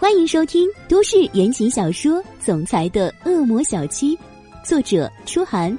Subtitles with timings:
[0.00, 4.16] 欢迎收听都市言情小说《总裁的恶魔小七》，
[4.64, 5.76] 作者：初寒，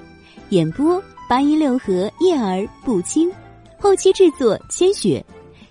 [0.50, 3.32] 演播：八一六和叶儿不轻，
[3.79, 5.25] 后期制作：千雪，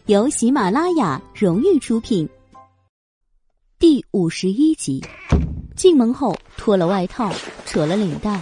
[0.07, 2.27] 由喜马拉雅荣誉出品。
[3.79, 5.05] 第五十一集，
[5.77, 7.31] 进门后脱了外套，
[7.67, 8.41] 扯了领带，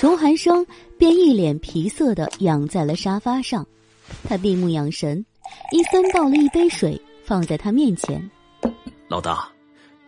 [0.00, 0.66] 荣寒生
[0.98, 3.64] 便一脸皮色的仰在了沙发上。
[4.24, 5.24] 他闭目养神，
[5.70, 8.28] 伊森倒了一杯水放在他面前。
[9.08, 9.48] 老大，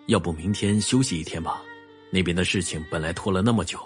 [0.09, 1.63] 要不明天休息一天吧？
[2.11, 3.81] 那边的事情本来拖了那么久，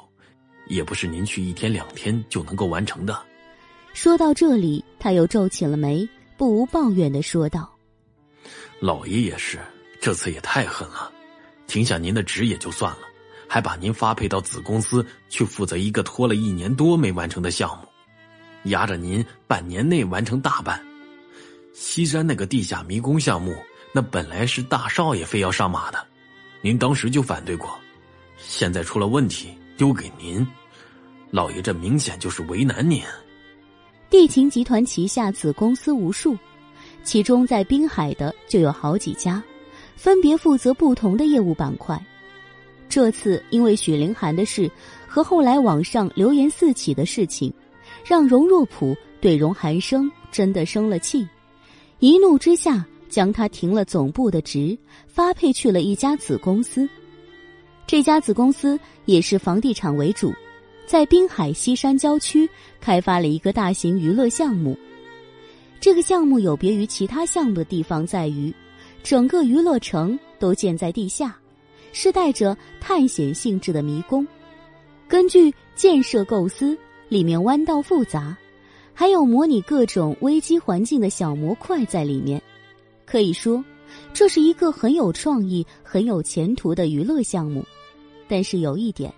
[0.67, 3.17] 也不是您去一天两天就能够完成的。
[3.93, 7.73] 说到这里，他又皱起了眉，不无抱怨的说道
[8.81, 9.61] ：“老爷也是，
[10.01, 11.13] 这次也太狠了，
[11.69, 13.03] 停下您的职也就算了，
[13.47, 17.89] 还把您发配到子公司去负责一个拖了一年多没完成的项目，
[18.71, 20.85] 压着您半年内完成大半。
[21.73, 23.55] 西山那个地下迷宫项目。”
[23.97, 26.05] 那本来是大少爷非要上马的，
[26.61, 27.79] 您当时就反对过，
[28.37, 30.45] 现在出了问题丢给您，
[31.31, 33.01] 老爷这明显就是为难您。
[34.11, 36.37] 地勤集团旗下子公司无数，
[37.05, 39.41] 其中在滨海的就有好几家，
[39.95, 41.97] 分别负责不同的业务板块。
[42.89, 44.69] 这次因为许凌寒的事
[45.07, 47.55] 和后来网上流言四起的事情，
[48.05, 51.25] 让荣若普对荣寒生真的生了气，
[52.01, 52.85] 一怒之下。
[53.15, 54.77] 将他停了总部的职，
[55.07, 56.89] 发配去了一家子公司。
[57.87, 60.33] 这家子公司也是房地产为主，
[60.85, 64.77] 在滨海西山郊区开发了一个大型娱乐项目。
[65.79, 68.53] 这个项目有别于其他项目的地方在于，
[69.05, 71.37] 整个娱乐城都建在地下，
[71.93, 74.27] 是带着探险性质的迷宫。
[75.07, 76.77] 根据建设构思，
[77.09, 78.37] 里面弯道复杂，
[78.93, 82.43] 还有模拟各种危机环境的小模块在里面。
[83.07, 83.63] 可以说，
[84.13, 87.65] 这是一个很有创意、很有前途的娱乐项目。
[88.27, 89.13] 但是有一点，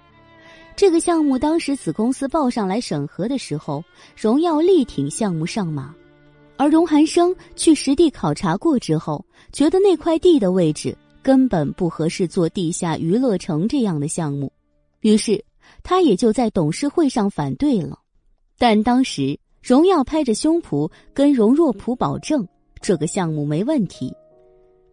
[0.74, 3.82] 这个项目当时子公司报上来审核的时候，
[4.16, 5.94] 荣耀力挺项目上马，
[6.56, 14.52] 而荣寒生去实地考察过之后，觉得那块地的位置根本不合适做地下娱乐城这样的项目，
[15.00, 15.42] 于是
[15.82, 17.98] 他也就在董事会上反对了。
[18.58, 22.46] 但当时荣耀拍着胸脯跟荣若普保证。
[22.80, 24.14] 这个项目没问题，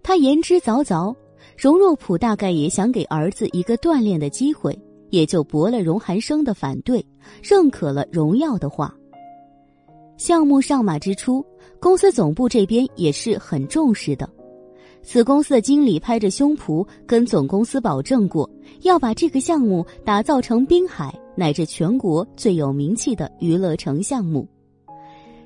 [0.01, 1.15] 他言之凿凿。
[1.57, 4.77] 荣若普大概也想给儿子一个锻炼的机会，
[5.09, 7.05] 也就驳了荣寒生的反对，
[7.43, 8.95] 认可了荣耀的话。
[10.17, 11.45] 项目上马之初，
[11.79, 14.27] 公司总部这边也是很重视的。
[15.01, 18.49] 子公司的经理拍着胸脯跟总公司保证过，
[18.81, 24.47] 要把这个项目打造成滨海乃至全国最有名气的娱乐城项目。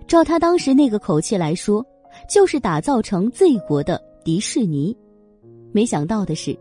[0.08, 1.86] 照他当时那个口气来说。
[2.30, 4.96] 就是打造成 Z 国的迪士尼，
[5.72, 6.58] 没想到的是，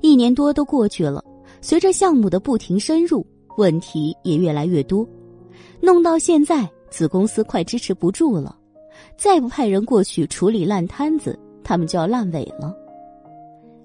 [0.00, 1.24] 一年多都过去了，
[1.60, 3.24] 随着项目的不停深入，
[3.56, 5.06] 问题也越来越多，
[5.80, 8.56] 弄到现在子公司快支持不住了，
[9.16, 12.74] 再不派人过去处理烂摊子，他们就要烂尾了。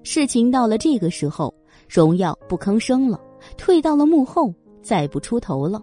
[0.02, 1.52] 事情到了这个时候，
[1.88, 3.20] 荣耀不吭声了，
[3.56, 5.82] 退到了幕后，再不出头了，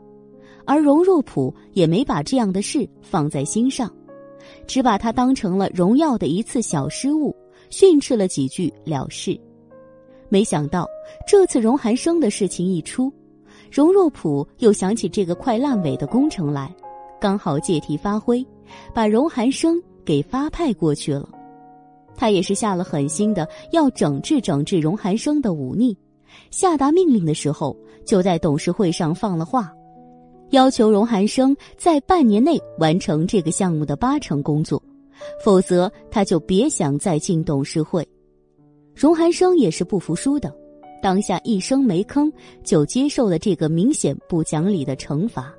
[0.65, 3.93] 而荣若普也没把这样的事放在心上。
[4.67, 7.35] 只把他当成了荣耀的一次小失误，
[7.69, 9.39] 训斥了几句了事。
[10.29, 10.87] 没想到
[11.27, 13.11] 这次荣寒生的事情一出，
[13.71, 16.73] 荣若普又想起这个快烂尾的工程来，
[17.19, 18.45] 刚好借题发挥，
[18.93, 21.29] 把荣寒生给发派过去了。
[22.15, 25.97] 他也是下了狠心的，要整治整治荣寒生的忤逆。
[26.49, 27.75] 下达命令的时候，
[28.05, 29.71] 就在董事会上放了话。
[30.53, 34.79] 要求荣寒生在半年内完成这个项目的八成工作，
[35.43, 38.07] 否则他就别想再进董事会。
[38.93, 40.55] 荣寒生也是不服输的，
[41.01, 42.31] 当下一声没吭
[42.63, 45.51] 就接受了这个明显不讲理的惩罚。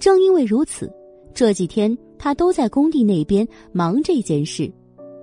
[0.00, 0.92] 正因为如此，
[1.32, 4.68] 这几天他都在工地那边忙这件事，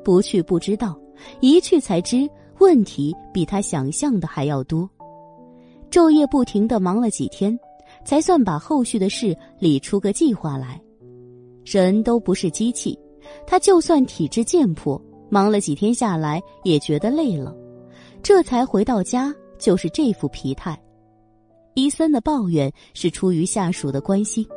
[0.06, 0.98] 不去不知道，
[1.42, 2.30] 一去才知
[2.60, 4.90] 问题比他想象的还要多，
[5.92, 7.60] 昼夜不停的忙了几天。
[8.06, 10.80] 才算把后续的事理出个计划来。
[11.66, 12.98] 人都不是机器，
[13.48, 17.54] 他就算体质健魄，忙了几天下来也觉得累了，
[18.22, 20.80] 这才回到家就是这副疲态。
[21.74, 24.48] 伊森的抱怨是出于下属的关心，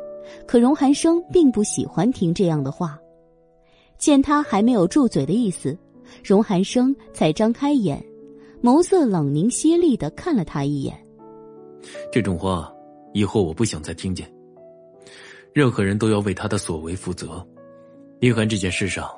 [0.47, 2.97] 可荣寒生并不喜欢听这样的话。
[3.97, 5.77] 见他还没有住嘴的意思，
[6.23, 8.01] 荣寒生才张开眼，
[8.61, 10.95] 眸色冷凝犀利的看了他一眼。
[12.11, 12.71] 这种话。
[13.13, 14.29] 以后我不想再听见。
[15.53, 17.45] 任何人都要为他的所为负责。
[18.19, 19.09] 一涵这件事上，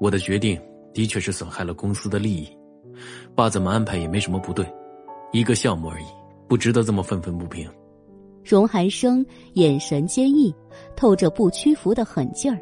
[0.00, 0.60] 我的决定
[0.92, 2.48] 的确是损害了公司的利益，
[3.34, 4.66] 爸怎么安排也没什么不对，
[5.32, 6.06] 一个项目而已，
[6.46, 7.70] 不值得这么愤愤不平。
[8.44, 9.24] 荣寒生
[9.54, 10.54] 眼神坚毅，
[10.96, 12.58] 透着不屈服的狠劲儿。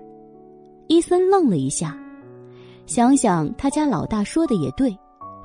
[0.89, 1.99] 伊森愣了一下，
[2.87, 4.97] 想想他家老大说的也对，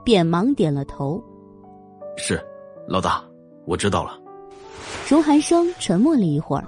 [0.03, 1.23] 便忙点了头
[2.17, 2.39] ：“是，
[2.88, 3.23] 老大，
[3.65, 4.20] 我知道了。”
[5.07, 6.66] 荣寒生沉默了一会儿，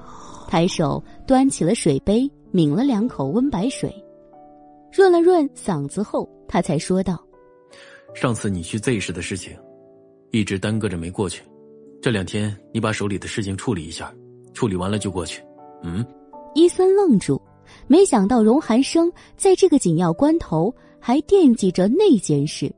[0.47, 3.93] 抬手端起了水杯，抿了两口温白水，
[4.91, 7.23] 润了润嗓子后，他才说道
[8.13, 9.57] ：“上次你去 Z 市的事情，
[10.31, 11.41] 一直耽搁着没过去。
[12.01, 14.13] 这两天你把手里的事情处理一下，
[14.53, 15.41] 处理完了就过去。”
[15.83, 16.05] 嗯。
[16.53, 17.41] 伊森愣住，
[17.87, 22.71] 没想到荣寒生在这个紧要关头还惦记着那件事。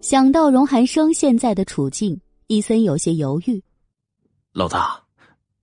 [0.00, 3.62] 想到荣寒生现在的处境，伊森有些犹豫。
[4.56, 4.98] 老大，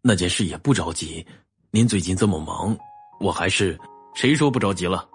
[0.04, 1.26] 那件事也不着急。
[1.72, 2.78] 您最近这么忙，
[3.20, 3.76] 我还是
[4.14, 5.10] 谁说不着急了？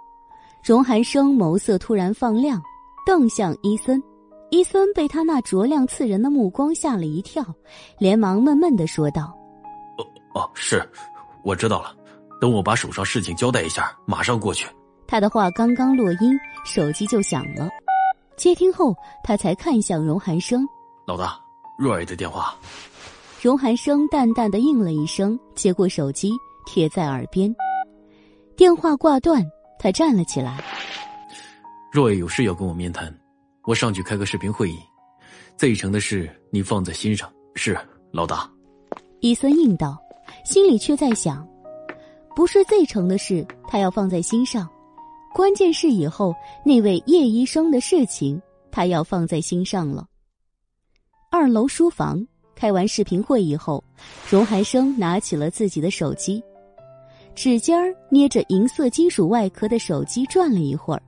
[0.65, 2.61] 荣寒生眸色突然放亮，
[3.07, 4.03] 瞪向伊森。
[4.51, 7.45] 伊森被他那灼亮刺人的目光吓了一跳，
[8.01, 9.33] 连忙闷闷的说道
[9.97, 10.05] ：“哦
[10.35, 10.85] 哦，是，
[11.45, 11.95] 我知道了。
[12.41, 14.67] 等我把手上事情交代一下，马上过去。”
[15.07, 17.69] 他的话刚刚落音，手机就响了。
[18.37, 18.93] 接听后，
[19.23, 20.67] 他才看向荣寒生
[21.07, 21.39] ：“老大，
[21.79, 22.53] 若儿的电话。”
[23.41, 26.33] 荣寒生淡淡的应了一声，接过手机
[26.67, 27.55] 贴在耳边。
[28.57, 29.41] 电话挂断，
[29.79, 30.61] 他站了起来。
[31.93, 33.17] 若叶有事要跟我面谈，
[33.63, 34.77] 我上去开个视频会议。
[35.57, 37.79] 这一城的事你放在心上，是
[38.11, 38.51] 老大。
[39.21, 39.97] 伊森应道，
[40.45, 41.47] 心里却在想：
[42.35, 44.67] 不是 Z 城的事，他要放在心上；
[45.33, 46.35] 关键是以后
[46.65, 48.43] 那位叶医生的事情，
[48.73, 50.09] 他要放在心上了。
[51.31, 52.27] 二楼书房。
[52.59, 53.83] 开完视频会议后，
[54.29, 56.43] 荣寒生拿起了自己的手机，
[57.33, 61.03] 指尖儿捏着银色金属外壳的手机转了一会儿，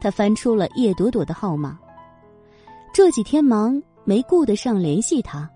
[0.00, 1.78] 他翻出了叶朵朵的号码。
[2.92, 5.48] 这几天忙没顾得上联系他，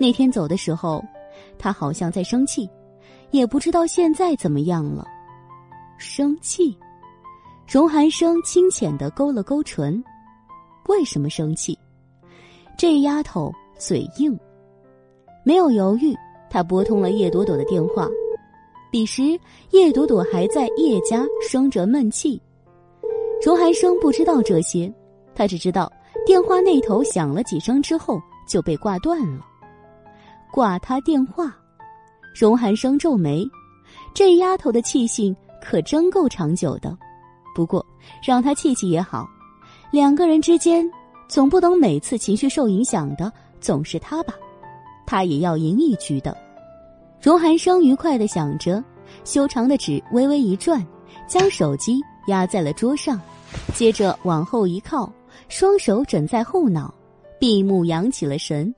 [0.00, 1.00] 那天走的时候，
[1.60, 2.68] 他好像在生气，
[3.30, 5.06] 也不知道现在怎么样了。
[5.96, 6.76] 生气？
[7.68, 10.02] 荣寒生清浅的勾了勾唇，
[10.88, 11.78] 为什么生气？
[12.76, 14.36] 这丫头嘴硬。
[15.48, 16.14] 没有犹豫，
[16.50, 18.06] 他拨通了叶朵朵的电话。
[18.90, 19.22] 彼时，
[19.70, 22.38] 叶朵朵还在叶家生着闷气。
[23.42, 24.92] 荣寒生不知道这些，
[25.34, 25.90] 他只知道
[26.26, 29.40] 电话那头响了几声之后就被挂断了。
[30.52, 31.56] 挂他电话，
[32.38, 33.42] 荣寒生皱眉，
[34.12, 36.94] 这丫头的气性可真够长久的。
[37.54, 37.82] 不过，
[38.22, 39.26] 让他气气也好，
[39.90, 40.86] 两个人之间
[41.26, 44.34] 总不能每次情绪受影响的总是他吧。
[45.08, 46.36] 他也要赢一局的，
[47.18, 48.84] 荣寒生愉快的想着，
[49.24, 50.86] 修长的指微微一转，
[51.26, 53.18] 将手机压在了桌上，
[53.72, 55.10] 接着往后一靠，
[55.48, 56.92] 双手枕在后脑，
[57.40, 58.72] 闭目养起了神。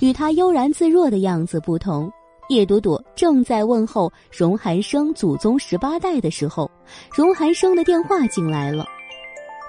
[0.00, 2.10] 与他悠然自若的样子不同，
[2.48, 6.68] 叶朵朵正在问候荣寒生祖宗十八代的时候，
[7.14, 8.84] 荣寒生的电话进来了。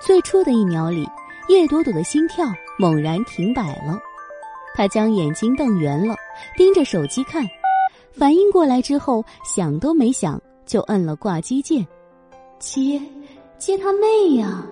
[0.02, 1.08] 最初的一秒里，
[1.48, 2.48] 叶朵朵的心跳
[2.80, 4.00] 猛然停摆了。
[4.80, 6.16] 他将眼睛瞪圆了，
[6.56, 7.46] 盯着手机看，
[8.14, 11.86] 反应过来之后，想都没想就摁了挂机键。
[12.60, 12.98] 接，
[13.58, 14.66] 接他妹呀！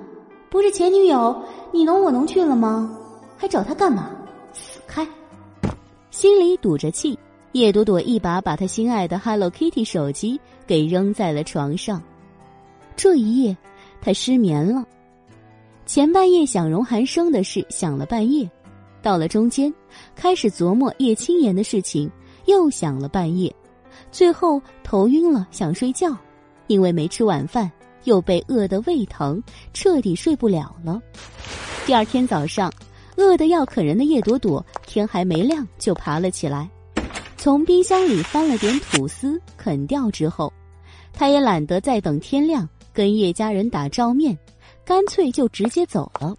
[0.50, 1.38] 不是前女友，
[1.74, 2.90] 你侬我侬去了吗？
[3.36, 4.10] 还找他干嘛？
[4.54, 5.06] 死开！
[6.10, 7.20] 心里堵着气，
[7.52, 12.02] 叶朵朵一把把他心爱的 Hello Kitty 手机给扔在了床上。
[12.96, 13.58] 这一夜，
[14.00, 14.86] 他失眠了。
[15.86, 18.50] 前半夜想荣寒生的事，想了半夜。
[19.02, 19.74] 到了中间，
[20.16, 22.10] 开始琢磨叶青言的事情，
[22.46, 23.54] 又想了半夜，
[24.12, 26.16] 最后头晕了，想睡觉，
[26.68, 27.72] 因为没吃晚饭，
[28.04, 29.42] 又被饿得胃疼，
[29.74, 31.02] 彻底睡不了了。
[31.86, 32.72] 第二天早上，
[33.16, 36.70] 饿得要啃人的叶朵朵，天还没亮就爬了起来，
[37.38, 40.52] 从冰箱里翻了点吐司啃掉之后，
[41.14, 44.38] 他也懒得再等天亮跟叶家人打照面，
[44.86, 46.36] 干脆就直接走了。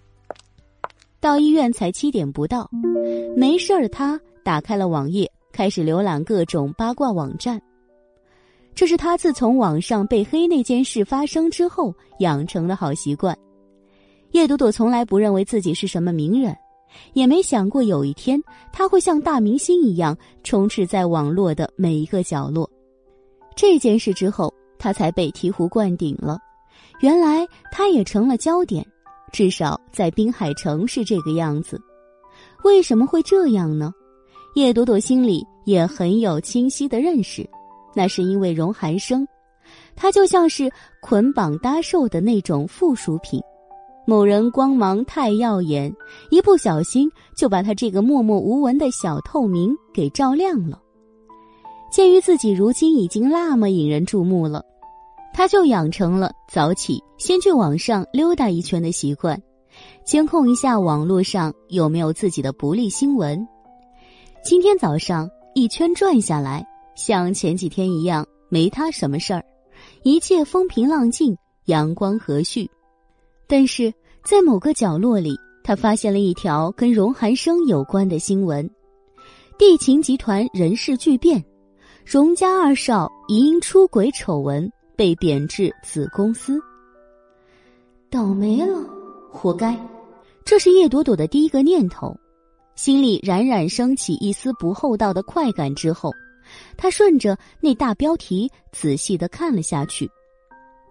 [1.20, 2.70] 到医院才七点不到，
[3.37, 7.60] 没事儿的他打开了网页，开始浏览各种八卦网站。
[8.72, 13.37] 这是他自从网上被黑那件事发生之后养成的好习惯。
[14.30, 16.56] 叶朵朵从来不认为自己是什么名人，
[17.14, 18.40] 也没想过有一天
[18.72, 22.70] 他会像大明星一样充斥在网络的每一个角落。
[23.56, 26.38] 这件事之后，他才被醍醐灌顶了。
[27.00, 28.87] 原来他也成了焦点。
[29.32, 31.80] 至少在滨海城是这个样子，
[32.64, 33.92] 为什么会这样呢？
[34.54, 37.49] 叶朵朵心里也很有清晰的认识，
[37.94, 39.26] 那是因为荣寒生，
[39.94, 40.70] 他就像是
[41.00, 43.40] 捆绑搭售的那种附属品，
[44.06, 45.94] 某人光芒太耀眼，
[46.30, 50.80] 一不小心就把他这个默默无闻的小透明给照亮了。
[51.92, 54.64] 鉴于自己如今已经那么引人注目了，
[55.38, 59.40] 他就养成了早起先去网上溜达一圈的习惯，
[60.04, 63.47] 监控一下网络上有没有自己的不利新闻。
[64.42, 66.66] 今天早上一圈转下来，
[66.97, 69.45] 像前几天一样，没他什么事儿，
[70.02, 72.68] 一切风平浪静，阳光和煦。
[73.47, 78.68] 但是在某个角落里，他发现了一条跟荣寒生有关的新闻：
[79.57, 81.45] 地勤集团人事巨变。
[82.04, 84.68] 荣家二少疑因出轨丑闻
[84.99, 86.61] 被贬至子公司，
[88.11, 88.85] 倒霉了，
[89.31, 89.78] 活该！
[90.45, 92.19] 这是叶朵朵的第一个念头，
[92.75, 95.73] 心里冉冉升起一丝不厚道的快感。
[95.73, 96.11] 之后，
[96.76, 100.11] 他顺着那大标题仔细的看了下去。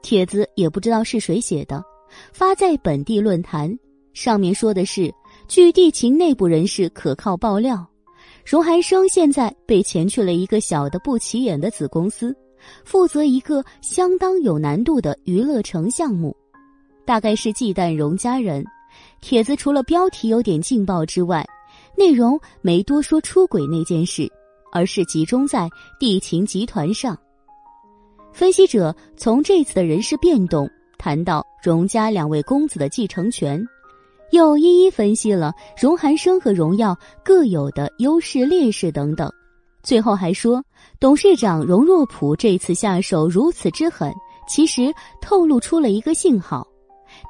[0.02, 1.84] 帖子也不知道是谁写的，
[2.32, 3.78] 发在本地论坛，
[4.14, 5.14] 上面说的是：
[5.50, 7.86] 据地勤内部人士可靠爆料。
[8.46, 12.34] 荣寒生现在被遣去了一个小的不起眼的子公司，
[12.84, 16.36] 负责一个相当有难度的娱乐城项目，
[17.06, 18.66] 大概是忌惮荣家人。
[19.22, 21.46] 帖子除了标题有点劲爆之外，
[21.96, 24.32] 内容没多说出轨那件事，
[24.72, 27.18] 而是集中在地勤集团上。
[28.32, 33.64] 分析者从这次的人事变动谈到荣家两位公子的继承权。
[34.32, 39.32] 又一一分析了荣寒生和荣耀各有的优势劣势等等，
[39.88, 40.62] 最后还说，
[41.00, 44.14] 董事长荣若普这次下手如此之狠，
[44.46, 46.68] 其实透露出了一个信号，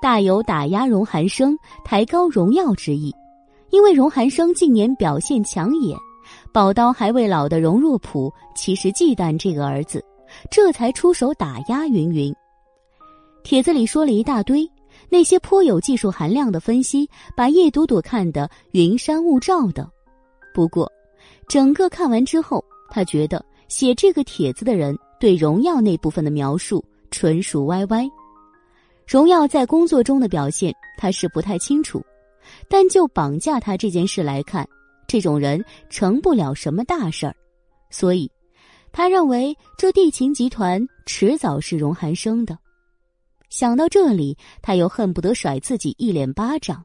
[0.02, 3.14] 大有打压荣寒生、抬高荣耀之意。
[3.70, 5.96] 因为荣寒生近年表现抢眼，
[6.52, 10.04] 宝刀还未老的荣若普其实忌惮这个儿子，
[10.50, 12.34] 这才出手打压云云。
[13.44, 14.68] 帖子里说了一大堆。
[15.10, 19.88] 那些颇有技术含量的分析，把叶朵朵看得云山雾罩的。
[20.56, 20.92] 不过，
[21.48, 28.06] 整个看完之后，他觉得写这个帖子的人对荣耀那部分的描述纯属歪歪。
[29.08, 32.04] 荣耀在工作中的表现，他是不太清楚。
[32.70, 34.68] 但就绑架他这件事来看，
[35.06, 37.36] 这种人成不了什么大事儿。
[37.90, 38.30] 所以，
[38.92, 42.58] 他认为这地勤集团迟早是荣寒生的。
[43.50, 46.84] 想到这里，他又恨不得甩自己一脸巴掌。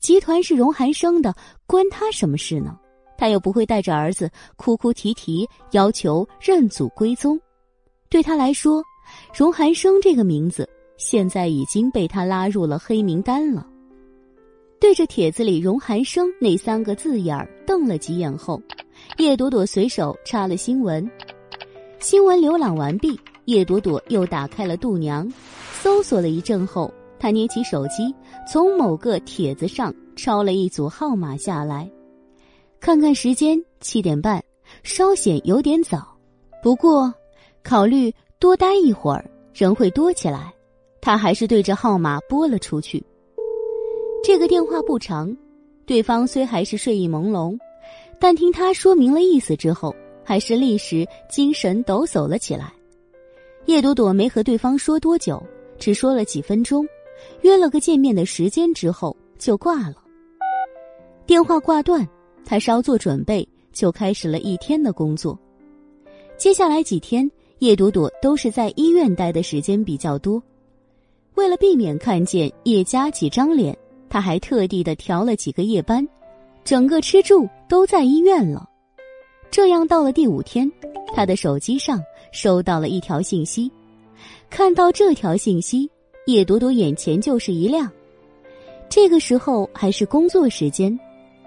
[0.00, 1.34] 集团是荣寒生的，
[1.66, 2.78] 关他什么事呢？
[3.16, 7.38] 他又不会带着儿子哭哭啼啼要求认祖归宗。
[8.08, 8.82] 对他来说，
[9.36, 13.66] 荣寒生这个名字现在已经被他拉入了黑名单了。
[14.78, 18.60] 对着帖子里“荣寒生”那三个字眼儿瞪了几眼后，
[19.16, 21.10] 叶朵朵随手插了新闻。
[21.98, 25.26] 新闻浏览完毕，叶朵朵又打开了度娘。
[25.72, 28.14] 搜索了一阵后，她捏起手机，
[28.46, 31.90] 从某个帖子上抄了一组号码下来，
[32.86, 34.40] 看看时间，七点半，
[34.84, 36.06] 稍显有点早。
[36.62, 37.12] 不过，
[37.64, 40.54] 考虑多待一会儿人会多起来，
[41.00, 43.04] 他还是对着号码拨了出去。
[44.22, 45.36] 这个电话不长，
[45.84, 47.58] 对方虽还是睡意朦胧，
[48.20, 52.72] 但听他说明了意思之后，还是立时精神抖擞了起来。
[53.64, 55.42] 叶朵朵没和对方说多久。
[55.76, 56.86] 只说了几分钟，
[57.40, 59.96] 约了个见面的时间之后就挂了。
[61.26, 62.08] 电话挂断，
[62.46, 65.36] 他稍作准备，就开始了一天的工作。
[66.38, 70.40] 接下来几天，叶朵朵都是在医院待的时间比较多。
[71.34, 73.76] 为了避免看见叶家几张脸，
[74.08, 76.06] 他还特地的调了几个夜班，
[76.64, 78.70] 整个吃住都在医院了。
[79.50, 80.70] 这样到了第五天，
[81.14, 82.00] 他的手机上
[82.32, 83.70] 收到了一条信息。
[84.48, 85.90] 看到这条信息，
[86.26, 87.90] 叶朵朵眼前就是一亮。
[88.88, 90.98] 这个时候还是工作时间，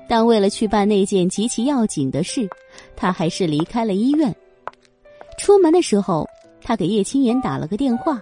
[0.10, 2.50] 但为了去办那件极其要紧的事，
[2.96, 4.36] 他还是离开了医院。
[5.38, 6.28] 出门的时候，
[6.64, 8.20] 他给叶青言打了个电话。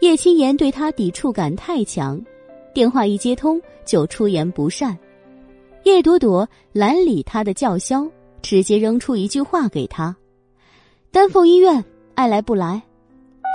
[0.00, 2.22] 叶青言对他抵触感太强，
[2.74, 4.96] 电话一接通就出言不善。
[5.84, 8.06] 叶朵朵懒理他的叫嚣，
[8.42, 10.14] 直接扔出一句话给他
[11.10, 11.82] ：“丹凤医院，
[12.14, 12.82] 爱来不来？”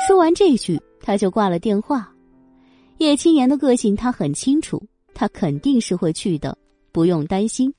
[0.08, 2.12] 说完这句，他就挂了电话。
[2.98, 4.84] 叶青言的个性他很清楚，
[5.14, 6.58] 他肯定是会去的，
[6.96, 7.74] 不用担心。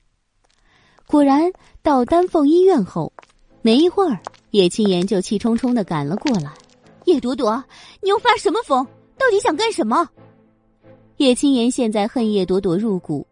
[1.07, 3.11] 果然，到丹凤医院后，
[3.63, 4.19] 没一会儿，
[4.51, 6.53] 叶青言就气冲冲的赶了过来。
[7.05, 7.63] 叶朵朵，
[7.99, 8.85] 你又发什么疯？
[9.17, 10.07] 到底想干什么？
[11.15, 13.25] 叶青言现在恨叶朵朵入骨，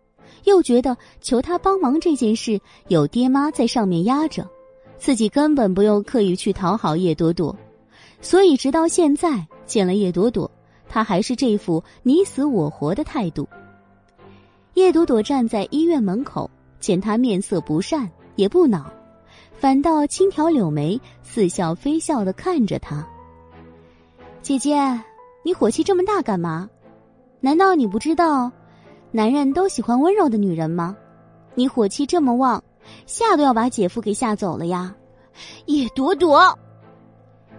[0.46, 4.50] 又觉得求他帮忙这件事有爹妈在上面压着，
[4.98, 7.56] 自己根本不用刻意去讨好叶朵朵。
[8.22, 10.50] 所以，直到现在见了叶朵朵，
[10.90, 13.48] 他还是这副你死我活的态度。
[14.76, 16.50] 叶朵朵站在医院门口，
[16.82, 18.92] 见他面色不善，也不恼，
[19.54, 23.08] 反倒轻挑柳眉，似笑非笑的看着他。
[24.42, 24.78] 姐姐，
[25.44, 26.70] 你火气这么大干嘛？
[27.40, 28.52] 难道你不知道，
[29.12, 30.96] 男人都喜欢温柔的女人吗？
[31.54, 32.62] 你火气这么旺，
[33.06, 34.94] 吓都要把姐夫给吓走了呀！
[35.68, 36.54] 叶朵朵，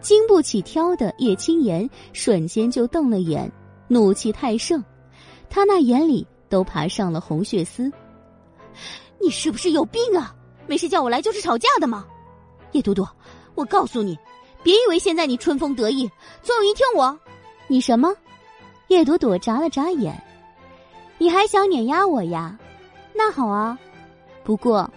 [0.03, 3.51] 经不起挑的叶青言瞬间就瞪了眼，
[3.89, 4.85] 怒气太盛，
[5.49, 7.91] 他那眼里都爬上了红血丝。
[9.21, 10.35] 你是不是有病啊？
[10.67, 12.07] 没事叫我来就是吵架的吗？
[12.73, 13.09] 叶朵朵，
[13.55, 14.19] 我告诉你。
[14.63, 16.11] 别以为现在你春风得意，
[16.43, 17.17] 总有一天我，
[17.69, 18.13] 你什么？
[18.89, 20.21] 叶朵朵眨了眨眼，
[21.19, 22.59] 你还想碾压我呀？
[23.15, 23.79] 那好啊，
[24.43, 24.91] 不过，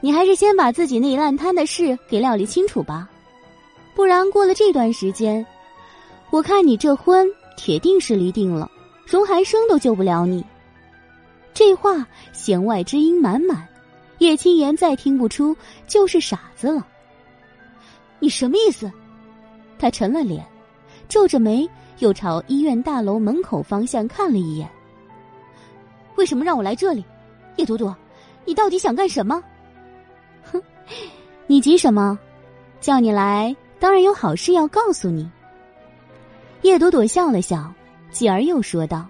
[0.00, 3.08] 你还是先把自己那烂摊的事给料理清楚吧，
[3.94, 5.44] 不然过了这段时间，
[6.28, 7.26] 我看你这婚
[7.56, 8.70] 铁定是离定了，
[9.06, 10.44] 荣寒生都救不了你。
[11.56, 13.66] 这话弦外之音满满，
[14.18, 16.86] 叶青言再听不出就是傻子了。
[18.18, 18.92] 你什么意思？
[19.78, 20.46] 他沉了脸，
[21.08, 21.66] 皱着眉，
[22.00, 24.68] 又朝医院大楼门口方向看了一眼。
[26.16, 27.02] 为什么让我来这里？
[27.56, 27.96] 叶朵朵，
[28.44, 29.42] 你到底想干什么？
[30.52, 30.62] 哼，
[31.46, 32.18] 你急什么？
[32.82, 35.26] 叫你来，当然有好事要告诉你。
[36.60, 37.72] 叶朵朵笑了笑，
[38.10, 39.06] 继而又说道：“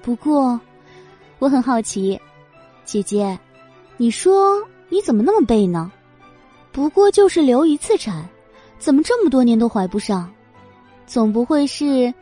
[0.00, 0.58] 不过，
[1.38, 2.20] 我很好奇，
[2.84, 3.38] 姐姐，
[3.96, 5.90] 你说你怎么那么背呢？
[6.72, 8.28] 不过就是流一次产。”
[8.78, 10.32] 怎么这么多年都怀不上？
[11.04, 12.14] 总不会是，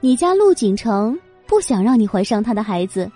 [0.00, 3.10] 你家陆景成不想让你怀上他的孩子，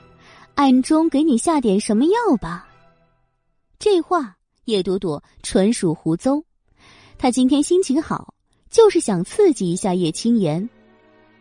[0.55, 2.67] 暗中给你下点什么药吧？
[3.79, 6.43] 这话叶朵朵纯属胡诌。
[7.19, 8.33] 她今天心情好，
[8.71, 10.67] 就是想刺激一下叶青言，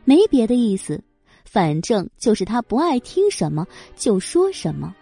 [0.03, 1.01] 没别的意思，
[1.57, 4.95] 反正就是他不爱听什么就说什么。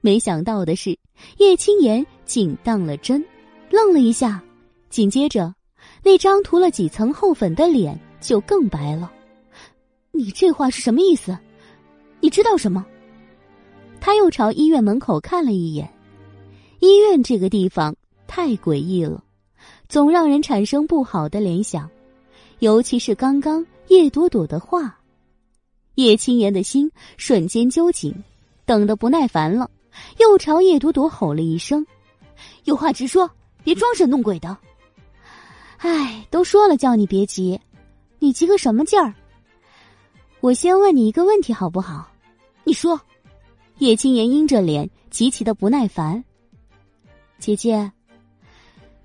[0.00, 0.98] 没想到的是，
[1.38, 3.24] 叶青言竟当了真，
[3.70, 4.42] 愣了一下。
[4.88, 5.54] 紧接着，
[6.02, 9.12] 那张涂了几层厚粉的脸就更白了。
[10.10, 11.38] 你这话是什么意思？
[12.18, 12.84] 你知道什么？
[14.00, 15.88] 他又朝医院门口看了一眼。
[16.80, 17.94] 医院这个地方
[18.26, 19.22] 太诡异了，
[19.88, 21.88] 总让人产生不好的联想。
[22.58, 24.96] 尤其是刚刚叶朵朵的话，
[26.00, 28.14] 叶青言的心瞬间揪紧，
[28.64, 29.70] 等得不耐烦了，
[30.18, 31.86] 又朝叶朵朵吼了一声
[32.64, 33.30] ：“有话直说，
[33.62, 34.56] 别装神弄鬼的。”
[35.76, 37.60] 唉，都说了叫你别急，
[38.18, 39.14] 你急个什么劲儿？
[40.40, 42.10] 我先问你一个问题好不好？
[42.64, 42.98] 你说。
[43.78, 46.22] 叶青言阴着脸，极其的不耐烦。
[47.38, 47.90] 姐姐，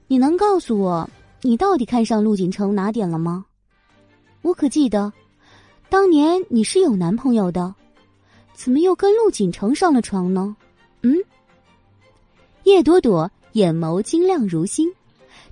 [0.08, 1.10] 你能告诉我，
[1.42, 3.46] 你到底看上陆锦成哪点了吗？
[4.42, 5.14] 我可记得，
[5.90, 7.74] 当年你是有男朋友的，
[8.54, 10.56] 怎么又跟陆锦成上了床呢？
[11.02, 11.16] 嗯？
[12.64, 14.92] 叶朵朵眼眸晶亮如星，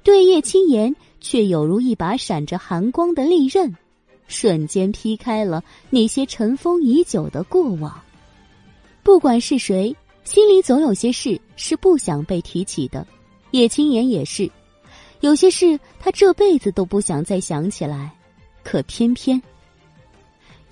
[0.04, 0.96] 对叶青言。
[1.26, 3.74] 却有如一把闪着寒光的利刃，
[4.28, 7.98] 瞬间劈开了那些尘封已久的过往。
[9.04, 13.08] 不管是谁，心里总有些事是不想被提起的。
[13.52, 14.52] 叶青言也是，
[15.22, 18.12] 有些事他这辈子都不想再想起来。
[18.66, 19.42] 可偏偏，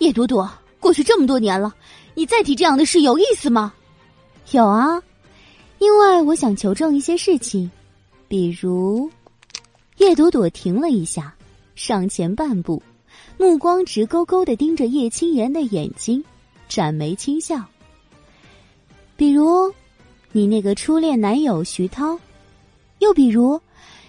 [0.02, 1.76] 叶朵朵，过去这么多年了，
[2.16, 3.72] 你再提这样的事有意思吗？
[4.50, 5.00] 有啊，
[5.78, 7.70] 因为我想求证一些事情，
[8.28, 9.08] 比如。
[9.98, 11.32] 叶朵朵停了一下，
[11.76, 12.82] 上前半步，
[13.38, 16.24] 目光直勾勾的盯着叶青言的眼睛，
[16.68, 17.64] 展眉轻笑。
[19.16, 19.72] 比如，
[20.32, 22.18] 你那个初恋男友徐涛，
[22.98, 23.62] 又比如，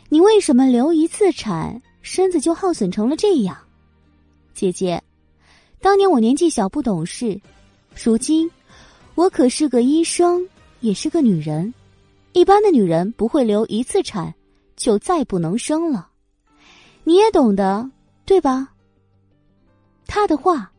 [0.08, 3.54] 你为什么流一次产，身子就耗损成了这样？
[4.54, 5.02] 姐姐，
[5.82, 7.38] 当年我年纪小不懂事，
[8.02, 8.50] 如今
[9.16, 10.48] 我可是个医生，
[10.80, 11.74] 也是个女人，
[12.32, 14.32] 一般的女人不会流一次产。
[14.74, 16.08] 就再不能生了，
[17.04, 17.88] 你也懂得，
[18.24, 18.68] 对吧？
[20.08, 20.72] 他的话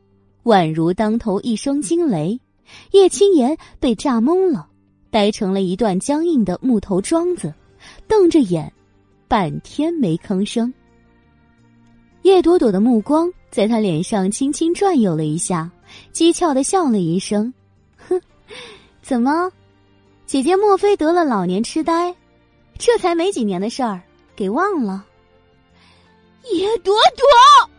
[0.44, 2.38] 宛如当头一声惊雷，
[2.92, 4.68] 叶青言被炸懵了，
[5.10, 7.54] 呆成了一段僵硬的木头桩子，
[8.06, 8.74] 瞪着眼，
[9.28, 10.74] 半天没吭声。
[12.24, 15.70] 叶朵朵的目光在他脸上轻轻转悠了一下，
[16.12, 17.54] 讥诮的笑了一声
[18.10, 18.20] ：“哼，
[19.04, 19.52] 怎么，
[20.26, 22.16] 姐姐莫非得了老年痴呆？”
[22.80, 24.02] 这才没几年的事儿，
[24.36, 25.06] 给忘了。
[26.52, 27.70] 叶朵朵，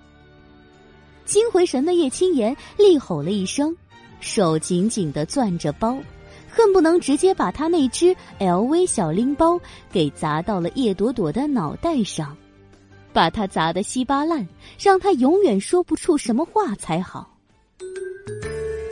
[1.24, 3.76] 惊回神的叶青言厉吼了一声，
[4.20, 5.98] 手紧紧的攥着包，
[6.48, 9.60] 恨不能直接把他那只 LV 小拎包
[9.90, 12.36] 给砸到了叶朵朵的脑袋上。
[13.14, 14.46] 把他砸得稀巴烂，
[14.76, 17.30] 让他永远说不出什么话才好。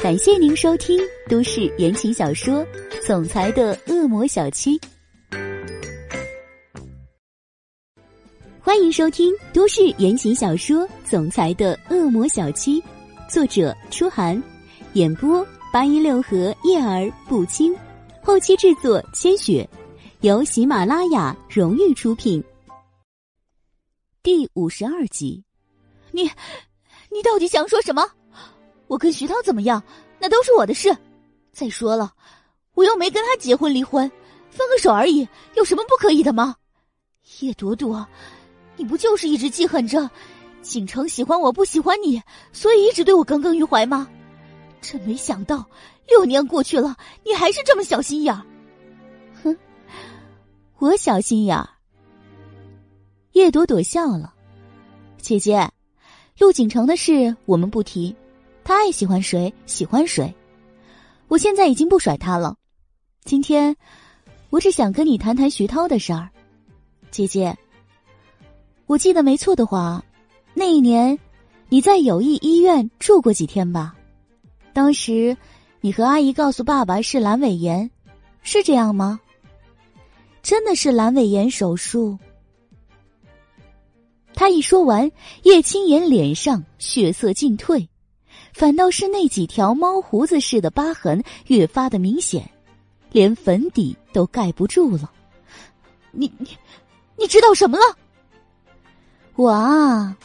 [0.00, 2.64] 感谢您收听都市言情小说
[3.04, 4.78] 《总裁的恶魔小七》，
[8.60, 12.80] 欢迎收听都市言情小说《总裁的恶魔小七》，
[13.28, 14.40] 作者：初寒，
[14.92, 17.74] 演播：八一六合叶儿不轻，
[18.22, 19.68] 后期制作：千雪，
[20.20, 22.42] 由喜马拉雅荣誉出品。
[24.22, 25.42] 第五十二集，
[26.12, 26.30] 你，
[27.10, 28.08] 你到底想说什么？
[28.86, 29.82] 我跟徐涛怎么样，
[30.20, 30.96] 那都是我的事。
[31.52, 32.12] 再说了，
[32.74, 34.08] 我又没跟他结婚离婚，
[34.48, 36.54] 分个手而已，有什么不可以的吗？
[37.40, 38.06] 叶朵朵，
[38.76, 40.08] 你不就是一直记恨着
[40.60, 44.08] 锦城喜欢我不喜欢你，所以一直对我耿耿于怀吗？
[44.80, 45.68] 真没想到，
[46.06, 48.32] 六年过去了，你还是这么小心眼。
[49.42, 49.58] 哼，
[50.78, 51.58] 我小心眼。
[53.32, 54.34] 叶朵朵笑了，
[55.18, 55.66] 姐姐，
[56.38, 58.14] 陆景城的事我们不提，
[58.62, 60.32] 他爱喜欢谁喜欢谁。
[61.28, 62.54] 我现在已经不甩他了。
[63.24, 63.74] 今天，
[64.50, 66.28] 我只想跟你谈谈徐涛的事儿。
[67.10, 67.56] 姐姐，
[68.84, 70.04] 我记得没错的话，
[70.52, 71.18] 那一年
[71.70, 73.96] 你在友谊医院住过几天吧？
[74.74, 75.34] 当时
[75.80, 77.90] 你和阿姨告诉爸爸是阑尾炎，
[78.42, 79.18] 是这样吗？
[80.42, 82.18] 真的是阑尾炎手术？
[84.42, 85.08] 他一说完，
[85.44, 87.88] 叶青言脸上血色尽退，
[88.52, 92.50] 反倒是那几条猫胡子似的疤痕越发的明显，
[93.12, 95.08] 连粉底都盖不住了。
[96.10, 96.48] 你你，
[97.16, 97.84] 你知道什么了？
[99.36, 100.16] 我啊，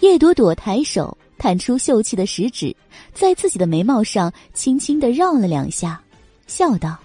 [0.00, 2.76] 叶朵朵抬手探出秀气的食指，
[3.14, 5.98] 在自己的眉毛上轻轻的绕了两下，
[6.46, 6.98] 笑道：“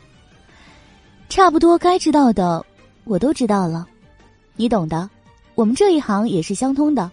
[1.30, 2.66] 差不多该知道的，
[3.06, 3.88] 我都知道了，
[4.58, 5.10] 你懂的。”
[5.60, 7.12] 我们这一行也是相通的，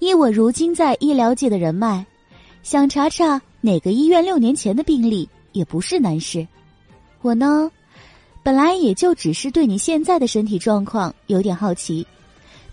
[0.00, 2.04] 依我如今在医疗界的人脉，
[2.64, 6.44] 想查查哪个医院六年前的病例也不是难事。
[7.22, 7.70] 我呢，
[8.42, 12.04] 本来也就只是对你现在的身体状况有点好奇，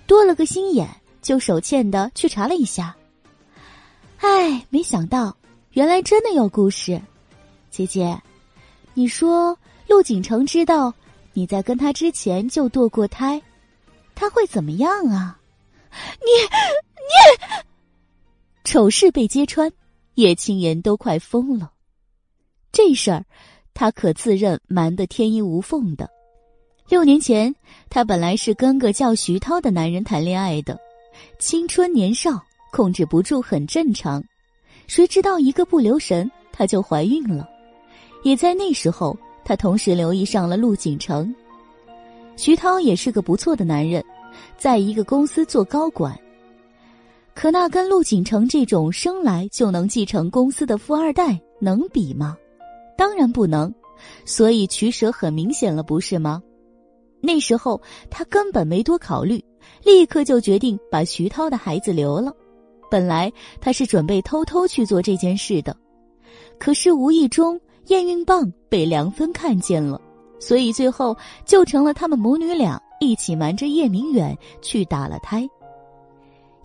[0.07, 0.89] 多了个心眼，
[1.21, 2.95] 就手欠的去查了一下。
[4.17, 5.37] 唉，没想到
[5.73, 6.99] 原来真的有故事。
[7.69, 8.19] 姐姐，
[8.95, 9.55] 你说
[9.87, 10.91] 陆景成知道
[11.33, 13.39] 你在跟他之前就堕过胎？
[14.19, 15.39] 他会怎么样啊？
[15.91, 16.25] 你
[17.05, 17.63] 你，
[18.63, 19.71] 丑事被揭穿，
[20.15, 21.71] 叶青言都快疯了。
[22.71, 23.23] 这事儿，
[23.75, 26.09] 他可自认瞒得天衣无缝的。
[26.89, 27.53] 六年前，
[27.91, 30.79] 他本来是跟个叫徐涛的男人谈恋爱的，
[31.37, 34.23] 青春年少，控制不住很正常。
[34.87, 37.47] 谁知道一个不留神，他就怀孕了。
[38.23, 41.33] 也在那时候，他同时留意上了陆景成。
[42.37, 44.01] 徐涛也是个不错的男人，
[44.57, 46.17] 在一个公司做高管。
[47.33, 52.37] 可那跟陆景成这种生来就能继承公司的富二代能比吗？
[52.95, 53.73] 当然不能，
[54.23, 56.41] 所以取舍很明显了，不是吗？
[57.21, 59.43] 那时候他根本没多考虑，
[59.83, 62.31] 立刻就决定把徐涛的孩子留了。
[62.89, 65.75] 本来他是准备偷偷去做这件事的，
[66.59, 69.99] 可是无意中验孕棒被梁芬看见了。
[70.39, 75.47] 所以最后就成了他们母女俩一起瞒着叶明远去打了胎。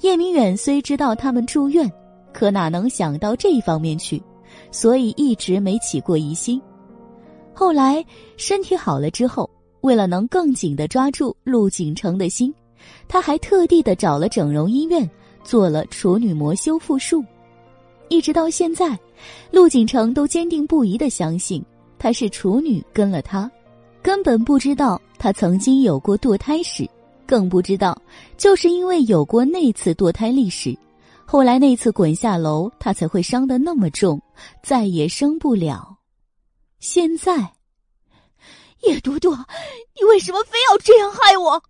[0.01, 1.91] 叶明远虽知道他们住院，
[2.33, 4.23] 可哪能想到这一方面去，
[4.71, 6.61] 所以一直没起过疑心。
[7.55, 8.05] 后来
[8.37, 9.49] 身体好了之后，
[9.83, 12.53] 为了能更紧的抓住陆景成的心，
[13.07, 15.09] 他还特地的找了整容医院
[15.45, 17.25] 做了处女膜修复术。
[18.09, 18.99] 一直到现在，
[19.51, 21.65] 陆景成都坚定不移的相信
[21.99, 23.51] 她是处女跟了他。
[24.03, 26.89] 根本不知道他曾经有过堕胎史，
[27.25, 27.97] 更不知道
[28.37, 30.77] 就是因为有过那次堕胎历史，
[31.25, 34.21] 后来那次滚下楼，他才会伤得那么重，
[34.63, 35.97] 再也生不了。
[36.81, 37.53] 现在，
[38.83, 39.37] 叶朵朵，
[39.95, 41.63] 你为什么非要这样害我？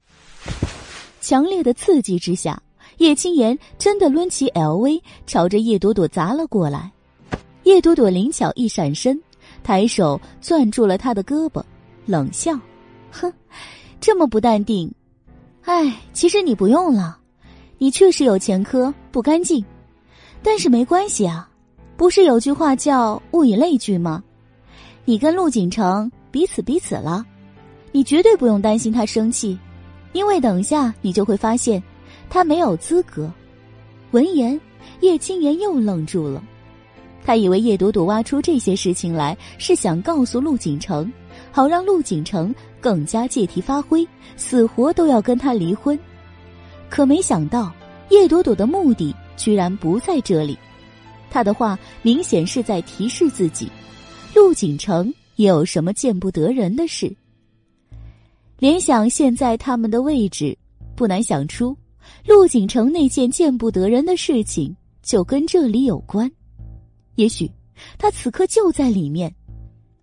[1.20, 2.60] 强烈的刺激之下，
[2.96, 6.90] 叶青言真的抡起 LV 朝着叶朵朵砸了过来。
[7.64, 9.20] 叶朵朵灵巧一闪身，
[9.62, 11.62] 抬手攥住了他的胳膊。
[12.04, 12.58] 冷笑，
[13.10, 13.32] 哼，
[14.00, 14.92] 这么不淡定，
[15.62, 17.18] 哎，其实你不用了，
[17.78, 19.64] 你确实有前科，不干净，
[20.42, 21.48] 但是没关系啊，
[21.96, 24.22] 不是有句话叫物以类聚吗？
[25.04, 27.24] 你跟陆景成彼此彼此了，
[27.92, 29.58] 你绝对不用担心他生气，
[30.12, 31.82] 因为等下你就会发现，
[32.28, 33.32] 他没有资格。
[34.10, 34.60] 闻言，
[35.00, 36.42] 叶青言又愣住了，
[37.24, 41.10] 他以为叶朵朵挖出这些事情来是想告诉陆景成。
[41.52, 45.96] 好让陆景成更加借题发挥，死活都要跟他离婚。
[46.88, 47.72] 可没想到，
[48.08, 50.58] 叶朵朵的目的居然不在这里。
[51.30, 53.70] 他的话明显是在提示自己，
[54.34, 57.14] 陆景城也有什么见不得人的事。
[58.58, 60.56] 联想现在他们的位置，
[60.94, 61.76] 不难想出，
[62.26, 66.30] 陆景城那件见不得人的事情就跟这里有关。
[67.16, 67.50] 也许
[67.98, 69.34] 他此刻就在里面。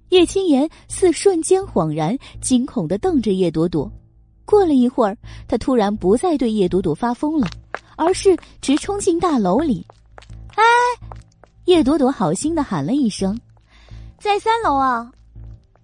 [0.09, 3.91] 叶青言似瞬间恍然，惊恐的瞪着叶朵朵。
[4.45, 5.15] 过了一会儿，
[5.47, 7.47] 他突然不再对叶朵朵发疯了，
[7.95, 9.85] 而是直冲进大楼里。
[10.55, 10.63] 哎！
[11.65, 13.39] 叶朵朵好心的喊了一声
[14.19, 15.11] ：“在三楼啊！”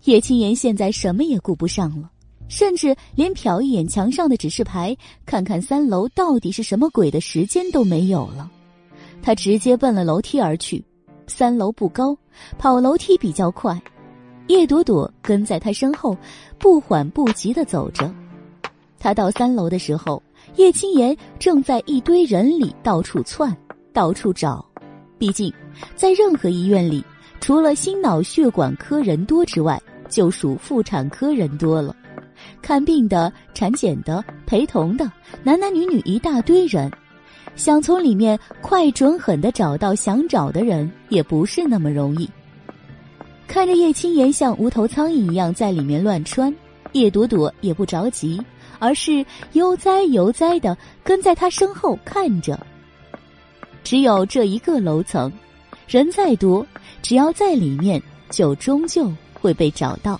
[0.05, 2.09] 叶青言现在什么也顾不上了，
[2.47, 8.49] 甚至连瞟一眼墙上的指示牌，看看三楼到底是什么鬼的时间都没有了。
[9.21, 10.83] 他直接奔了楼梯而去。
[11.27, 12.17] 三楼不高，
[12.57, 13.79] 跑楼梯比较快。
[14.47, 16.15] 叶朵朵跟在他身后，
[16.59, 18.13] 不缓不急的走着。
[18.99, 20.21] 他到三楼的时候，
[20.55, 23.55] 叶青言正在一堆人里到处窜，
[23.93, 24.65] 到处找。
[25.17, 25.51] 毕竟，
[25.95, 27.03] 在任何医院里，
[27.39, 31.95] 除了心脑血管科人多之外，就属妇产科人多了。
[32.61, 35.11] 看病的、产检的、陪同的，
[35.43, 36.91] 男男女女一大堆人，
[37.55, 42.29] 想从里面快准狠的找到想找的人，也不是那么容易。
[43.47, 46.53] 看着叶青言像无头苍蝇一样在里面乱窜，
[46.91, 48.41] 叶朵朵也不着急，
[48.79, 52.59] 而是悠哉悠哉的跟在他身后看着。
[53.83, 55.31] 只有这一个楼层，
[55.87, 56.65] 人再多，
[57.01, 60.19] 只要在里面，就终究会被找到。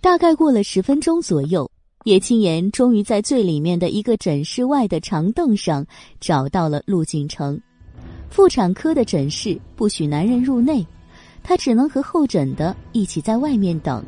[0.00, 1.70] 大概过了十分钟左右，
[2.04, 5.86] 叶青言终于在最里面的一个诊室外的长凳上
[6.20, 7.60] 找到了陆景城。
[8.30, 10.84] 妇产科的诊室不许男人入内。
[11.42, 14.04] 他只能和候诊的一起在外面等。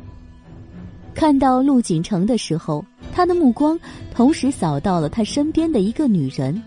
[1.13, 3.79] 看到陆景城的时候，他的目光
[4.11, 6.61] 同时扫到了他身边的一个女人，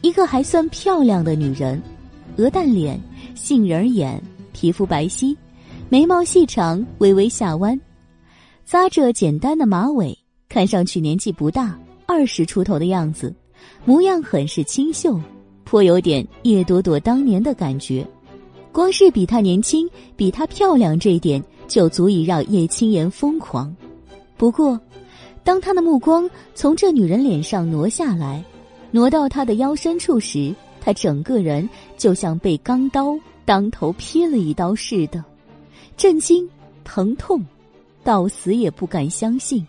[0.00, 1.80] 一个还算漂亮的女人，
[2.36, 3.00] 鹅蛋脸，
[3.34, 4.20] 杏仁眼，
[4.52, 5.36] 皮肤白皙，
[5.88, 7.80] 眉毛细长，微微下弯，
[8.64, 13.32] 扎着简单的马尾，看上去年纪不大，二十出头的样子，
[13.84, 15.20] 模样很是清秀，
[15.62, 18.04] 颇有点叶朵朵当年的感觉。
[18.76, 23.74] 光是比她年轻、比她漂亮这一点，就足以让叶青言疯狂。
[24.36, 24.78] 不过，
[25.42, 28.44] 当他的目光从这女人脸上挪下来，
[28.90, 35.24] 挪到她的腰身处时，他整个人就像被钢刀当头劈了一刀似的，
[35.96, 36.46] 震惊、
[36.84, 37.42] 疼痛，
[38.04, 39.66] 到死也不敢相信，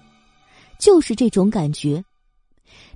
[0.78, 2.04] 就是这种感觉。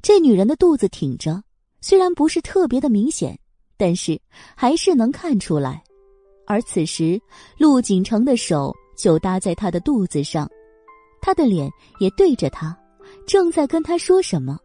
[0.02, 1.42] 这女人的肚子挺着，
[1.80, 3.40] 虽然不是特别的明显，
[3.78, 4.20] 但是
[4.56, 5.82] 还是能看出来。
[6.46, 7.20] 而此时，
[7.58, 10.50] 陆景城的手就搭在他的肚子上，
[11.22, 12.78] 他的脸也对着他，
[13.26, 14.58] 正在跟他说什么。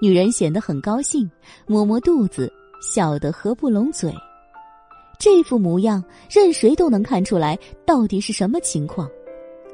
[0.00, 1.28] 女人显得很高兴，
[1.66, 2.50] 摸摸肚子，
[2.80, 4.14] 笑得合不拢嘴。
[5.18, 9.10] 这副模样，任谁都能看出来到底是什么情况。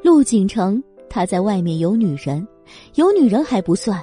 [0.02, 2.46] 陆景城他在外面有女人，
[2.94, 4.02] 有女人还不算，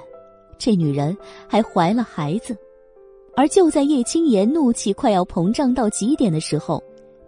[0.60, 2.56] 这女人还怀了孩子。
[3.36, 6.82] 而就在叶青言怒气快要膨胀到极点的时候。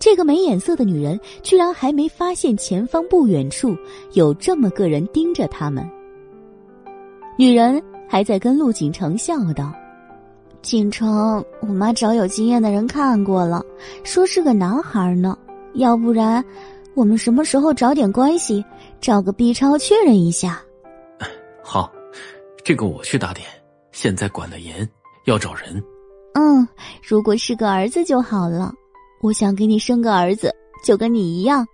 [0.04, 3.74] 这个没眼色的女人居然还没发现前方不远处
[4.12, 5.90] 有这么个人盯着他们。
[7.38, 9.72] 女人还在跟陆景城笑道
[10.62, 13.64] ：“景城，我妈找有经验的人看过了，
[14.04, 15.38] 说是个男孩呢。
[15.76, 16.44] 要不然，
[16.96, 18.62] 我们什么时候找点关系，
[19.00, 20.62] 找个 B 超确认一下？”
[21.64, 21.90] 好，
[22.62, 23.48] 这个我去打点。
[23.94, 24.86] 现在管得严，
[25.28, 25.82] 要找人。
[26.34, 26.68] 嗯，
[27.02, 28.74] 如果是个儿子就好了。
[29.24, 31.66] 我想给你生个儿子，就跟你一样，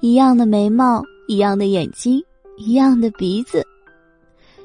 [0.00, 2.18] 一样的眉毛，一样的眼睛，
[2.56, 3.62] 一样的鼻子。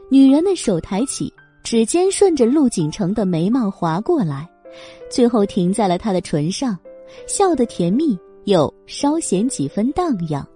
[0.10, 1.34] 女人的手抬起，
[1.66, 4.50] 指尖顺着陆景城的眉毛划过来，
[5.12, 6.80] 最后停在了他的唇上，
[7.28, 10.48] 笑得甜蜜又稍显几分荡漾。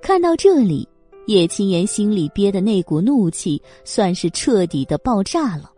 [0.00, 0.88] 看到这里，
[1.26, 5.70] 叶青言心里憋的那股怒气算是彻底的爆炸了。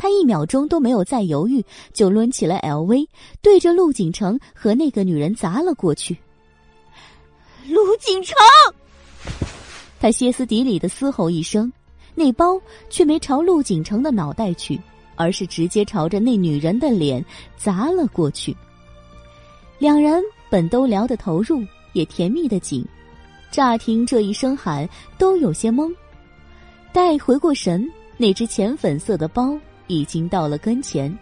[0.00, 3.06] 他一秒钟都没有再犹豫，就抡起了 LV，
[3.42, 6.16] 对着陆景城和那个女人砸了过去。
[7.68, 8.34] 陆景城，
[10.00, 11.70] 他歇斯底里的嘶吼一声，
[12.14, 12.58] 那包
[12.88, 14.80] 却没朝陆景城的脑袋去，
[15.16, 17.22] 而是直接朝着那女人的脸
[17.58, 18.56] 砸了过去。
[19.78, 22.82] 两人本都聊得投入，也甜蜜的紧，
[23.50, 25.94] 乍听这一声喊，都有些懵。
[26.90, 27.86] 待回过神，
[28.16, 29.54] 那只浅粉色的包。
[29.90, 31.12] 已经到了跟前，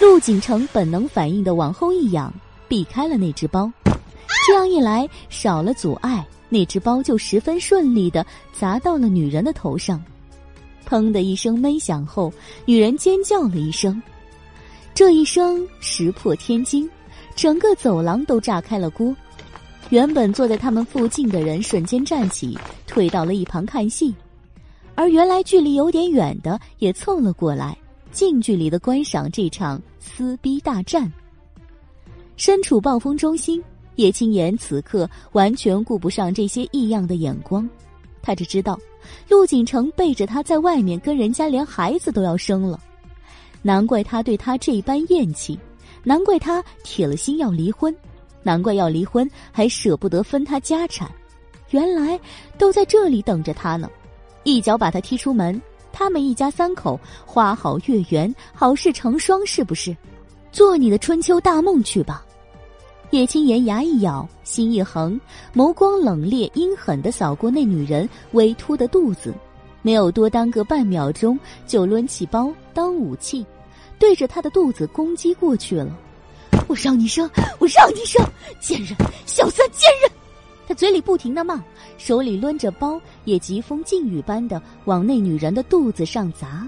[0.00, 2.32] 陆景城本能反应的往后一仰，
[2.66, 3.70] 避开了那只包。
[4.46, 10.02] 这样一来，少了阻碍，那只包就十分顺利的砸到了女人的头上。
[10.88, 12.32] 砰的一声闷响后，
[12.64, 14.00] 女人尖叫了一声，
[14.94, 16.88] 这一声石破天惊，
[17.36, 19.14] 整个走廊都炸开了锅。
[19.90, 24.14] 原本坐在他们附近的人瞬间站起，退到了一旁看戏，
[24.94, 27.76] 而原来距离有点远的也凑了过来，
[28.12, 31.12] 近距离的观赏这场撕逼大战。
[32.36, 33.62] 身处暴风中心，
[33.96, 37.68] 叶青言此刻完全顾不上这些异样的眼光，
[38.22, 38.78] 他只知道
[39.28, 42.80] 陆景城背着他在外面跟人家连孩子都要生了，
[43.62, 45.58] 难怪他对他这般厌弃，
[46.02, 47.94] 难怪他铁了心要离婚。
[48.46, 51.10] 难怪要离婚还舍不得分他家产，
[51.70, 52.20] 原来
[52.58, 53.90] 都在这里等着他呢！
[54.44, 55.60] 一脚把他踢出门，
[55.92, 59.96] 他们一家三口花好月圆，好事成双，是不是？
[60.52, 62.24] 做你的春秋大梦去吧！
[63.10, 65.20] 叶青言牙一咬，心一横，
[65.54, 69.32] 眸光冷冽阴狠的扫过那女人微凸的肚子，
[69.82, 73.44] 没有多耽搁半秒钟，就抡起包当武器，
[73.98, 75.96] 对着她的肚子攻击过去了。
[76.66, 77.28] 我让你生，
[77.58, 78.24] 我让你生，
[78.60, 80.10] 贱人，小三，贱人！
[80.66, 81.62] 他嘴里不停的骂，
[81.98, 86.66] 手里抡着包，也疾风劲雨般的往那女人的肚子上砸。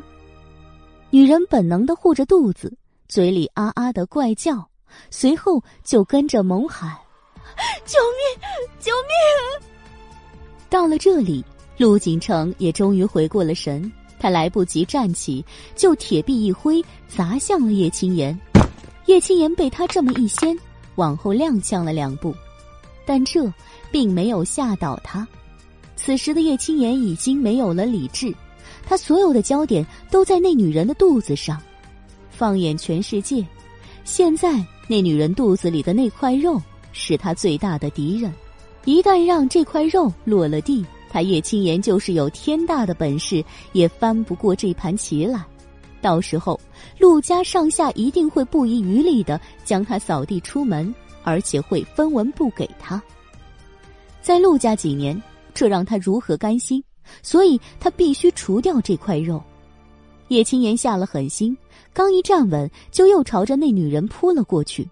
[1.10, 2.76] 女人本能的护着肚子，
[3.08, 4.68] 嘴里啊啊的怪叫，
[5.10, 6.90] 随后就跟着猛喊
[7.86, 8.68] ：“救命！
[8.78, 9.66] 救命！”
[10.68, 11.44] 到了这里，
[11.78, 18.38] 陆景城也终于回过了神，他来不及站起，就铁臂一挥，砸向了叶青言。
[19.06, 20.58] 叶青言被他这么一掀，
[20.96, 22.34] 往后踉跄了两步，
[23.06, 23.44] 但这
[23.90, 25.26] 并没有吓倒他。
[25.96, 28.34] 此时的叶青言已经没有了理智，
[28.84, 31.60] 他所有的焦点都在那女人的肚子上。
[32.30, 33.44] 放眼全世界，
[34.04, 36.60] 现在那女人肚子里的那块肉
[36.92, 38.32] 是他最大的敌人。
[38.84, 45.42] 一旦让这块肉落了地，他叶青言就是有天大的本事也翻不过这盘棋来。
[46.02, 46.60] 到时候，
[46.98, 50.94] 陆家上下一定会不遗余力的将他扫地出门，
[51.24, 53.02] 而且会分文不给他。
[54.26, 55.22] 在陆家几年，
[55.54, 56.82] 这让他如何甘心？
[57.22, 59.40] 所以他必须除掉这块肉。
[60.26, 61.56] 叶青言下了狠心，
[61.92, 64.90] 刚一站稳，就又朝着那女人扑了过去。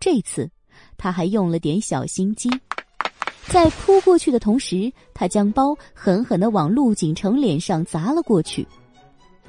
[0.00, 0.50] 这次，
[0.96, 2.48] 他还用了点小心机，
[3.48, 8.66] 在扑过去的同时，他将包狠狠的往陆景城脸上砸了过去。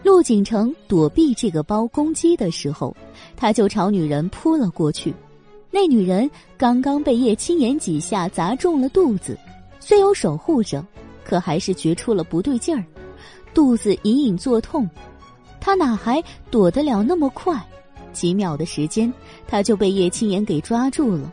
[0.04, 2.94] 陆景城躲避这个包攻击的时候，
[3.38, 5.16] 他就朝女人扑了过去。
[5.72, 9.38] 那女人刚刚被叶青言几下砸中了肚子，
[9.80, 10.86] 虽有守护着，
[11.24, 12.84] 可还是觉出了不对劲儿，
[13.54, 14.88] 肚子隐隐作痛。
[15.60, 17.58] 他哪还躲得了那么快？
[18.12, 19.12] 几秒的时间，
[19.48, 21.32] 他就被叶青言给抓住了，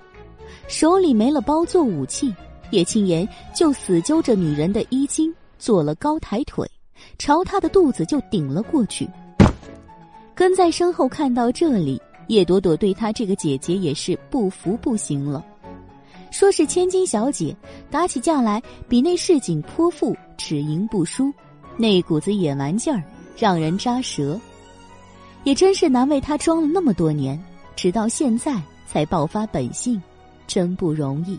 [0.68, 2.32] 手里没了包做武器，
[2.70, 6.64] 叶青言就死揪着女人的衣襟做了高抬腿。
[7.18, 9.08] 朝她的肚子就顶了过去。
[10.34, 15.44] 跟在身后看到这里，叶朵朵对他这个姐姐也是不服不行了。
[16.30, 17.56] 说是千金小姐，
[17.90, 21.32] 打起架来比那市井泼妇只赢不输，
[21.76, 23.02] 那股子野蛮劲儿
[23.36, 24.38] 让人扎舌。
[25.44, 27.42] 也真是难为她装了那么多年，
[27.74, 30.00] 直到现在才爆发本性，
[30.46, 31.38] 真不容易。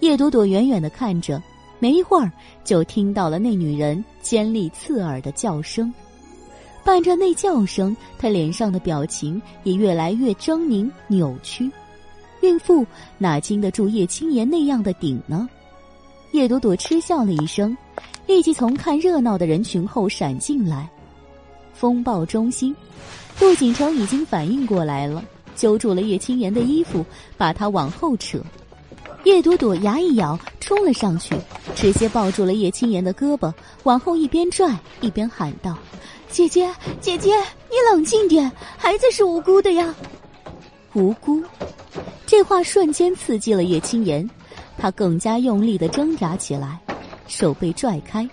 [0.00, 1.42] 叶朵朵远远的看着。
[1.78, 2.30] 没一会儿，
[2.62, 5.92] 就听到了那女人尖利刺耳的叫声，
[6.84, 11.70] 伴着那叫声，她脸上的表情也越来越狰狞扭曲。
[12.40, 12.84] 孕妇
[13.18, 15.48] 哪经得住叶青言那样的顶呢？
[16.32, 17.76] 叶朵朵嗤笑了一声，
[18.26, 20.88] 立即从看热闹的人群后闪进来。
[21.72, 22.74] 风暴中心，
[23.40, 25.22] 陆景城已经反应过来了，
[25.54, 27.04] 揪住了叶青言的衣服，
[27.36, 28.40] 把她往后扯。
[29.24, 31.36] 叶朵朵牙一咬，冲了上去，
[31.76, 33.52] 直接抱住了叶青言的胳膊，
[33.84, 35.78] 往后一边拽一边喊道
[36.32, 37.36] ：“姐姐，姐姐，
[37.68, 39.94] 你冷静点，孩子是无辜的呀！”
[40.94, 41.42] 无辜，
[42.24, 44.28] 这话瞬间刺激了叶青言，
[44.78, 46.80] 他更加用力的挣扎起来，
[47.28, 48.26] 手被拽开，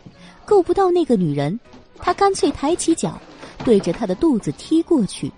[0.46, 1.60] 够不到那个女人，
[1.98, 3.20] 他干脆抬起脚，
[3.66, 5.30] 对着她的肚子踢过去。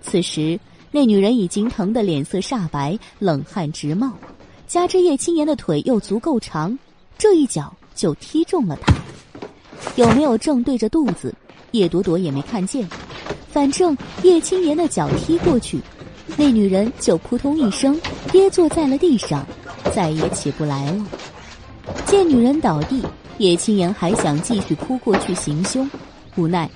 [0.00, 0.58] 此时，
[0.90, 4.10] 那女人已经疼得脸色煞白，冷汗直冒。
[4.66, 6.76] 加之叶青言的腿又足够长，
[7.18, 8.94] 这一脚就踢中了她。
[9.96, 11.34] 有没有正对着肚子，
[11.76, 12.88] 叶朵朵也没看见。
[13.50, 15.80] 反正叶青言的脚踢过去，
[16.36, 17.98] 那女人就扑通一声
[18.32, 19.46] 跌坐在了地上，
[19.94, 21.06] 再也起不来了。
[22.04, 23.02] 见女人倒地，
[23.38, 25.88] 叶青言还想继续扑过去行凶，
[26.36, 26.68] 无奈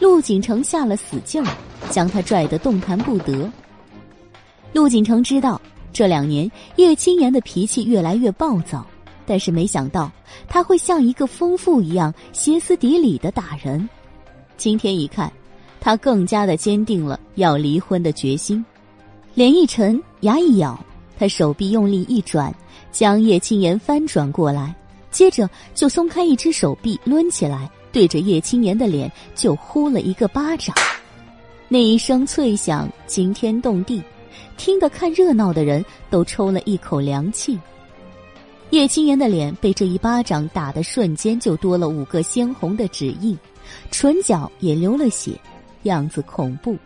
[0.00, 1.52] 陆景城下了死劲儿，
[1.90, 3.50] 将他拽得动弹不得。
[4.72, 5.60] 陆景城知道。
[5.90, 8.86] 这两年，叶青言的脾气越来越暴躁，
[9.26, 10.12] 但是没想到
[10.46, 13.88] 他会像一个疯妇一样歇斯底里的打人。
[14.58, 15.32] 今天一看，
[15.80, 18.62] 他更加的坚定了要离婚的决心。
[19.34, 20.78] 脸一沉，牙一咬，
[21.16, 22.52] 他手臂用力一转，
[22.90, 24.74] 将叶青言翻转过来，
[25.12, 30.74] 接着就松开一只手臂，抡起来，对着叶青言的脸就呼了一个巴掌。
[31.68, 34.02] 那一声脆响惊天动地，
[34.56, 37.56] 听得看热闹的人都抽了一口凉气。
[38.70, 43.38] 叶青言的脸被这一巴掌打的瞬间就多了五个鲜红的指印，
[43.90, 45.32] 唇角也流了血，
[45.84, 46.76] 样子恐怖。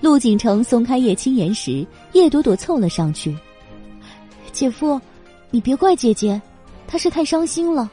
[0.00, 3.36] 陆景成松开叶青言时，叶朵朵凑了上去
[4.52, 5.00] ：“姐夫，
[5.50, 6.40] 你别怪姐姐，
[6.86, 7.90] 她是太伤心了。”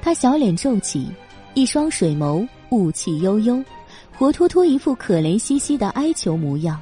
[0.00, 1.08] 她小脸皱起，
[1.54, 3.62] 一双水眸雾气悠悠。
[4.16, 6.80] 活脱脱一副可怜兮兮的哀求模样。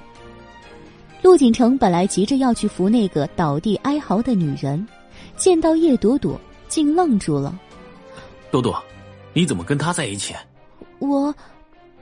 [1.20, 4.86] 陆景成本来急着要去扶那个倒地哀嚎的女人，
[5.36, 7.54] 见到叶朵朵，竟愣住了。
[8.50, 8.82] 朵朵，
[9.36, 10.34] 你怎么跟他在一起？
[10.98, 11.34] 我，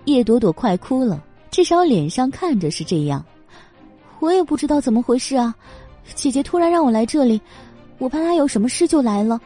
[0.05, 1.21] 叶朵朵快哭了，
[1.51, 3.25] 至少脸上看着是这样。
[4.21, 5.53] 我也不知道怎么回事啊，
[6.15, 7.41] 姐姐突然让我来这里，
[7.99, 9.41] 我怕她有什么事就来了，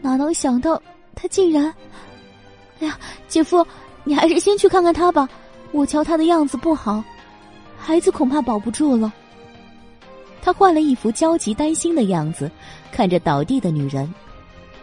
[0.00, 0.80] 哪能想到
[1.12, 1.74] 她竟然……
[2.78, 2.96] 哎呀，
[3.26, 3.66] 姐夫。
[4.04, 5.28] 你还是先去看看她吧，
[5.72, 7.02] 我瞧她的样子不好，
[7.76, 9.12] 孩子恐怕保不住了。
[10.40, 12.48] 他换了一副焦急担心的样子，
[12.92, 14.08] 看着倒地的女人。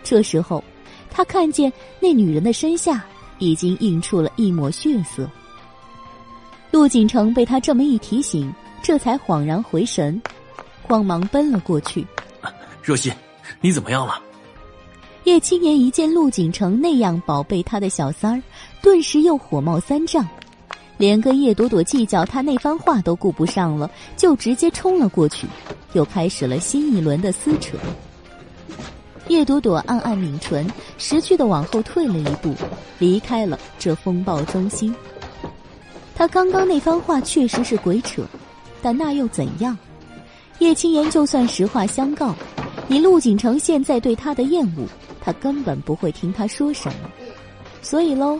[0.03, 0.61] 这时候，
[1.09, 3.03] 他看见那女人的身下
[3.39, 5.29] 已经映出了一抹血色。
[6.69, 10.21] 陆景成被他这么一提醒，这才恍然回神，
[10.83, 12.05] 慌忙奔了过去。
[12.83, 13.11] 若曦，
[13.61, 14.21] 你怎么样了？
[15.23, 18.41] 叶青言一见陆景成那样宝贝他的小三儿，
[18.81, 20.25] 顿时又火冒三丈，
[20.97, 25.45] 连跟叶朵朵计较他那番话都顾不上了，就直接冲了过去，
[25.93, 27.77] 又开始了新一轮的撕扯。
[29.29, 30.65] 叶朵朵暗暗抿唇，
[30.97, 32.53] 识趣的往后退了一步，
[32.97, 34.93] 离开了这风暴中心。
[36.15, 38.23] 他刚刚那番话确实是鬼扯，
[38.81, 39.77] 但那又怎样？
[40.59, 42.33] 叶青言就算实话相告，
[42.87, 44.87] 以陆景成现在对他的厌恶。
[45.21, 47.09] 他根本不会听他说什么，
[47.81, 48.39] 所以喽，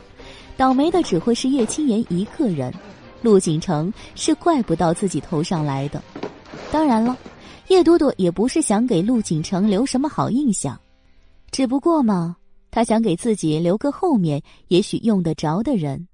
[0.56, 2.74] 倒霉的只会是叶青言一个人，
[3.22, 6.02] 陆景成是怪不到自己头上来的。
[6.72, 7.16] 当然了，
[7.68, 10.80] 叶朵朵也不是想给陆景成留什么好印象，
[11.52, 12.38] 只不过嘛，
[12.72, 16.08] 他想给自己留个后面也许用得着的人。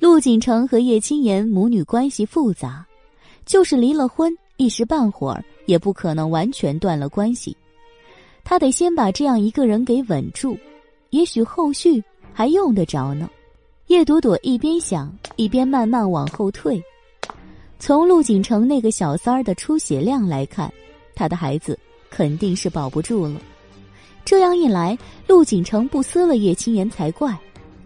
[0.00, 2.84] 陆景成和叶青言母女关系复杂，
[3.46, 7.56] 就是离了婚，一时半会儿也不可能完全断了关系。
[8.42, 10.58] 他得先把这样一个人给稳住，
[11.10, 13.30] 也许后续还用得着呢。
[13.86, 16.82] 叶朵朵一边想，一边慢慢往后退。
[17.84, 20.72] 从陆景成那个小三儿的出血量来看，
[21.16, 21.76] 他的孩子
[22.10, 23.42] 肯定是保不住了。
[24.24, 27.36] 这样一来，陆景成不撕了叶青言才怪，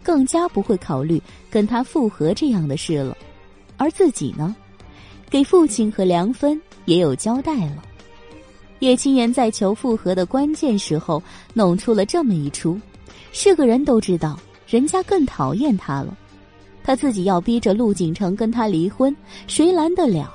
[0.03, 1.19] 更加不会考虑
[1.49, 3.17] 跟他复合这样的事了。
[3.79, 4.55] 而自己呢，
[5.31, 7.83] 给父亲和梁芬也有交代了。
[8.81, 11.23] 叶青言在求复合的关键时候
[11.55, 12.79] 弄出了这么一出，
[13.33, 16.15] 是个人都知道，人家更讨厌他了。
[16.87, 19.15] 他自己要逼着陆景成跟他离婚，
[19.49, 20.33] 谁拦得了？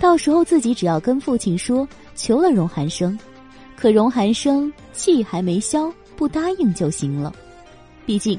[0.00, 1.86] 到时候自己只要跟父亲说
[2.16, 3.16] 求了荣寒生，
[3.76, 7.32] 可荣寒生气还没消，不答应就行了。
[8.04, 8.36] 毕竟，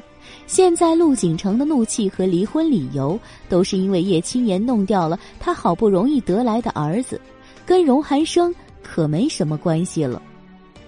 [0.47, 7.21] 现在陆景成的怒气和离婚理由都是因为叶青言弄掉了他好不容易得来的儿子，
[7.65, 8.53] 跟荣寒生。
[8.83, 10.21] 可没什么关系了，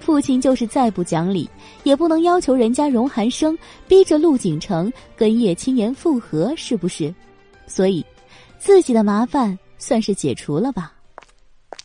[0.09, 1.47] 父亲就是再不讲理，
[1.83, 3.55] 也不能要求人家荣寒生
[3.87, 7.13] 逼着陆景成跟叶青言复合，是不是？
[7.67, 8.03] 所以，
[8.57, 10.91] 自己的麻烦算是解除了吧。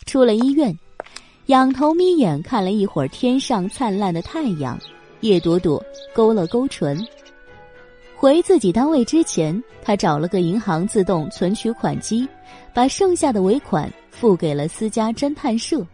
[0.07, 0.75] 出了医院，
[1.49, 4.79] 仰头眯眼看了一会儿天上灿烂的太阳，
[5.21, 7.07] 叶朵朵勾了勾唇。
[8.17, 12.27] 回自己单位之前，他找了个银行自动存取款机，
[12.73, 15.87] 把剩下的尾款付给了私家侦探社。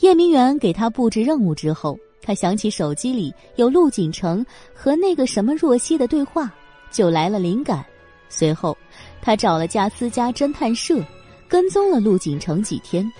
[0.00, 6.52] 叶明远给他布置任务之后，他想起手机里有陆景成和那个什么若曦的对话，
[6.90, 7.84] 就来了灵感。
[8.28, 8.76] 随后，
[9.20, 11.04] 他找了家私家侦探社，
[11.48, 13.10] 跟踪了陆景成几天，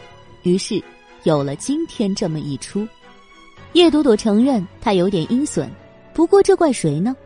[0.45, 0.81] 于是
[1.25, 2.87] 有了今天这么一出。
[3.73, 5.69] 叶朵朵承认他有点阴损，
[6.15, 7.17] 不过这怪谁呢？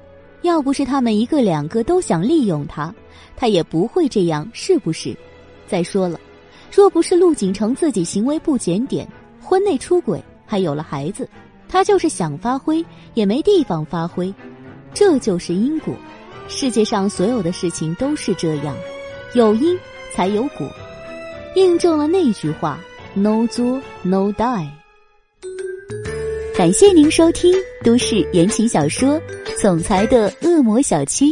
[0.41, 2.93] 要不是他们一个两个都想利用他，
[3.37, 5.15] 他也不会这样，是不是？
[5.69, 6.19] 再说了，
[6.75, 9.07] 若不是陆景成自己行为不检点。
[9.53, 11.29] 婚内出轨，还有了孩子，
[11.69, 12.83] 他就是想发挥
[13.13, 14.33] 也没地方发挥，
[14.95, 15.95] 这就是因果。
[16.49, 18.75] 世界上所有的事情都是这样，
[19.35, 19.79] 有因
[20.11, 20.67] 才有果，
[21.55, 22.81] 印证了那句话
[23.13, 24.71] ：，no 作 no die。
[26.57, 29.21] 感谢您收听都市言情小说
[29.61, 31.31] 《总裁的恶魔小七》，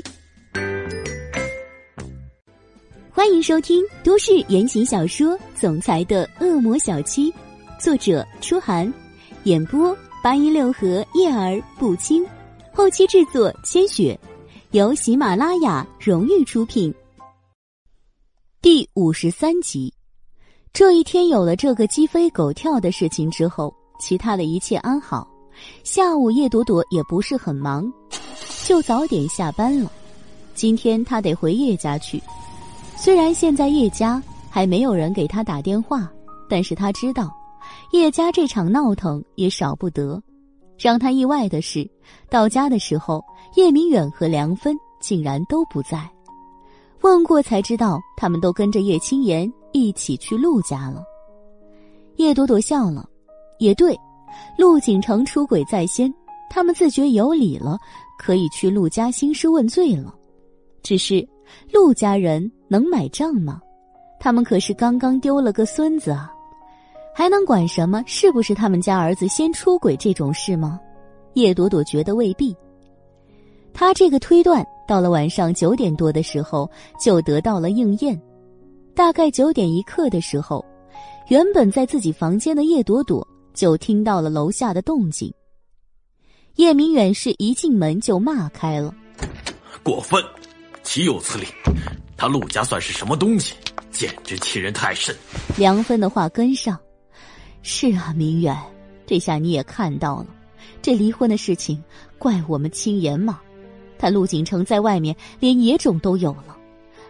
[3.11, 7.33] 欢迎收听都市言情小说《总裁的恶魔小七》，
[7.81, 8.93] 作者：初寒，
[9.45, 12.23] 演播：八音六合叶儿不清，
[12.75, 14.19] 后期制作：千雪，
[14.73, 16.95] 由喜马拉雅荣誉出品。
[18.61, 19.91] 第五十三集，
[20.75, 25.27] 这一天有了这个鸡飞狗跳的事情之后，其他的一切安好。
[25.83, 27.91] 下午叶朵朵也不是很忙，
[28.67, 29.91] 就早点下班了。
[30.55, 32.23] 今天她得回叶家去，
[32.95, 36.07] 虽然现在叶家还没有人给她打电话，
[36.47, 37.31] 但是她知道，
[37.93, 40.23] 叶家这场闹腾也少不得。
[40.79, 41.89] 让他意外的是，
[42.31, 43.23] 到家的时候，
[43.55, 46.09] 叶明远和梁芬竟然都不在。
[47.03, 51.03] 问过才知道，他们都跟着叶青言一起去陆家了。
[52.17, 53.09] 叶朵朵笑了，
[53.59, 53.99] 也对，
[54.57, 56.13] 陆景城出轨在先，
[56.49, 57.79] 他们自觉有理了，
[58.19, 60.15] 可以去陆家兴师问罪了。
[60.83, 61.27] 只是
[61.73, 63.61] 陆家人能买账吗？
[64.19, 66.33] 他们可是刚刚丢了个孙子啊，
[67.21, 70.81] 还能管什么是不是他们家儿子先出轨这种事吗？
[71.35, 72.57] 叶朵朵觉得未必。
[73.75, 74.65] 他这个推断。
[74.89, 76.69] 到了晚上九点多的时候，
[76.99, 78.19] 就得到了应验。
[78.95, 80.65] 大概九点一刻的时候，
[81.29, 85.31] 原本在自己房间的叶朵朵就听到了楼下的动静。
[86.57, 88.95] 叶明远是一进门就骂开了
[89.85, 90.25] ：“过分，
[90.83, 91.45] 岂有此理！
[92.17, 93.55] 他陆家算是什么东西？
[93.91, 95.15] 简直欺人太甚！”
[95.59, 96.77] 梁芬的话跟上
[97.63, 98.57] ：“是啊，明远，
[99.07, 100.27] 这下你也看到了，
[100.81, 101.83] 这离婚的事情
[102.19, 103.41] 怪我们青言吗？”
[103.99, 106.57] 他陆景城在外面连野种都有了，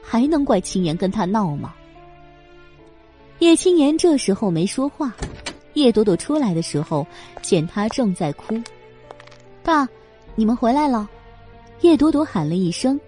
[0.03, 1.73] 还能怪青言跟他闹吗？
[3.39, 5.15] 叶青言这时候没说话。
[5.75, 7.07] 叶朵朵出来的时候，
[7.43, 8.61] 见他正在哭。
[9.63, 9.89] 爸，
[10.35, 11.09] 你们回来了。
[11.83, 13.01] 叶朵朵喊了一声。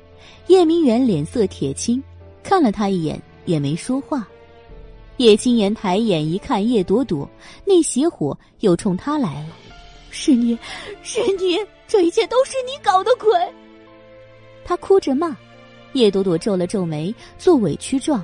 [0.47, 2.03] 叶明远脸色铁青，
[2.45, 4.27] 看了他一眼，也没说话。
[5.23, 7.31] 叶青言抬眼一看叶朵朵，
[7.65, 9.51] 那邪火又冲他来了。
[10.11, 10.59] 是你，
[11.05, 11.57] 是你，
[11.87, 13.31] 这一切都是你搞的鬼！
[14.65, 15.37] 他哭着骂，
[15.93, 18.21] 叶朵朵皱了皱眉，做委屈状：“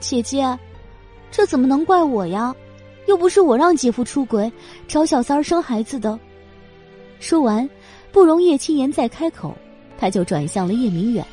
[0.00, 0.58] 姐姐，
[1.30, 2.52] 这怎么能怪我呀？
[3.06, 4.50] 又不是我让姐夫出轨，
[4.88, 6.18] 找小三儿生孩子的。”
[7.20, 7.70] 说完，
[8.10, 9.56] 不容叶青言再开口，
[9.96, 11.24] 他就转向了叶明远：“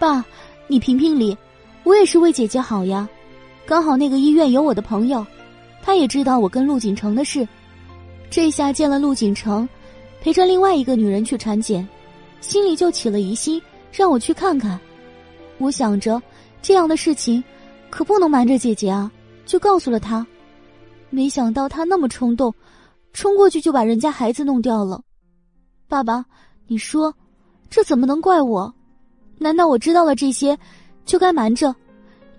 [0.00, 0.24] 爸，
[0.66, 1.36] 你评评理，
[1.82, 3.06] 我也是为姐姐好呀。
[3.66, 5.26] 刚好那个医院有我的朋友，
[5.82, 7.46] 他也知道我跟陆景城的事，
[8.30, 9.68] 这下见了陆景城，
[10.20, 11.86] 陪着另外一个女人去产检。”
[12.42, 13.60] 心里就起了疑心，
[13.90, 14.78] 让我去看看。
[15.56, 16.20] 我想着，
[16.60, 17.42] 这样的事情
[17.88, 19.10] 可不能瞒着姐姐啊，
[19.46, 20.26] 就告诉了她。
[21.08, 22.54] 没想到她那么冲动，
[23.14, 25.00] 冲过去就把人家孩子弄掉了。
[25.88, 26.22] 爸爸，
[26.66, 27.14] 你说，
[27.70, 28.70] 这怎么能怪我？
[29.38, 30.54] 难道我知道了这些，
[31.06, 31.74] 就该瞒着，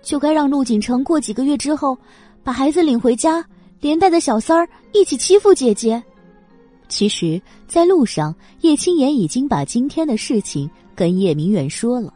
[0.06, 1.98] 就该让陆景城过几个月之后，
[2.44, 3.44] 把孩子领回家，
[3.80, 6.00] 连带着小三儿一起欺负姐姐？
[6.88, 12.14] 其实，在路上，叶青言已经把今天的事情跟叶明远说了。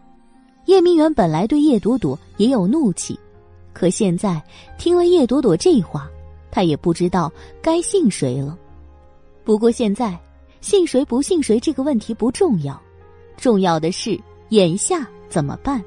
[0.67, 3.19] 叶明远本来对叶朵朵也有怒气，
[3.73, 4.41] 可现在
[4.79, 6.09] 听了叶朵朵这话，
[6.49, 8.57] 他也不知道该信谁了。
[9.43, 10.17] 不过现在，
[10.61, 12.81] 信谁不信谁这个问题不重要，
[13.37, 14.17] 重要的是
[14.51, 15.83] 眼下怎么办。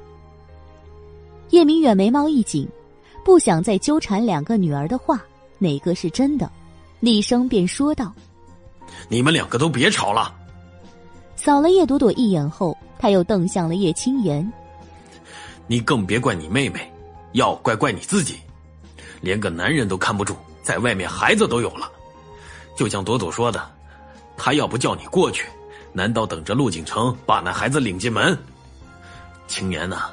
[1.50, 2.68] 叶明远眉毛一紧，
[3.24, 5.22] 不想再纠缠两个女儿的话，
[5.58, 6.50] 哪个是真的？
[7.00, 8.12] 厉声便说道。
[9.08, 10.34] 你们两个都别吵了。
[11.36, 14.50] 扫了叶朵朵一眼后，他又瞪向了叶青言。
[15.66, 16.90] 你更别怪你妹妹，
[17.32, 18.38] 要怪怪你自己，
[19.20, 21.90] 连个男人都看不住，在外面孩子都有了。
[22.76, 23.70] 就像朵朵说的，
[24.36, 25.46] 他要不叫你过去，
[25.92, 28.36] 难道等着陆景城把那孩子领进门？
[29.46, 30.10] 青言呐，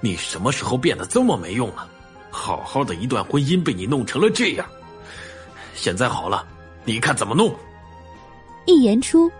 [0.00, 1.88] 你什么时候变得这么没用了？
[2.30, 4.66] 好好的一段婚姻被你弄成了这样。
[5.74, 6.44] 现在好了，
[6.84, 7.54] 你看怎么弄？
[8.66, 9.30] 一言出，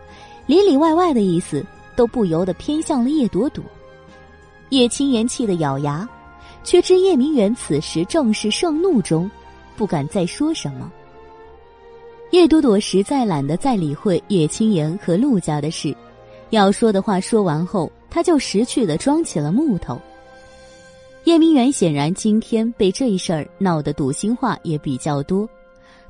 [0.47, 3.63] 里里外外的意思都不由得偏向了叶朵朵。
[4.71, 6.09] 叶青言气得咬牙，
[6.65, 9.31] 却知叶明远此时正是盛怒中，
[9.77, 10.91] 不敢再说什么。
[12.31, 15.95] 叶朵朵实在懒得再理会叶青言和陆家的事，
[16.51, 20.01] 要说的话说完后，他就识趣的装起了木头。
[21.29, 25.47] 叶明远显然今天被这一事儿闹得堵心话也比较多，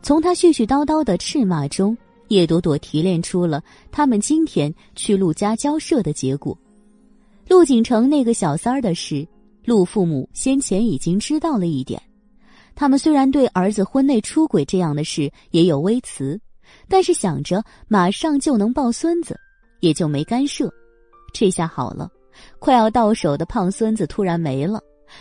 [0.00, 1.98] 从他絮絮叨叨的斥骂中。
[2.28, 3.60] 叶朵朵提炼出了
[3.90, 6.56] 他们今天去陆家交涉的结果。
[7.48, 9.26] 陆景城那个小三儿的事，
[9.64, 12.00] 陆父母先前已经知道了一点，
[12.76, 16.40] 他们虽然对儿子婚内出轨这样的事也有微词，
[16.88, 19.36] 但是想着马上就能抱孙子，
[19.80, 20.72] 也就没干涉。
[21.32, 22.08] 这下好了，
[22.60, 24.80] 快要到手的胖孙子突然没了，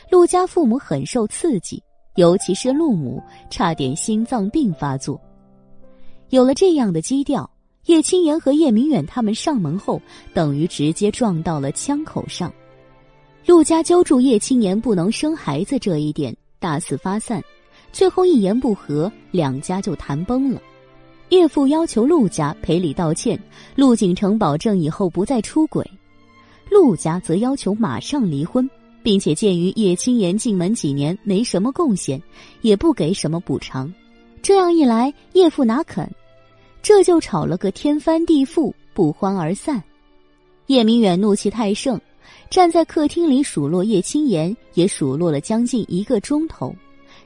[0.09, 1.81] 陆家父母很受刺激，
[2.15, 5.19] 尤其是陆母，差点心脏病发作。
[6.29, 7.49] 有了这样的基调，
[7.85, 10.01] 叶青言和叶明远他们上门后，
[10.33, 12.51] 等于直接撞到了枪口上。
[13.45, 17.41] 陆家揪住叶青言不能生孩子这一点，大肆发散，
[17.93, 20.61] 最后一言不合，两家就谈崩了。
[21.29, 23.37] 岳父要求陆家赔礼道歉，
[23.75, 25.81] 陆景成保证以后不再出轨；
[26.69, 28.69] 陆家则要求马上离婚，
[29.07, 32.21] 并且鉴于叶青言进门几年没什么贡献，
[32.59, 33.89] 也不给什么补偿。
[34.41, 36.05] 这样一来，叶父哪肯？
[36.81, 39.81] 这就吵了个天翻地覆，不欢而散。
[40.65, 41.97] 叶明远怒气太盛。
[42.49, 46.75] 站在客厅里数落叶青言，也数落了将近一个钟头，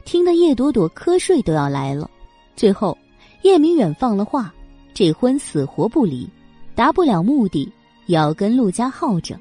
[0.06, 2.08] 听得叶朵朵瞌睡都要来了。
[2.56, 2.96] 最后，
[3.42, 4.54] 叶明远放了话：
[4.94, 6.30] 这婚死活不离，
[6.76, 7.68] 达不了目的
[8.06, 9.36] 也要跟陆家耗着。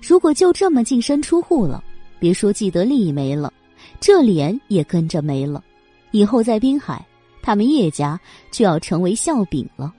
[0.00, 1.82] 如果就这么净身出户了，
[2.18, 3.52] 别说既得利益没了，
[4.00, 5.62] 这脸也跟着没了。
[6.10, 7.04] 以后在滨海，
[7.42, 8.18] 他们叶家
[8.50, 9.92] 就要成为笑柄了。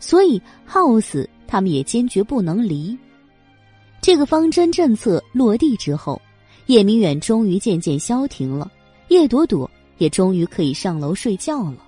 [0.00, 2.96] 所以耗死他们也坚决不能离。
[4.02, 6.20] 这个方针政策落地之后，
[6.66, 8.70] 叶明远终于渐渐消停了，
[9.08, 11.78] 叶朵朵也终于可以上楼睡觉了。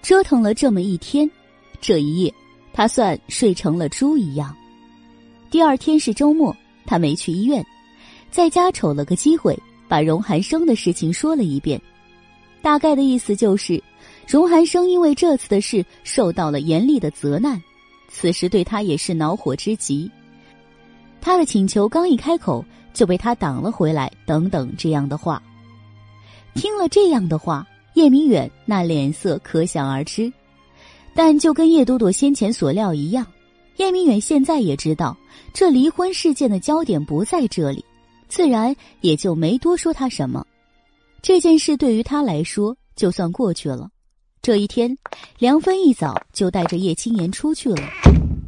[0.00, 1.30] 折腾了这么一天，
[1.80, 2.32] 这一夜
[2.72, 4.56] 他算睡成了猪一样。
[5.50, 6.56] 第二天是周末，
[6.86, 7.64] 他没去医院，
[8.30, 9.58] 在家瞅了个机会，
[9.88, 11.80] 把荣寒生的事情说了一遍。
[12.62, 13.82] 大概的意思就是，
[14.26, 17.62] 荣寒生因为这次的事受到了严厉的责难，
[18.08, 20.10] 此时对他也是恼火之极。
[21.20, 24.10] 他的请求刚一开口，就被他挡了回来。
[24.26, 25.42] 等等，这样的话，
[26.54, 30.32] 听了这样的话，叶明远那脸色可想而知。
[31.14, 33.26] 但就跟叶朵朵先前所料一样，
[33.76, 35.16] 叶明远现在也知道
[35.52, 37.84] 这离婚事件的焦点不在这里，
[38.28, 40.44] 自然也就没多说他什么。
[41.22, 43.88] 这件事对于他来说就算过去了。
[44.42, 44.96] 这一天，
[45.38, 47.82] 梁芬一早就带着叶青言出去了。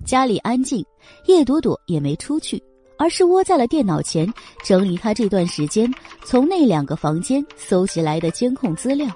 [0.05, 0.85] 家里安静，
[1.25, 2.63] 叶朵朵也没出去，
[2.99, 5.91] 而是窝在了电脑前整理她这段时间
[6.23, 9.09] 从那两个房间搜集来的监控资料。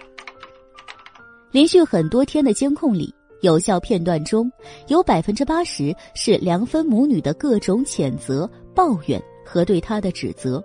[1.53, 4.51] 连续很多天的监控里，有效片段中
[4.89, 10.63] 有百分之八十是梁芬母女的各种谴责、抱怨和对她的指责，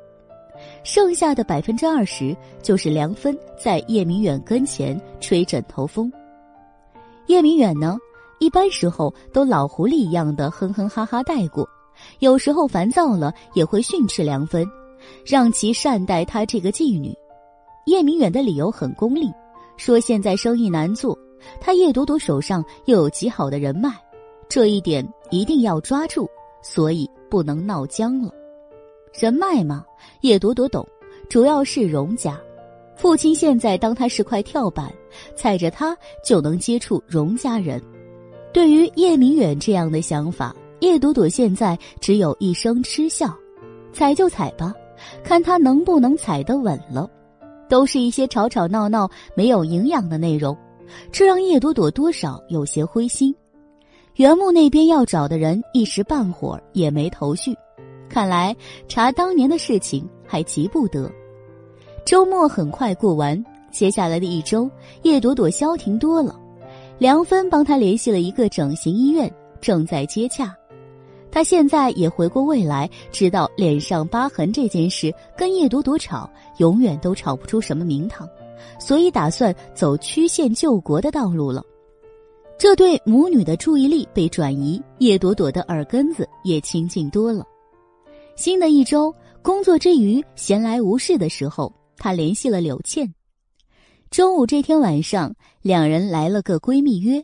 [0.84, 6.12] 剩下的百分之二十就是梁芬在叶明远跟前吹枕头风。
[7.28, 7.98] 叶明远呢？
[8.40, 11.68] 一般时候都老狐狸一样的哼哼哈哈带过，
[12.20, 14.68] 有时候烦躁了也会训斥梁芬，
[15.26, 17.16] 让其善待他这个妓女。
[17.86, 19.32] 叶明远的理由很功利，
[19.78, 21.18] 说现在生意难做，
[21.60, 23.92] 他叶朵朵手上又有极好的人脉，
[24.48, 26.28] 这一点一定要抓住，
[26.62, 28.32] 所以不能闹僵了。
[29.14, 29.86] 人脉嘛，
[30.22, 30.86] 叶朵朵懂，
[31.30, 32.40] 主要是荣家，
[32.96, 34.92] 父亲现在当他是块跳板，
[35.36, 37.82] 踩着他就能接触荣家人。
[38.52, 43.34] 对于叶明远这样的想法，叶朵朵现在只有一声嗤笑
[43.94, 44.74] ：“踩就踩吧，
[45.24, 47.10] 看他能不能踩得稳了。”
[47.68, 50.56] 都是一些吵吵闹闹、没有营养的内容，
[51.12, 53.36] 这让叶朵朵多少有些灰心。
[54.16, 57.54] 原木那边要找的人一时半会儿也没头绪，
[58.10, 58.56] 看来
[58.88, 61.12] 查当年的事情还急不得。
[62.06, 64.70] 周末很快过完，接下来的一周，
[65.02, 66.40] 叶朵朵消停多了。
[66.98, 69.30] 梁芬帮他联系了一个整形医院，
[69.60, 70.56] 正在接洽。
[71.30, 76.30] 他现在也回过味来，知道脸上疤痕这件事跟叶朵朵吵，
[76.60, 78.26] 永远都吵不出什么名堂，
[78.80, 81.64] 所以打算走曲线救国的道路了。
[82.58, 87.46] 这对母女的注意力被转移，叶朵朵的耳根子也清静多了。
[88.36, 93.14] 新的一周工作之余闲来无事的时候，她联系了柳倩。
[94.10, 97.24] 中午这天晚上，两人来了个闺蜜约。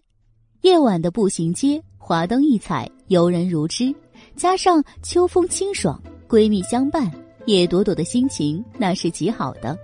[0.62, 3.94] 夜晚的步行街，华灯异彩，游人如织，
[4.36, 7.10] 加上秋风清爽，闺蜜相伴，
[7.46, 9.78] 叶朵朵的心情那是极好的。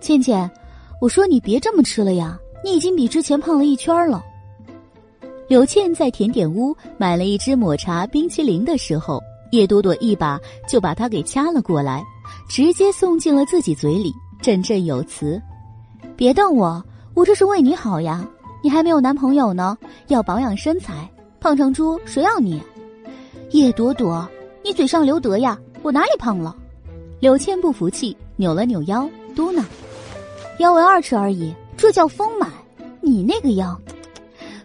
[0.00, 0.48] 倩倩，
[1.00, 4.24] 我说你别这么吃了呀，你已经比之前胖了一圈了。
[5.48, 9.22] 柳倩在甜点屋买了一只抹茶冰淇淋的时候，
[9.52, 12.02] 叶朵朵一把就把它给掐了过来，
[12.48, 15.40] 直接送进了自己嘴里，振振有词。
[16.16, 16.82] 别瞪我，
[17.14, 18.26] 我这是为你好呀！
[18.62, 19.76] 你还没有男朋友呢，
[20.08, 22.60] 要保养身材，胖成猪谁要你？
[23.50, 24.26] 叶朵朵，
[24.64, 25.56] 你嘴上留德呀！
[25.82, 26.56] 我哪里胖了？
[27.20, 29.62] 柳倩不服气，扭了扭腰，嘟囔
[30.58, 32.50] ：“腰围二尺而已，这叫丰满。
[33.00, 33.78] 你那个腰，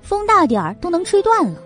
[0.01, 1.59] 风大点儿都能吹断了。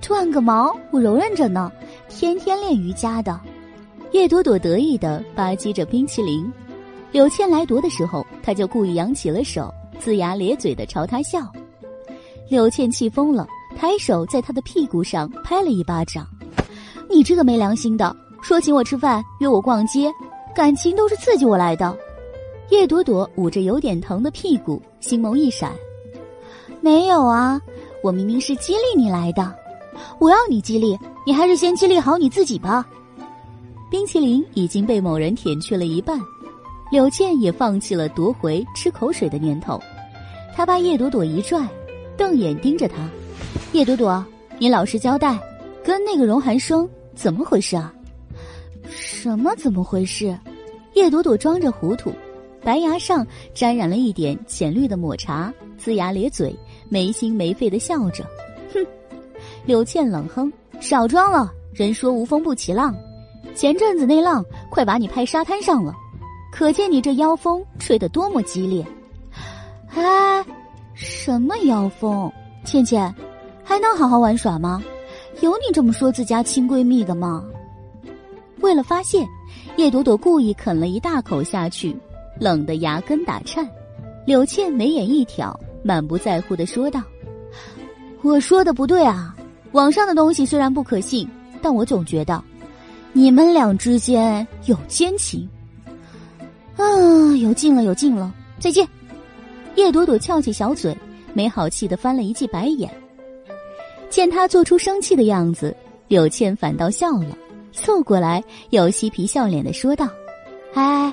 [0.00, 1.72] 断个毛，我柔韧着呢，
[2.08, 3.40] 天天练瑜伽的。
[4.12, 6.52] 叶朵朵得意的吧唧着冰淇淋。
[7.10, 11.50] 柳倩来夺的时候，他就故意扬起了手，龇牙咧嘴的朝他笑。
[12.50, 13.46] 柳倩气疯了，
[13.76, 16.26] 抬手在他的屁股上拍了一巴掌
[17.08, 20.12] ：“你这个没良心的，说请我吃饭，约我逛街，
[20.54, 21.96] 感情都是刺激我来的。”
[22.70, 25.72] 叶朵朵捂着有点疼的屁股，心眸一闪
[26.80, 27.60] ：“没有啊，
[28.02, 29.54] 我明明是激励你来的。
[30.18, 32.86] 我要你激励，你还是先激励好你自己吧。”
[33.90, 36.18] 冰淇淋已经被某人舔去了一半，
[36.90, 39.80] 柳倩也放弃了夺回吃口水的念头，
[40.54, 41.66] 她把叶朵朵一拽。
[42.16, 42.96] 瞪眼盯着他，
[43.72, 44.24] 叶朵朵，
[44.58, 45.36] 你老实交代，
[45.82, 47.92] 跟那个荣寒生怎么回事啊？
[48.88, 50.38] 什么怎么回事？
[50.92, 52.12] 叶朵朵装着糊涂，
[52.64, 56.54] 白牙上沾染了一点浅绿的抹茶，龇牙咧嘴，
[56.88, 58.24] 没心没肺的笑着。
[58.72, 58.84] 哼，
[59.66, 60.50] 柳倩冷哼，
[60.80, 61.52] 少装了。
[61.74, 62.94] 人说无风不起浪，
[63.54, 65.94] 前阵子那浪快把你拍沙滩上了，
[66.50, 68.84] 可见你这妖风吹得多么激烈。
[69.90, 70.44] 哎。
[70.96, 72.32] 什么妖风，
[72.64, 73.12] 倩倩，
[73.64, 74.80] 还能好好玩耍吗？
[75.40, 77.44] 有你这么说自家亲闺蜜的吗？
[78.60, 79.26] 为了发泄，
[79.76, 81.96] 叶朵朵故意啃了一大口下去，
[82.38, 83.68] 冷得牙根打颤。
[84.26, 87.02] 柳倩眉眼一挑，满不在乎的说道
[88.22, 89.36] ：“我说的不对啊，
[89.72, 91.28] 网上的东西虽然不可信，
[91.60, 92.42] 但我总觉得
[93.12, 95.48] 你们俩之间有奸情。
[96.76, 96.84] 啊，
[97.36, 98.88] 有劲了，有劲了，再见。”
[99.76, 100.96] 叶朵朵翘起小嘴，
[101.32, 102.90] 没好气的翻了一记白眼。
[104.08, 105.76] 见他做出生气的样子，
[106.06, 107.36] 柳倩反倒笑了，
[107.72, 110.08] 凑过来又嬉皮笑脸的说道
[110.74, 111.12] ：“哎，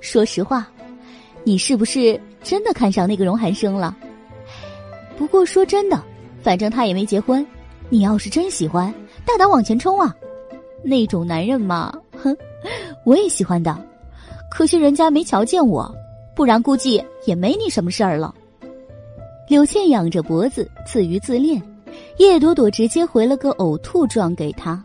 [0.00, 0.66] 说实话，
[1.44, 3.96] 你是不是真的看上那个荣寒生了？
[5.16, 6.02] 不过说真的，
[6.42, 7.46] 反正他也没结婚，
[7.88, 8.92] 你要是真喜欢，
[9.24, 10.14] 大胆往前冲啊！
[10.82, 11.92] 那种男人嘛，
[12.22, 12.36] 哼，
[13.04, 13.76] 我也喜欢的，
[14.50, 15.92] 可惜人家没瞧见我。”
[16.32, 18.34] 不然估计也没你什么事儿了。
[19.46, 21.60] 柳倩仰着脖子自娱自恋，
[22.16, 24.82] 叶朵朵直接回了个呕吐状给他。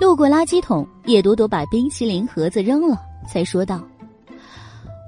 [0.00, 2.96] 路过垃圾桶，叶朵朵把冰淇淋盒子扔了，
[3.28, 3.82] 才说道：“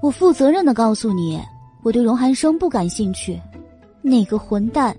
[0.05, 1.40] 我负责任的告诉你，
[1.82, 3.40] 我对荣寒生不感兴趣。
[4.02, 4.94] 那个混蛋。”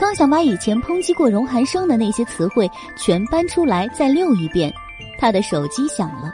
[0.00, 2.66] 刚想把以前抨击过荣寒生的那些词汇
[2.96, 4.72] 全搬出来再溜一遍，
[5.18, 6.32] 他的手机响了。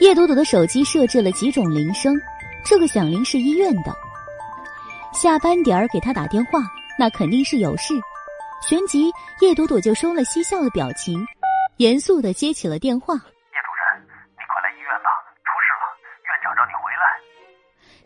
[0.00, 2.18] 叶朵朵的手机设置了几种铃声，
[2.64, 3.94] 这个响铃是医院的。
[5.12, 6.60] 下班点儿给他打电话，
[6.98, 7.92] 那肯定是有事。
[8.66, 11.22] 旋即，叶朵朵就收了嬉笑的表情，
[11.76, 13.20] 严肃的接起了电话：“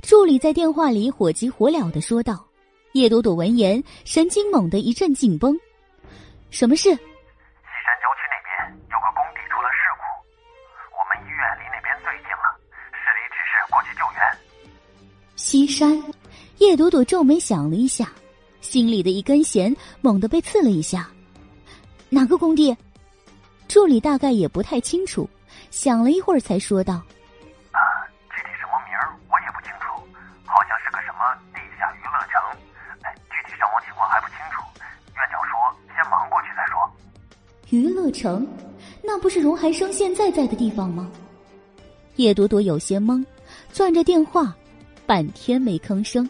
[0.02, 2.44] 助理在电话里火急火燎的说道。
[2.92, 5.56] 叶朵朵闻言，神经猛地一阵紧绷
[6.50, 6.90] ：“什么事？”
[15.36, 16.02] 西山，
[16.58, 18.12] 叶朵朵皱眉想了一下，
[18.60, 21.08] 心里的一根弦猛地被刺了一下。
[22.10, 22.76] 哪个工地？
[23.68, 25.28] 助理大概也不太清楚，
[25.70, 27.02] 想了一会儿才说道
[37.72, 38.46] ：“娱乐城，
[39.02, 41.10] 那不是荣寒生现在在的地方吗？
[42.16, 43.24] 叶朵朵有些懵，
[43.72, 44.54] 攥着电话。
[45.06, 46.28] 半天没吭声，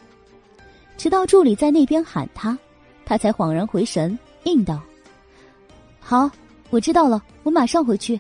[0.97, 2.57] 直到助理在那边喊他，
[3.05, 4.80] 他才恍然回神，应道
[6.01, 6.30] ：“好，
[6.70, 8.18] 我知道了，我马上回去。”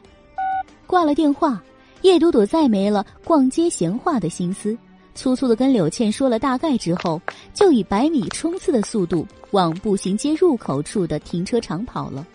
[0.86, 1.62] 挂了电话，
[2.02, 4.76] 叶朵朵再没了逛街闲话的心思，
[5.14, 7.20] 粗粗的跟柳倩说了大概之后，
[7.54, 12.26] 就以百米冲刺的速度往步行街入口处的停车场跑了。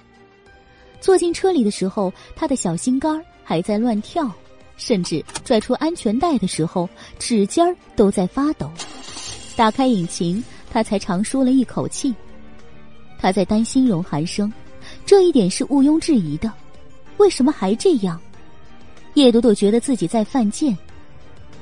[1.08, 4.30] 坐进车里的时候，他的小心肝还在乱跳。
[4.76, 8.70] 甚至拽出安全带的时候，指尖都在发抖。
[9.56, 12.14] 打开引擎，他才长舒了一口气。
[13.18, 14.52] 他在担心荣寒生，
[15.06, 16.52] 这一点是毋庸置疑的。
[17.16, 18.20] 为什么还这样？
[19.14, 20.78] 叶朵朵觉得自己在犯贱，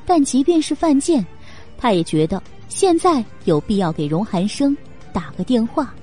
[0.07, 1.23] 但即便是犯贱，
[1.77, 4.75] 他也觉得现在有必要给荣寒生
[5.13, 5.93] 打个电话，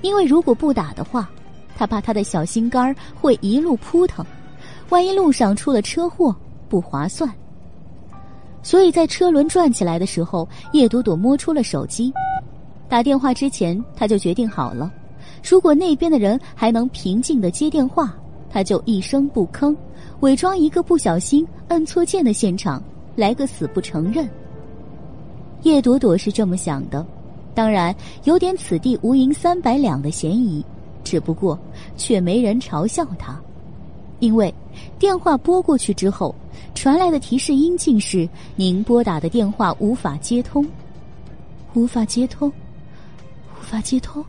[0.00, 1.28] 因为如果不打的话，
[1.76, 4.24] 他怕他的小心肝儿会一路扑腾，
[4.90, 6.34] 万一路上出了车祸。
[6.66, 7.30] 不划算，
[8.60, 12.12] 所以在车轮转起来的时候，叶朵朵摸出了手机。
[12.88, 14.92] 打电话之前，他就决定好了，
[15.48, 18.16] 如果那边的人还能平静的接电话，
[18.50, 19.76] 他就一声不吭，
[20.20, 22.82] 伪装一个不小心摁错键的现场，
[23.14, 24.28] 来个死不承认。
[25.62, 27.06] 叶朵朵是这么想的，
[27.54, 27.94] 当然
[28.24, 30.64] 有点此地无银三百两的嫌疑，
[31.04, 31.56] 只不过
[31.96, 33.38] 却没人嘲笑他，
[34.18, 34.52] 因为
[34.98, 36.34] 电话拨过去之后，
[36.74, 40.66] 传来的提示音竟是“您拨打的电话无法接通”，
[41.74, 44.24] 无法接通，无法接通。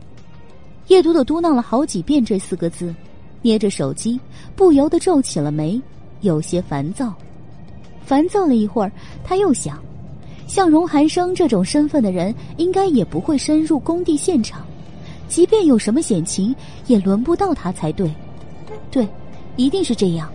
[0.88, 2.94] 叶朵朵嘟囔了好几遍这四个字，
[3.42, 4.20] 捏着手机，
[4.54, 5.80] 不由得皱起了眉，
[6.20, 7.12] 有些烦躁。
[8.04, 8.92] 烦躁了一会儿，
[9.24, 9.82] 他又想，
[10.46, 14.64] 像荣寒生这种身份的人，应该也不会深入工地现场，
[15.28, 16.54] 即便有什么险情，
[16.86, 18.10] 也轮不到他才对。
[18.90, 19.06] 对，
[19.56, 20.30] 一定是这样。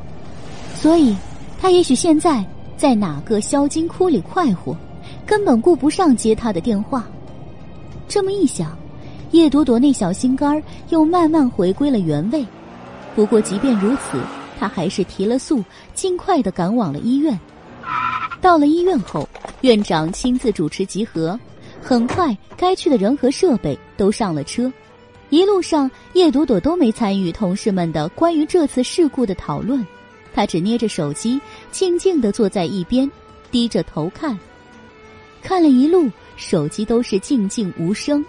[0.76, 1.16] 所以，
[1.60, 2.46] 他也许现在
[2.78, 4.76] 在哪个销金窟里快活，
[5.26, 7.08] 根本顾不上接他的电话。
[8.08, 8.78] 这么一想。
[9.32, 12.46] 叶朵朵那小心肝儿又慢慢回归了原位，
[13.16, 14.20] 不过即便如此，
[14.60, 15.64] 她还是提了速，
[15.94, 17.40] 尽快的赶往了医院。
[18.42, 19.26] 到了医院后，
[19.62, 21.40] 院长亲自主持集合，
[21.82, 24.70] 很快该去的人和设备都上了车。
[25.32, 29.86] 一路上，叶朵朵都没参与同事们的关于这次事故的讨论，
[30.34, 31.40] 她只捏着手机，
[31.72, 33.10] 静静的坐在一边，
[33.50, 34.38] 低着头看。
[35.42, 38.24] 看了一路，手机都是静静无声。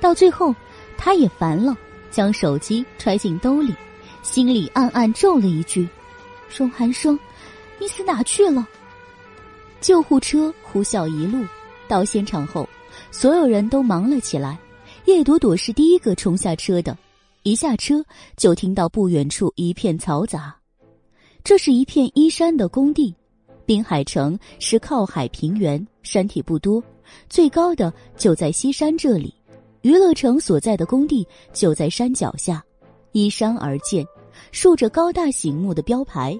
[0.00, 0.54] 到最后，
[0.96, 1.76] 他也烦了，
[2.10, 3.74] 将手机揣进兜里，
[4.22, 5.86] 心里暗暗咒了一句
[6.56, 7.20] ：“荣寒生，
[7.78, 8.66] 你死哪去了？”
[9.82, 11.44] 救护车呼啸一路
[11.86, 12.66] 到现场后，
[13.10, 14.58] 所有人都忙了起来。
[15.06, 16.98] 叶朵朵是第一个冲下车的，
[17.44, 18.04] 一下车
[18.36, 20.54] 就听到不远处一片嘈杂。
[21.44, 23.14] 这是一片依山的工地，
[23.64, 26.82] 滨海城是靠海平原，山体不多，
[27.28, 29.32] 最高的就在西山这里。
[29.82, 32.60] 娱乐城所在的工地就在山脚下，
[33.12, 34.04] 依山而建，
[34.50, 36.36] 竖着高大醒目的标牌。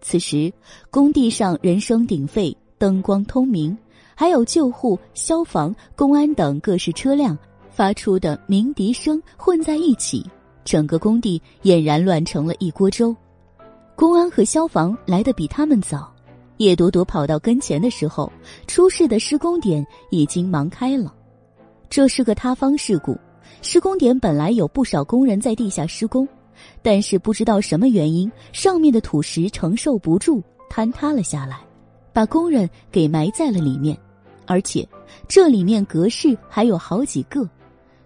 [0.00, 0.50] 此时，
[0.90, 3.76] 工地上人声鼎沸，灯光通明，
[4.14, 7.38] 还有救护、消防、公安等各式车辆
[7.74, 10.24] 发出的鸣笛声混在一起，
[10.64, 13.14] 整个工地俨然乱成了一锅粥。
[13.96, 16.12] 公安和消防来的比他们早，
[16.58, 18.32] 叶朵朵跑到跟前的时候，
[18.68, 21.12] 出事的施工点已经忙开了。
[21.90, 23.18] 这是个塌方事故，
[23.60, 26.28] 施工点本来有不少工人在地下施工，
[26.80, 31.58] 但是不知道什么原因，上面的土石承受不住，坍塌了下来，
[32.12, 33.98] 把工人给埋在了里面。
[34.46, 34.86] 而且
[35.26, 37.48] 这里面格室还有好几个，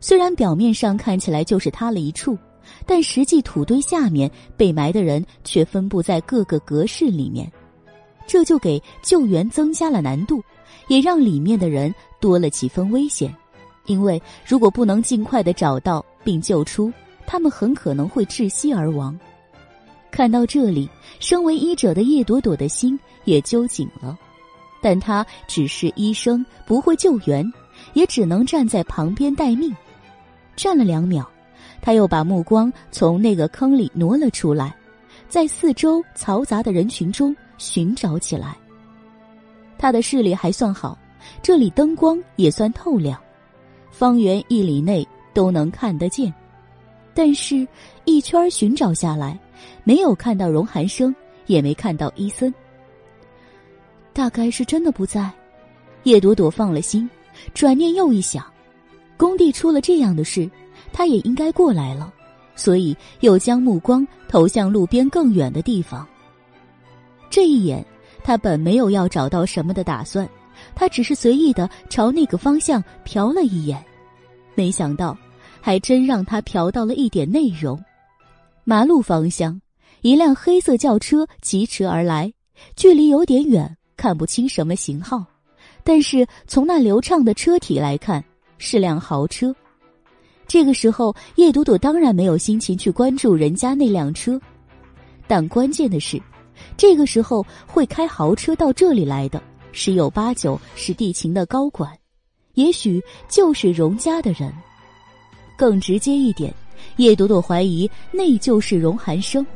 [0.01, 2.39] 虽然表面上看起来就是塌了一处，
[2.87, 7.51] 但实际土堆下面被埋的人却分布在各个格室里面，
[8.27, 10.43] 这就给救援增加了难度，
[10.87, 13.35] 也让里面的人多了几分危险。
[13.87, 16.93] 因为如果不能尽快的找到并救出，
[17.27, 19.19] 他们很可能会窒息而亡。
[20.11, 20.89] 看到这里，
[21.21, 24.17] 身为医者的叶朵朵的心也揪紧了，
[24.81, 27.45] 但他只是医生，不会救援，
[27.95, 29.75] 也只能站在旁边待命。
[30.59, 31.25] 站了两秒，
[31.81, 34.75] 他又把目光从那个坑里挪了出来，
[35.29, 38.57] 在四周嘈杂的人群中寻找起来。
[39.79, 40.99] 他的视力还算好，
[41.41, 43.17] 这里灯光也算透亮。
[43.93, 46.35] 方圆一里内都能看得见，
[47.15, 47.67] 但是，
[48.05, 49.39] 一圈寻找下来，
[49.85, 51.15] 没有看到荣寒生，
[51.47, 52.53] 也没看到伊森。
[54.13, 55.31] 大概是真的不在。
[56.03, 57.09] 叶朵朵放了心，
[57.55, 58.45] 转念又一想，
[59.19, 60.51] 工地出了这样的事，
[60.93, 62.11] 他也应该过来了，
[62.57, 66.07] 所以又将目光投向路边更远的地方。
[67.29, 67.85] 这一眼，
[68.25, 70.27] 他本没有要找到什么的打算，
[70.75, 73.85] 他只是随意的朝那个方向瞟了一眼。
[74.55, 75.19] 没想到，
[75.61, 77.79] 还真让他瞟到了一点内容。
[78.65, 79.61] 马路方向，
[80.01, 82.33] 一辆黑色轿车疾驰而来，
[82.77, 85.25] 距离有点远，看不清什么型号，
[85.85, 88.25] 但是从那流畅的车体来看，
[88.59, 89.55] 是辆豪车。
[90.47, 94.41] 这个时候，叶朵朵当然没有心情去关注人家那辆车，
[95.27, 96.21] 但关键的是，
[96.77, 99.43] 这个时候会开豪车到这里来的，
[99.73, 101.93] 十有八九是地勤的高管。
[102.55, 104.53] 也许就是荣家的人，
[105.57, 106.53] 更直接一点，
[106.97, 109.47] 叶朵朵怀疑那就是荣寒生。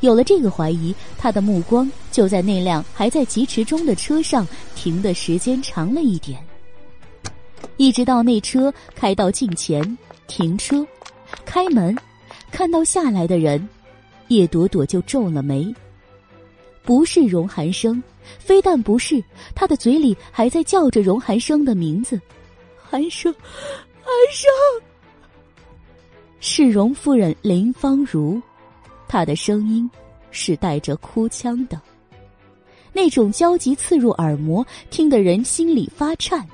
[0.00, 6.38] 有了这个怀疑，他的目光就在那辆还在疾驰中的车上停的时间长了一点，
[7.76, 10.86] 一直到那车开到近前停车，
[11.44, 11.96] 开门，
[12.50, 13.68] 看到下来的人，
[14.28, 15.74] 叶朵朵就皱了眉。
[16.82, 18.02] 不是荣寒生，
[18.38, 19.22] 非但不是，
[19.54, 22.20] 他的嘴里还在叫着荣寒生的名字，
[22.76, 23.32] 寒生，
[24.00, 24.50] 寒生。
[26.40, 28.40] 是荣夫人林芳如，
[29.06, 29.90] 她的声音
[30.30, 31.80] 是带着哭腔的。
[32.92, 36.46] 那种焦急刺入耳膜，听得人心里发颤。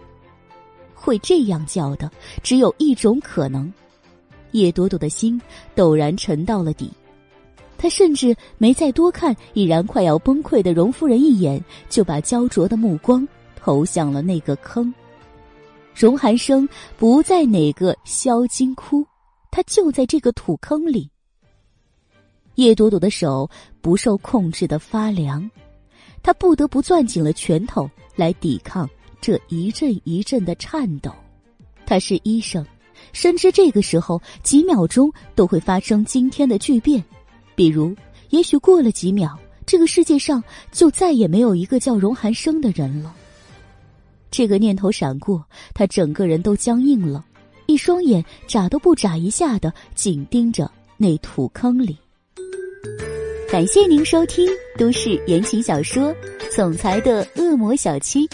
[1.05, 2.11] 会这样叫的，
[2.43, 3.71] 只有一种可能。
[4.53, 5.39] 叶朵朵的心
[5.77, 6.91] 陡然沉到了底，
[7.77, 14.95] 他甚至没再多看已然快要崩溃的荣夫人一眼，就把焦灼的目光投向了那个坑。
[15.95, 19.07] 荣寒生不在哪个销金窟，
[19.51, 21.11] 他就在这个土坑里。
[22.55, 23.51] 叶朵朵的手
[23.81, 25.51] 不受控制的发凉，
[26.23, 28.89] 他不得不攥紧了拳头来抵抗
[29.25, 31.11] 这一阵一阵的颤抖。
[31.87, 32.63] 他是医生。
[33.15, 37.03] 深知这个时候几秒钟都会发生惊天的巨变，
[37.55, 37.97] 比如，
[38.29, 43.15] 也许过了几秒，这个世界上就再也没有一个叫荣寒生的人了。
[44.31, 47.25] 这个念头闪过，他整个人都僵硬了，
[47.65, 51.97] 一双眼眨都不眨一下的紧盯着那土坑里。
[53.51, 54.47] 感谢您收听
[54.77, 56.13] 都市言情小说
[56.55, 58.29] 《总裁的恶魔小七》。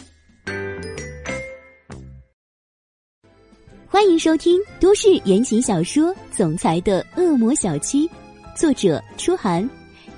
[3.93, 8.07] 欢迎收听都市言情小说《总裁的恶魔小七》，
[8.55, 9.69] 作者：初寒，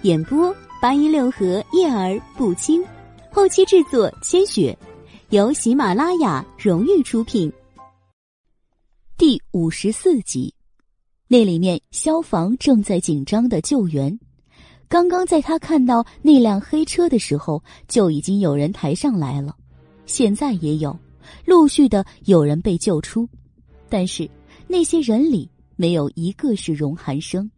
[0.03, 2.85] 演播：八一六和叶儿不轻，
[3.31, 4.77] 后期制作：千雪，
[5.31, 7.51] 由喜马拉雅荣誉出品。
[9.17, 10.55] 第五十四集，
[11.27, 14.17] 那里面消防正在紧张的救援。
[14.87, 19.57] 刚刚在他看到那辆黑车的时候，就已经有人抬上来了，
[20.05, 20.95] 现在也有，
[21.47, 23.27] 陆续的有人被救出。
[23.93, 24.27] 但是
[24.67, 27.51] 那些人里没有一个是荣寒生。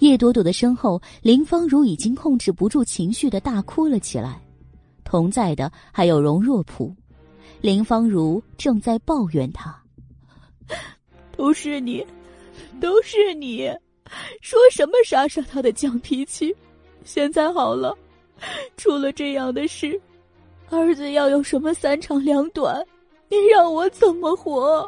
[0.00, 4.38] 叶朵朵的身后，林芳如已经控制不住情绪的大哭了起来。
[5.04, 6.94] 同在的还有荣若普，
[7.62, 9.74] 林芳如正在抱怨他
[11.34, 12.06] ：“都是你，
[12.78, 13.70] 都是你，
[14.42, 16.54] 说什么杀杀他的犟脾气，
[17.04, 17.96] 现在好了，
[18.76, 19.98] 出了这样的事，
[20.68, 22.86] 儿子要有什么三长两短，
[23.30, 24.86] 你让我怎么活？”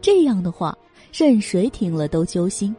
[0.00, 0.76] 这样的话，
[1.12, 2.74] 任谁听了都揪心。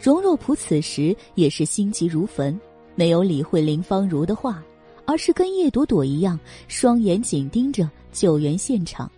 [0.00, 2.58] 荣若普此时也是心急如焚，
[2.94, 4.62] 没有理会林芳如的话，
[5.06, 6.38] 而是跟叶朵朵一样，
[6.68, 9.10] 双眼紧盯着救援现场。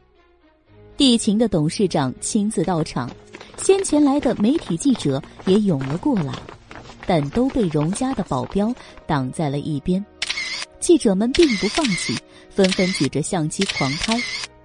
[0.97, 3.11] 地勤的董事长亲自到场，
[3.57, 6.33] 先前来的媒体记者也涌了过来，
[7.07, 8.73] 但都被荣家的保镖
[9.07, 10.05] 挡在了一边。
[10.79, 12.15] 记者们并不放弃，
[12.51, 14.17] 纷纷举着相机狂拍。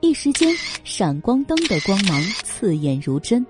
[0.02, 3.46] 一时间，闪光灯的光芒刺眼如针。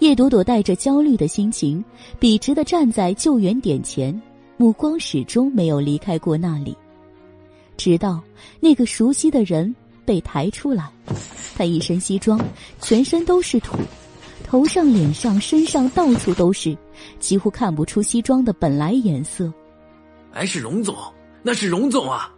[0.00, 1.82] 叶朵朵带着焦虑的心情，
[2.18, 4.20] 笔直的站在救援点前，
[4.56, 6.76] 目光始终没有离开过那里。
[7.76, 8.20] 直到
[8.58, 9.72] 那个熟悉的人
[10.04, 10.90] 被抬出来，
[11.56, 12.40] 他一身西装，
[12.80, 13.76] 全身都是土，
[14.44, 16.76] 头上、脸上、身上到处都是，
[17.20, 19.52] 几乎看不出西装的本来颜色。
[20.32, 20.96] 还是荣总，
[21.40, 22.34] 那是荣总啊！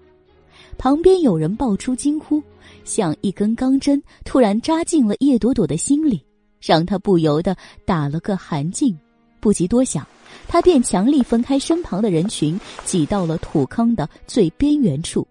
[0.77, 2.43] 旁边有人爆出惊呼。
[2.85, 6.25] 像一根钢针，突然扎进了叶朵朵的心里，
[6.61, 8.95] 让她不由得打了个寒噤。
[9.41, 10.07] 不及多想，
[10.49, 15.27] 她便强力分开身旁的人群，挤到了土坑的最边缘处。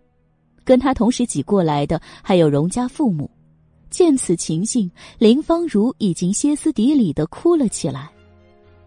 [0.64, 3.30] 跟她同时挤过来的还有荣家父母。
[3.89, 4.89] 见此情形，
[5.20, 8.10] 林芳如已经歇斯底里的哭了起来。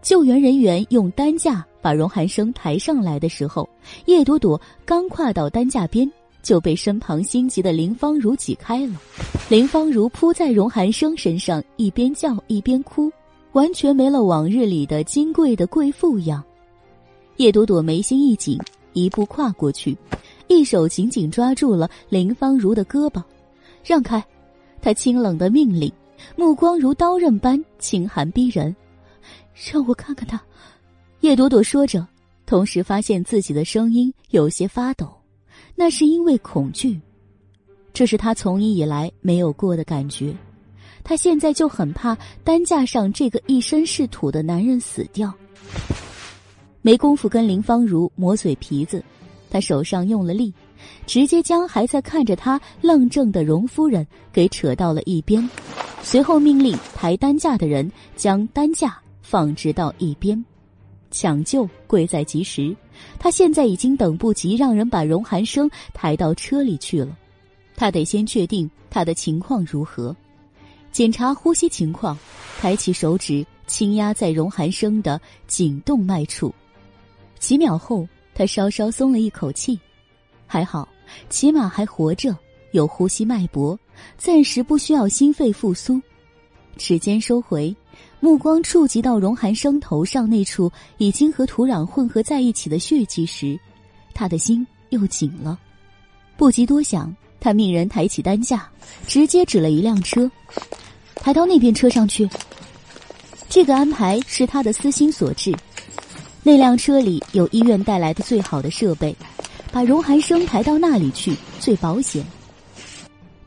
[0.01, 3.67] 救援人员用担架把荣寒生抬上来的时候，
[4.05, 6.09] 叶朵朵刚跨到担架边。
[6.47, 8.93] 就被身旁心急的林芳如挤开了，
[9.49, 13.11] 林芳如扑在荣寒生身上，一边叫一边哭，
[13.51, 16.41] 完全没了往日里的金贵的贵妇样。
[17.35, 18.57] 叶朵朵眉心一紧，
[18.93, 19.97] 一步跨过去，
[20.47, 23.21] 一手紧紧抓住了林芳如的胳膊，
[23.83, 24.25] 让开！
[24.81, 25.91] 他清冷的命令，
[26.37, 28.73] 目光如刀刃般清寒逼人，
[29.69, 30.41] 让我看看他。
[31.19, 32.07] 叶朵朵说着，
[32.45, 35.09] 同时发现自己的声音有些发抖。
[35.79, 36.99] 那是因为恐惧，
[37.93, 40.35] 这是他从医以来没有过的感觉。
[41.03, 45.31] 他现在就很怕担架上这个一身是土的男人死掉。
[46.81, 49.03] 没工夫跟林芳如磨嘴皮子，
[49.51, 50.51] 他手上用了力，
[51.05, 55.47] 直接将还在看着他愣怔的荣夫人给扯到了一边，
[56.01, 60.43] 随后命令抬担架的人将担架放置到一边。
[61.19, 62.75] 抢救贵在及时，
[63.17, 67.17] 他现在已经等不及让人把荣寒生抬到车里去了。
[67.75, 70.15] 他得先确定他的情况如何，
[70.91, 72.15] 检查呼吸情况，
[72.59, 76.53] 抬起手指轻压在荣寒生的颈动脉处。
[77.39, 79.79] 几秒后，他稍稍松了一口气，
[80.45, 80.87] 还好，
[81.31, 82.37] 起码还活着，
[82.73, 83.79] 有呼吸脉搏，
[84.19, 85.99] 暂时不需要心肺复苏。
[86.77, 87.75] 指尖收回。
[88.19, 93.59] 目光触及到荣寒生头上那处已经和土壤混合在一起的血迹时，
[94.13, 95.59] 他的心又紧了。
[96.35, 98.67] 不及多想，他命人抬起担架，
[99.07, 100.29] 直接指了一辆车，
[101.15, 102.27] 抬到那边车上去。
[103.49, 105.53] 这个安排是他的私心所致。
[106.43, 109.15] 那辆车里有医院带来的最好的设备，
[109.71, 112.25] 把荣寒生抬到那里去最保险。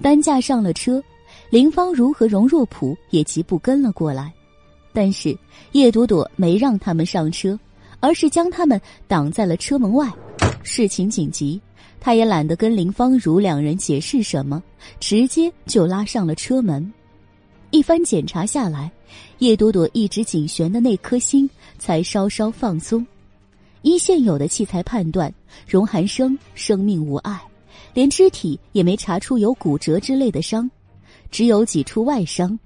[0.01, 1.03] 担架上了车，
[1.51, 4.33] 林芳如和荣若普也急步跟了过来，
[4.93, 5.37] 但是
[5.73, 7.59] 叶朵朵没让他们上车，
[8.01, 10.11] 而是将他们挡在了车门外。
[10.63, 11.61] 事情紧急，
[12.01, 14.63] 他也懒得跟林芳如两人解释什么，
[14.99, 16.93] 直接就拉上了车门。
[17.71, 18.91] 一番检查下来，
[19.39, 23.07] 叶朵朵一直紧悬的那颗心才稍稍放松。
[23.83, 25.33] 依现有的器材判断，
[25.67, 27.41] 荣寒生生命无碍，
[27.95, 30.71] 连肢体也没查出有骨折之类的伤，
[31.31, 32.59] 只有几处外伤，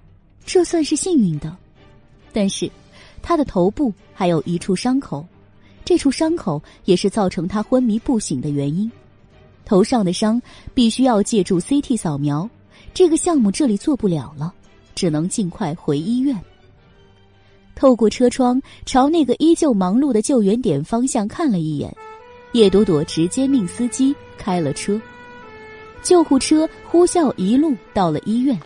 [0.45, 1.57] 这算是幸运的。
[2.35, 2.70] 但是，
[3.22, 5.24] 他的头部还有一处伤口，
[5.87, 8.93] 这处伤口也是造成他昏迷不醒的原因。
[9.64, 10.43] 头上的伤
[10.74, 12.47] 必须要借助 CT 扫描，
[12.93, 14.53] 这个项目这里做不了了。
[14.95, 16.39] 只能尽快回医院。
[17.74, 21.93] 透过车窗朝那个依旧忙碌的救援点方向看了一眼，
[22.53, 25.01] 叶朵朵直接命司机开了车。
[26.01, 28.57] 救护车呼啸一路到了医院，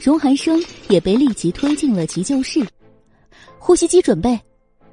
[0.00, 2.64] 荣寒生也被立即推进了急救室。
[3.66, 4.40] 呼吸机准备，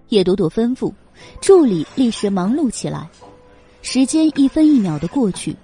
[0.09, 0.91] 叶朵朵吩咐，
[1.39, 3.07] 助理立时忙碌起来。
[3.83, 5.55] 时间一分一秒的过去。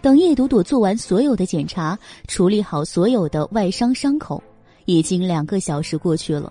[0.00, 1.98] 等叶朵朵做完所有的检查，
[2.28, 4.42] 处理好所有的外伤伤口，
[4.86, 6.50] 已经两个小时过去了。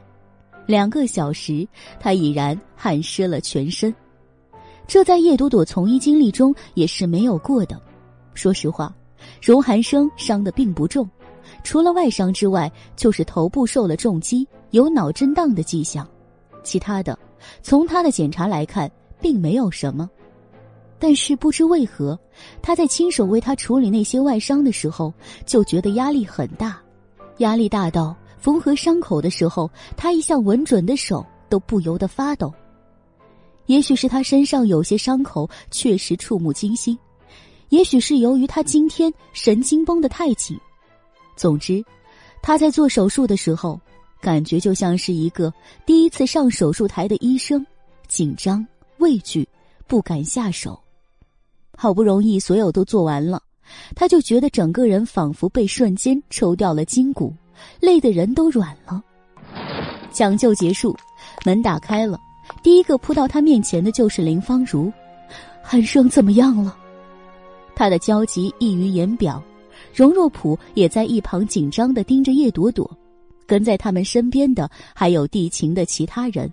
[0.68, 1.68] 两个小时，
[2.00, 3.92] 她已然汗湿了全身。
[4.86, 7.82] 这在叶朵朵从医经历中也是没有过的。
[8.36, 8.96] 说实话，
[9.42, 11.10] 荣寒生伤的并不重，
[11.64, 16.08] 除了外伤之外，就是头部受了重击，有脑震荡的迹象。
[16.64, 17.18] 其他的，
[17.62, 18.92] 从他的检查来看，
[19.22, 20.10] 并没有什么。
[20.98, 22.18] 但是不知为何，
[22.62, 25.14] 他在亲手为他处理那些外伤的时候，
[25.46, 26.82] 就觉得压力很大，
[27.38, 32.52] 压力大到缝合伤口的时候，他一向稳准的手都不由得发抖。
[33.68, 36.98] 也许是他身上有些伤口确实触目惊心，
[37.70, 40.58] 也许是由于他今天神经绷得太紧。
[41.36, 41.84] 总之，
[42.42, 43.80] 他在做手术的时候，
[44.26, 45.54] 感觉就像是一个
[45.86, 47.64] 第一次上手术台的医生，
[48.08, 48.66] 紧张、
[48.98, 49.48] 畏惧，
[49.86, 50.80] 不敢下手。
[51.78, 53.40] 好不容易所有都做完了，
[53.96, 57.32] 他就觉得整个人仿佛被瞬间抽掉了筋骨，
[57.80, 59.00] 累得人都软了。
[60.12, 60.98] 抢救结束，
[61.46, 62.20] 门打开了，
[62.64, 64.92] 第一个扑到他面前的就是林芳如。
[65.62, 66.76] 寒生怎么样了？
[67.76, 69.40] 他的焦急溢于言表。
[69.94, 72.90] 荣若普也在一旁紧张的盯着叶朵朵，
[73.46, 76.52] 跟在他们身边的还有地勤的其他人。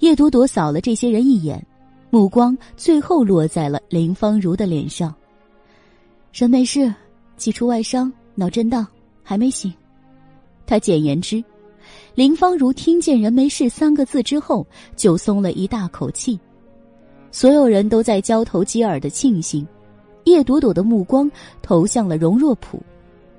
[0.00, 1.64] 叶朵朵扫了这些人一眼。
[2.10, 5.14] 目光最后落在了林芳如的脸上。
[6.30, 6.94] 人没事，
[7.38, 8.86] 几处外伤，脑震荡，
[9.22, 9.72] 还没醒。
[10.66, 11.42] 他简言之。
[12.14, 16.38] 林芳如听见“人没事”三个字之后，就松了一大口气。
[17.30, 19.66] 所有人都在交头接耳的庆幸。
[20.24, 21.30] 叶朵朵的目光
[21.62, 22.78] 投向了荣若普，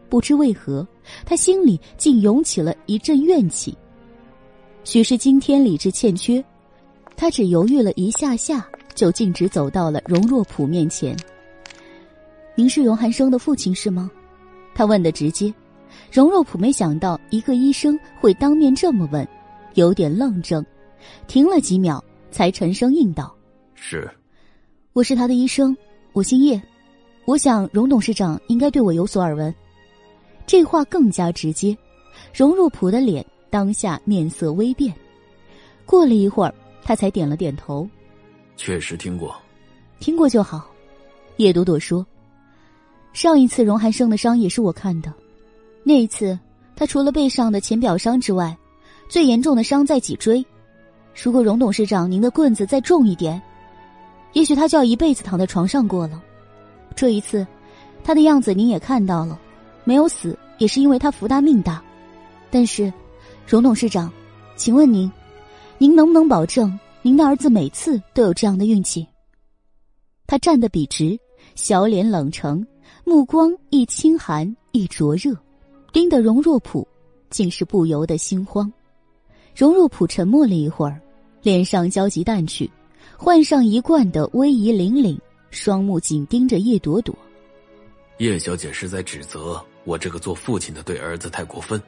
[0.09, 0.85] 不知为何，
[1.25, 3.77] 他心里竟涌起了一阵怨气。
[4.83, 6.43] 许是今天理智欠缺。
[7.15, 11.15] 他只犹豫了一下下，就径直走到了荣若普面前。
[12.55, 14.09] “您是荣寒生的父亲是吗？”
[14.73, 15.53] 他问的直接。
[16.11, 19.27] 荣若普没想到一个医生会当面这么问，
[19.75, 20.65] 有点愣怔，
[21.27, 23.33] 停了几秒，才沉声应道
[23.75, 24.09] ：“是，
[24.93, 25.77] 我是他的医生，
[26.13, 26.61] 我姓叶，
[27.25, 29.53] 我想荣董事长应该对我有所耳闻。”
[30.45, 31.77] 这话更加直接，
[32.33, 34.93] 荣若普的脸当下面色微变。
[35.85, 36.53] 过了一会儿。
[36.85, 37.87] 他才点了点头，
[38.57, 39.33] 确实听过，
[40.01, 40.69] 听过就好。
[41.37, 42.05] 叶朵朵说
[43.15, 45.13] ：“上一次荣寒生的伤也是我看的，
[45.81, 46.37] 那一次
[46.75, 48.53] 他除了背上的浅表伤之外，
[49.07, 50.45] 最严重的伤在脊椎。
[51.23, 53.41] 如果荣董事长您的棍子再重一点，
[54.33, 56.21] 也许他就要一辈子躺在床上过了。
[56.97, 57.47] 这一次，
[58.03, 59.39] 他的样子您也看到了，
[59.83, 61.83] 没有死也是因为他福大命大。
[62.49, 62.93] 但是，
[63.47, 64.11] 荣董事长，
[64.55, 65.11] 请问您？”
[65.79, 69.05] 您能不能保证您的儿子每次都有这样的运气？
[70.25, 71.19] 他站得笔直，
[71.55, 72.65] 小脸冷沉，
[73.03, 75.35] 目光一清寒一灼热，
[75.91, 76.87] 盯得荣若普
[77.29, 78.71] 竟是不由得心慌。
[79.53, 81.01] 荣若普沉默了一会儿，
[81.41, 82.69] 脸上焦急淡去，
[83.17, 85.19] 换上一贯的威仪凛凛，
[85.49, 87.13] 双目紧盯着叶朵朵。
[88.19, 91.81] 叶小姐是在指责我这个做父亲的对儿子太过分。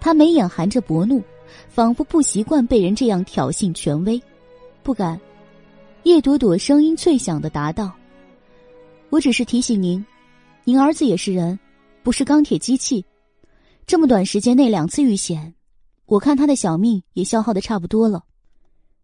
[0.00, 1.22] 他眉眼含着薄怒。
[1.66, 4.20] 仿佛不习惯被人这样挑衅权威，
[4.82, 5.18] 不敢。
[6.02, 7.90] 叶朵朵声音脆响的答道
[9.08, 10.04] ：“我只是提醒您，
[10.64, 11.58] 您儿子也是人，
[12.02, 13.02] 不是钢铁机器。
[13.86, 15.54] 这么短时间内两次遇险，
[16.04, 18.22] 我看他的小命也消耗的差不多了。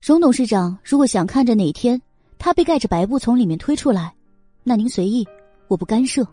[0.03, 1.99] 荣董事长如果想看着哪天
[2.39, 4.15] 他被盖着白布从里面推出来，
[4.63, 5.27] 那您随意，
[5.67, 6.29] 我不干涉。”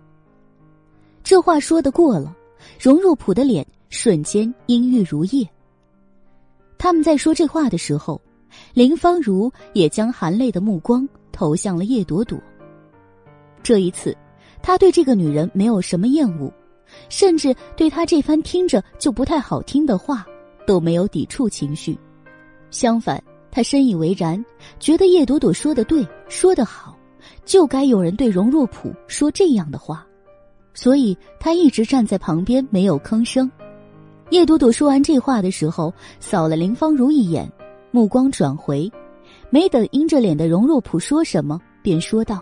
[1.24, 2.36] 这话说得过了，
[2.80, 5.48] 荣若普的脸瞬间阴郁如夜。
[6.78, 8.20] 他们在说这话的时候，
[8.74, 12.40] 林芳如也将含泪的目光投向了叶朵朵。
[13.64, 14.18] 这一次，
[14.64, 16.52] 他对这个女人没有什么厌恶，
[17.08, 20.26] 甚至对她这番听着就不太好听的话
[20.66, 21.98] 都没有抵触情绪。
[22.72, 24.44] 相反，他深以为然，
[24.80, 26.98] 觉得叶朵朵说的对，说的好，
[27.46, 30.08] 就该有人对荣若普说这样的话。
[30.74, 33.50] 所以他一直站在旁边，没有吭声。
[34.30, 37.52] 叶朵朵说完这话的时候，扫了林芳如一眼，
[37.92, 38.90] 目光转回，
[39.50, 42.42] 没等阴着脸的荣若普说什么，便说道：“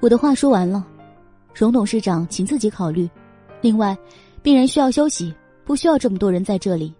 [0.00, 0.86] 我的话说完了，
[1.52, 3.08] 荣董事长，请自己考虑。
[3.60, 3.96] 另外，
[4.42, 5.34] 病人需要休息，
[5.64, 6.94] 不需要这么多人在这里。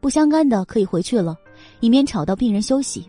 [0.00, 1.34] 不相干的可以回去了，
[1.80, 3.08] 以免吵到病人休息。”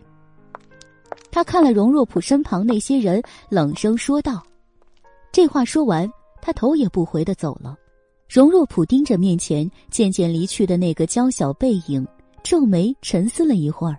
[1.30, 4.42] 他看了荣若普身旁那些人，冷声说道。
[5.36, 6.10] 这话说完，
[6.40, 7.76] 他头也不回的走了。
[8.26, 12.08] 荣若普盯着面前渐渐离去的那个娇小背影，
[12.42, 13.98] 皱眉沉思了一会儿，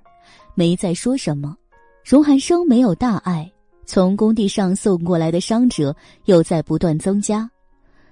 [0.55, 1.55] 没再说什么。
[2.03, 3.47] 荣寒生没有大碍，
[3.85, 5.95] 从工地上送过来的伤者
[6.25, 7.47] 又在不断增加，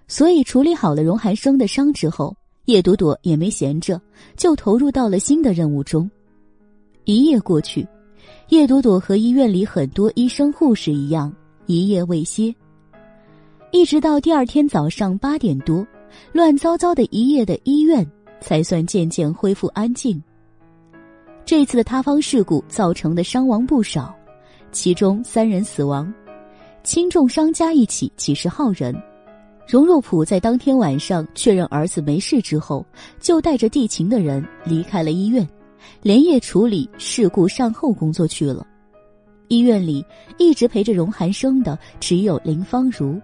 [0.08, 4.00] 所以处理好了荣寒生的伤之后，叶朵朵也没闲着，
[4.38, 6.08] 就投入到了新的任务中。
[7.06, 7.88] 一夜过去，
[8.50, 11.36] 叶朵朵和医院里很多医生护士一样，
[11.66, 12.54] 一夜未歇。
[13.76, 15.86] 一直到第二天早上八点多，
[16.32, 20.24] 乱糟糟的一夜的医院才算渐渐恢复安静。
[21.44, 24.16] 这次的塌方事故造成的伤亡不少，
[24.72, 26.12] 其中三人死亡，
[26.84, 28.96] 轻重伤加一起几十号人。
[29.68, 32.86] 荣若普在当天晚上确认儿子没事之后，
[33.20, 35.46] 就带着地勤的人离开了医院，
[36.02, 38.66] 连夜处理事故善后工作去了。
[39.50, 40.02] 医院里
[40.38, 43.20] 一直陪着荣寒生的只有林芳如。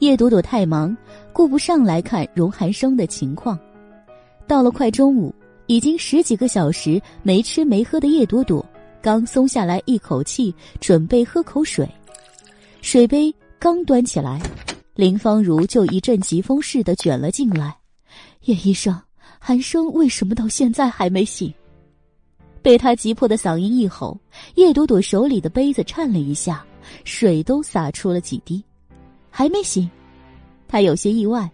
[0.00, 0.94] 叶朵朵太忙，
[1.32, 3.58] 顾不上来看荣寒生的情况。
[4.46, 5.34] 到了快中午，
[5.66, 8.64] 已经十几个小时没吃没喝的叶朵朵，
[9.00, 11.88] 刚松下来一口气，准备喝口水。
[12.82, 14.40] 水杯刚端起来，
[14.94, 17.74] 林芳如就一阵疾风似的卷了进来。
[18.44, 18.94] 叶医生，
[19.38, 21.52] 寒生为什么到现在还没醒？
[22.62, 24.18] 被他急迫的嗓音一吼，
[24.56, 26.64] 叶朵朵手里的杯子颤了一下，
[27.04, 28.62] 水都洒出了几滴。
[29.36, 29.86] 还没醒，
[30.66, 31.46] 他有些意外。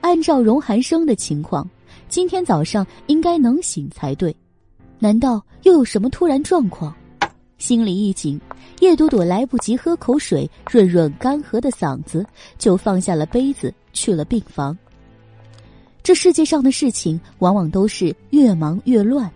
[0.00, 1.64] 按照荣寒生的情况，
[2.08, 4.34] 今天早上应该能醒才对，
[4.98, 6.92] 难道又有什么突然状况？
[7.56, 8.40] 心里一紧，
[8.80, 12.26] 叶朵朵来不及喝口水润润干涸的嗓子，
[12.58, 14.76] 就放下了杯子，去了病房。
[16.02, 19.30] 这世界上的事情往往都是越忙越乱，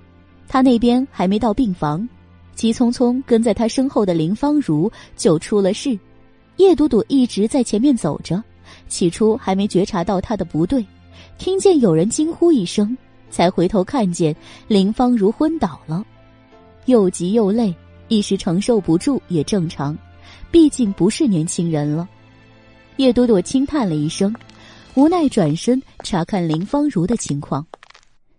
[0.49, 2.09] 他那边还没到病房，
[2.57, 5.97] 急匆匆跟在他身后的林芳如就出了事。
[6.57, 8.43] 叶朵朵一直在前面走着，
[8.89, 10.85] 起初还没觉察到他的不对，
[11.37, 12.97] 听见有人惊呼一声，
[13.31, 14.35] 才回头看见
[14.69, 16.05] 林芳如昏倒了，
[16.87, 17.75] 又急又累，
[18.09, 19.97] 一时承受不住也正常，
[20.51, 22.09] 毕竟不是年轻人了。
[22.97, 24.33] 叶朵朵轻叹了一声，
[24.95, 27.67] 无奈转身查看林芳如的情况，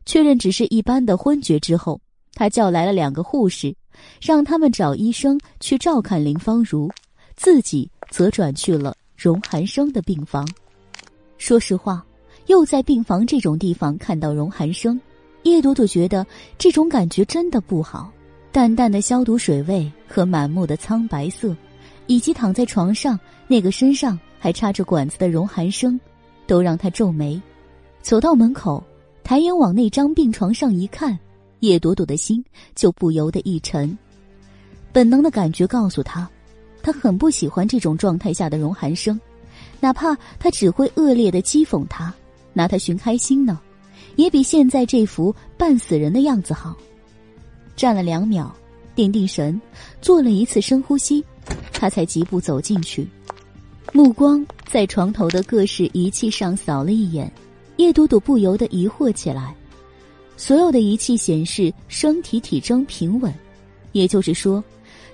[0.05, 1.99] 确认只是一般的昏厥之后，
[2.33, 3.75] 他叫来了两个护士，
[4.21, 6.89] 让他们找医生去照看林芳如，
[7.35, 7.91] 自己。
[8.15, 10.47] 则转去了荣寒生的病房。
[11.37, 12.01] 说实话，
[12.45, 14.97] 又在病房这种地方看到荣寒生，
[15.43, 16.25] 叶朵朵觉得
[16.57, 18.09] 这种感觉真的不好。
[18.53, 21.53] 淡淡的消毒水味和满目的苍白色，
[22.07, 23.19] 以及躺在床上
[23.49, 25.99] 那个身上还插着管子的荣寒生，
[26.47, 27.41] 都让他皱眉。
[28.01, 28.81] 走到门口，
[29.25, 31.19] 抬眼往那张病床上一看，
[31.59, 32.41] 叶朵朵的心
[32.75, 33.97] 就不由得一沉。
[34.93, 36.29] 本能的感觉告诉他。
[36.85, 39.19] 他很不喜欢这种状态下的荣寒生，
[39.79, 42.13] 哪怕他只会恶劣的讥讽他，
[42.53, 43.59] 拿他寻开心呢，
[44.17, 46.77] 也比现在这副半死人的样子好。
[47.75, 48.55] 站了两秒，
[48.93, 49.59] 定定神，
[49.99, 51.25] 做了一次深呼吸，
[51.73, 53.07] 他才疾步走进去，
[53.91, 57.31] 目光在床头的各式仪器上扫了一眼，
[57.77, 59.55] 叶朵朵不由得疑惑起来。
[60.37, 63.33] 所有的仪器显示身体体征平稳，
[63.91, 64.63] 也就是说。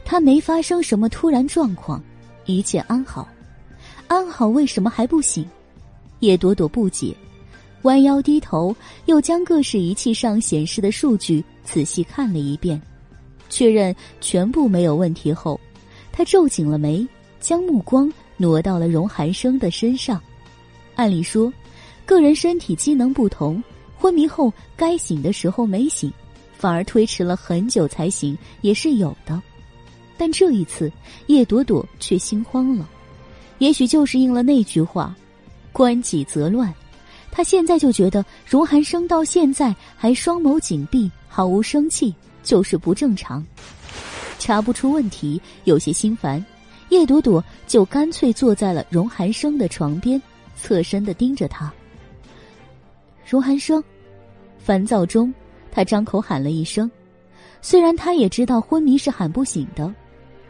[0.04, 2.04] 他没发生什么突然状况，
[2.46, 3.28] 一切安好。
[4.08, 5.48] 安好，为什么还不醒？
[6.20, 7.16] 叶朵朵不解，
[7.84, 8.76] 弯腰低头，
[9.06, 12.80] 又将各式仪器上显示的数据仔细看了一遍，
[13.50, 15.60] 确认全部没有问题后，
[16.12, 17.08] 他皱紧了眉，
[17.40, 20.22] 将目光挪到了荣寒生的身上。
[20.96, 21.52] 按理说，
[22.06, 23.64] 个人身体机能不同，
[23.98, 26.12] 昏迷后该醒的时候没醒，
[26.54, 29.42] 反而推迟了很久才醒，也是有的。
[30.22, 30.92] 但这一次，
[31.26, 32.88] 叶朵朵却心慌了。
[33.58, 35.16] 也许就是应了那句话
[35.74, 36.72] ：“关己则乱。”
[37.32, 43.44] 他现在就觉得荣寒生到现在还双眸紧闭，毫无生气，就是不正常。
[44.38, 46.46] 查不出问题，有些心烦，
[46.90, 50.22] 叶朵朵就干脆坐在了荣寒生的床边，
[50.56, 51.74] 侧身的盯着他。
[53.28, 53.84] 荣寒生，
[54.60, 55.34] 烦躁中，
[55.72, 56.92] 他张口喊了一声。
[57.60, 59.92] 虽然他也知道昏迷是喊不醒的，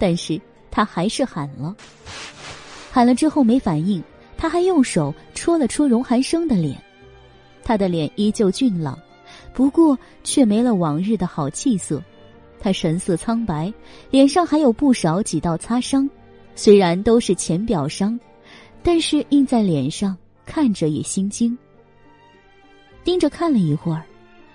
[0.01, 0.41] 但是
[0.71, 1.75] 他还是喊了。
[2.91, 4.03] 喊了之后没反应。
[4.37, 6.75] 他还用手戳了戳荣寒生的脸，
[7.63, 8.97] 他的脸依旧俊朗，
[9.53, 12.01] 不过却没了往日的好气色。
[12.59, 13.71] 他神色苍白，
[14.09, 16.09] 脸上还有不少几道擦伤，
[16.55, 18.19] 虽然都是浅表伤，
[18.81, 21.55] 但是印在脸上，看着也心惊。
[23.03, 24.03] 盯着看了一会儿，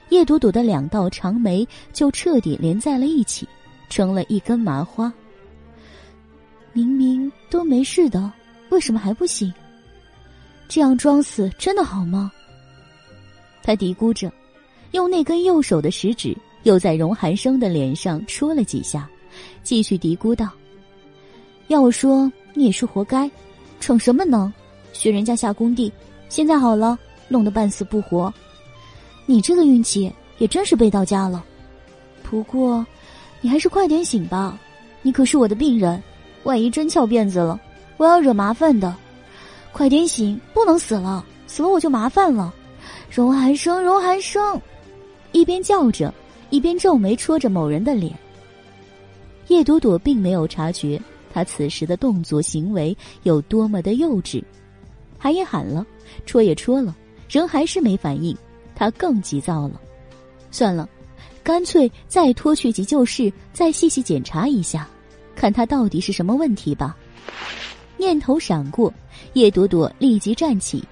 [0.09, 3.47] 叶朵朵的两道长眉就彻底连在了一起，
[3.89, 5.13] 成了一根麻花。
[6.77, 8.31] 明明都没事的，
[8.69, 9.51] 为什么还不醒？
[10.69, 12.31] 这样装死真的好吗？
[13.63, 14.31] 他嘀咕着，
[14.91, 19.09] 用那根右手的食指又在荣寒生的脸上戳了几下，
[19.63, 20.51] 继续嘀咕道
[21.69, 23.31] ：“要我说，你也是活该，
[23.81, 24.53] 逞什么能？
[24.93, 25.91] 学人家下工地，
[26.29, 28.31] 现在好了，弄得半死不活。
[29.25, 31.43] 你这个运气也真是背到家了。
[32.23, 32.87] 不过，
[33.41, 34.59] 你还是快点醒吧，
[35.01, 36.03] 你可是我的病人，
[36.47, 37.61] 万一真翘辫子了，
[37.97, 38.95] 我要惹麻烦的。”
[39.73, 42.55] 快点醒，不能死了，死了我就麻烦了。
[43.11, 44.59] 荣寒生，荣寒生，
[45.33, 46.15] 一边叫着，
[46.49, 48.15] 一边皱眉戳着某人的脸。
[49.49, 51.01] 叶朵朵并没有察觉
[51.33, 54.43] 他此时的动作行为有多么的幼稚，
[55.19, 55.85] 喊也喊了，
[56.25, 56.97] 戳也戳了，
[57.29, 58.35] 人还是没反应，
[58.75, 59.79] 他更急躁了。
[60.51, 60.89] 算了，
[61.45, 64.89] 干脆再拖去急救室，再细细检查一下，
[65.37, 66.97] 看他到底是什么问题吧。
[67.97, 68.93] 念头闪过，
[69.35, 70.83] 叶朵朵立即站起，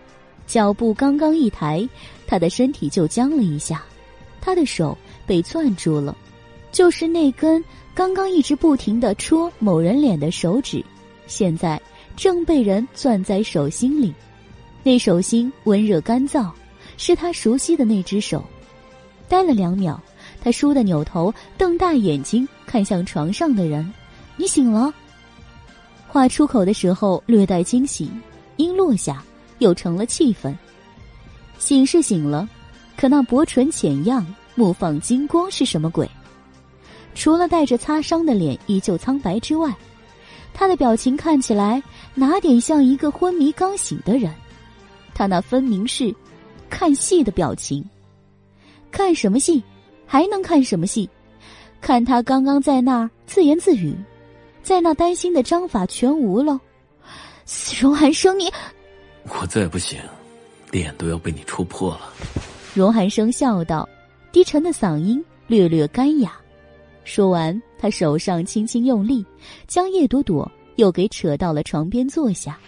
[0.47, 1.87] 脚步刚刚一抬，
[2.27, 3.83] 她的身体就僵了一下，
[4.41, 4.97] 她的手
[5.27, 6.17] 被攥住了，
[6.71, 7.63] 就是那根
[7.95, 10.85] 刚刚一直不停的戳某人脸的手指，
[11.27, 11.81] 现在
[12.17, 14.15] 正被人攥在手心里，
[14.83, 16.51] 那手心温热干燥，
[16.97, 18.45] 是他熟悉的那只手。
[19.29, 20.01] 呆了两秒，
[20.43, 23.91] 他倏地扭头，瞪大眼睛看向床上的人
[24.37, 24.93] ：“你醒了。”
[26.09, 28.09] 话出口的时候略带惊喜，
[28.57, 29.23] 音落下
[29.59, 30.57] 又成了气愤。
[31.59, 32.49] 醒是醒了，
[32.97, 34.25] 可那薄唇浅漾、
[34.55, 36.09] 目放金光是什么鬼？
[37.15, 39.73] 除了带着擦伤的脸依旧苍白之外，
[40.53, 41.83] 他的表情看起来
[42.15, 44.33] 哪点像一个昏迷刚醒的人？
[45.15, 46.15] 他那分明是
[46.69, 47.85] 看戏的表情。
[48.91, 49.63] 看什么戏？
[50.07, 51.09] 还能看什么戏？
[51.81, 53.97] 看他刚刚在那儿自言自语。
[54.65, 56.59] 在那担心的章法全无了，
[57.79, 58.51] 荣寒生，你，
[59.29, 60.01] 我再不行，
[60.71, 62.11] 脸都要被你戳破了。
[62.73, 63.87] 荣寒生笑道，
[64.33, 66.33] 低沉的嗓音略略干哑。
[67.05, 69.23] 说完，他手上轻轻用力，
[69.69, 72.59] 将叶朵朵又给扯到了床边坐下。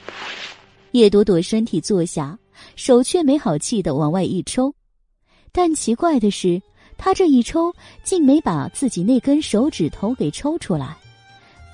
[0.91, 2.39] 叶朵朵身体坐下，
[2.77, 4.71] 手却没好气的往外一抽，
[5.51, 6.61] 但奇怪的是，
[6.99, 7.75] 他这一抽，
[8.05, 10.95] 竟没把自己那根手指头给抽出来。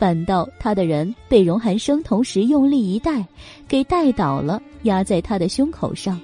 [0.03, 3.25] 反倒他的人被荣寒生同时用力一带，
[3.69, 6.21] 给带倒了，压在他的胸口上。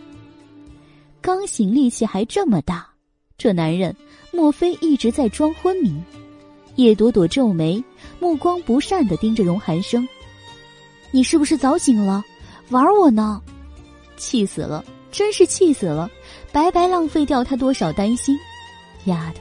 [1.21, 2.85] 刚醒力气还这么大，
[3.37, 3.95] 这男人
[4.33, 5.95] 莫非一直在装昏迷？
[6.75, 7.81] 叶朵朵皱眉，
[8.19, 10.09] 目光不善的盯着荣寒生
[11.15, 12.25] ：“你是不是早醒了？
[12.71, 13.41] 玩我呢？
[14.17, 14.85] 气死了！
[15.13, 16.11] 真是气死了！
[16.51, 18.37] 白白浪费掉他多少担心！
[19.05, 19.41] 丫的，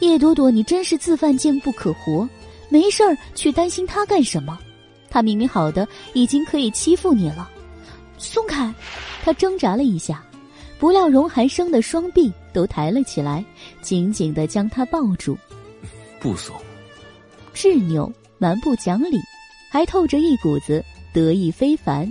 [0.00, 2.28] 叶朵朵，你真是自犯贱不可活！”
[2.70, 4.58] 没事儿，去担心他干什么？
[5.10, 7.50] 他明明好的已经可以欺负你了，
[8.16, 8.72] 松开！
[9.22, 10.24] 他挣扎了一下，
[10.78, 13.44] 不料荣寒生的双臂都抬了起来，
[13.82, 15.36] 紧紧的将他抱住。
[16.20, 16.54] 不松，
[17.52, 19.18] 执拗、蛮不讲理，
[19.68, 22.10] 还透着一股子得意非凡。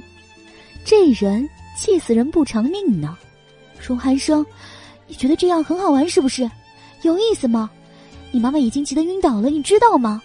[0.83, 3.17] 这人气死人不偿命呢！
[3.79, 4.45] 荣寒生，
[5.07, 6.49] 你觉得这样很好玩是不是？
[7.03, 7.69] 有意思吗？
[8.31, 10.21] 你妈妈已经急得晕倒了，你知道吗？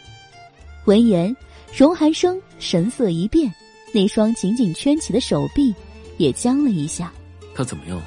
[0.85, 1.35] 闻言，
[1.74, 3.52] 荣寒生神色一变，
[3.93, 5.74] 那双紧紧圈起的手臂
[6.19, 7.12] 也僵了一下。
[7.55, 8.05] 他怎么样了？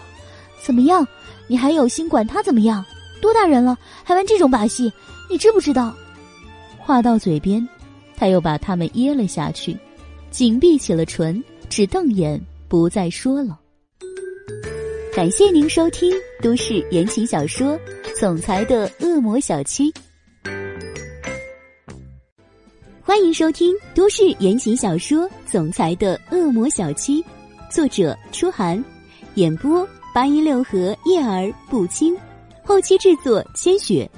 [0.64, 1.08] 怎么样？
[1.48, 2.86] 你还有心管他怎么样？
[3.22, 4.92] 多大人了，还玩这种把戏？
[5.30, 5.96] 你知不知道？
[6.78, 7.68] 话到嘴边，
[8.16, 9.76] 他又把他们噎了下去，
[10.30, 13.58] 紧闭起了唇，只瞪眼，不再说了。
[15.14, 16.14] 感谢您收听
[16.44, 17.74] 都市言情小说
[18.20, 19.92] 《总裁的恶魔小七》，
[23.08, 27.24] 欢迎收听都市言情小说《总裁的恶魔小七》，
[27.72, 28.84] 作者：初寒，
[29.36, 32.14] 演播：八一六合叶儿不清，
[32.66, 34.12] 后期制作：千雪。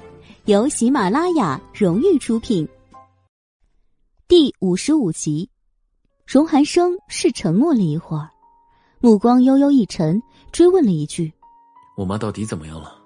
[0.46, 2.68] 由喜马拉雅荣誉出品。
[4.26, 5.48] 第五十五集，
[6.26, 8.28] 荣寒生是沉默了一会儿，
[8.98, 11.32] 目光悠悠一沉，追问了一句
[11.96, 12.98] ：“我妈到底怎么样了？”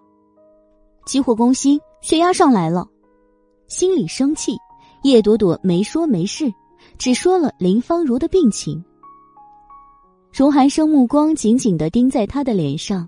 [1.04, 2.88] 急火攻心，血压上来了。
[3.68, 4.56] 心里生气，
[5.04, 6.50] 叶朵朵没说没事，
[6.96, 8.82] 只说了林芳如的病情。
[10.32, 13.06] 荣寒生目光紧紧的盯在她的脸上，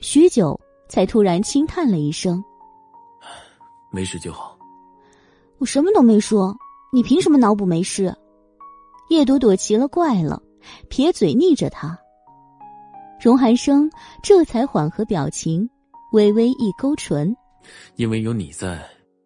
[0.00, 2.42] 许久，才突然轻叹了一声。
[3.92, 4.58] 没事就好。
[5.58, 6.56] 我什么都没说，
[6.94, 8.16] 你凭什么脑补没事？
[9.10, 10.42] 叶朵朵奇了怪了，
[10.88, 11.98] 撇嘴逆着他。
[13.20, 13.90] 荣寒生
[14.22, 15.68] 这才缓和表情，
[16.12, 17.36] 微微一勾唇。
[17.96, 18.82] 因为有你在，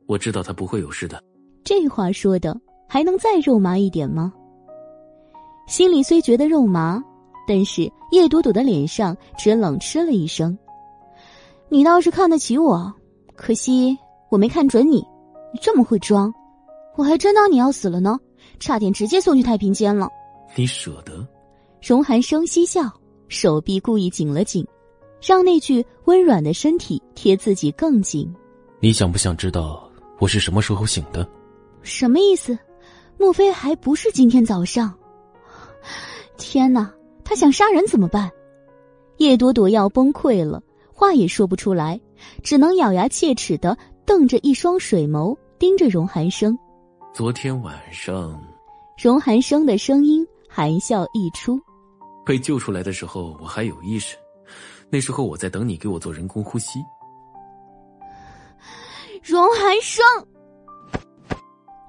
[0.07, 1.23] 我知道他不会有事的。
[1.65, 2.59] 这话说的
[2.89, 4.33] 还能再肉麻一点吗？
[5.67, 7.03] 心里虽觉得肉麻，
[7.47, 10.57] 但是叶朵朵的脸上只冷嗤了一声
[11.71, 12.93] ：“你倒是看得起我，
[13.35, 13.99] 可惜。”
[14.33, 14.97] 我没看准你，
[15.53, 16.33] 你这么会装，
[16.97, 18.19] 我还真当你要死了呢，
[18.59, 20.09] 差点直接送去太平间了。
[20.57, 21.29] 你舍得？
[21.83, 22.91] 荣寒生嬉笑，
[23.29, 24.67] 手臂故意紧了紧，
[25.21, 28.35] 让那具温软的身体贴自己更紧。
[28.81, 29.87] 你想不想知道
[30.19, 31.29] 我是什么时候醒的？
[31.83, 32.59] 什么意思？
[33.19, 34.93] 莫非还不是今天早上？
[36.37, 36.93] 天哪！
[37.25, 38.31] 他想杀人怎么办？
[39.19, 42.01] 叶朵朵要崩溃了，话也说不出来，
[42.43, 43.77] 只能咬牙切齿的。
[44.05, 46.59] 瞪着一双水眸盯着荣寒生。
[47.15, 48.43] 昨天晚上，
[49.01, 51.59] 荣寒生的声音含笑溢出。
[52.27, 54.17] 被救出来的时候，我还有意识。
[54.91, 56.81] 那时候我在等你给我做人工呼吸。
[59.23, 60.05] 荣寒生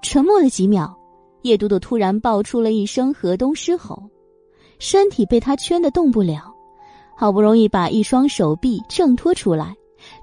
[0.04, 0.96] 沉默了几秒，
[1.44, 4.04] 叶朵朵突然爆出了一声河东狮吼，
[4.78, 6.54] 身体被他圈的动不了，
[7.16, 9.74] 好不容易把一双手臂挣脱出来。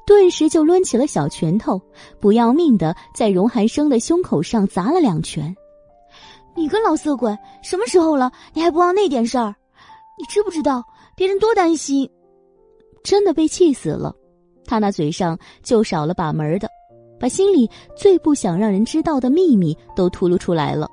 [0.06, 1.80] 顿时就抡起了小拳头，
[2.20, 5.56] 不要命的在荣寒生的胸口上砸了两拳。
[6.54, 9.54] 你个老色鬼，什么时候了，你还不忘那点事儿？
[10.18, 10.84] 你知不知道
[11.16, 12.08] 别人多担心？
[13.02, 14.14] 真的被气死了，
[14.66, 16.68] 他那嘴上就少了把门的，
[17.20, 20.90] 把心里最不想让人知道的秘密都吐露出来了。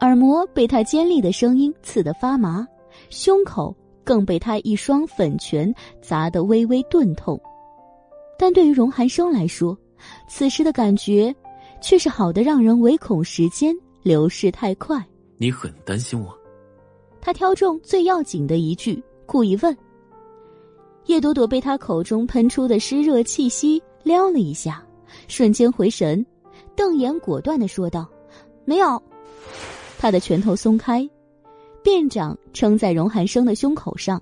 [0.00, 2.66] 耳膜被他尖利的声音刺得发麻，
[3.10, 7.40] 胸口更被他一双粉拳砸得微微钝痛。
[8.38, 9.76] 但对于荣寒生来说，
[10.28, 11.34] 此时的感觉
[11.80, 15.04] 却是好的，让人唯恐时间流逝太快。
[15.38, 16.36] 你很担心我？
[17.20, 19.76] 他挑中最要紧的一句，故意问。
[21.06, 24.84] 叶朵朵被他口中喷出的湿热气息撩了一下，
[25.28, 26.24] 瞬间回神，
[26.74, 28.08] 瞪眼果断的说道
[28.64, 29.02] ：“没有。”
[29.98, 31.08] 他的拳头松开，
[31.82, 34.20] 便掌撑在荣寒生的胸口上，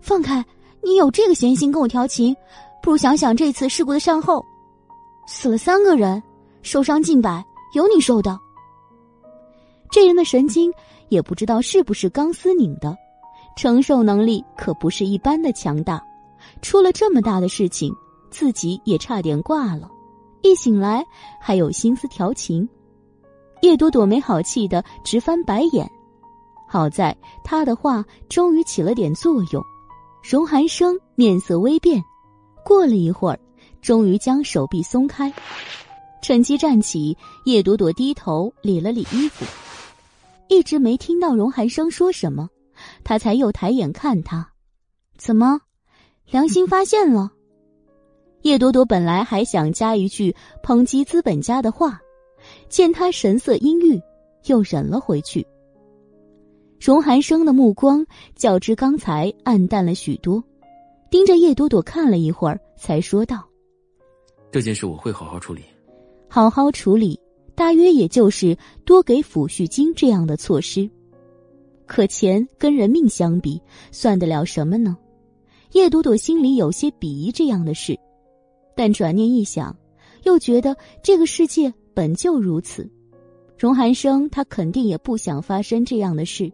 [0.00, 0.44] 放开！
[0.82, 2.36] 你有这个闲心跟我调情？
[2.82, 4.44] 不如想想这次事故的善后，
[5.26, 6.22] 死了三个人，
[6.62, 7.42] 受伤近百，
[7.74, 8.38] 有你受的。
[9.90, 10.70] 这人的神经
[11.08, 12.94] 也不知道是不是钢丝拧的，
[13.56, 16.02] 承受能力可不是一般的强大。
[16.60, 17.94] 出了这么大的事情，
[18.30, 19.90] 自己也差点挂了。
[20.44, 21.02] 一醒来
[21.40, 22.68] 还有心思调情，
[23.62, 25.90] 叶朵朵没好气的直翻白眼。
[26.68, 29.64] 好在他的话终于起了点作用，
[30.22, 32.04] 荣寒生面色微变。
[32.62, 33.40] 过了一会儿，
[33.80, 35.32] 终于将手臂松开，
[36.20, 37.16] 趁机站起。
[37.46, 39.46] 叶朵朵低头理了理衣服，
[40.48, 42.50] 一直没听到荣寒生说什么，
[43.02, 44.50] 他才又抬眼看他，
[45.16, 45.62] 怎么，
[46.26, 47.32] 良心发现了？
[48.44, 51.98] 叶朵朵本来还想加一句抨击资本家的话，
[52.68, 53.98] 见他神色阴郁，
[54.44, 55.46] 又忍了回去。
[56.78, 58.04] 荣寒生的目光
[58.36, 60.44] 较之刚才暗淡了许多。
[61.10, 63.42] 盯着叶朵朵看了一会儿，才说道
[64.52, 65.62] ：“这件事我会好好处理。
[66.28, 67.18] 好好处理，
[67.54, 68.54] 大约也就是
[68.84, 70.86] 多给抚恤金这样的措施。
[71.86, 73.58] 可钱跟人命相比，
[73.90, 74.98] 算得了什么呢？”
[75.72, 77.98] 叶朵朵心里有些鄙夷这样的事，
[78.76, 79.76] 但转念一想，
[80.22, 82.90] 又觉得这个世界本就如此。
[83.58, 86.52] 荣寒生他肯定也不想发生这样的事。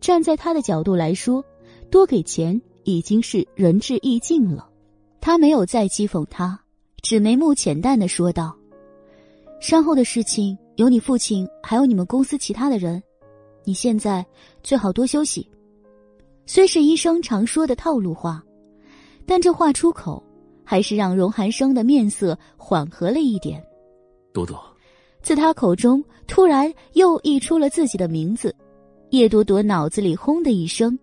[0.00, 1.44] 站在他的角度来说，
[1.90, 2.60] 多给钱。
[2.84, 4.66] 已经是仁至义尽了，
[5.20, 6.58] 他没有再讥讽他，
[7.02, 8.56] 只眉目浅淡的说道
[9.60, 13.02] ：“山后的事情有你父亲，还有你们公司其他的人，
[13.62, 14.24] 你现在
[14.62, 15.46] 最好多休息。
[16.46, 18.42] 虽是医生常说的套路话，
[19.26, 20.24] 但这话出口，
[20.70, 23.58] 还是让荣寒生的面色缓和了一点。
[24.34, 24.62] 朵朵，
[25.22, 28.54] 自他口中突然又溢出了自己的名字，
[29.08, 30.98] 叶朵朵脑子里轰的一声，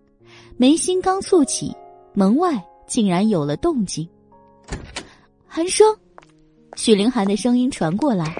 [0.56, 1.74] 眉心刚蹙起，
[2.14, 4.08] 门外竟然有了动静。
[5.48, 5.84] 寒生，
[6.76, 8.36] 许凌寒的声音传过来，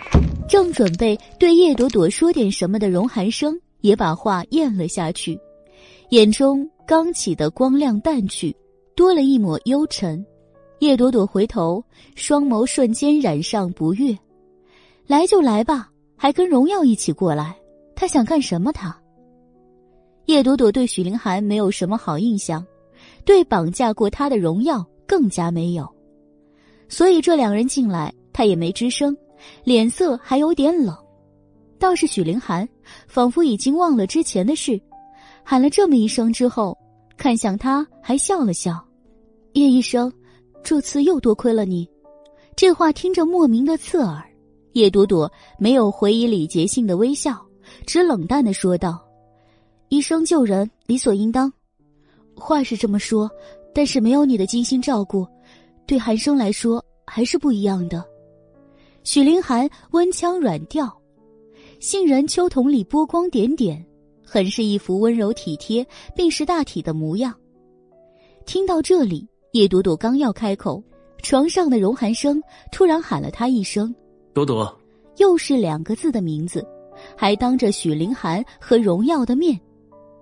[0.48, 5.36] 正准备对叶朵朵说点什么的荣寒生也把话咽了下去，
[6.10, 6.64] 眼中。
[6.86, 8.54] 刚起的光亮淡去，
[8.94, 10.24] 多了一抹幽沉。
[10.80, 11.82] 叶朵朵回头，
[12.14, 14.16] 双眸瞬间染上不悦。
[15.06, 17.56] 来就来吧，还跟荣耀一起过来，
[17.94, 18.72] 他想干什么？
[18.72, 18.96] 他。
[20.26, 22.64] 叶朵朵对许凌寒没有什么好印象，
[23.24, 25.88] 对绑架过他的荣耀更加没有。
[26.88, 29.16] 所以这两人进来，他也没吱声，
[29.64, 30.96] 脸色还有点冷。
[31.78, 32.68] 倒是许凌寒，
[33.06, 34.80] 仿佛已经忘了之前的事。
[35.42, 36.76] 喊了这么一声之后，
[37.16, 38.84] 看向他，还笑了笑。
[39.52, 40.12] 叶医生，
[40.62, 41.88] 这次又多亏了你。
[42.56, 44.22] 这话听着莫名的刺耳。
[44.72, 47.40] 叶朵朵没有回以礼节性的微笑，
[47.86, 49.02] 只冷淡的说道
[49.88, 51.52] ：“医生救人理所应当。
[52.34, 53.30] 话是这么说，
[53.74, 55.26] 但是没有你的精心照顾，
[55.86, 58.04] 对寒生来说还是不一样的。”
[59.02, 60.94] 许凌寒温腔软调，
[61.80, 63.82] 杏仁秋筒里波光点点。
[64.28, 67.32] 很是一副温柔体贴、病识大体的模样。
[68.44, 69.24] 听到这里，
[69.56, 70.82] 叶朵朵刚要开口，
[71.22, 73.94] 床上的荣寒生突然喊了她一声
[74.34, 74.70] ：“朵朵。”
[75.16, 76.62] 又是两个字的名字，
[77.16, 79.58] 还当着许凌寒和荣耀的面。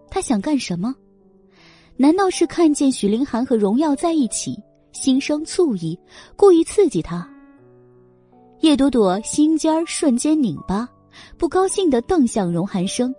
[0.08, 0.94] 他想干什么？
[1.96, 4.56] 难道是看见许凌寒和荣耀在一起，
[4.92, 5.98] 心生醋意，
[6.36, 7.28] 故意刺激他？
[8.60, 10.88] 叶朵朵心尖儿瞬间拧巴，
[11.36, 13.12] 不高兴的瞪向荣寒生。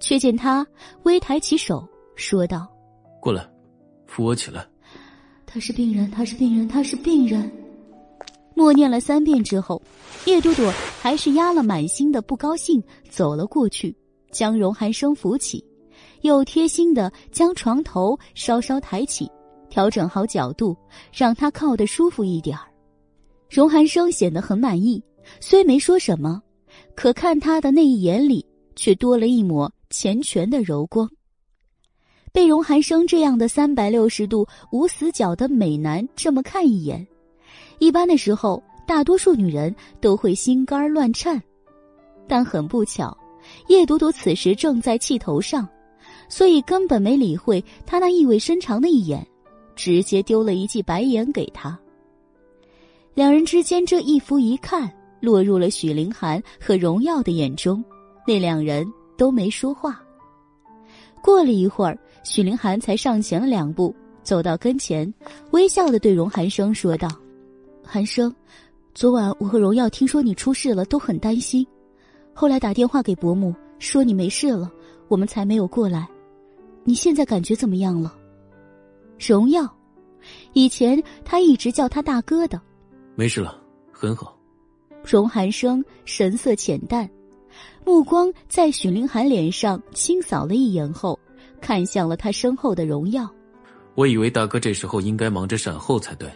[0.00, 0.66] 却见他
[1.02, 2.66] 微抬起手，说道
[3.20, 3.46] ：“过来，
[4.06, 4.66] 扶我起来。”
[5.54, 7.48] 他是病人，他是病人，他是病人。
[8.56, 9.80] 默念了三遍之后，
[10.26, 10.68] 叶朵朵
[11.00, 13.96] 还是压了满心的不高兴，走了过去，
[14.32, 15.64] 将荣寒生扶起，
[16.22, 19.30] 又贴心的将床头稍稍抬起，
[19.70, 20.76] 调整好角度，
[21.12, 22.66] 让他靠得舒服一点儿。
[23.48, 25.00] 荣寒生显得很满意，
[25.38, 26.42] 虽没说什么，
[26.96, 28.44] 可看他的那一眼里
[28.74, 29.72] 却多了一抹。
[29.88, 31.08] 缱绻的柔光，
[32.34, 37.06] 被荣寒生这样的三百六十度无死角的美男这么看一眼，
[37.78, 41.40] 一般的时候，大多数女人都会心肝乱颤。
[42.26, 43.16] 但很不巧，
[43.68, 45.68] 叶朵朵此时正在气头上，
[46.28, 49.24] 所以根本没理会他那意味深长的一眼，
[49.76, 51.78] 直接丢了一记白眼给他。
[53.14, 57.82] 两人之间这一伏一看，落入了许凌寒和荣耀的眼中，
[58.26, 58.84] 那两人。
[59.16, 60.02] 都没说话。
[61.22, 65.12] 过了一会儿，许凌寒才上前了两步，走到跟前，
[65.52, 67.08] 微笑的对荣寒生说道
[67.84, 68.34] ：“寒生，
[68.94, 71.64] 昨晚我和荣耀听说你出事了，都很担心。
[72.32, 74.72] 后来打电话给伯母，说你没事了，
[75.06, 76.08] 我们才没有过来。
[76.82, 78.16] 你现在感觉怎么样了？”
[79.18, 79.70] 荣耀，
[80.54, 82.60] 以前他一直叫他大哥的，
[83.14, 83.60] 没事了，
[83.92, 84.36] 很好。
[85.04, 87.08] 荣寒生神色浅淡。
[87.84, 91.18] 目光在许凌寒脸上轻扫了一眼后，
[91.64, 93.26] 看向了他身后的荣耀。
[93.94, 96.28] 我以为大哥这时候应该忙着善后才对，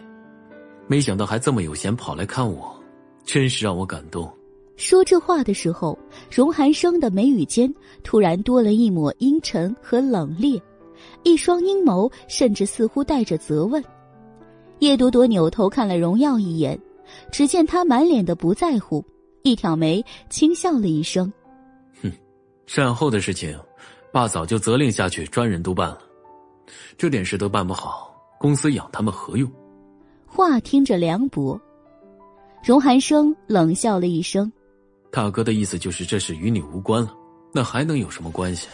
[0.87, 2.75] 没想到还这么有闲跑来看我，
[3.23, 4.27] 真是让我感动。
[4.75, 5.95] 说这话的时候，
[6.31, 10.59] 荣寒生的眉宇间突然多了一抹阴沉和冷冽，
[11.23, 13.83] 一双阴眸甚至似乎带着责问。
[14.79, 16.79] 叶朵朵扭头看了荣耀一眼，
[17.31, 19.05] 只见他满脸的不在乎。
[19.43, 21.31] 一挑眉，轻笑了一声
[22.01, 22.11] ：“哼，
[22.65, 23.57] 善后的事情，
[24.11, 25.99] 爸早就责令下去专人督办了。
[26.97, 29.49] 这点事都办不好，公司养他们何用？”
[30.25, 31.59] 话听着凉薄，
[32.63, 34.51] 荣寒生冷笑了一声
[35.11, 37.15] ：“大哥的意思就是这事与你无关了，
[37.51, 38.67] 那还能有什么关系？”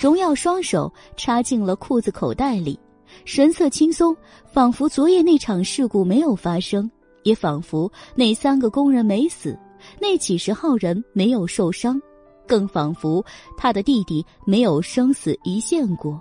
[0.00, 2.78] 荣耀双手插进了裤子口袋里，
[3.24, 4.16] 神色轻松，
[4.52, 6.90] 仿佛昨夜那场事故没有发生，
[7.22, 9.56] 也仿佛那三个工人没死。
[10.00, 12.00] 那几十号人没有受伤，
[12.46, 13.24] 更仿佛
[13.56, 16.20] 他的弟弟没有生死一线过。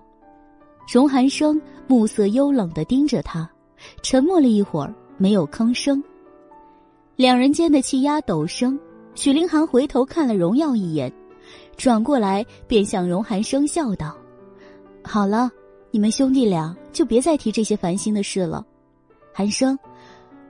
[0.91, 3.49] 荣寒生目色幽冷的盯着他，
[4.03, 6.03] 沉默了一会儿，没有吭声。
[7.15, 8.80] 两人间的气压陡升，
[9.15, 11.11] 许凌寒回头看了荣耀一眼，
[11.77, 14.15] 转过来便向荣寒生笑道
[15.03, 15.49] ：“好了，
[15.91, 18.65] 你们兄弟俩就别再提这些烦心的事了。
[19.34, 19.77] 寒生，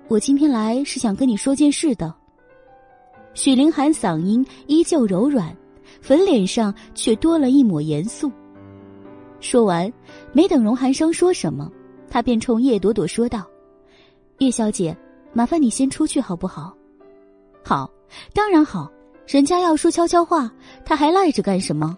[0.07, 2.13] 我今天来是想跟你说件事的。”
[3.33, 5.55] 许凌寒嗓音依旧柔软，
[6.01, 8.31] 粉脸上却多了一抹严肃。
[9.39, 9.91] 说完，
[10.33, 11.71] 没等荣寒生说什么，
[12.09, 13.45] 他便冲叶朵朵说道
[14.39, 14.95] ：“叶小姐，
[15.33, 16.75] 麻烦你先出去好不好
[17.63, 17.89] ？”“好，
[18.33, 18.91] 当然好。
[19.27, 20.51] 人家要说悄悄话，
[20.83, 21.97] 他还赖着干什么？”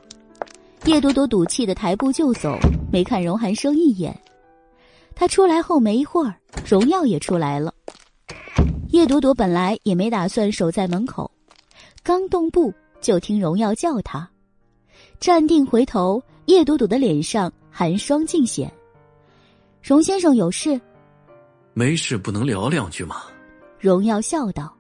[0.86, 2.58] 叶朵朵赌气的抬步就走，
[2.92, 4.16] 没看荣寒生一眼。
[5.16, 6.36] 他出来后没一会儿，
[6.68, 7.74] 荣耀也出来了。
[8.90, 11.32] 叶朵朵本来也没打算守在门口，
[12.04, 12.72] 刚动步
[13.04, 14.28] 就听荣耀叫他，
[15.20, 18.72] 站定回头，叶朵朵的脸上寒霜尽显。
[19.84, 20.80] 荣先生有事？
[21.74, 23.24] 没事，不能聊两句吗？
[23.78, 24.74] 荣耀笑道，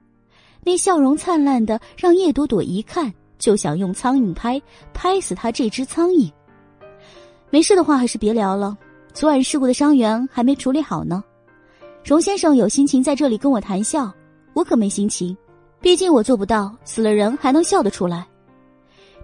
[0.64, 4.60] 那笑容灿烂的让叶朵朵一看就想用苍蝇拍
[4.94, 6.32] 拍死他这只苍蝇。
[7.50, 8.78] 没事的话，还是别聊了。
[9.14, 11.22] 昨晚事故的伤员还没处理好呢。
[12.06, 14.10] 荣先生有心情在这里跟我谈笑，
[14.54, 15.38] 我可没心情。
[15.84, 18.26] 毕竟我做不到死了人还能笑得出来。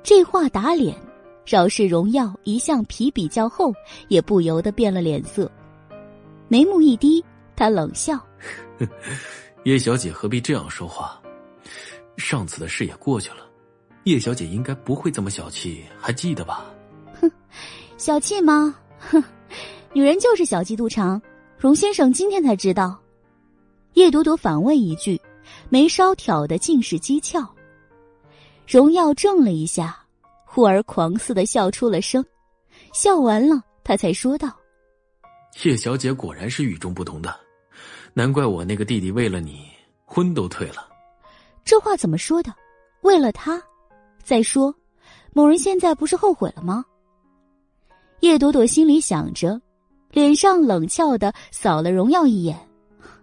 [0.04, 0.94] 这话打脸，
[1.46, 3.74] 饶是荣耀一向皮比较厚，
[4.10, 5.50] 也不由得变了脸色，
[6.50, 7.24] 眉目一低，
[7.56, 8.20] 他冷笑
[9.64, 11.18] ：“叶小姐何必这样说话？
[12.18, 13.50] 上次的事也过去了，
[14.04, 16.66] 叶小姐应该不会这么小气，还记得吧
[17.22, 17.32] ？”“哼，
[17.96, 18.76] 小气吗？
[19.00, 19.24] 哼，
[19.96, 21.22] 女人就是小气肚肠。”
[21.58, 23.00] 荣先生今天才知道，
[23.94, 25.20] 叶朵朵反问一句，
[25.70, 27.48] 眉梢挑的尽是讥诮。
[28.68, 29.98] 荣耀怔了一下，
[30.46, 32.24] 忽而狂似的笑出了声，
[32.94, 34.56] 笑完了，他才说道
[35.64, 37.36] ：“叶小姐果然是与众不同的，
[38.14, 39.68] 难怪我那个弟弟为了你
[40.06, 40.88] 婚都退了。”
[41.66, 42.54] 这话怎么说的？
[43.02, 43.62] 为了他？
[44.24, 44.74] 再说，
[45.34, 46.86] 某人现在不是后悔了吗？
[48.20, 49.60] 叶朵朵心里想着。
[50.12, 52.58] 脸上冷俏的扫了荣耀一眼，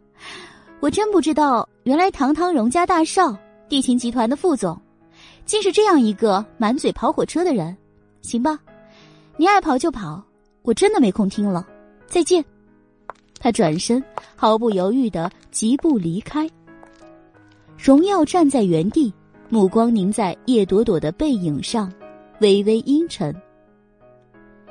[0.78, 3.38] 我真不知道，原来堂堂荣家大少，
[3.68, 4.76] 地勤集团的副总，
[5.44, 7.76] 竟是这样一个满嘴跑火车的人。
[8.22, 8.58] 行吧，
[9.36, 10.20] 你爱跑就跑，
[10.62, 11.64] 我真的没空听了，
[12.08, 12.44] 再见。
[13.38, 14.02] 他转身，
[14.34, 16.50] 毫不犹豫的疾步离开。
[17.78, 19.14] 荣耀站在原地，
[19.48, 21.92] 目光凝在叶朵朵的背影上，
[22.40, 23.32] 微微阴沉。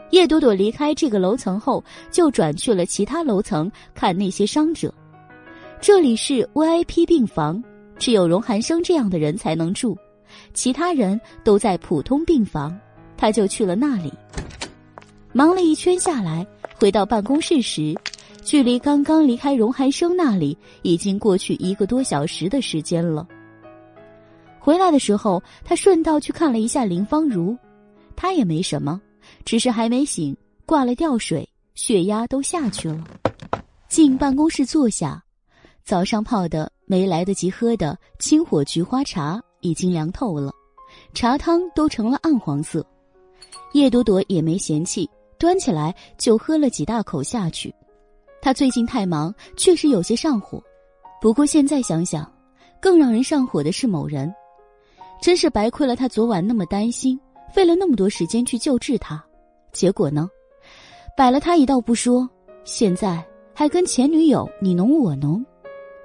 [0.09, 1.81] 叶朵朵离开这个楼层后，
[2.11, 4.93] 就转去了其他楼层看那些伤者。
[5.85, 7.63] 这里是 VIP 病房，
[7.99, 9.95] 只有荣寒生这样的人才能住，
[10.51, 12.75] 其他人都在普通病房，
[13.15, 14.11] 他就去了那里。
[15.31, 16.43] 忙了一圈下来，
[16.73, 17.95] 回到办公室时，
[18.43, 23.27] 距离刚刚离开荣寒生那里已经过去一个多小时的时间了。
[24.57, 27.55] 回来的时候，他顺道去看了一下林芳如，
[28.15, 28.99] 她也没什么。
[29.45, 30.35] 只是还没醒，
[30.65, 33.03] 挂了吊水，血压都下去了。
[33.87, 35.23] 进办公室坐下，
[35.85, 40.51] 早上泡的没来得及喝的清火菊花茶已经凉透了，
[41.13, 42.83] 茶汤都成了暗黄色。
[43.73, 45.07] 叶朵朵也没嫌弃，
[45.37, 47.71] 端起来就喝了几大口下去。
[48.41, 50.59] 他最近太忙，确实有些上火。
[51.21, 52.29] 不过现在想想，
[52.81, 54.33] 更让人上火的是某人，
[55.21, 57.19] 真是白亏了他昨晚那么担心。
[57.53, 59.23] 费了那么多时间去救治他，
[59.71, 60.27] 结果呢，
[61.15, 62.27] 摆了他一道不说，
[62.63, 65.45] 现在还跟前女友你侬我侬，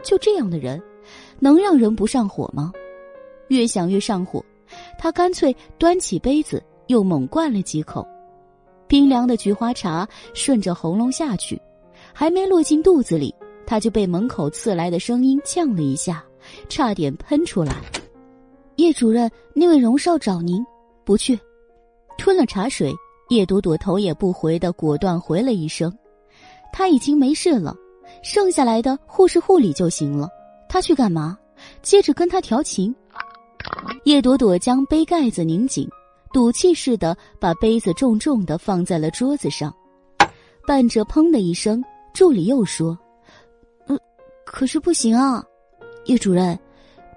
[0.02, 0.80] 就这样的人，
[1.38, 2.72] 能让人不上火吗？
[3.48, 4.44] 越想越上火，
[4.98, 8.06] 他干脆端起杯子又猛灌了几口，
[8.86, 11.60] 冰凉的菊花茶顺着喉咙下去，
[12.12, 13.34] 还没落进肚子里，
[13.66, 16.24] 他就被门口刺来的声音呛了一下，
[16.68, 17.74] 差点喷出来。
[18.76, 20.64] 叶主任，那位荣少找您。
[21.04, 21.38] 不去，
[22.16, 22.94] 吞了茶水，
[23.30, 25.92] 叶朵朵头也不回的果断回了一声
[26.72, 27.74] ：“他已经没事了，
[28.22, 30.28] 剩下来的护士护理就行了。
[30.68, 31.36] 他去干嘛？
[31.82, 32.94] 接着跟他调情。”
[34.04, 35.88] 叶朵朵将杯盖子拧紧，
[36.32, 39.74] 赌气似的把杯子重重的放在了桌子上，
[40.66, 41.84] 伴着砰的一声，
[42.14, 42.98] 助理又说
[43.86, 43.98] ：“嗯，
[44.46, 45.44] 可是不行啊，
[46.06, 46.58] 叶主任，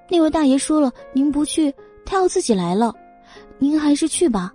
[0.10, 1.74] 那位大爷说了，您不去，
[2.06, 2.94] 他要自己来了。”
[3.58, 4.52] 您还是去吧，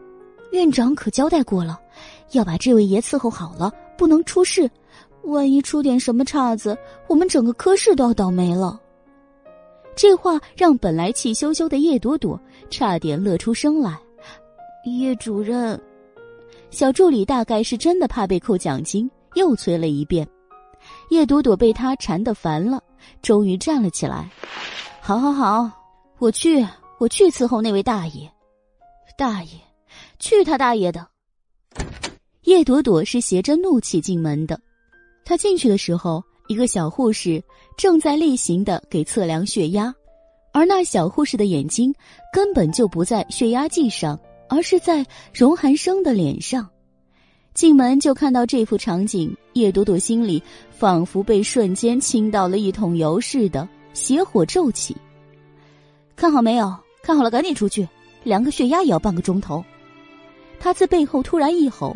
[0.51, 1.81] 院长可交代过了，
[2.33, 4.71] 要把这位爷伺候好了，不能出事。
[5.25, 6.77] 万一出点什么岔子，
[7.07, 8.81] 我们整个科室都要倒霉了。
[9.95, 12.41] 这话让本来气羞羞的叶朵朵
[12.71, 13.99] 差点乐出声来。
[14.85, 15.79] 叶主任，
[16.71, 20.27] 小助理大概是真的怕被扣奖金，又催了一遍。
[21.11, 22.83] 叶朵朵被他缠得烦了，
[23.21, 24.31] 终于站了起来。
[25.01, 25.71] 好好好，
[26.19, 26.65] 我去，
[26.99, 28.31] 我去伺候那位大爷。
[29.17, 29.51] 大爷，
[30.21, 31.07] 去他大爷的！
[32.45, 34.59] 叶朵朵是携着怒气进门的。
[35.29, 37.45] 他进去的时候，一个小护士
[37.77, 39.95] 正在例行的给测量血压。
[40.55, 41.95] 而那小护士的眼睛
[42.33, 44.19] 根本就不在血压计上，
[44.49, 46.67] 而是在荣寒生的脸上。
[47.53, 54.97] 进门就看到这幅场景，叶朵朵心里仿佛被瞬间倾倒了一桶油似的，邪火骤起。
[56.17, 56.75] 看好没有？
[57.03, 57.87] 看好了，赶紧出去，
[58.25, 59.63] 量个血压也要半个钟头。
[60.59, 61.95] 他自背后突然一吼，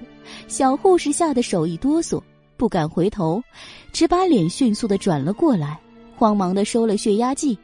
[0.48, 2.22] 小护士吓得手一哆嗦，
[2.62, 3.43] 不敢回头，
[3.93, 5.80] 只把脸迅速的转了过来，
[6.16, 7.59] 慌忙的收了血压计。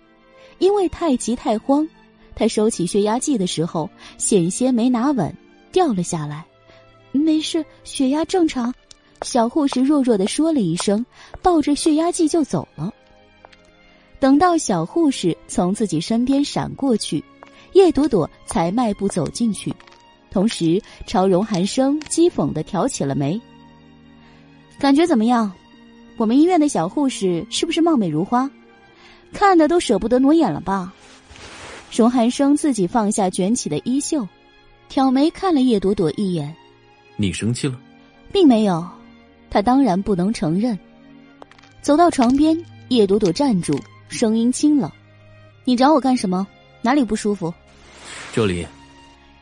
[0.59, 1.89] 因为太急太慌，
[2.35, 3.89] 他收起血压计的时候
[4.19, 5.33] 险些没拿稳，
[5.71, 6.45] 掉了下来。
[7.13, 8.75] 没事，血压正常。
[9.23, 11.07] 小护士弱弱的说了一声，
[11.43, 12.93] 抱着血压计就走了。
[14.19, 17.23] 等到小护士从自己身边闪过去，
[17.75, 19.73] 叶朵朵才迈步走进去，
[20.29, 23.41] 同时朝荣寒生讥讽的挑起了眉。
[24.79, 25.53] 感觉怎么样？
[26.17, 28.49] 我们医院的小护士是不是貌美如花？
[29.33, 30.93] 看的都舍不得挪眼了吧？
[31.91, 34.27] 荣寒生自己放下卷起的衣袖，
[34.89, 36.55] 挑眉看了叶朵朵一眼。
[37.17, 37.79] 你生气了，
[38.33, 38.87] 并没有，
[39.51, 40.79] 他当然不能承认。
[41.83, 42.57] 走到床边，
[42.89, 43.79] 叶朵朵站住，
[44.09, 44.91] 声音清冷
[45.65, 46.47] ：“你找我干什么？
[46.83, 47.53] 哪里不舒服？”
[48.33, 48.67] 这里。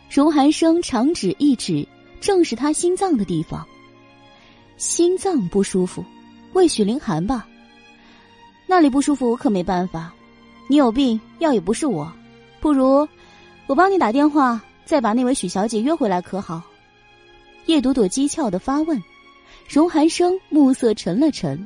[0.09, 1.87] 荣寒生长指一指，
[2.21, 3.67] 正是他心脏的地方。
[4.77, 6.05] 心脏不舒服，
[6.53, 7.47] 为许凌寒吧？
[8.67, 10.13] 那里不舒服，我可没办法。
[10.69, 12.13] 你有病，药也不是我，
[12.61, 13.07] 不如
[13.67, 16.63] 我帮你打电话，再把那位许小姐约回来，可好？
[17.67, 19.03] 叶朵朵讥诮的发问，
[19.69, 21.65] 荣寒生目色沉了沉，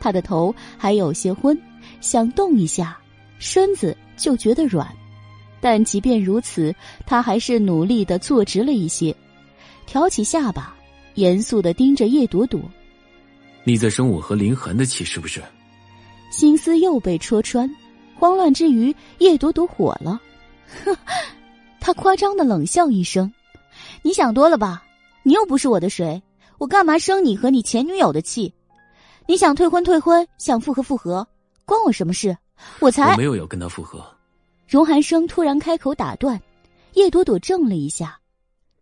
[0.00, 1.56] 他的头还有些昏，
[2.00, 2.98] 想动一下，
[3.38, 4.86] 身子就觉得软，
[5.60, 6.74] 但即便如此，
[7.06, 9.14] 他还是努力的坐直了一些，
[9.86, 10.74] 挑起下巴，
[11.18, 12.60] 严肃的盯着叶朵朵
[13.64, 15.42] ：“你在生我和林寒的气是不是？”
[16.30, 17.68] 心思又被戳穿，
[18.14, 20.20] 慌乱之余，叶朵朵火了，
[20.84, 20.96] 哼，
[21.80, 23.32] 他夸张的冷笑一声
[24.02, 24.84] ：“你想多了吧？
[25.24, 26.22] 你又不是我的谁，
[26.58, 28.54] 我干嘛生你和你前女友的气？
[29.26, 31.26] 你想退婚退婚，想复合复合，
[31.64, 32.36] 关我什么事？
[32.78, 33.10] 我才……
[33.10, 34.06] 我没有要跟他复合。”
[34.68, 36.40] 荣寒生突然开口打断，
[36.92, 38.20] 叶朵朵怔了一下，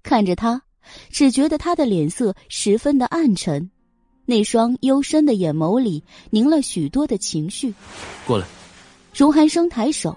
[0.03, 0.61] 看着他，
[1.11, 3.71] 只觉得他的脸色十分的暗沉。
[4.25, 7.73] 那双幽深的眼眸里凝了许多的情绪。
[8.27, 8.47] 过来，
[9.15, 10.17] 荣寒生抬手，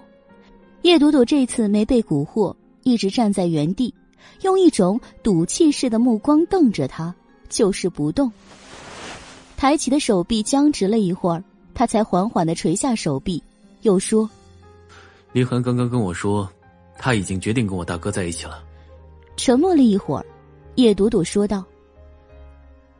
[0.82, 3.94] 叶朵朵这次没被蛊惑，一直站在原地，
[4.42, 7.14] 用一种赌气似的目光瞪着他，
[7.48, 8.30] 就是不动。
[9.56, 13.40] 抬起的手臂僵直了一会儿，他才缓缓的垂下手臂，
[13.82, 14.28] 又说
[15.32, 16.50] ：“林寒刚刚跟我说，
[16.98, 18.64] 他已经决定跟我大哥在一起了。”
[19.36, 20.26] 沉默了一会儿，
[20.76, 21.64] 叶朵朵说道：“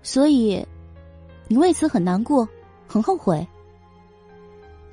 [0.03, 0.65] 所以。”
[1.49, 2.49] 你为此很难过，
[2.87, 3.45] 很后悔。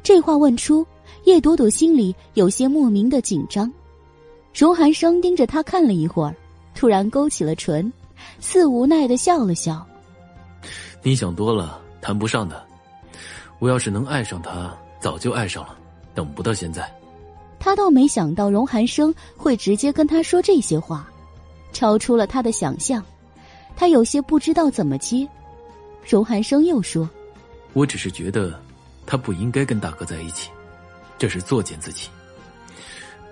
[0.01, 0.83] 这话问出，
[1.25, 3.71] 叶朵朵心里有些莫名的紧张。
[4.55, 6.35] 荣寒生盯着他看了一会儿，
[6.73, 7.93] 突然勾起了唇，
[8.39, 9.85] 似无奈的笑了笑
[11.03, 12.65] ：“你想多了，谈不上的。
[13.59, 15.77] 我要是能爱上他，早就爱上了，
[16.15, 16.91] 等不到现在。”
[17.61, 21.07] 他倒没想到荣寒生会直接跟他说这些话，
[21.71, 23.03] 超出了他的想象，
[23.75, 25.27] 他有些不知道怎么接。
[26.07, 27.09] 荣寒生又说
[27.73, 28.59] ：“我只是觉得，
[29.05, 30.49] 他不应该跟大哥在一起，
[31.17, 32.09] 这是作践自己。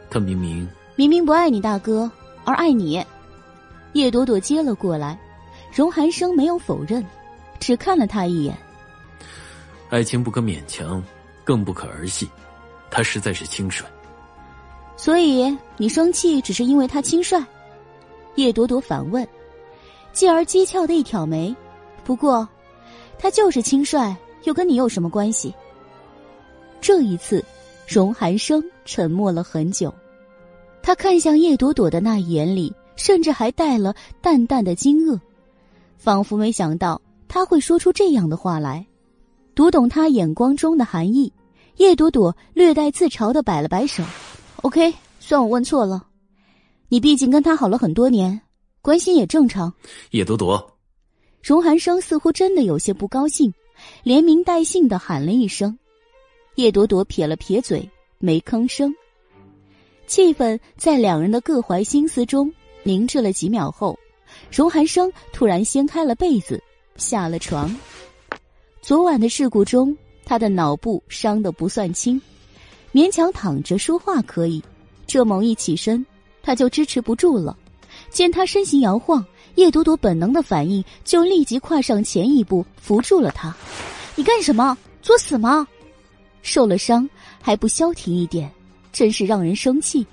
[0.10, 2.10] 他明明明明不爱你大哥，
[2.44, 3.04] 而爱你。”
[3.94, 5.18] 叶朵朵接了过来，
[5.74, 7.06] 荣寒生没有否认，
[7.62, 8.54] 只看了他一眼。
[9.90, 11.02] 爱情不可勉强，
[11.46, 12.30] 更不可儿戏，
[12.92, 13.86] 他实在是轻率。
[14.98, 17.42] 所以你生气只是因为他轻率？
[18.36, 19.28] 叶朵朵反问，
[20.14, 21.56] 继而讥诮的一挑眉。
[22.04, 22.48] 不过。
[23.18, 24.14] 他就是轻率，
[24.44, 25.56] 又跟你有什么关系？
[26.82, 27.44] 这一次，
[27.88, 29.92] 荣寒生沉默了很久，
[30.84, 35.18] 他看向叶朵朵的那一眼里，甚至还带了淡淡的惊愕，
[35.98, 38.86] 仿佛没想到他会说出这样的话来。
[39.56, 41.32] 读懂他眼光中的含义，
[41.78, 44.04] 叶朵朵略带自嘲的摆了摆手
[44.62, 46.06] ：“OK，算我问错了。
[46.90, 48.42] 你毕竟跟他好了很多年，
[48.82, 49.74] 关心也正常。”
[50.12, 50.78] 叶朵朵。
[51.42, 53.54] 荣寒生似乎真的有些不高兴，
[54.04, 55.78] 连名带姓的喊了一声。
[56.56, 58.94] 叶朵朵撇了撇嘴，没吭声。
[60.08, 62.52] 气氛在两人的各怀心思中
[62.84, 64.00] 凝滞了几秒后，
[64.52, 66.62] 荣寒生突然掀开了被子，
[66.96, 67.76] 下了床。
[68.82, 72.22] 昨晚的事故中，他的脑部伤得不算轻，
[72.94, 74.64] 勉强躺着说话可以，
[75.06, 76.06] 这猛一起身，
[76.46, 77.58] 他就支持不住了。
[78.10, 79.26] 见他身形摇晃。
[79.56, 83.56] 叶朵朵本能的反应就立即跨上前一步扶住了他，
[84.18, 84.78] 你干什么？
[85.02, 85.66] 作死吗？
[86.42, 87.10] 受了伤
[87.42, 88.52] 还不消停一点？
[88.92, 90.06] 真是让人生气。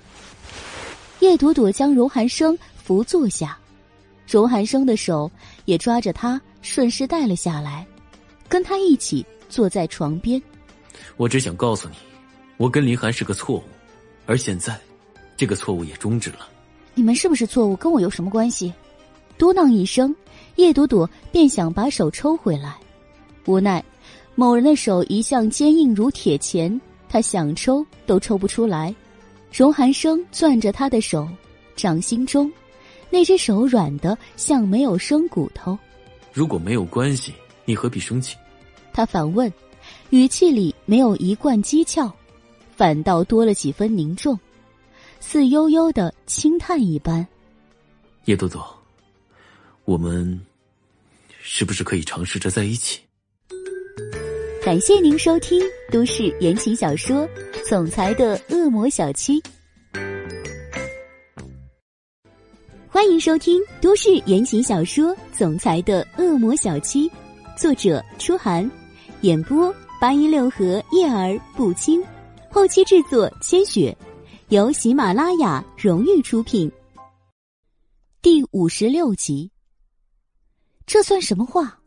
[1.19, 3.57] 叶朵朵将荣寒生扶坐下，
[4.25, 5.29] 荣寒生的手
[5.65, 7.85] 也抓着他，顺势带了下来，
[8.47, 10.41] 跟他一起坐在床边。
[11.17, 11.95] 我只想告诉你，
[12.55, 13.63] 我跟林寒是个错误，
[14.25, 14.79] 而现在，
[15.43, 16.47] 这个错误也终止了。
[16.93, 18.71] 你们是不是错误，跟我有什么关系？
[19.37, 20.15] 嘟囔一声，
[20.55, 22.77] 叶朵朵便想把手抽回来，
[23.45, 23.83] 无奈，
[24.35, 26.79] 某人的手一向坚硬如铁钳，
[27.09, 28.95] 他想抽都抽不出来。
[29.51, 31.27] 荣寒生攥着他的手，
[31.75, 32.49] 掌心中，
[33.09, 35.77] 那只手软的像没有生骨头。
[36.31, 37.33] 如果没有关系，
[37.65, 38.37] 你何必生气？
[38.93, 39.51] 他反问，
[40.09, 42.09] 语气里没有一贯讥诮，
[42.77, 44.39] 反倒多了几分凝重，
[45.25, 47.25] 似悠悠的轻叹一般。
[48.25, 48.63] 叶朵朵。
[49.85, 50.39] 我们
[51.41, 52.99] 是不是可以尝试着在一起？
[54.63, 57.27] 感谢您收听都市言情小说
[57.67, 59.41] 《总裁的恶魔小七》，
[62.87, 67.09] 欢迎收听都市言情小说《总裁的恶魔小七》，
[67.57, 68.69] 作者：初寒，
[69.21, 72.01] 演播：八一六和叶儿不轻，
[72.49, 73.95] 后期制作：千雪，
[74.53, 76.71] 由喜马拉雅荣誉出品。
[78.21, 79.49] 第五十六集。
[80.85, 81.79] 这算什么话？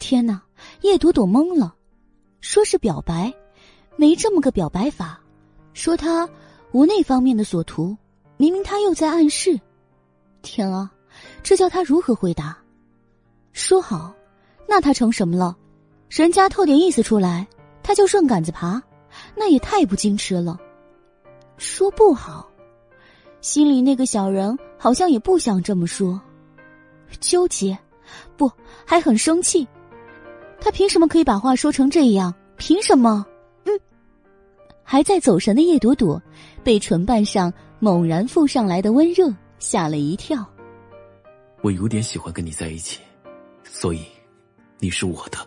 [0.00, 0.42] 天哪！
[0.80, 1.76] 叶朵朵懵了。
[2.40, 3.32] 说是表白，
[3.94, 5.20] 没这么个表白法。
[5.74, 6.28] 说他
[6.72, 7.96] 无那方面的所图，
[8.36, 9.56] 明明他又在暗示。
[10.42, 10.90] 天啊，
[11.44, 12.58] 这叫他如何回答？
[13.52, 14.12] 说好，
[14.66, 15.56] 那他成什么了？
[16.08, 17.46] 人家透点意思出来，
[17.80, 18.82] 他就顺杆子爬，
[19.36, 20.58] 那也太不矜持了。
[21.62, 22.50] 说不好，
[23.40, 26.20] 心里那个小人好像也不想这么说，
[27.20, 27.78] 纠结。
[28.36, 28.50] 不，
[28.84, 29.66] 还很生气。
[30.60, 32.34] 他凭什么可以把话说成这样？
[32.56, 33.24] 凭什么？
[33.64, 33.80] 嗯。
[34.82, 36.20] 还在走神的叶朵朵，
[36.64, 40.44] 被唇瓣上猛然附上来的温热吓了一跳。
[41.62, 43.00] 我有点喜欢跟你在一起，
[43.62, 44.04] 所以
[44.80, 45.38] 你是我的。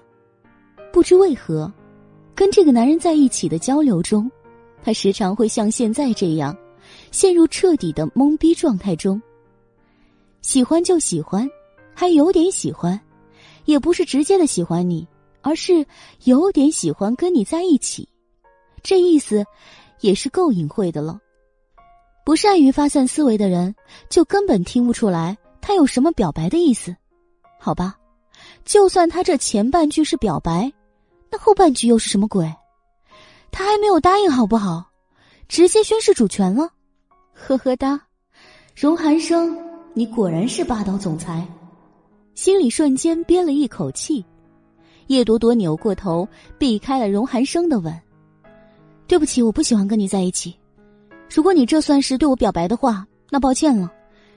[0.94, 1.72] 不知为何，
[2.34, 4.32] 跟这个男人在一起的交流中，
[4.86, 6.56] 他时常会像现在这样，
[7.10, 9.20] 陷入彻底的懵逼状态中。
[10.44, 11.50] 喜欢就喜欢。
[11.98, 13.00] 还有点喜欢，
[13.64, 15.08] 也不是直接的喜欢你，
[15.42, 15.88] 而是
[16.26, 18.06] 有点喜欢跟你在一起，
[18.84, 19.46] 这意思
[20.02, 21.18] 也是够隐晦的了。
[22.26, 23.74] 不善于发散思维的人，
[24.10, 26.94] 就根本听不出来他有什么表白的意思。
[27.58, 27.96] 好吧，
[28.66, 30.70] 就算他这前半句是表白，
[31.32, 32.54] 那后半句又是什么鬼？
[33.58, 34.86] 他还没有答应，好不好？
[35.48, 36.70] 直接宣誓主权了？
[37.32, 38.02] 呵呵哒，
[38.76, 39.58] 荣寒生，
[39.94, 41.48] 你果然是霸道总裁。
[42.34, 44.26] 心里瞬间憋了一口气，
[45.08, 46.28] 叶朵朵扭过头，
[46.58, 47.98] 避开了荣寒生的吻。
[49.08, 50.54] 对不起，我不喜欢跟你在一起。
[51.34, 53.90] 如果你这算是对我表白的话，那抱歉了。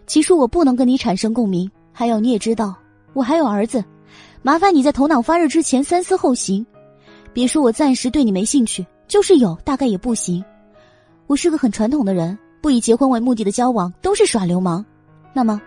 [0.07, 1.69] 其实我不能跟你产生共鸣。
[1.93, 2.73] 还有，你也知道，
[3.15, 3.85] 我还有儿子。
[4.43, 6.65] 麻烦你在头脑发热之前三思后行。
[7.33, 10.45] 别说我暂时对你没兴趣，就是有，大概也不行。
[11.27, 14.85] 我是个很传统的人，不以结婚为目的的交往都是耍流氓。
[15.33, 15.61] 那么。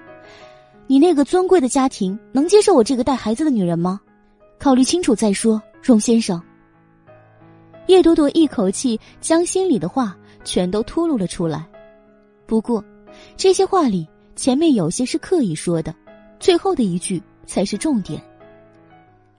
[0.87, 4.01] 你那个尊贵的家庭能接受我这个带孩子的女人吗？
[4.59, 6.41] 考虑清楚再说，荣先生。
[7.87, 11.65] 叶朵朵一口气将心里的话全都吐露了出来。
[12.45, 12.83] 不过，
[13.37, 14.05] 这些话里
[14.35, 15.95] 前面有些是刻意说的，
[16.41, 18.21] 最后的一句才是重点。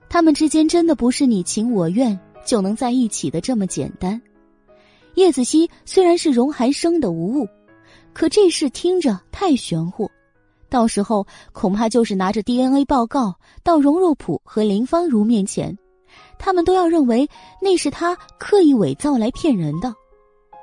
[0.08, 4.20] 他们之间真的不是你情我愿就能在一起的这么简单。
[5.14, 7.46] 叶子熙虽然是荣寒生的无误，
[8.12, 10.10] 可这事听着太玄乎。
[10.70, 15.76] 到时候恐怕就是拿着 DNA 报告到荣若普和林芳如面前，
[16.38, 17.28] 他们都要认为
[17.60, 19.94] 那是他刻意伪造来骗人的，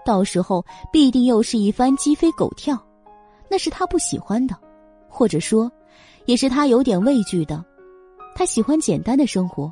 [0.04, 2.76] 到时候必定又是一番鸡飞狗跳，
[3.48, 4.58] 那是他不喜欢的，
[5.08, 5.72] 或者说，
[6.26, 7.64] 也是他有点畏惧的。
[8.34, 9.72] 他喜欢简单的生活，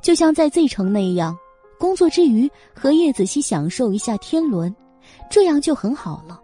[0.00, 1.36] 就像在 Z 城那样，
[1.78, 4.74] 工作之余和叶子熙享受一下天伦，
[5.30, 6.40] 这样就很好了。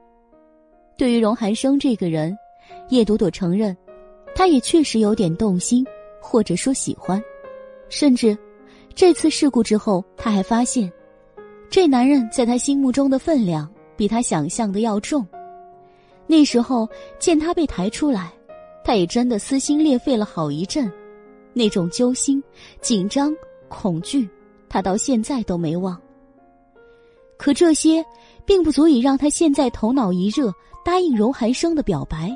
[0.96, 2.36] 对于荣寒生这个人。
[2.88, 3.76] 叶朵朵承认，
[4.34, 5.84] 他也确实有点动心，
[6.20, 7.22] 或者说喜欢，
[7.88, 8.36] 甚至
[8.94, 10.92] 这次事故之后，她还发现，
[11.68, 15.24] 这男人在她心目中的分量比她想象的要重。
[16.26, 16.88] 那时候
[17.20, 18.32] 见他被抬出来，
[18.84, 20.90] 她也真的撕心裂肺了好一阵，
[21.58, 22.42] 那种揪心、
[22.82, 23.34] 紧张、
[23.66, 24.28] 恐惧，
[24.68, 25.98] 他到现在都没忘。
[27.38, 28.04] 可这些
[28.44, 30.52] 并不足以让他现在头脑一热，
[30.84, 32.30] 答应荣寒生的表白。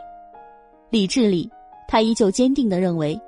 [0.89, 1.51] 理智里，
[1.87, 3.21] 他依旧坚定的认为，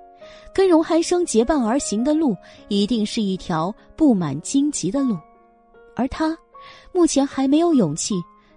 [0.55, 2.35] 跟荣寒生结伴而行的路，
[2.69, 5.15] 一定是一条布满荆棘的路，
[5.95, 6.35] 而他
[6.91, 8.15] 目前还没有勇气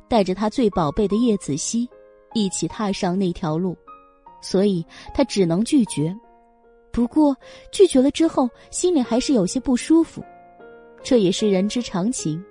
[0.08, 1.86] 带着他最宝贝的叶子熙
[2.34, 3.76] 一起踏上那条路，
[4.42, 6.16] 所以他只能拒绝。
[6.96, 7.36] 不过
[7.74, 10.24] 拒绝了之后，心里还是有些不舒服，
[11.04, 12.42] 这也是人之常情。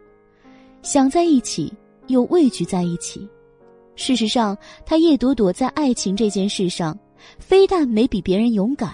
[0.83, 1.73] 想在一起，
[2.09, 3.27] 又畏惧在一起。
[3.97, 4.55] 事实上，
[4.85, 6.95] 他叶朵朵在爱情这件事上，
[7.39, 8.93] 非但没比别人勇敢，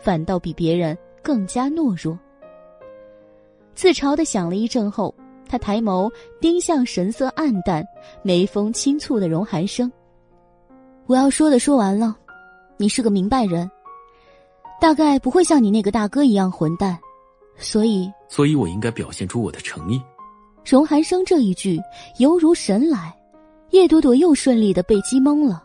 [0.00, 2.18] 反倒比别人更加懦弱。
[3.74, 5.14] 自嘲的想了一阵后，
[5.46, 6.10] 他抬眸
[6.40, 7.84] 盯向神色暗淡、
[8.22, 9.92] 眉峰轻蹙的荣寒生。
[11.04, 12.16] 我要说的说完了，
[12.78, 13.70] 你是个明白人，
[14.80, 16.98] 大概不会像你那个大哥一样混蛋，
[17.56, 20.00] 所以，所以我应该表现出我的诚意。
[20.64, 21.80] 荣寒生这一句
[22.18, 23.16] 犹如神来，
[23.70, 25.62] 叶朵朵又顺利的被激懵了。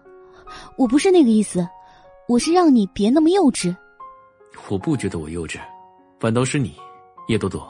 [0.77, 1.67] 我不是那个意思，
[2.27, 3.75] 我是让你别那么幼稚。
[4.69, 5.59] 我不觉得我幼稚，
[6.19, 6.75] 反倒是你，
[7.27, 7.67] 叶朵朵。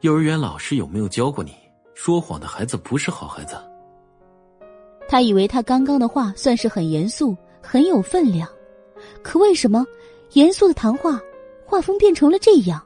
[0.00, 1.54] 幼儿园老师有没有教过你，
[1.94, 3.56] 说谎的孩子不是好孩子？
[5.08, 8.48] 他以为他刚刚的话算是很严肃、很有分量，
[9.22, 9.84] 可为什么
[10.34, 11.20] 严肃的谈话
[11.64, 12.84] 画风变成了这样？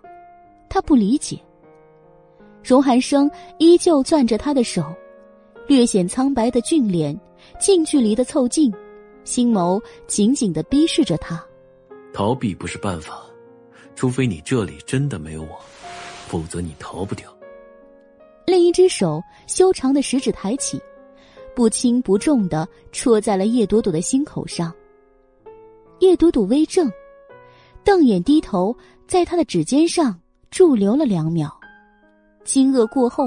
[0.69, 1.39] 他不理解。
[2.62, 4.85] 荣寒生依旧攥着他的手，
[5.66, 7.19] 略显苍白的俊脸
[7.59, 8.73] 近距离的凑近，
[9.25, 11.43] 星眸紧紧的逼视着他。
[12.12, 13.25] 逃避不是办法，
[13.95, 15.59] 除非你这里真的没有我。
[16.27, 17.35] 否则你逃不掉。
[18.47, 20.79] 另一只手修长的食指抬起，
[21.55, 24.70] 不轻不重的戳在了叶朵朵的心口上。
[26.01, 26.91] 叶朵朵微怔，
[27.89, 30.20] 瞪眼低头，在他的指尖上
[30.51, 31.51] 驻留了两秒，
[32.44, 33.24] 惊愕过后，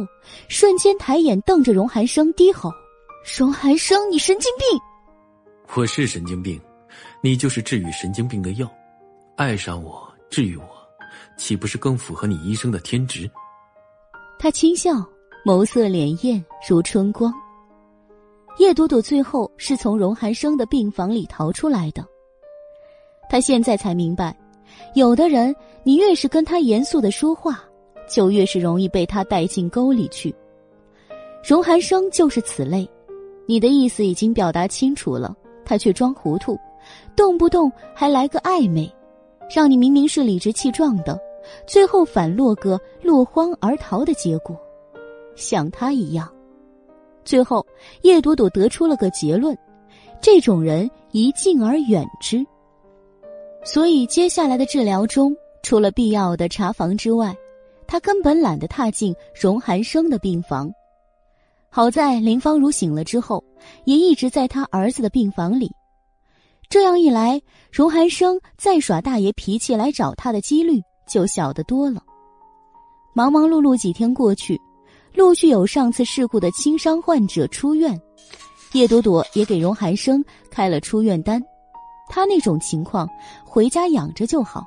[0.49, 2.71] 瞬间抬眼瞪着荣寒生低吼
[3.35, 4.79] ：“荣寒生，你神经病！”
[5.75, 6.61] 我是神经病，
[7.21, 8.71] 你就是治愈神经病的药。
[9.35, 10.65] 爱上我，治愈我。
[11.37, 13.27] 岂不是更符合你医生的天职？
[14.37, 14.91] 他轻笑，
[15.43, 16.39] 眸色潋滟
[16.69, 17.33] 如春光。
[18.59, 22.05] 叶朵朵最后是从荣寒生的病房里逃出来的。
[23.27, 24.37] 他现在才明白，
[24.93, 27.63] 有的人，你越是跟他严肃的说话，
[28.09, 30.33] 就越是容易被他带进沟里去。
[31.43, 32.89] 荣寒生就是此类。
[33.47, 35.35] 你的意思已经表达清楚了，
[35.65, 36.57] 他却装糊涂，
[37.15, 38.89] 动不动还来个暧昧，
[39.53, 41.19] 让你明明是理直气壮的。
[41.65, 44.55] 最后反落个落荒而逃的结果，
[45.35, 46.31] 像他一样。
[47.25, 47.65] 最后，
[48.03, 49.57] 叶朵朵得出了个结论：
[50.21, 52.45] 这种人宜敬而远之。
[53.63, 57.35] 所以，接下来的治疗中，除了必要的查房之外，
[57.87, 60.71] 他根本懒得踏进荣寒生的病房。
[61.69, 63.43] 好在林芳如醒了之后，
[63.85, 65.71] 也一直在他儿子的病房里。
[66.69, 70.81] 这样一来，荣寒生再耍大爷脾气来找他的几率。
[71.07, 72.01] 就小得多了。
[73.13, 74.57] 忙忙碌碌几天过去，
[75.13, 77.99] 陆续有上次事故的轻伤患者出院，
[78.71, 81.43] 叶朵朵也给荣寒生开了出院单。
[82.07, 83.09] 他那种情况，
[83.53, 84.65] 回家养着就好。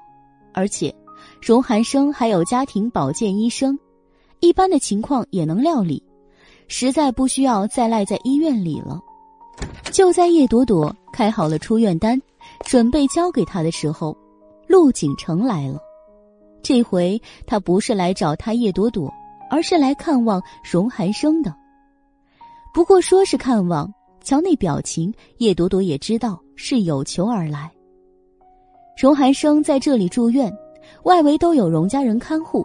[0.53, 0.95] 而且，
[1.41, 3.79] 荣寒生还有家庭保健医生，
[4.41, 6.03] 一般的情况也能料理，
[6.69, 9.01] 实在不需要再赖在医院里了。
[9.91, 12.21] 就在叶朵朵开好了出院单，
[12.67, 14.15] 准备交给他的时候，
[14.67, 15.81] 陆景城来了。
[16.63, 19.11] 这回他不是来找他叶朵朵，
[19.51, 21.55] 而是来看望荣寒生的。
[22.75, 23.91] 不过说是看望，
[24.23, 27.73] 瞧那表情，叶朵朵也知道是有求而来。
[28.97, 30.53] 荣寒生在这里住院，
[31.03, 32.65] 外围都有荣家人看护，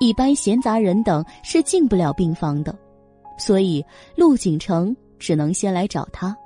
[0.00, 2.76] 一般闲杂人等是进不了病房的，
[3.38, 3.84] 所以
[4.16, 6.36] 陆景城只能先来找他。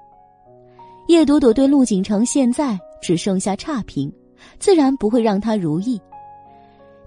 [1.09, 4.13] 叶朵朵对陆景城现在只剩下差评，
[4.59, 6.01] 自然不会让他如意。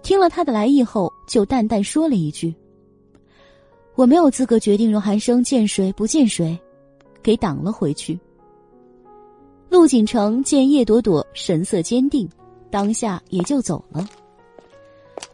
[0.01, 2.53] 听了他的来意后，就淡淡说了一句
[3.95, 6.59] ：“我没有资格决定荣寒生见谁不见谁，
[7.23, 8.19] 给挡了回去。”
[9.69, 12.27] 陆景成见叶朵朵神色坚定，
[12.69, 14.07] 当下也就走了。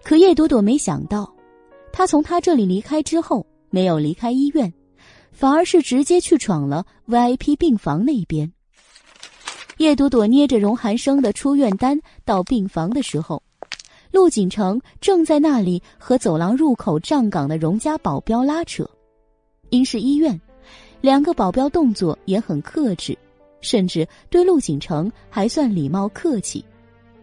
[0.03, 1.31] 可叶朵朵没想到，
[1.91, 4.73] 他从他这里离开之后，没有离开医院，
[5.31, 8.51] 反而是直接去闯了 VIP 病房那边。
[9.77, 13.41] 叶朵朵捏着荣寒生的出院单到病房的时候。
[14.11, 18.85] 陆锦成正在那里和走廊入口站岗的荣家保镖拉扯，
[19.69, 20.39] 因是医院，
[20.99, 23.17] 两个保镖动作也很克制，
[23.61, 26.63] 甚至对陆锦成还算礼貌客气。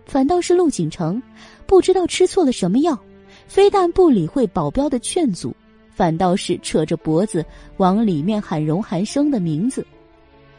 [0.06, 1.22] 反倒是陆锦成，
[1.66, 2.98] 不知道吃错了什么药，
[3.46, 5.54] 非但不理会保镖的劝阻，
[5.90, 7.44] 反倒是扯着脖子
[7.76, 9.86] 往里面喊荣寒生的名字。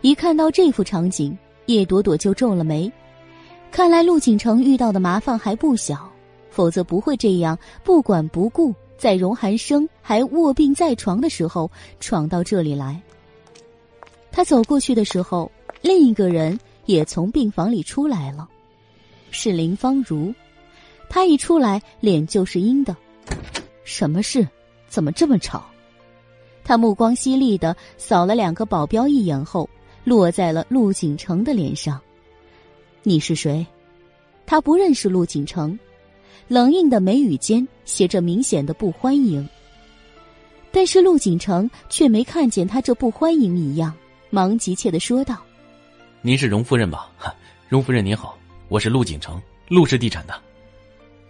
[0.02, 1.36] 一看到这幅场景，
[1.66, 2.92] 叶朵朵就皱了眉，
[3.72, 6.10] 看来陆锦成遇到的麻烦还不小。
[6.52, 11.70] 否则不会这样不管不顾在荣寒生还卧病在床的时候
[12.00, 13.00] 闯到这里来。
[14.32, 15.50] 他走过去的时候，
[15.82, 18.48] 另一个人也从病房里出来了，
[19.32, 20.34] 是林芳如。
[21.08, 22.96] 他一出来，脸就是阴的。
[23.84, 24.48] 什么事？
[24.88, 25.66] 怎么这么吵？
[26.64, 29.68] 他目光犀利的扫了两个保镖一眼后，
[30.04, 32.00] 落在了陆景城的脸上。
[33.02, 33.66] 你是谁？
[34.46, 35.78] 他不认识陆景城，
[36.48, 39.48] 冷硬的眉宇间写着明显的不欢迎。
[40.72, 43.96] 但是陆景城却没看见他这不欢迎一样，
[44.30, 45.42] 忙急切的说道
[46.22, 47.10] ：“您是荣夫人吧？
[47.70, 48.38] 荣夫人您好，
[48.68, 50.34] 我是陆景城，陆氏地产的。”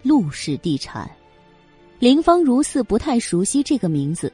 [0.02, 1.08] 陆氏地产，
[2.00, 4.32] 林芳如似不太熟悉这个名字，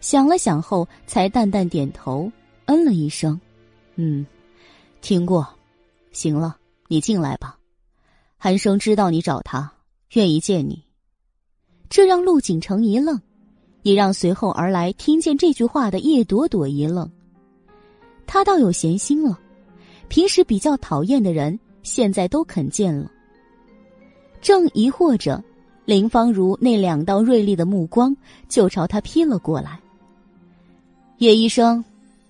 [0.00, 2.28] 想了想后，才淡淡点头，
[2.64, 3.40] 嗯了一声
[3.94, 4.26] ：“嗯，
[5.02, 5.46] 听过。
[6.10, 6.56] 行了，
[6.88, 7.56] 你进来吧。
[8.38, 9.70] 韩生知道你找他，
[10.14, 10.82] 愿意见你。”
[11.88, 13.20] 这让陆景城一愣，
[13.82, 17.08] 也让随后而来听见这句话的叶朵朵一愣。
[18.26, 19.38] 他倒有闲心了，
[20.08, 23.10] 平时比较讨厌的人，现在都肯见了。
[24.40, 25.42] 正疑惑着，
[25.84, 28.16] 林芳如那两道锐利的目光
[28.48, 29.80] 就朝他劈了过来。
[31.18, 31.84] 叶医生，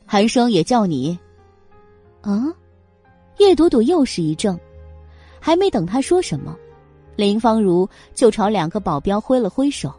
[0.05, 1.19] 寒生也叫你。
[2.23, 2.53] 啊！
[3.39, 4.59] 叶朵朵又是一怔，
[5.39, 6.57] 还没等他说什么，
[7.15, 9.93] 林芳如就朝两个保镖挥了挥手，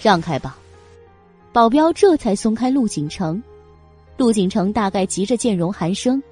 [0.00, 0.56] 让开吧。
[1.52, 3.42] 保镖这才松开陆景城。
[4.16, 6.22] 陆景城大概急着见容寒生，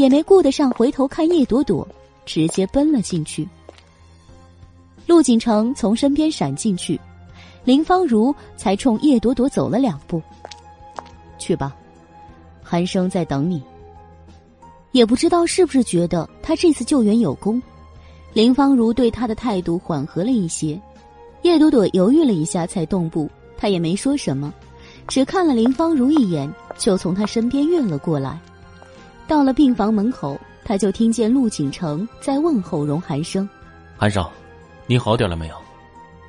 [0.00, 1.86] 也没顾得上回头看叶朵朵，
[2.24, 3.46] 直接奔了进去。
[5.06, 6.98] 陆景城从身边闪进去，
[7.64, 10.22] 林芳如才冲叶朵朵走了两步。
[11.38, 11.76] 去吧，
[12.62, 13.62] 寒生在等你。
[14.92, 17.62] 也不知道是不是觉得他这次救援有功，
[18.32, 20.80] 林芳如对他的态度缓和了一些。
[21.42, 23.28] 叶朵朵犹豫了一下才动步，
[23.58, 24.50] 他也没说什么，
[25.06, 28.40] 只看了林芳如一眼，就从他身边越了过来。
[29.30, 33.48] 到了病房门口，他就听见陆景城在问候荣寒生
[33.96, 34.28] ：“寒生。”
[34.88, 35.54] 你好点了没有？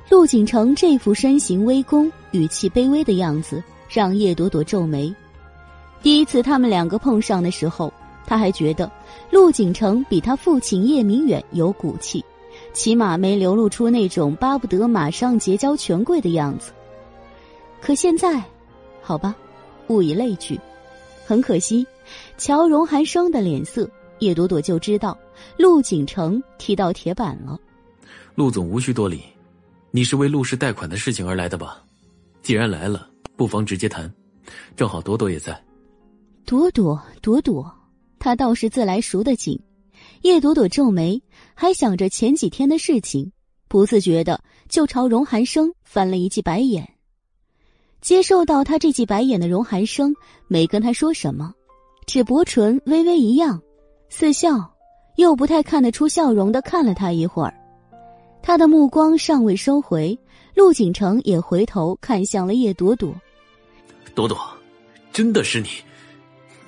[0.08, 5.12] 陆景城这副身形微弓、语气卑微的样子，让叶朵朵皱眉。
[6.00, 7.92] 第一次他们两个碰上的时候，
[8.24, 8.88] 他还觉得
[9.32, 12.24] 陆景城比他父亲叶明远有骨气，
[12.72, 16.70] 起码没流露出那种巴不得马上结交权贵的样子。
[17.80, 18.40] 可现在，
[19.00, 19.34] 好吧，
[19.88, 20.56] 物以类聚。
[21.24, 21.86] 很可惜，
[22.38, 23.88] 乔荣寒生的脸色，
[24.18, 25.16] 叶朵朵就知道
[25.56, 27.58] 陆景城踢到铁板了。
[28.34, 29.22] 陆总无需多礼，
[29.90, 31.82] 你是为陆氏贷款的事情而来的吧？
[32.42, 34.12] 既然来了，不妨直接谈。
[34.76, 35.62] 正好朵朵也在。
[36.44, 37.72] 朵朵，朵朵，
[38.18, 39.60] 他倒是自来熟的紧。
[40.22, 41.22] 叶朵朵皱眉，
[41.54, 43.30] 还想着前几天的事情，
[43.68, 46.88] 不自觉的就朝荣寒生翻了一记白眼。
[48.00, 50.14] 接受到他这记白眼的荣寒生
[50.48, 51.54] 没跟他说什么，
[52.06, 53.60] 只薄唇微微一扬，
[54.08, 54.72] 似笑
[55.16, 57.54] 又不太看得出笑容的看了他一会儿。
[58.42, 60.18] 他的目光尚未收回，
[60.54, 63.14] 陆景城也回头看向了叶朵朵。
[64.14, 64.36] 朵朵，
[65.12, 65.68] 真的是你？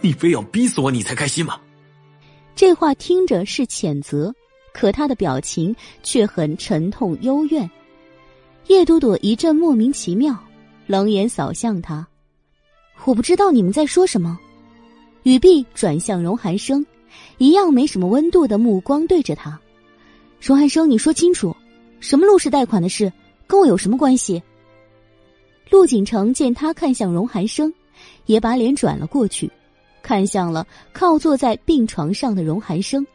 [0.01, 1.61] 你非要逼死我，你才开心吗？
[2.55, 4.32] 这话听着是谴责，
[4.73, 7.69] 可他的表情却很沉痛幽怨。
[8.69, 10.39] 叶朵朵一阵莫名其妙，
[10.86, 12.06] 冷眼扫向他。
[13.05, 14.39] 我不知道你们在说什么。
[15.24, 16.84] 语毕，转向荣寒生，
[17.38, 19.59] 一样没什么温度的目光对着他。
[20.40, 21.55] 荣寒生，你说清楚。
[21.98, 23.10] 什么陆氏贷款的事，
[23.46, 24.42] 跟我有什么关系？
[25.70, 27.72] 陆景城见他看向荣寒生，
[28.26, 29.51] 也把脸转了过去，
[30.02, 33.06] 看向了靠坐在病床上的荣寒生。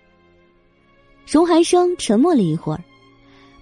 [1.27, 2.84] 荣寒生沉默了一会儿，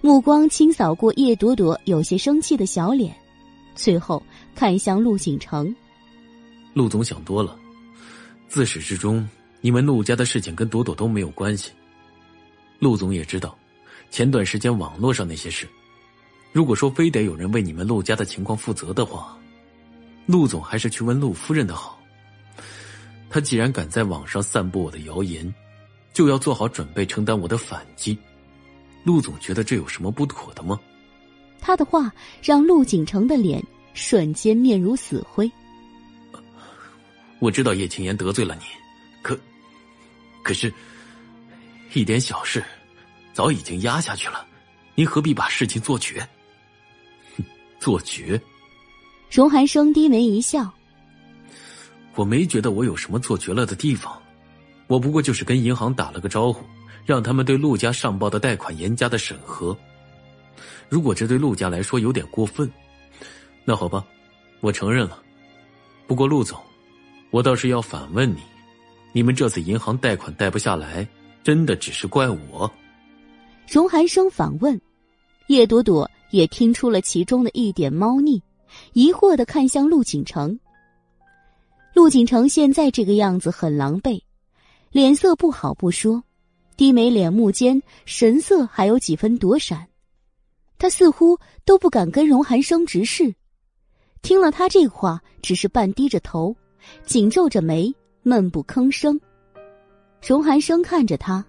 [0.00, 3.14] 目光清扫过叶朵朵有些生气的小脸，
[3.74, 4.22] 最后
[4.54, 5.74] 看向陆景城。
[6.72, 7.57] 陆总想多了，
[8.48, 9.28] 自始至终，
[9.60, 11.70] 你们陆家的事情跟朵朵都没有关系。
[12.78, 13.56] 陆总也知道。
[14.10, 15.68] 前段时间网络上那些事，
[16.50, 19.36] 如果说非得有人为你们陆家的情况负责的话，
[20.24, 22.00] 陆总还是去问陆夫人的好。
[23.28, 25.54] 他既然敢在网上散布我的谣言，
[26.14, 28.16] 就要做好准备承担我的反击。
[29.04, 30.80] 陆总觉得这有什么不妥的吗？
[31.60, 32.10] 他的话
[32.42, 33.62] 让陆景城的脸
[33.92, 35.52] 瞬间面如死灰。
[37.40, 38.62] 我知道叶青言得罪了你，
[39.22, 39.38] 可，
[40.42, 40.72] 可是，
[41.94, 42.62] 一点小事。
[43.32, 44.44] 早已经压下去了，
[44.96, 46.26] 您何必把事情做绝？
[47.36, 47.44] 哼，
[47.78, 48.40] 做绝。
[49.30, 50.68] 荣寒生低眉一笑
[52.16, 54.20] ：“我没觉得我有什么做绝了的地方，
[54.88, 56.64] 我不过就是跟银行打了个招呼，
[57.06, 59.76] 让他们对陆家上报的贷款严加的审核。
[60.88, 62.68] 如果这对陆家来说有点过分，
[63.64, 64.04] 那好吧，
[64.58, 65.22] 我承认了。
[66.08, 66.60] 不过陆总，
[67.30, 68.38] 我倒是要反问你：
[69.12, 71.06] 你们这次银行贷款贷不下来，
[71.44, 72.70] 真的只是怪我？
[73.68, 74.80] 荣寒生反问。
[75.48, 78.42] 叶朵朵也听出了其中的一点猫腻，
[78.92, 80.58] 疑惑的看向陆景成。
[81.94, 84.20] 陆景成现在这个样子很狼狈，
[84.90, 86.22] 脸色不好不说，
[86.76, 89.88] 低眉敛目间神色还有几分躲闪。
[90.78, 93.34] 他似乎都不敢跟荣寒生直视，
[94.20, 96.54] 听了他这话，只是半低着头，
[97.04, 99.20] 紧皱着眉，闷不吭声。
[100.26, 101.44] 荣寒生看着他，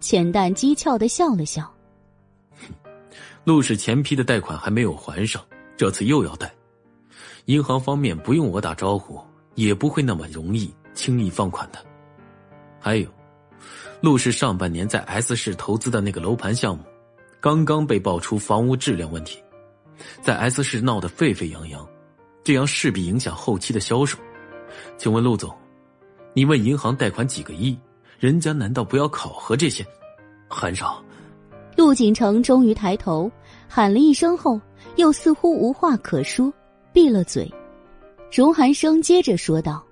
[0.00, 1.72] 浅淡讥诮的笑了笑
[3.44, 5.44] ：“陆氏前批的贷款还没有还上，
[5.76, 6.52] 这次又要贷，
[7.46, 9.20] 银行方面不用我打招呼，
[9.54, 11.78] 也不会那么容易轻易放款的。
[12.80, 13.08] 还有，
[14.00, 16.84] 陆氏上半年在 S 市投资的那个楼盘项目。”
[17.40, 19.38] 刚刚被爆出房屋质量问题，
[20.22, 21.86] 在 S 市闹得沸沸扬扬，
[22.42, 24.16] 这样势必影响后期的销售。
[24.96, 25.54] 请问陆总，
[26.32, 27.78] 你问银行贷款几个亿，
[28.18, 29.84] 人家难道不要考核这些？
[30.48, 31.02] 韩少，
[31.76, 33.30] 陆锦城终于抬头
[33.68, 34.60] 喊了一声后，
[34.96, 36.52] 又似乎无话可说，
[36.92, 37.52] 闭了嘴。
[38.32, 39.84] 荣寒生接着说道：“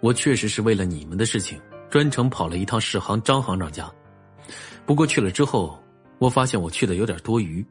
[0.00, 1.60] 我确实是为了你们的事情，
[1.90, 3.90] 专程跑了一趟世行张行长家，
[4.84, 5.78] 不过去了之后。”
[6.18, 7.62] 我发现我去的有点多余，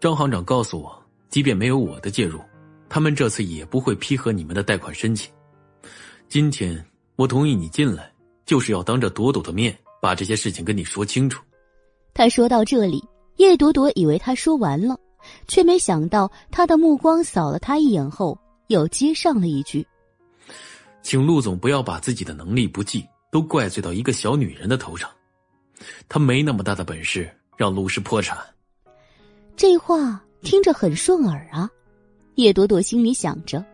[0.00, 2.40] 张行长告诉我，即便没有我的介入，
[2.92, 5.32] 他们这次也不会批核你们的贷款申请。
[6.28, 6.84] 今天
[7.16, 8.12] 我同意你进来，
[8.44, 11.42] 就是要当着朵朵的面把这些事情跟你说清楚。
[12.12, 13.02] 他说到这里，
[13.36, 14.94] 叶朵朵以为他说完了，
[15.48, 19.86] 却没想到他的目光扫了他一眼后，又接上了一句
[21.00, 25.08] ：“请陆总不要把自己的能力不济都怪罪到一个小女人的头上，
[26.10, 28.36] 她没那么大的本事。”让陆氏破产，
[29.56, 31.70] 这话听着很顺耳啊。
[32.36, 33.64] 叶朵朵心里想着，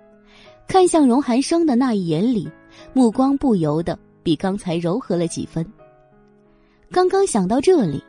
[0.66, 2.48] 看向荣寒生的那一眼里，
[2.92, 5.64] 目光不由得比刚才柔和了几分。
[6.90, 8.02] 刚刚想到这里，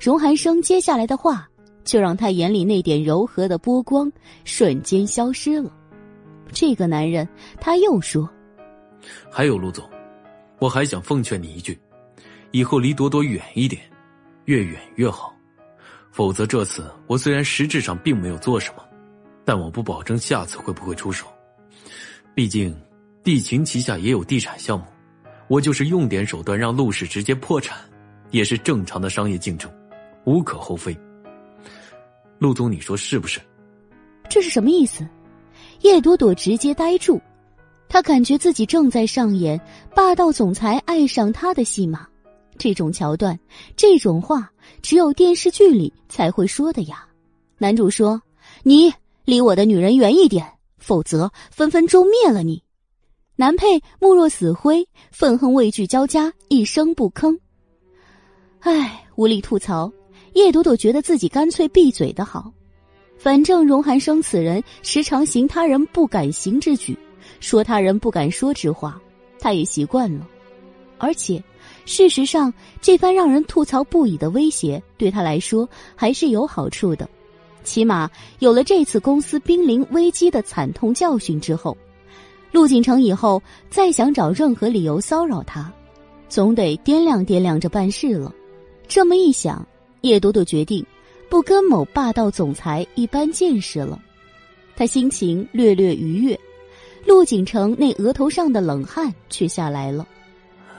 [0.00, 1.48] 荣寒生接下来的话
[1.84, 4.10] 就让他眼里那点柔和的波光
[4.44, 5.70] 瞬间消失了。
[6.52, 7.28] 这个男人，
[7.60, 8.28] 他又说
[9.30, 9.88] ：“还有陆总，
[10.58, 11.78] 我还想奉劝你一句，
[12.50, 13.80] 以后离朵朵远一点。”
[14.46, 15.34] 越远越好，
[16.10, 18.83] 否则这次我虽然实质上并没有做什么，
[19.44, 21.26] 但我不保证下次会不会出手。
[22.34, 22.74] 毕竟，
[23.22, 24.84] 地勤旗下也有地产项目，
[25.48, 27.78] 我就是用点手段让陆氏直接破产，
[28.30, 29.70] 也是正常的商业竞争，
[30.24, 30.96] 无可厚非。
[32.38, 33.40] 陆总，你说是不是？
[34.28, 35.06] 这是什么意思？
[35.82, 37.20] 叶朵朵直接呆住，
[37.88, 39.60] 她感觉自己正在上演
[39.94, 42.06] 霸道总裁爱上她的戏码。
[42.56, 43.38] 这种桥段，
[43.76, 44.50] 这种话，
[44.80, 47.06] 只有电视剧里才会说的呀。
[47.58, 48.20] 男主说
[48.62, 48.92] ：“你
[49.24, 50.46] 离我的女人远一点，
[50.78, 52.62] 否则分分钟灭了你。”
[53.36, 57.36] 男配目若死灰，愤恨畏惧交加，一声不吭。
[58.60, 59.92] 唉，无力吐槽。
[60.34, 62.52] 叶朵朵觉得自己干脆闭嘴的好，
[63.16, 66.96] 反正荣寒生此人时常行他人不敢行之举，
[67.40, 69.00] 说他人不敢说之话，
[69.38, 70.26] 他也习惯了，
[70.98, 71.42] 而且。
[71.86, 77.08] 事实上，这番让人吐槽不已的威胁对他来说还是有好处的，
[77.64, 78.08] 起码
[78.38, 81.76] 有了这次公司濒临危机的惨痛教训之后，
[82.52, 85.72] 陆景成以后再想找任何理由骚扰他，
[86.28, 88.32] 总得掂量掂量着办事了。
[88.86, 89.66] 这么一想，
[90.02, 90.84] 叶朵朵决定
[91.28, 94.00] 不跟某霸道总裁一般见识了。
[94.76, 96.38] 他心情略略愉悦，
[97.06, 100.06] 陆景成那额头上的冷汗却下来了。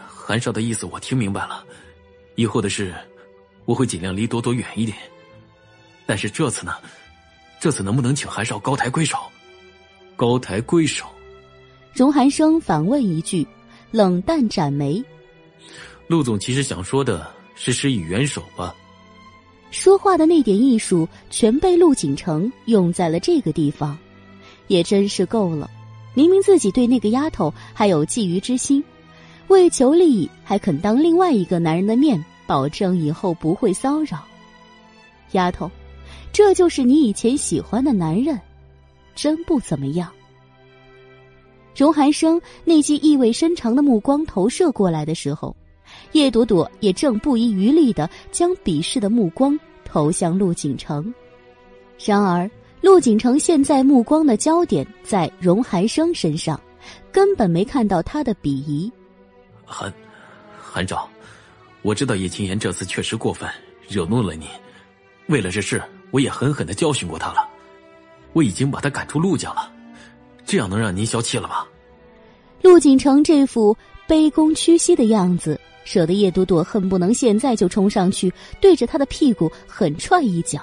[0.07, 1.66] 韩少的意思我听明白了，
[2.36, 2.94] 以后的事
[3.66, 4.98] 我会尽量离朵朵远一点。
[6.06, 6.73] 但是这次呢，
[7.60, 9.18] 这次能不能请韩少高抬贵手？
[10.15, 11.06] 高抬贵手。
[11.94, 13.48] 荣寒生反问一句，
[13.91, 15.03] 冷淡展眉。
[16.07, 18.76] 陆总其实想说的是施以援手吧？
[19.72, 23.98] 说话的那点艺术全被陆景成用在了这个地方，
[24.68, 25.69] 也真是够了。
[26.14, 28.82] 明明自己对那个丫头还有觊觎之心。
[29.48, 34.23] 为求利益，还肯当另外一个男人的面保证以后不会骚扰。
[35.34, 35.69] 丫头，
[36.36, 38.38] 这就是你以前喜欢的男人，
[39.16, 40.12] 真不怎么样。
[41.74, 45.56] 荣寒生那记意味深长的目光投射过来的时候，
[46.12, 51.14] 叶朵朵也正不遗余力的将鄙视的目光投向陆景成。
[52.06, 52.52] 然而，
[52.82, 56.60] 陆景成现在目光的焦点在荣寒生身上，
[57.14, 58.91] 根本没看到他的鄙夷。
[59.64, 59.90] 韩，
[60.60, 61.10] 韩少，
[61.82, 63.49] 我知道叶青言这次确实过分，
[63.88, 64.49] 惹怒了你。
[65.28, 67.48] 为了这事，我也狠狠的教训过他了，
[68.34, 69.72] 我已经把他赶出陆家了，
[70.45, 71.65] 这样能让您消气了吗？
[72.61, 73.76] 陆景成这副
[74.07, 80.61] 卑躬屈膝的样子，惹得叶朵朵恨不能现在就冲上去，对着他的屁股狠踹一脚。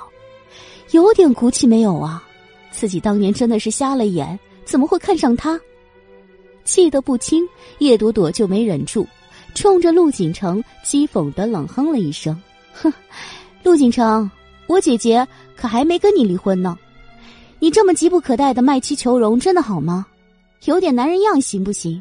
[0.90, 2.23] 有点骨气没有啊？
[2.70, 5.60] 自己当年真的是瞎了眼，怎么会看上他？
[6.64, 7.47] 气得不轻，
[7.78, 9.06] 叶朵朵就没忍住，
[9.55, 12.40] 冲着陆景成讥讽的冷哼了一声
[12.73, 12.93] ：“哼，
[13.62, 14.31] 陆景成，
[14.73, 16.78] 我姐姐可还没跟你离婚呢，
[17.59, 20.07] 你这么急不可待的卖妻求荣，真的好吗？
[20.65, 22.01] 有点男人样行不行？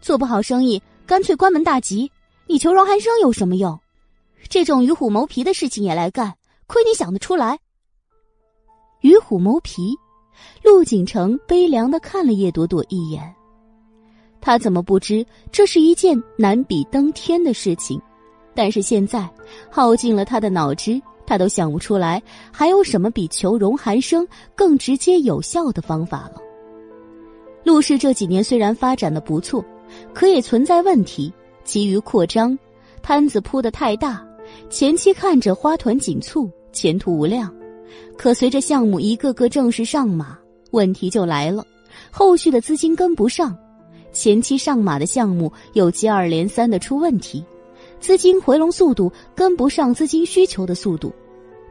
[0.00, 2.10] 做不好生意，干脆关门大吉。
[2.46, 3.78] 你求荣寒生有什么用？
[4.48, 6.34] 这种与虎谋皮的事情也来干，
[6.66, 7.58] 亏你想得出来。
[9.02, 9.94] 与虎谋皮，
[10.64, 13.34] 陆景成悲凉的看了叶朵朵一眼。
[14.40, 18.00] 他怎么不知这是一件难比登天的事情？
[18.54, 19.28] 但是现在
[19.70, 26.40] 耗尽了他的脑汁，他都想不出来还有什么比求荣寒生更直接有效的方法了。
[27.64, 29.62] 陆氏这几年虽然发展的不错，
[30.14, 31.30] 可也存在问题，
[31.64, 32.58] 急于扩张，
[33.02, 34.26] 摊子铺的太大，
[34.70, 37.54] 前期看着花团锦簇，前途无量，
[38.16, 40.38] 可随着项目一个个正式上马，
[40.70, 41.62] 问题就来了，
[42.10, 43.54] 后续的资金跟不上。
[44.10, 47.44] 前期上马的项目又接二连三的出问题，
[48.00, 51.12] 资金回笼速度跟不上资金需求的速度，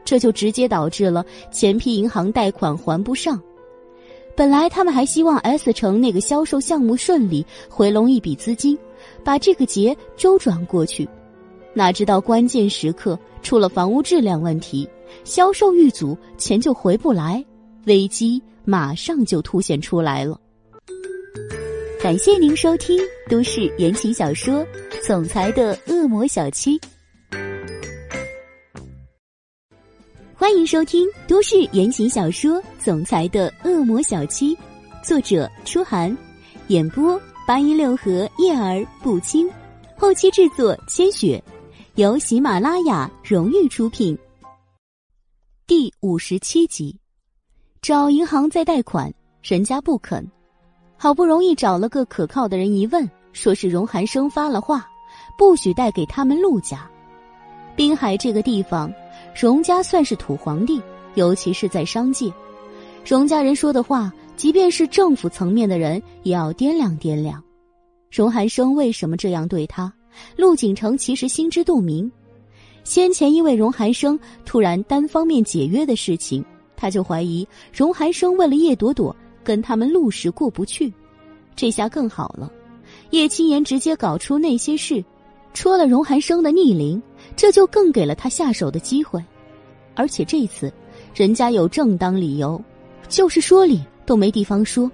[0.04, 3.40] 这就直接导致了前批银行贷款还不上。
[4.36, 8.78] 本来他们还希望 S 城那个销售项目顺利回笼一笔资金，
[9.24, 11.08] 把这个结周转过去，
[11.74, 14.88] 哪知道关键时刻出了房屋质量问题，
[15.24, 17.44] 销售遇阻，钱就回不来，
[17.86, 20.38] 危机马上就凸显出来了。
[22.00, 22.96] 感谢您收听
[23.28, 24.64] 都市言情小说
[25.04, 26.78] 《总裁的恶魔小七》，
[30.32, 34.54] 欢迎收听都市言情小说《总裁的恶魔小七》，
[35.02, 36.16] 作者：初寒，
[36.68, 39.50] 演播：八一六和叶儿不轻，
[39.96, 41.42] 后期制作：千雪，
[41.96, 44.16] 由喜马拉雅荣誉出品。
[45.66, 46.96] 第五十七集，
[47.82, 49.12] 找银行再贷款，
[49.42, 50.24] 人家不肯。
[51.00, 54.84] 好不容易找了个可靠的人，一问，说是荣寒生发了话，
[55.38, 56.90] 不许带给他们陆家。
[57.76, 58.92] 滨海这个地方，
[59.40, 60.82] 荣家算是土皇帝，
[61.14, 62.32] 尤其是在商界，
[63.06, 67.40] 荣家人说的话，即便是政府层面的人也要掂量掂量。
[68.10, 69.92] 荣寒生为什么这样对他？
[70.34, 72.10] 陆景成其实心知肚明。
[72.82, 76.44] 先前因为荣寒生突然单方面解约的事情，
[76.74, 79.14] 他就怀疑荣寒生为了叶朵朵。
[79.48, 80.92] 跟他们陆氏过不去，
[81.56, 82.52] 这下更好了。
[83.12, 85.02] 叶青言直接搞出那些事，
[85.54, 87.02] 戳了荣寒生的逆鳞，
[87.34, 89.24] 这就更给了他下手的机会。
[89.94, 90.70] 而且这次，
[91.14, 92.62] 人家有正当理由，
[93.08, 94.90] 就是说理都没地方说，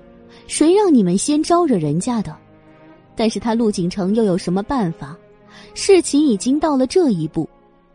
[0.46, 2.32] 谁让你们先招惹人家的？
[3.16, 5.16] 但是他陆景成又有什么办法？
[5.74, 7.48] 事情已经到了这一步，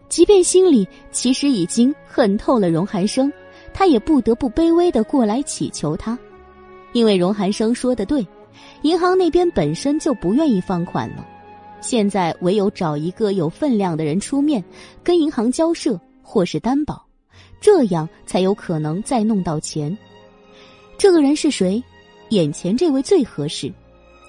[0.09, 3.31] 即便心里其实已经恨透了荣寒生，
[3.73, 6.19] 他也不得不卑微的过来乞求他。
[6.93, 8.25] 因为荣寒生说的对，
[8.81, 11.25] 银行那边本身就不愿意放款了，
[11.81, 14.63] 现在唯有找一个有分量的人出面，
[15.03, 17.05] 跟银行交涉或是担保，
[17.61, 19.95] 这样才有可能再弄到钱。
[20.97, 21.81] 这个人是谁？
[22.29, 23.73] 眼前这位最合适，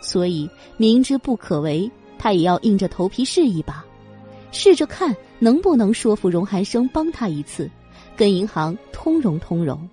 [0.02, 3.84] 所以明知不可为，他也要硬着头皮试一把，
[4.52, 7.70] 试着看能不能说服荣寒生帮他一次，
[8.16, 9.88] 跟银行通融通融。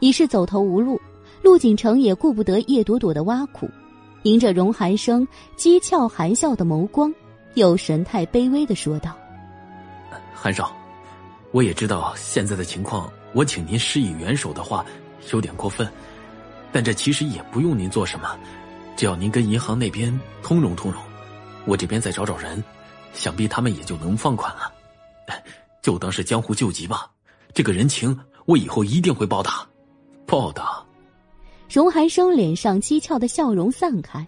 [0.00, 1.00] 已是走投无路。
[1.44, 3.68] 陆景成也顾不得叶朵朵的挖苦，
[4.22, 7.12] 迎着荣寒生讥诮含笑的眸光，
[7.52, 9.14] 又神态卑微的说道
[10.32, 10.74] ：“韩少，
[11.50, 14.86] 我也知道现在的情况，我请您施以援手的话
[15.32, 15.86] 有点过分，
[16.72, 18.38] 但这其实也不用您做什么，
[18.96, 20.98] 只要您跟银行那边通融通融，
[21.66, 22.64] 我这边再找找人，
[23.12, 24.72] 想必他们也就能放款了。
[25.82, 27.10] 就当是江湖救急吧，
[27.52, 29.68] 这个人情我以后一定会报答，
[30.24, 30.82] 报答。”
[31.74, 34.24] 荣寒生脸上讥诮的笑容散开，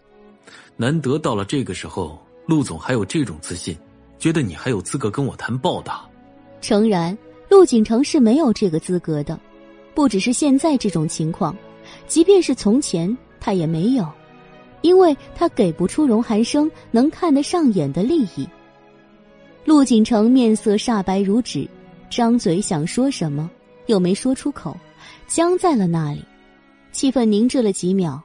[0.76, 3.78] 难得到了这个时候，陆总还有这种自信，
[4.18, 6.04] 觉得你还有资格跟我谈报答。
[6.60, 7.16] 诚然，
[7.48, 9.38] 陆景成是没有这个资格的，
[9.94, 11.56] 不只是现在这种情况，
[12.08, 14.04] 即便是从前他也没有，
[14.80, 18.44] 因为他给不出荣寒生能看得上眼的利益。
[19.64, 21.64] 陆景成面色煞白如纸，
[22.10, 23.48] 张嘴想说什么，
[23.86, 24.76] 又没说出口，
[25.28, 26.24] 僵在了那里。
[26.96, 28.18] 气氛凝滞了几秒，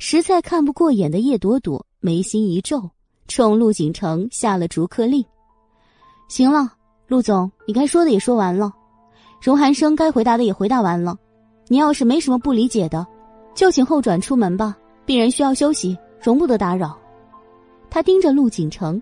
[0.00, 2.90] 实在看不过眼的叶朵朵眉心一皱，
[3.28, 5.24] 冲陆景成下了逐客令
[6.28, 6.72] ：“行了，
[7.06, 8.72] 陆总，你该说的也说完了，
[9.40, 11.16] 荣寒生该回答的也回答完了，
[11.68, 13.06] 你要是没什么不理解的，
[13.54, 14.76] 就请后转出门吧。
[15.06, 16.98] 病人需要休息，容不得打扰。
[17.90, 19.00] 他盯着陆景城，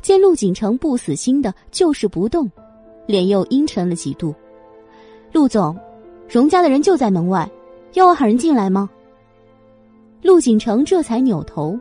[0.00, 2.50] 见陆景城不死心的就是不动，
[3.06, 4.34] 脸又阴沉了几度。
[5.30, 5.78] 陆总，
[6.26, 7.46] 荣家的人就在门外，
[7.96, 8.90] 要我喊人进来吗？
[10.20, 11.78] 陆景城这才扭头，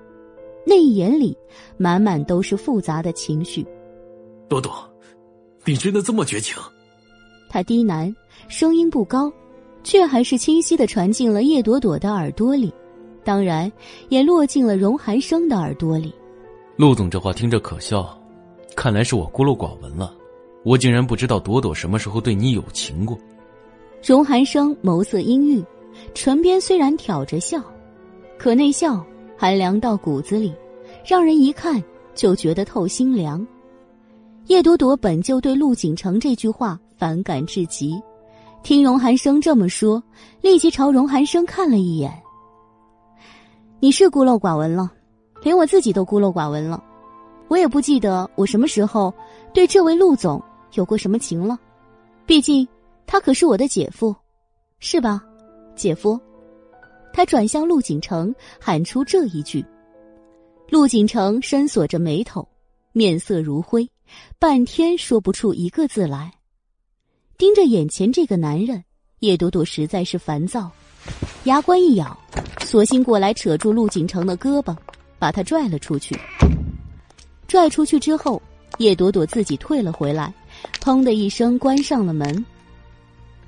[0.66, 1.38] 那一眼里
[1.76, 3.66] 满满都是复杂的情绪。
[4.48, 4.74] 朵朵，
[5.66, 6.56] 你真的这么绝情？
[7.50, 8.16] 他低喃，
[8.48, 9.30] 声音不高，
[9.84, 12.74] 却还是清晰的传进了叶朵朵的耳朵里，
[13.26, 13.70] 当然
[14.08, 16.16] 也落进了荣寒生的耳朵里。
[16.78, 18.18] 陆总这话听着可笑，
[18.74, 20.16] 看来是我孤陋寡闻了，
[20.64, 23.18] 我竟然不知道朵朵什么时候对你有情过。
[24.02, 25.62] 荣寒生眸色阴郁，
[26.16, 27.62] 唇边虽然挑着笑，
[28.40, 29.06] 可那笑
[29.38, 30.56] 寒凉到骨子里，
[31.06, 31.84] 让人一看
[32.16, 33.46] 就觉得透心凉。
[34.46, 38.02] 叶朵朵本就对陆景城这句话反感至极，
[38.64, 40.02] 听荣寒生这么说，
[40.40, 42.12] 立即朝荣寒生看了一眼。
[43.82, 44.92] 你是孤陋寡闻了。
[45.44, 46.84] 连我自己都孤陋寡闻了，
[47.50, 49.14] 我也不记得我什么时候
[49.54, 50.42] 对这位陆总
[50.74, 51.60] 有过什么情了。
[52.26, 52.68] 毕竟
[53.06, 54.16] 他可是我的姐夫，
[54.80, 55.22] 是吧，
[55.76, 56.20] 姐夫？
[57.14, 59.66] 他转向陆景城，喊出这一句。
[60.70, 62.48] 陆景城深锁着眉头，
[62.92, 63.90] 面色如灰，
[64.40, 66.32] 半天说不出一个字来。
[67.38, 68.84] 盯着眼前这个男人，
[69.20, 70.72] 叶朵朵实在是烦躁，
[71.44, 72.18] 牙关一咬，
[72.62, 74.76] 索性过来扯住陆景城的胳膊。
[75.18, 76.14] 把他拽了出去，
[77.48, 78.40] 拽出去之后，
[78.80, 80.32] 叶朵朵自己退了回来，
[80.82, 82.46] 砰的一声关上了门。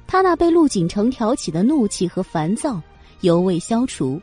[0.08, 2.82] 他那被陆景城挑起的怒气和烦躁
[3.22, 4.20] 犹未消除，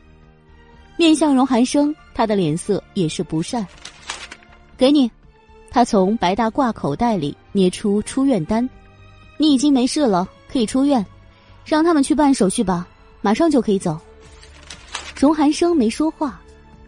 [0.97, 3.65] 面向荣寒生，他的脸色也是不善。
[4.75, 5.09] 给你，
[5.69, 8.67] 他从白大褂口袋里捏出出院单，
[9.37, 11.05] 你已经没事了，可以出院，
[11.63, 12.87] 让他们去办手续吧，
[13.21, 13.97] 马上就可以走。
[15.17, 16.41] 荣寒生没说话。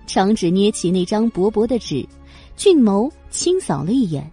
[0.05, 2.07] 长指捏起那张薄薄的纸，
[2.55, 4.31] 俊眸轻扫了一眼，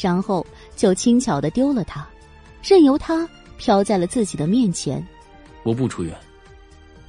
[0.00, 2.06] 然后就轻巧的丢了它，
[2.62, 3.28] 任由它
[3.58, 5.06] 飘在了自己的面前。
[5.64, 6.16] 我不出院。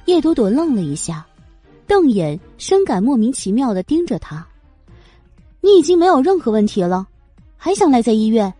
[0.04, 1.24] 叶朵朵愣了一下，
[1.86, 4.46] 瞪眼深感莫名其妙的盯着他。
[5.62, 7.06] 你已经没有任何问题了，
[7.56, 8.52] 还想赖在医院？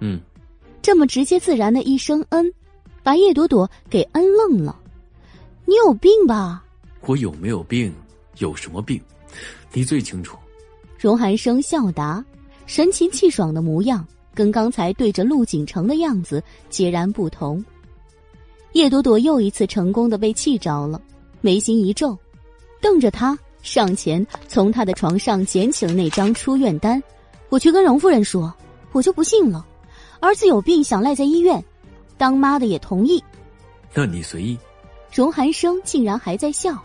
[0.00, 0.20] 嗯，
[0.82, 2.52] 这么直接自然的一声“嗯”，
[3.02, 4.78] 把叶朵朵给嗯愣了。
[5.64, 6.62] 你有病吧？
[7.02, 7.92] 我有没有病？
[8.38, 9.00] 有什么病，
[9.72, 10.36] 你最清楚。
[10.98, 12.24] 荣寒生笑答，
[12.66, 14.06] 神清气爽的模样，
[14.38, 16.40] 跟刚才对着陆景城的样子
[16.70, 17.64] 截然不同。
[18.74, 21.02] 叶朵朵又一次成功的被气着了，
[21.40, 22.16] 眉心一皱，
[22.80, 27.02] 瞪着他上前从他的床上捡起了那张出院单。
[27.48, 28.54] 我去跟荣夫人说，
[28.92, 29.66] 我就不信了，
[30.20, 31.60] 儿子有病想赖在医院，
[32.16, 33.20] 当妈的也同意。
[33.92, 34.56] 那你随意。
[35.12, 36.80] 荣寒生竟然还在笑。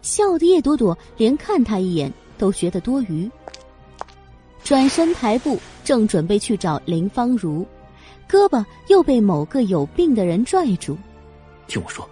[0.00, 3.30] 笑的叶朵朵连看他一眼都觉得多余，
[4.64, 7.66] 转身抬步，正准备去找林芳如，
[8.28, 10.96] 胳膊又被某个有病的人拽住。
[11.66, 12.08] 听我说，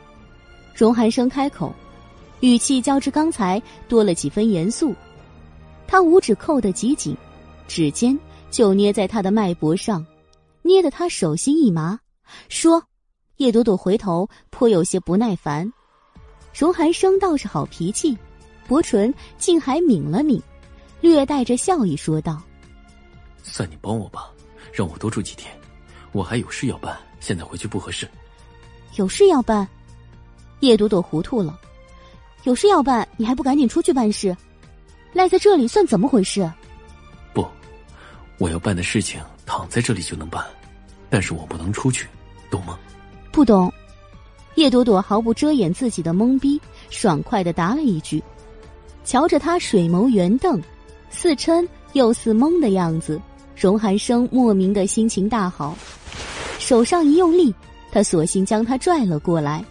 [0.75, 1.73] 荣寒生开口，
[2.41, 4.95] 语气较之刚才多了几分严肃。
[5.87, 7.17] 他五指扣得极紧，
[7.69, 8.19] 指尖
[8.51, 10.05] 就捏在他的脉搏上，
[10.63, 11.99] 捏得他手心一麻。
[12.49, 12.83] 说，
[13.37, 15.73] 叶朵朵回头颇有些不耐烦。
[16.53, 18.17] 荣寒生倒是好脾气，
[18.67, 20.41] 薄唇竟还抿了抿，
[21.01, 22.41] 略带着笑意说道
[23.43, 24.31] ：“算你帮我吧，
[24.73, 25.53] 让我多住几天，
[26.13, 28.09] 我还有事要办，现在回去不合适。”
[28.97, 29.67] 有事要办，
[30.61, 31.59] 叶朵朵糊涂了。
[32.45, 34.37] 有事要办，你还不赶紧出去办事？
[35.13, 36.51] 赖在这里算怎么回事？
[37.33, 37.47] 不，
[38.39, 40.45] 我要办的事情躺在这里就能办，
[41.09, 42.07] 但是我不能出去，
[42.51, 42.79] 懂吗？
[43.33, 43.73] 不懂。
[44.57, 46.61] 叶朵朵毫不遮掩自己的懵逼，
[46.91, 48.23] 爽快的答了一句。
[49.05, 50.61] 瞧着他水眸圆瞪，
[51.11, 53.21] 似嗔又似懵的样子，
[53.57, 55.77] 荣寒生莫名的心情大好，
[56.59, 57.55] 手上一用力，
[57.93, 59.65] 他索性将他拽了过来，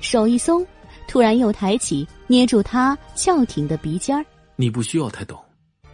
[0.00, 0.66] 手一松，
[1.06, 4.24] 突然又抬起捏住他翘挺的鼻尖儿。
[4.56, 5.38] 你不需要太懂，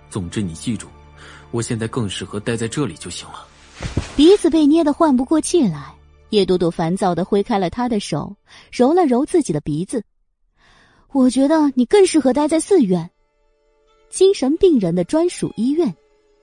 [0.08, 0.86] 总之你记住，
[1.50, 3.46] 我现在更适合待在这里就行了。
[4.16, 5.92] 鼻子被捏得换不过气来。
[6.30, 8.34] 叶朵朵烦躁的挥开了他的手，
[8.72, 10.02] 揉了揉自己的鼻子。
[11.12, 13.08] 我觉得你更适合待在寺院，
[14.16, 15.94] 精神病人的专属医院，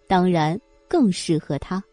[0.07, 1.83] 当然更适合他。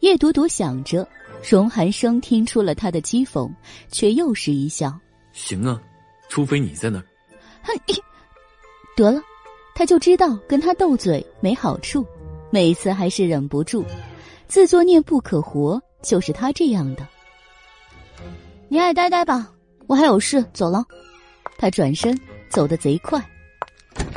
[0.00, 1.08] 叶朵朵想着，
[1.48, 3.48] 荣寒生听出了他的讥讽，
[3.88, 4.92] 却又是一笑
[5.32, 5.80] ：“行啊，
[6.28, 7.04] 除非你在那儿。”
[7.62, 7.72] 哼，
[8.96, 9.22] 得了，
[9.76, 12.04] 他就知道跟他斗嘴没好处，
[12.50, 13.84] 每次还是忍不住，
[14.48, 15.80] 自作孽不可活。
[16.02, 17.06] 就是他这样的，
[18.66, 19.52] 你爱呆呆吧，
[19.86, 20.84] 我还有事，走了。
[21.58, 22.18] 他转身
[22.50, 23.24] 走得贼快。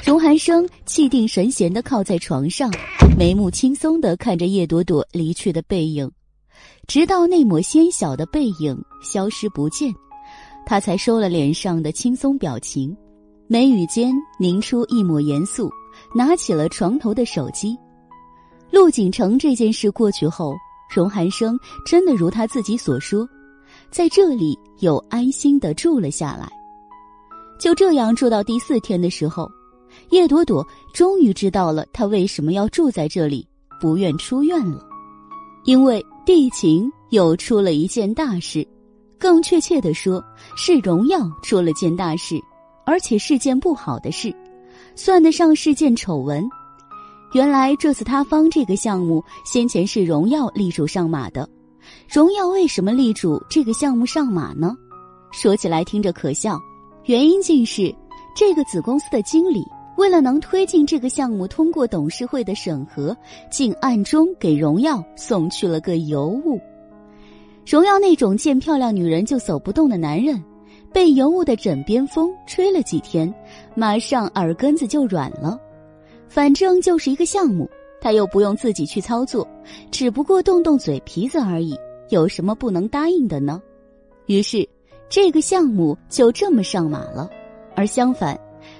[0.06, 2.72] 荣寒生气定神闲的靠在床上，
[3.18, 6.10] 眉目轻松的看着叶朵朵离去的背影，
[6.88, 9.94] 直到那抹纤小的背影消失不见，
[10.66, 12.96] 他才收了脸上的轻松表情，
[13.48, 15.70] 眉宇间凝出一抹严肃，
[16.16, 17.78] 拿起了床头的手机。
[18.72, 20.56] 陆景城这件事过去后，
[20.94, 23.28] 荣寒生真的如他自己所说，
[23.92, 26.50] 在这里又安心的住了下来。
[27.60, 29.48] 就这样住到第四天的时候。
[30.10, 33.48] 叶朵朵终于知道了他为什么要住在这里，
[33.80, 34.86] 不愿出院了，
[35.66, 38.68] 因为地勤又出了一件大事，
[39.18, 40.24] 更确切的说，
[40.56, 42.40] 是荣耀出了件大事，
[42.86, 44.36] 而且是件不好的事，
[44.96, 46.48] 算得上是件丑闻。
[47.34, 51.48] 原来这次他方这个项目先前是荣耀力主上马的，
[52.12, 54.76] 荣耀为什么力主这个项目上马呢？
[55.32, 56.60] 说起来听着可笑，
[57.06, 57.96] 原因竟是
[58.36, 59.64] 这个子公司的经理。
[60.00, 63.16] 为了能推进这个项目通过董事会的审核，
[63.52, 66.58] 竟暗中给荣耀送去了个尤物。
[67.66, 70.42] 荣耀那种见漂亮女人就走不动的男人，
[70.94, 73.32] 被尤物的枕边风吹了几天，
[73.76, 75.60] 马上耳根子就软了。
[76.30, 77.70] 反正就是一个项目，
[78.00, 79.46] 他又不用自己去操作，
[79.92, 81.78] 只不过动动嘴皮子而已，
[82.08, 83.62] 有什么不能答应的呢？
[84.28, 84.66] 于是，
[85.10, 87.30] 这个项目就这么上马了。
[87.76, 88.40] 而相反。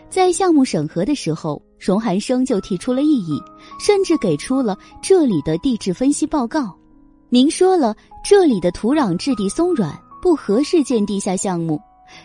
[0.10, 3.40] 在项目审核的时候，荣寒生就提出了异议，
[3.80, 6.76] 甚至给出了这里的地质分析报告，
[7.30, 11.80] 明说了这里的土壤质地松软，不合适建地下项目。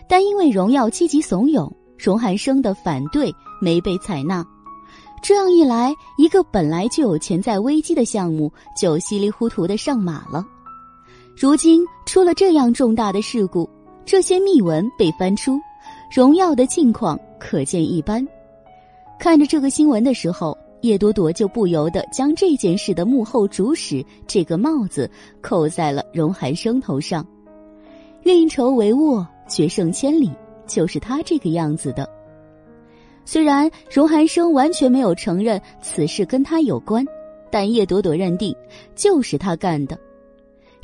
[0.09, 3.31] 但因为荣耀积极怂恿，荣寒生的反对
[3.61, 4.43] 没被采纳。
[5.23, 8.51] 这样一来，一个本来就有潜在危机的项目
[8.81, 10.44] 就稀里糊涂的上马了。
[11.36, 13.69] 如今出了这样重大的事故，
[14.06, 15.61] 这些密文被翻出。
[16.14, 18.24] 荣耀的境况可见一斑。
[19.18, 25.10] 看着这个新闻的时候，叶朵朵就不由得将这件事的幕后主使这个帽子
[25.40, 27.26] 扣在了荣寒生头上。
[28.22, 30.30] 运筹帷幄，决胜千里，
[30.68, 32.08] 就是他这个样子的。
[33.24, 37.04] 虽然荣寒生完全没有承认此事跟他有关，
[37.50, 38.54] 但叶朵朵认定
[38.94, 39.98] 就是他干的。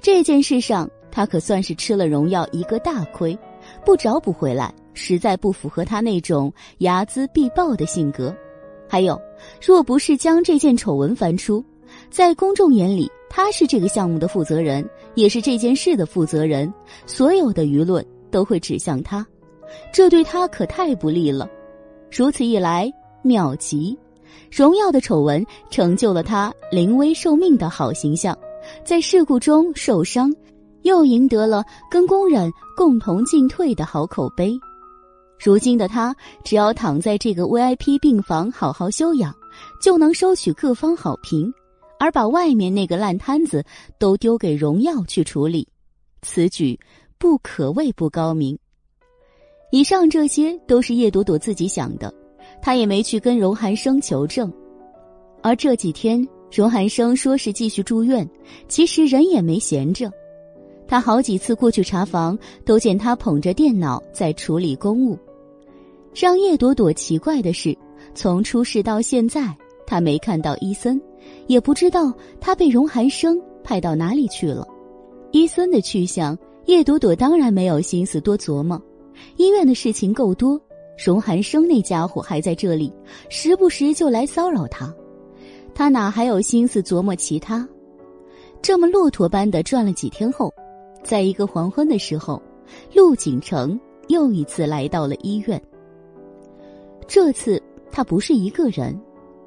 [0.01, 3.39] 这件事上，他可算是吃了荣耀一个大亏，
[3.85, 4.75] 不找补回来。
[5.01, 8.35] 实在不符合他那种睚眦必报的性格。
[8.87, 9.19] 还有，
[9.65, 11.65] 若不是将这件丑闻翻出，
[12.11, 16.73] 在公众眼里，他是这个项目的负责人，也是这件事的负责人，
[17.07, 19.27] 所有的舆论都会指向他，
[19.93, 21.49] 这对他可太不利了。
[22.11, 23.97] 如此一来，妙极，
[24.51, 28.37] 荣耀的丑闻成就了他临危受命的好形象，
[28.85, 30.35] 在事故中受伤，
[30.83, 34.53] 又赢得了跟工人共同进退的好口碑。
[35.43, 36.15] 如今的他，
[36.45, 39.35] 只要躺在这个 VIP 病房好好休养，
[39.83, 41.51] 就能收取各方好评，
[41.99, 43.65] 而把外面那个烂摊子
[43.99, 45.67] 都丢给荣耀去处理，
[46.21, 46.79] 此举
[47.17, 48.59] 不可谓不高明。
[49.73, 52.13] 以上这些都是叶朵朵自己想的，
[52.61, 54.53] 她也没去跟荣寒生求证。
[55.43, 58.29] 而这几天，荣寒生说是继续住院，
[58.69, 60.13] 其实人也没闲着，
[60.87, 65.19] 他好几次过去查房，都见他捧着电脑在处理公务。
[66.15, 67.77] 让叶朵朵奇怪的是，
[68.15, 69.57] 从出事到现在，
[69.87, 71.01] 他没看到伊森，
[71.47, 74.67] 也不知道他被荣寒生派到哪里去了。
[75.31, 78.81] 伊森的去向，叶朵朵当然没有心思多琢磨。
[79.37, 80.61] 医院的事情够多，
[80.99, 82.93] 荣寒生那家伙还在这里，
[83.29, 84.93] 时不时就来骚扰他，
[85.73, 87.67] 他哪还有心思琢磨其他？
[88.61, 90.53] 这么骆驼般的转了几天后，
[91.05, 92.43] 在一个黄昏的时候，
[92.95, 93.79] 陆景城
[94.09, 95.61] 又一次来到了医院。
[97.13, 97.61] 这次
[97.91, 98.97] 他不是一个人，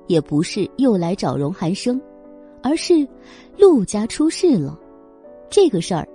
[0.08, 2.00] 也不是又来找荣寒生，
[2.62, 3.08] 而是
[3.58, 4.78] 陆家出事了。
[5.50, 6.06] 这个事儿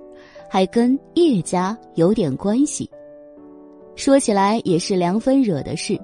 [0.46, 2.86] 还跟叶家有点关系。
[3.96, 5.98] 说起来也是梁芬惹的事。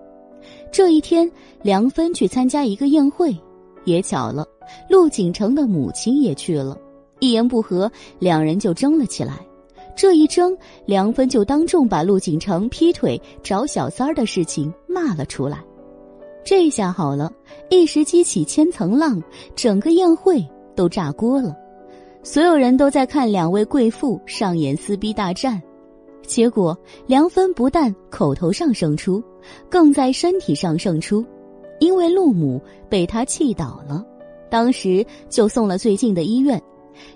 [0.73, 1.31] 这一天，
[1.61, 3.37] 梁芬去参加一个宴会，
[3.85, 4.49] 也巧了，
[4.89, 6.75] 陆景城的母亲也去了。
[7.21, 9.41] 一言不合，两人就争了起来。
[9.97, 10.57] 这一争，
[10.87, 15.65] 梁芬就当众把陆景城劈腿找小三儿的事情骂了出来。
[16.45, 17.33] 这下好了，
[17.71, 19.23] 一时激起千层浪，
[19.55, 20.45] 整个宴会
[20.75, 21.57] 都炸锅了。
[22.23, 25.63] 所有人都在看两位贵妇上演撕逼大战，
[26.27, 26.77] 结果
[27.07, 29.23] 梁芬不但口头上胜出，
[29.71, 31.25] 更在身体上胜出，
[31.81, 34.05] 因为陆母被他气倒了，
[34.51, 36.61] 当时就送了最近的医院。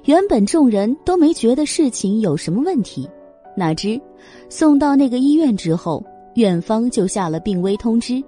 [0.05, 3.09] 原本众人都没觉得事情有什么问题，
[3.57, 4.01] 哪知
[4.49, 8.23] 送到那个医院之后，院方就下了病危通知，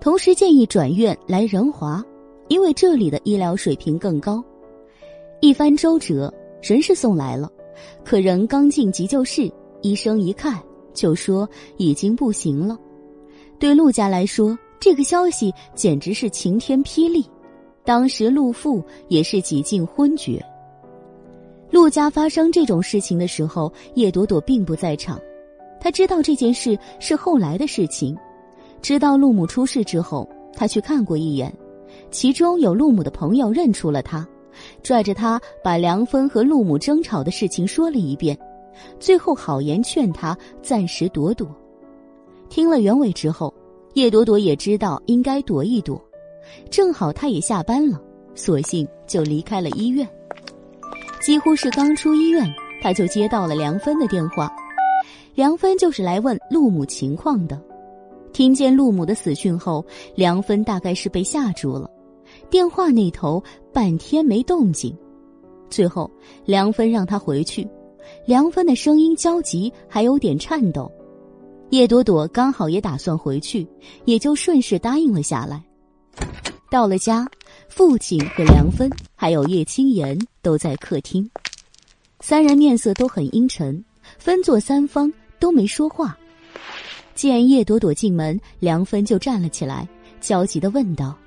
[0.00, 2.04] 同时建议转院来仁华，
[2.48, 4.42] 因为这里的医疗水平更高。
[5.40, 6.32] 一番周折，
[6.62, 7.50] 人是送来了，
[8.04, 9.50] 可人刚进急救室，
[9.82, 10.58] 医生一看
[10.92, 12.78] 就说已经不行了。
[13.58, 17.24] 对陆家来说，这个消息简直是晴天霹雳。
[17.84, 20.42] 当时陆父也是几近昏厥。
[21.74, 25.20] 陆家发生这种事情的时候，叶朵朵并不在场。
[25.80, 28.16] 他知道这件事是后来的事情，
[28.80, 31.52] 知道陆母出事之后，他去看过一眼，
[32.12, 34.24] 其中有陆母的朋友认出了他，
[34.84, 38.38] 拽着他把梁芬和陆母争吵的事情说了一遍，
[39.00, 41.44] 最后好言劝他暂时躲躲。
[42.48, 43.52] 听了原委之后，
[43.94, 46.00] 叶朵朵也知道应该躲一躲，
[46.70, 48.00] 正好他也下班了，
[48.36, 50.08] 索性就离开了医院。
[51.24, 52.44] 几乎是刚出医院，
[52.82, 54.54] 他就接到了梁芬的电话。
[55.34, 57.58] 梁芬就是来问陆母情况的。
[58.34, 59.82] 听见陆母的死讯后，
[60.14, 61.90] 梁芬大概是被吓住了，
[62.50, 63.42] 电话那头
[63.72, 64.94] 半天没动静。
[65.70, 66.10] 最后，
[66.44, 67.66] 梁芬让他回去。
[68.26, 70.92] 梁芬的声音焦急，还有点颤抖。
[71.70, 73.66] 叶朵朵刚好也打算回去，
[74.04, 75.64] 也就顺势答应了下来。
[76.70, 77.26] 到了家，
[77.74, 81.28] 父亲和梁芬还有叶青言都在客厅，
[82.20, 83.84] 三人面色都很阴沉，
[84.16, 86.16] 分坐三方都没说话。
[87.16, 89.88] 见叶朵朵进门，梁芬就站了起来，
[90.20, 91.18] 焦急的问道：“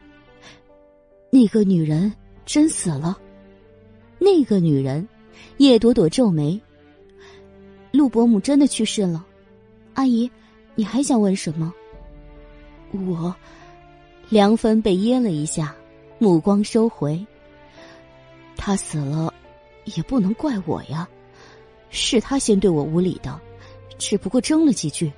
[1.29, 2.09] 那个女人
[2.45, 3.19] 真死了？”
[4.17, 5.05] 那个女人，
[5.57, 6.57] 叶朵朵皱眉
[7.91, 9.25] ：“陆伯母真的去世了。”
[9.95, 10.31] 阿姨，
[10.75, 11.73] 你还想问什么？
[12.93, 13.35] 我，
[14.29, 15.75] 梁芬被噎了一下，
[16.19, 17.26] 目光收回。
[18.56, 19.34] 他死了，
[19.85, 21.07] 也不能怪我呀，
[21.89, 23.39] 是他先对我无礼的，
[23.98, 25.12] 只不过争了几句，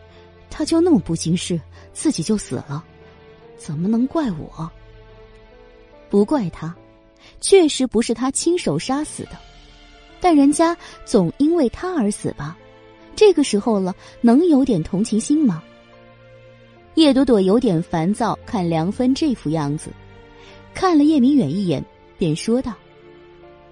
[0.50, 1.60] 他就那么不经事，
[1.94, 2.84] 自己就死了，
[3.58, 4.70] 怎么能怪我？
[6.10, 6.76] 不怪他，
[7.40, 9.38] 确实不是他亲手杀死的，
[10.20, 12.58] 但人家总因为他而死吧。
[13.16, 15.64] 这个时候了，能有点同情心吗？
[16.96, 19.90] 叶朵朵有点烦躁，看梁芬这副样子，
[20.74, 21.84] 看了叶明远一眼，
[22.18, 22.74] 便说道：“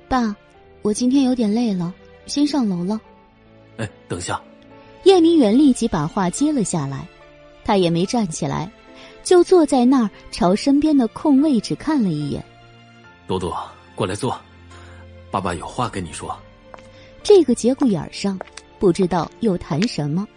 [0.09, 0.35] 爸，
[0.81, 1.93] 我今天有点累了，
[2.25, 2.99] 先上楼了。”
[3.77, 4.41] 哎，等下。
[5.03, 7.07] 叶明远立即把话接了下来，
[7.63, 8.69] 他也没站起来，
[9.23, 12.43] 就坐在那儿，朝身边的空位置看了一眼。
[13.25, 13.57] 朵朵，
[13.95, 14.37] 过来坐，
[15.31, 16.37] 爸爸有话跟你说。
[17.23, 18.39] 这个节骨眼上。
[18.79, 20.27] 不知道又谈什么，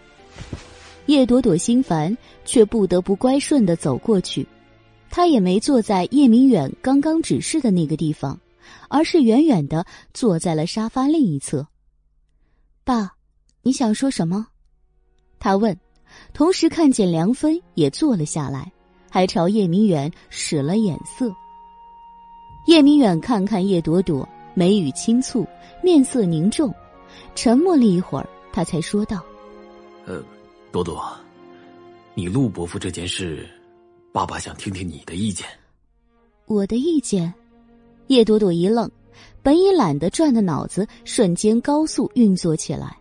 [1.05, 4.43] 叶朵朵心烦，却不得不乖顺的走过去。
[5.11, 8.39] 他也没坐在叶明远刚刚指示的那个地方，
[8.89, 11.67] 而是远远的坐在了沙发另一侧。
[12.83, 13.11] 爸，
[13.61, 14.47] 你想说什么？
[15.37, 15.77] 他问，
[16.33, 18.71] 同时看见梁芬也坐了下来，
[19.09, 21.31] 还朝叶明远使了眼色。
[22.67, 25.45] 叶明远看看叶朵朵，眉宇轻蹙，
[25.83, 26.73] 面色凝重。
[27.35, 29.23] 沉默了一会儿，他才说道
[30.05, 30.23] ：“呃，
[30.71, 31.11] 朵朵，
[32.13, 33.49] 你陆伯父这件事，
[34.11, 35.47] 爸爸想听听你的意见。”
[36.45, 37.33] 我的意见？
[38.07, 38.89] 叶朵朵一愣，
[39.41, 42.97] 本已懒得转的脑子瞬间高速运作起来。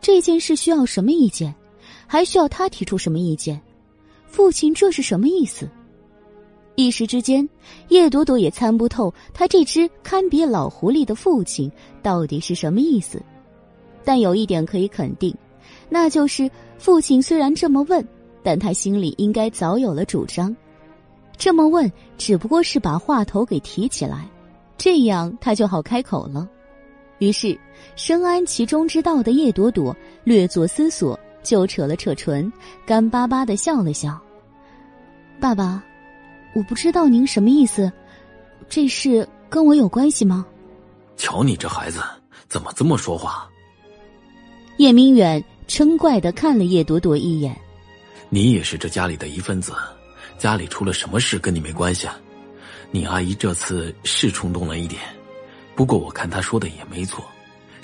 [0.00, 1.54] 这件事需要什么意见？
[2.06, 3.60] 还需要他提出什么意见？
[4.26, 5.66] 父亲这是什么意思？
[6.74, 7.48] 一时之间，
[7.88, 13.22] 叶朵朵也参不透他这只堪比老狐狸的父亲到底是什么意思。
[14.04, 15.34] 但有一点可以肯定，
[15.88, 18.06] 那就是父亲虽然这么问，
[18.46, 20.54] 但他心里应该早有了主张。
[21.36, 24.24] 这么问只不过是把话头给提起来，
[24.78, 26.48] 这样他就好开口了。
[27.18, 27.58] 于是，
[27.96, 29.92] 深谙其中之道的叶朵朵
[30.22, 32.52] 略作思索，就扯了扯唇，
[32.86, 34.16] 干巴巴的笑了笑
[35.42, 35.82] ：“爸爸，
[36.54, 37.90] 我不知道您什么意思，
[38.68, 40.46] 这事跟我有关系吗？”
[41.18, 41.98] 瞧你这孩子，
[42.46, 43.50] 怎么这么说话？
[44.76, 47.58] 叶明远嗔怪的看了叶朵朵一眼
[48.28, 49.72] ：“你也是这家里的一份子，
[50.38, 52.18] 家里出了什么事跟你没关系啊？
[52.90, 55.00] 你阿姨这次是冲动了一点，
[55.74, 57.24] 不过我看她说的也没错，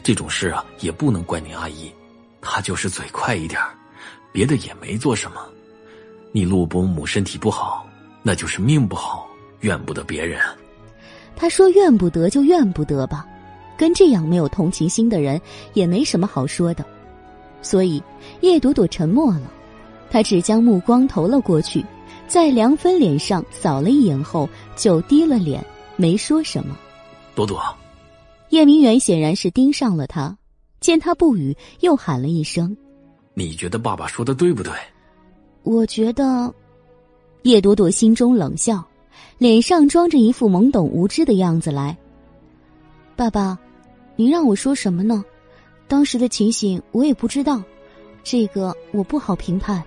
[0.03, 1.93] 这种事啊也不能怪你阿姨，
[2.41, 3.61] 她就是嘴快一点
[4.33, 5.41] 别的也没做什么。
[6.33, 7.87] 你陆伯母身体不好，
[8.23, 9.29] 那就是命不好，
[9.61, 10.41] 怨不得别人。
[11.37, 13.27] 他说怨不得就怨不得吧。”
[13.75, 15.41] 跟这样没有同情心的人
[15.73, 16.85] 也没什么好说的，
[17.63, 18.01] 所以
[18.43, 19.51] 叶朵朵沉默了。
[20.13, 21.83] 她只将目光投了过去，
[22.29, 25.65] 在梁芬脸上扫了一眼后，就低了脸，
[25.97, 26.77] 没说什么。
[27.35, 27.59] 朵朵，
[28.51, 30.37] 叶明远显然是盯上了他，
[30.81, 32.77] 见他不语，又喊了一声
[33.33, 34.71] ：“你觉得爸爸说的对不对？”
[35.65, 36.55] 我觉得，
[37.45, 38.85] 叶朵朵心中冷笑，
[39.39, 41.97] 脸上装着一副懵懂无知的样子来。
[43.17, 43.59] 爸爸，
[44.15, 45.25] 您让我说什么呢？
[45.89, 47.63] 当时的情形我也不知道，
[48.23, 49.83] 这个我不好评判。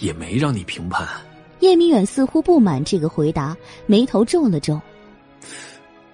[0.00, 1.06] 也没让你评判。
[1.60, 3.56] 叶明远似乎不满这个回答，
[3.86, 4.80] 眉头皱了皱。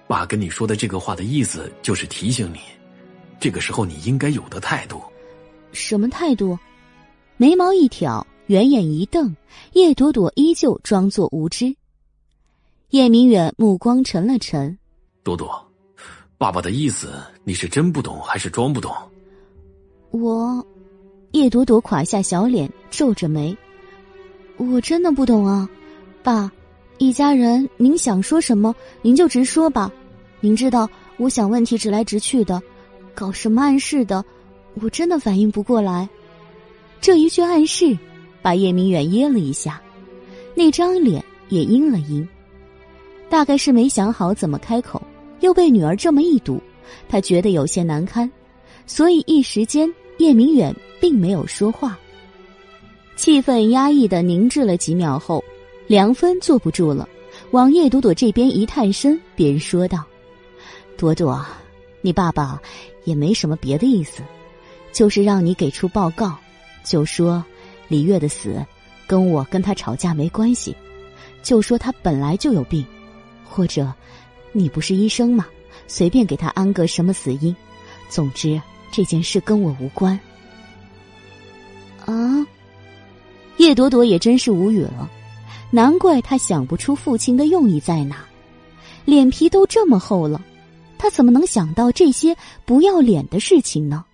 [0.07, 2.59] 爸跟你说的这个话的意思，就是提醒你，
[3.39, 5.01] 这个时候你应该有的态度。
[5.71, 6.57] 什么态度？
[7.37, 9.35] 眉毛一挑，圆眼一瞪，
[9.73, 11.75] 叶朵朵依旧装作无知。
[12.89, 14.77] 叶明远目光沉了沉。
[15.23, 15.71] 朵朵，
[16.37, 18.91] 爸爸的意思，你是真不懂还是装不懂？
[20.11, 20.65] 我，
[21.31, 23.55] 叶朵朵垮下小脸，皱着眉。
[24.59, 25.67] 我真的不懂啊，
[26.21, 26.51] 爸，
[26.97, 29.89] 一家人，您想说什么，您就直说吧。
[30.41, 32.61] 您知道，我想问题直来直去的，
[33.15, 34.23] 搞什么暗示的，
[34.81, 36.09] 我真的反应不过来。
[36.99, 37.97] 这一句暗示，
[38.41, 39.81] 把叶明远噎了一下，
[40.53, 42.27] 那张脸也阴了阴。
[43.29, 45.01] 大概是没想好怎么开口，
[45.39, 46.61] 又被女儿这么一堵，
[47.07, 48.29] 他觉得有些难堪，
[48.85, 51.97] 所以一时间叶明远并没有说话。
[53.19, 55.43] 气氛压抑的凝滞了几秒后，
[55.87, 57.05] 梁芬坐不住了，
[57.51, 60.05] 往叶朵朵这边一探身，便说道
[60.95, 61.45] ：“朵朵，
[61.99, 62.57] 你爸爸
[63.03, 64.23] 也没什么别的意思，
[64.93, 66.33] 就是让你给出报告，
[66.85, 67.43] 就说
[67.89, 68.65] 李月的死
[69.05, 70.73] 跟我跟他吵架没关系，
[71.43, 72.85] 就说他本来就有病，
[73.43, 73.93] 或者
[74.53, 75.45] 你不是医生吗？
[75.89, 77.53] 随便给他安个什么死因，
[78.07, 78.61] 总之
[78.93, 80.17] 这件事跟我无关。”
[82.07, 82.47] 啊。
[83.59, 85.09] 叶朵朵也真是无语了，
[85.69, 88.23] 难怪她想不出父亲的用意在哪，
[89.03, 90.41] 脸皮都这么厚了，
[90.97, 92.33] 他怎么能想到这些
[92.65, 94.05] 不要脸的事情呢？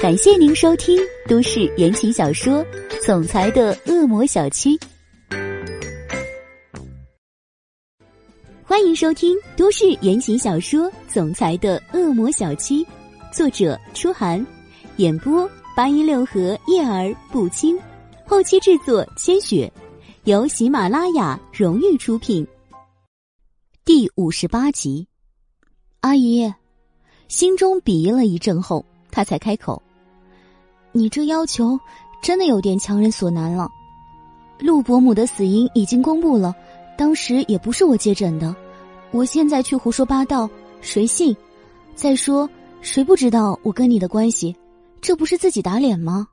[0.00, 0.96] 感谢您收听
[1.26, 2.64] 都市言情小说
[3.04, 4.78] 《总裁的恶魔小七》，
[8.64, 12.84] 欢迎收听都市言情小说《总裁的恶魔小七》，
[13.32, 14.46] 作者：初寒，
[14.98, 15.50] 演播。
[15.80, 17.74] 八音六合叶儿不清，
[18.26, 19.72] 后期制作千雪，
[20.24, 22.46] 由喜马拉雅荣誉出品。
[23.82, 25.08] 第五十八集，
[26.00, 26.52] 阿姨
[27.28, 29.82] 心中鄙夷了一阵后，他才开口
[30.92, 31.80] ：“你这要求
[32.22, 33.66] 真的有点强人所难了。
[34.58, 36.54] 陆伯母的死因已经公布了，
[36.98, 38.54] 当时也不是我接诊的，
[39.12, 40.46] 我现在去胡说八道，
[40.82, 41.34] 谁信？
[41.94, 42.46] 再说，
[42.82, 44.54] 谁不知道我跟你的关系？”
[45.00, 46.28] 这不是自己打脸吗？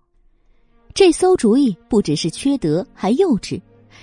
[0.94, 3.62] 这馊主意不只是缺德，还幼稚。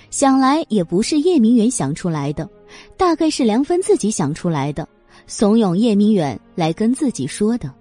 [0.09, 2.49] 想来也不是叶明远想出来的，
[2.95, 4.87] 大概是梁芬自己想出来的，
[5.27, 7.71] 怂恿叶明远来跟自己说的。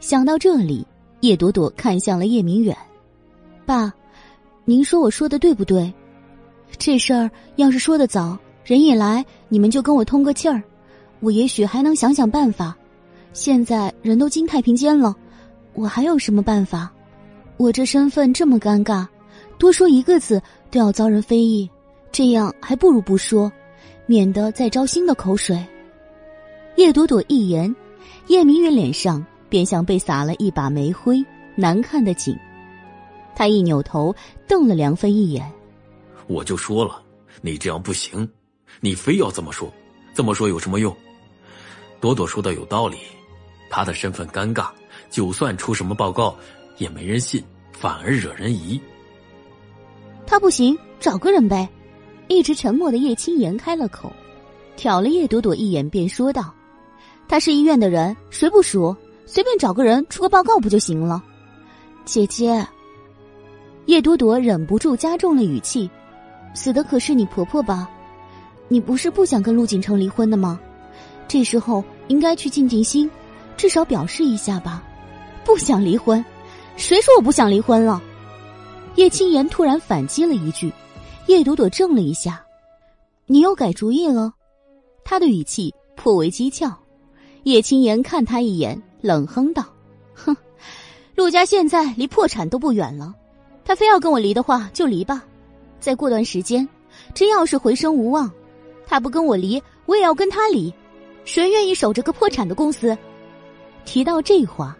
[0.00, 0.86] 想到这里，
[1.20, 2.76] 叶朵朵看向了叶明远
[3.66, 3.92] ：“爸，
[4.64, 5.92] 您说我说的对不对？
[6.78, 10.62] 这事儿要是说的早，人一来，你们就跟我通个气儿，
[11.20, 12.76] 我也许还能想想办法。
[13.32, 15.14] 现在人都进太平间了。”
[15.74, 16.90] 我还有什么办法？
[17.56, 19.06] 我这身份这么尴尬，
[19.58, 21.68] 多说一个字都要遭人非议，
[22.10, 23.50] 这样还不如不说，
[24.06, 25.64] 免得再招新的口水。
[26.76, 27.74] 叶朵朵一言，
[28.28, 32.36] 叶明远脸上便像被撒了一把煤灰，难看的紧。
[33.34, 34.14] 他一扭头
[34.48, 35.50] 瞪了梁芬一眼
[36.26, 37.02] ：“我就说了，
[37.40, 38.28] 你这样不行，
[38.80, 39.72] 你非要这么说，
[40.14, 40.94] 这么说有什么用？”
[42.00, 42.98] 朵朵说的有道理，
[43.70, 44.68] 她的身份尴尬。
[45.12, 46.34] 就算出什么报告，
[46.78, 48.80] 也没人信，反而惹人疑。
[50.26, 51.68] 他不行，找个人呗。
[52.28, 54.10] 一直沉默的叶青言开了口，
[54.74, 56.50] 挑了叶朵朵一眼，便说道
[57.28, 58.96] ：“他是医院的人，谁不熟？
[59.26, 61.22] 随便找个人出个报告不就行了？”
[62.06, 62.66] 姐姐，
[63.84, 65.90] 叶朵朵忍不住加重了语气
[66.54, 67.86] ：“死的可是你婆婆吧？
[68.68, 70.58] 你不是不想跟陆锦成离婚的吗？
[71.28, 73.10] 这时候应该去静静心，
[73.58, 74.82] 至少表示一下吧。”
[75.44, 76.24] 不想离婚，
[76.76, 78.00] 谁说我不想离婚了？
[78.96, 80.72] 叶青言突然反击了一句，
[81.26, 82.44] 叶朵朵怔了一下
[83.26, 84.32] ：“你又改主意了？”
[85.04, 86.72] 他的语气颇为讥诮。
[87.44, 89.64] 叶青言看他一眼，冷哼道
[90.14, 90.36] ：“哼，
[91.16, 93.14] 陆家现在离破产都不远了，
[93.64, 95.24] 他非要跟我离的话就离吧。
[95.80, 96.68] 再过段时间，
[97.14, 98.30] 真要是回声无望，
[98.86, 100.72] 他不跟我离，我也要跟他离。
[101.24, 102.96] 谁愿意守着个破产的公司？”
[103.84, 104.76] 提到这话。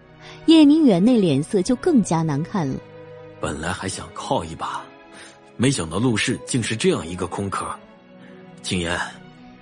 [0.47, 2.79] 叶明远那脸色就更加难看了。
[3.41, 4.83] 本来还想靠一把，
[5.57, 7.67] 没想到陆氏竟是这样一个空壳。
[8.62, 8.99] 青言，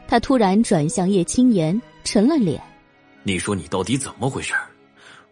[0.06, 2.62] 他突然转向叶青言，沉了脸
[3.22, 4.54] ：“你说你到底怎么回事？”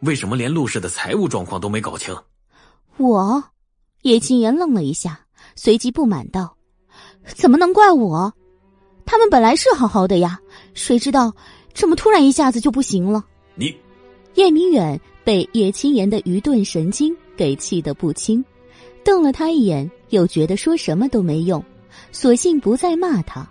[0.00, 2.16] 为什么连陆氏的财务状况都没搞清？
[2.98, 3.42] 我，
[4.02, 5.20] 叶青言愣了一下，
[5.56, 6.56] 随即不满道
[7.26, 8.32] ：“怎么能怪我？
[9.04, 10.38] 他们本来是好好的呀，
[10.72, 11.34] 谁知道
[11.74, 13.24] 这么突然一下子就不行了？”
[13.56, 13.76] 你，
[14.34, 18.42] 叶明远被叶青言的愚钝神经给气得不轻，
[19.04, 21.62] 瞪了他一眼，又觉得说什么都没用，
[22.12, 23.46] 索性不再骂他，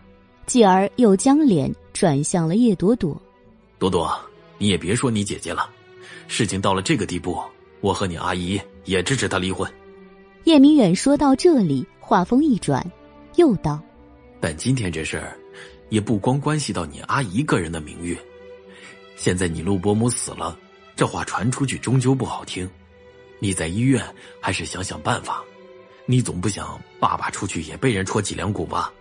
[0.48, 3.16] 继而又将脸转向了叶朵朵。
[3.78, 4.12] 朵朵，
[4.58, 5.70] 你也别说你姐姐了，
[6.28, 7.38] 事情到了这个地步，
[7.82, 9.72] 我和你阿姨也支持他离婚。
[10.46, 12.84] 叶明远说到这里，话锋一转，
[13.36, 13.80] 又道
[14.42, 15.38] ：“但今天这事儿，
[15.90, 18.18] 也不光关系到你阿姨个人的名誉。
[19.16, 20.58] 现在你陆伯母死了，
[20.98, 22.70] 这话传出去终究不好听。
[23.40, 24.04] 你在医院
[24.42, 25.42] 还是想想办法。
[26.06, 28.92] 你总不想爸爸出去也被人戳脊梁骨吧？”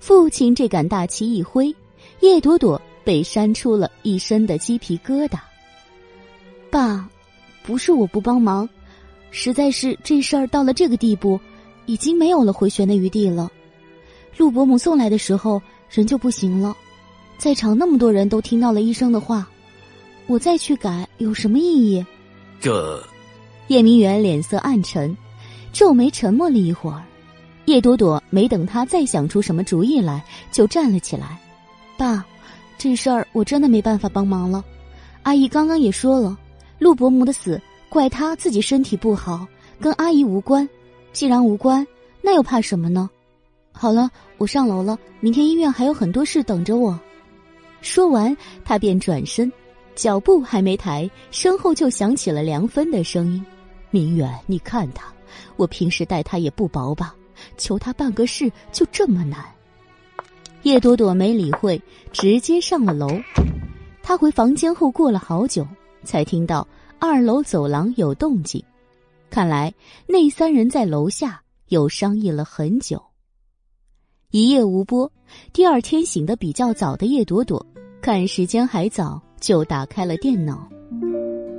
[0.00, 1.74] 父亲这杆大旗一挥，
[2.20, 2.80] 叶朵朵。
[3.04, 5.38] 被扇出了一身的鸡皮疙瘩。
[6.70, 7.06] 爸，
[7.62, 8.66] 不是我不帮忙，
[9.30, 11.38] 实在是这事儿到了这个地步，
[11.84, 13.52] 已经没有了回旋的余地了。
[14.38, 16.74] 陆伯母送来的时候人就不行了，
[17.36, 19.46] 在场那么多人都听到了医生的话，
[20.26, 22.04] 我再去改有什么意义？
[22.60, 23.02] 这，
[23.68, 25.16] 叶明远脸色暗沉，
[25.72, 27.02] 皱眉沉默了一会儿。
[27.66, 30.22] 叶朵朵没等他再想出什么主意来，
[30.52, 31.38] 就站了起来，
[31.96, 32.24] 爸。
[32.76, 34.62] 这事儿我真的没办法帮忙了，
[35.22, 36.36] 阿姨刚刚也说了，
[36.78, 39.46] 陆伯母的死怪她自己身体不好，
[39.80, 40.68] 跟阿姨无关。
[41.12, 41.86] 既然无关，
[42.20, 43.08] 那又怕什么呢？
[43.72, 46.98] 好了，我上楼了，明天医院还有很多事等着我。
[47.80, 49.50] 说完，他便转身，
[49.94, 53.44] 脚步还没抬，身后就响起了梁芬的声音
[53.90, 55.12] ：“明远，你看他，
[55.56, 57.14] 我平时待他也不薄吧，
[57.56, 59.44] 求他办个事就这么难。”
[60.62, 63.08] 叶朵朵没理会，直接上了楼。
[64.02, 65.66] 她回房间后，过了好久，
[66.02, 66.66] 才听到
[66.98, 68.62] 二楼走廊有动静。
[69.30, 69.72] 看来
[70.06, 73.02] 那三人在楼下又商议了很久。
[74.30, 75.10] 一夜无波，
[75.52, 77.64] 第二天醒得比较早的叶朵朵，
[78.00, 80.66] 看时间还早，就打开了电脑。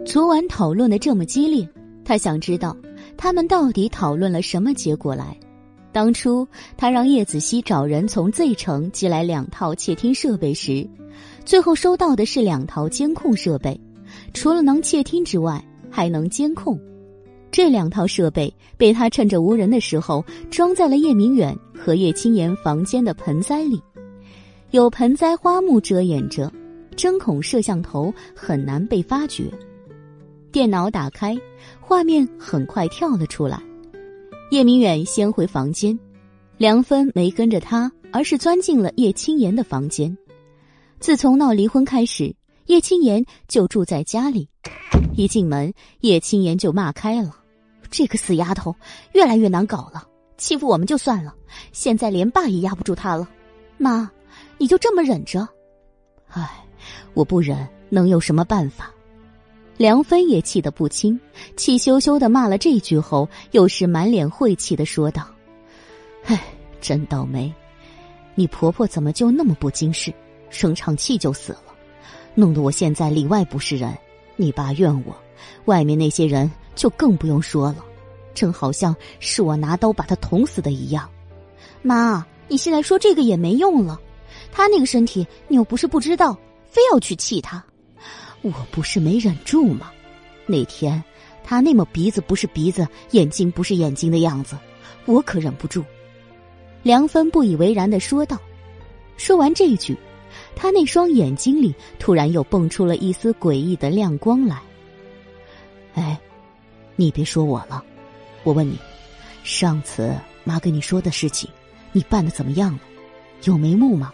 [0.08, 1.70] 昨晚讨论的这么激烈，
[2.04, 2.76] 他想知道
[3.16, 5.38] 他们到底讨论了什么结果来。
[5.92, 10.90] 当初他让叶子熙找人从 Z 城寄来两套窃听设备时，
[11.46, 13.80] 最后收到的是两套监控设备，
[14.34, 16.80] 除了能窃听之外，还能监控。
[17.52, 23.80] 这两套设备被他趁着无人的时候装在了叶明远和叶青言房间的盆栽里，
[24.72, 26.52] 有盆栽花木遮掩着，
[26.96, 29.52] 针孔摄像头很难被发觉。
[30.52, 31.38] 电脑打开，
[31.82, 33.62] 画面很快跳了出来。
[34.52, 35.98] 叶明远先回房间，
[36.58, 40.16] 梁芬没跟着他，而是钻进了叶青言的房间。
[41.00, 42.34] 自从闹离婚开始，
[42.68, 44.48] 叶青言就住在家里。
[45.16, 47.36] 一进门，叶青言就骂开了
[47.92, 48.74] ：“这个死丫头，
[49.14, 50.08] 越来越难搞了，
[50.38, 51.34] 欺负我们就算了，
[51.72, 53.28] 现在连爸也压不住她了。
[53.78, 54.10] 妈，
[54.58, 55.48] 你就这么忍着？
[56.28, 56.65] 唉，
[57.16, 58.92] 我不忍，能有什么办法？”
[59.78, 61.20] 梁芬也气得不轻，
[61.58, 65.28] 气羞羞的骂了这句后，又是满脸晦气的说道
[66.24, 66.42] ：“唉，
[66.80, 67.54] 真倒霉，
[68.36, 70.14] 你婆婆怎么就那么不经事，
[70.50, 71.64] 生场气就死了，
[72.36, 73.94] 弄得我现在里外不是人。
[74.38, 75.14] 你爸怨我，
[75.66, 77.84] 外面那些人就更不用说了，
[78.34, 81.10] 正好像是我拿刀把他捅死的一样。
[81.82, 84.00] 妈，你现在说这个也没用了，
[84.54, 86.38] 他那个身体你又不是不知道，
[86.76, 87.64] 非要去气他。”
[88.44, 89.92] 我不是没忍住吗？
[90.46, 91.02] 那天
[91.44, 94.56] 他那么鼻子不是鼻子，眼睛不是眼睛的样子，
[95.06, 95.84] 我可忍不住。
[96.84, 98.38] 梁芬不以为然的说道。
[99.18, 99.98] 说完这句，
[100.56, 104.62] 他那双眼睛里突然又蹦出了一丝诡异的亮光来。
[105.96, 106.20] 哎，
[106.96, 107.84] 你别说我了，
[108.44, 108.78] 我问你，
[109.44, 110.14] 上次
[110.44, 111.50] 妈跟你说的事情，
[111.94, 112.80] 你办的怎么样了？
[113.46, 114.14] 有眉目吗？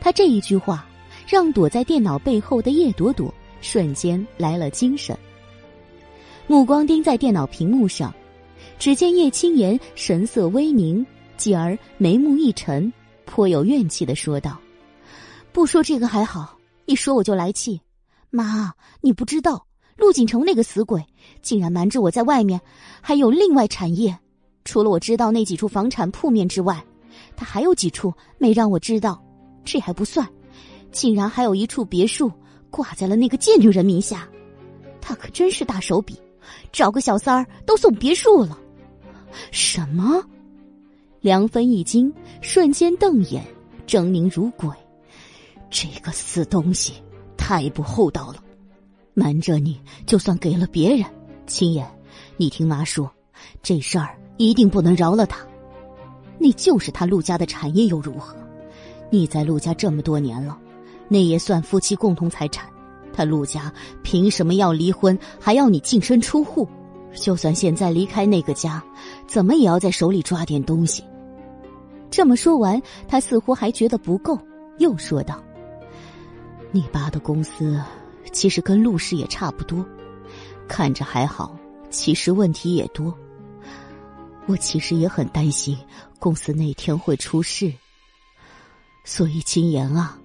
[0.00, 0.84] 他这一句话。
[1.28, 5.14] 让躲在电脑背后的叶朵朵瞬间来了精神，
[6.46, 8.14] 目光盯在电脑屏幕上，
[8.78, 11.04] 只见叶青言神色微凝，
[11.36, 12.90] 继而眉目一沉，
[13.26, 14.58] 颇有怨气的说道
[15.52, 17.78] ：“不说这个还好，一说我就来气。
[18.30, 19.66] 妈，你不知道
[19.98, 21.04] 陆锦成那个死鬼，
[21.42, 22.58] 竟然瞒着我在外面
[23.02, 24.18] 还有另外产业，
[24.64, 26.82] 除了我知道那几处房产铺面之外，
[27.36, 29.22] 他还有几处没让我知道，
[29.62, 30.26] 这还不算。”
[30.90, 32.30] 竟然还有一处别墅
[32.70, 34.28] 挂在了那个贱女人名下，
[35.00, 36.18] 他可真是大手笔，
[36.72, 38.58] 找个小三儿都送别墅了。
[39.50, 40.22] 什么？
[41.20, 43.44] 梁芬一惊，瞬间瞪眼，
[43.86, 44.70] 狰狞如鬼。
[45.70, 46.94] 这个死东西
[47.36, 48.36] 太不厚道了！
[49.14, 51.04] 瞒着你，就算给了别人，
[51.46, 51.86] 青言，
[52.36, 53.10] 你听妈说，
[53.62, 55.44] 这事儿一定不能饶了他。
[56.38, 58.36] 你就是他陆家的产业又如何？
[59.10, 60.56] 你在陆家这么多年了，
[61.08, 62.68] 那也算夫妻共同财产。
[63.12, 63.72] 他陆家
[64.02, 66.68] 凭什么要离婚，还要你净身出户？
[67.14, 68.82] 就算现在离开那个家，
[69.26, 71.02] 怎么也要在手里抓点东西。
[72.10, 74.38] 这么说完，他似乎还觉得不够，
[74.78, 75.42] 又说道
[76.70, 77.82] ：“你爸的公司
[78.30, 79.84] 其实跟陆氏也差不多，
[80.68, 81.56] 看着还好，
[81.90, 83.12] 其实问题也多。
[84.46, 85.76] 我其实也很担心
[86.18, 87.72] 公司那天会出事，
[89.04, 90.16] 所以金言啊，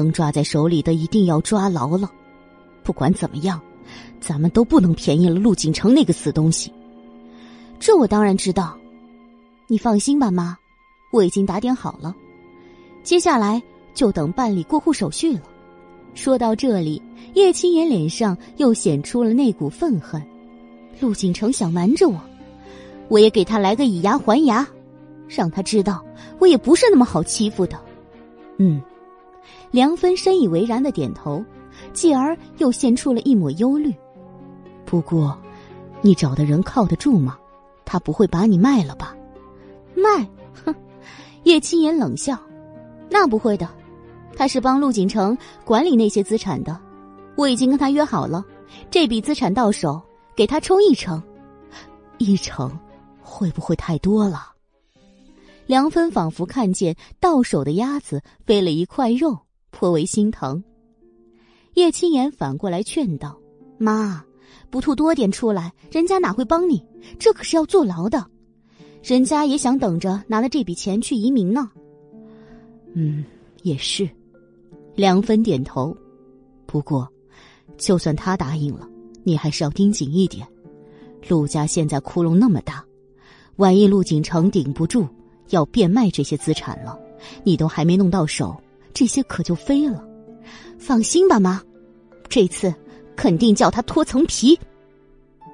[0.00, 2.10] 能抓在手里的一定要抓牢了。
[2.82, 3.60] 不管怎么样，
[4.20, 6.72] 咱们都不能便宜了陆景成那个死东西。
[7.78, 8.76] 这我当然知道，
[9.66, 10.56] 你放心吧，妈。”
[11.12, 12.14] 我已经打点好了，
[13.02, 13.62] 接下来
[13.94, 15.42] 就等办理过户手续了。
[16.14, 17.00] 说到这里，
[17.34, 20.20] 叶青言脸上又显出了那股愤恨。
[21.00, 22.20] 陆景成想瞒着我，
[23.08, 24.66] 我也给他来个以牙还牙，
[25.28, 26.04] 让他知道
[26.38, 27.80] 我也不是那么好欺负的。
[28.58, 28.82] 嗯，
[29.76, 31.44] 梁芬深以为然的点头，
[31.92, 33.94] 继而又现出了一抹忧虑。
[34.86, 35.38] 不过，
[36.00, 37.36] 你找的人靠得住吗？
[37.84, 39.14] 他不会把你卖了吧？
[39.94, 40.26] 卖？
[40.64, 40.74] 哼！
[41.42, 42.38] 叶青言冷笑
[43.10, 43.68] ：“那不会的，
[44.34, 46.80] 他是帮陆景城管理那些资产的。
[47.34, 48.42] 我已经跟他约好了，
[48.90, 50.00] 这笔资产到手
[50.34, 51.22] 给他抽一成。
[52.16, 52.72] 一成
[53.20, 54.52] 会不会太多了？”
[55.68, 59.38] 梁芬仿佛看见到手的鸭子飞了一块肉，
[59.76, 60.64] 颇为心疼。
[61.74, 63.38] 叶青言反过来劝道
[63.76, 64.24] ：“妈，
[64.70, 66.82] 不吐多点出来，人家哪会帮你？
[67.18, 68.26] 这可是要坐牢的。”
[69.04, 71.70] 人家也想等着拿了这笔钱去移民呢。
[72.94, 73.22] 嗯，
[73.64, 74.08] 也是。
[74.94, 75.94] 梁芬点头。
[76.64, 77.06] 不过，
[77.76, 78.88] 就算他答应了，
[79.24, 80.48] 你还是要盯紧一点。
[81.28, 82.82] 陆家现在窟窿那么大，
[83.56, 85.06] 万一陆景成顶不住，
[85.50, 86.98] 要变卖这些资产了，
[87.44, 88.56] 你都还没弄到手，
[88.96, 90.02] 这些可就飞了。
[90.78, 91.62] 放心吧，妈，
[92.30, 92.74] 这次
[93.14, 94.58] 肯定叫他脱层皮。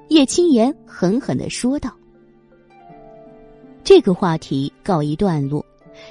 [0.07, 1.93] 叶青言狠狠的说道。
[3.83, 5.65] 这个话题告一段落，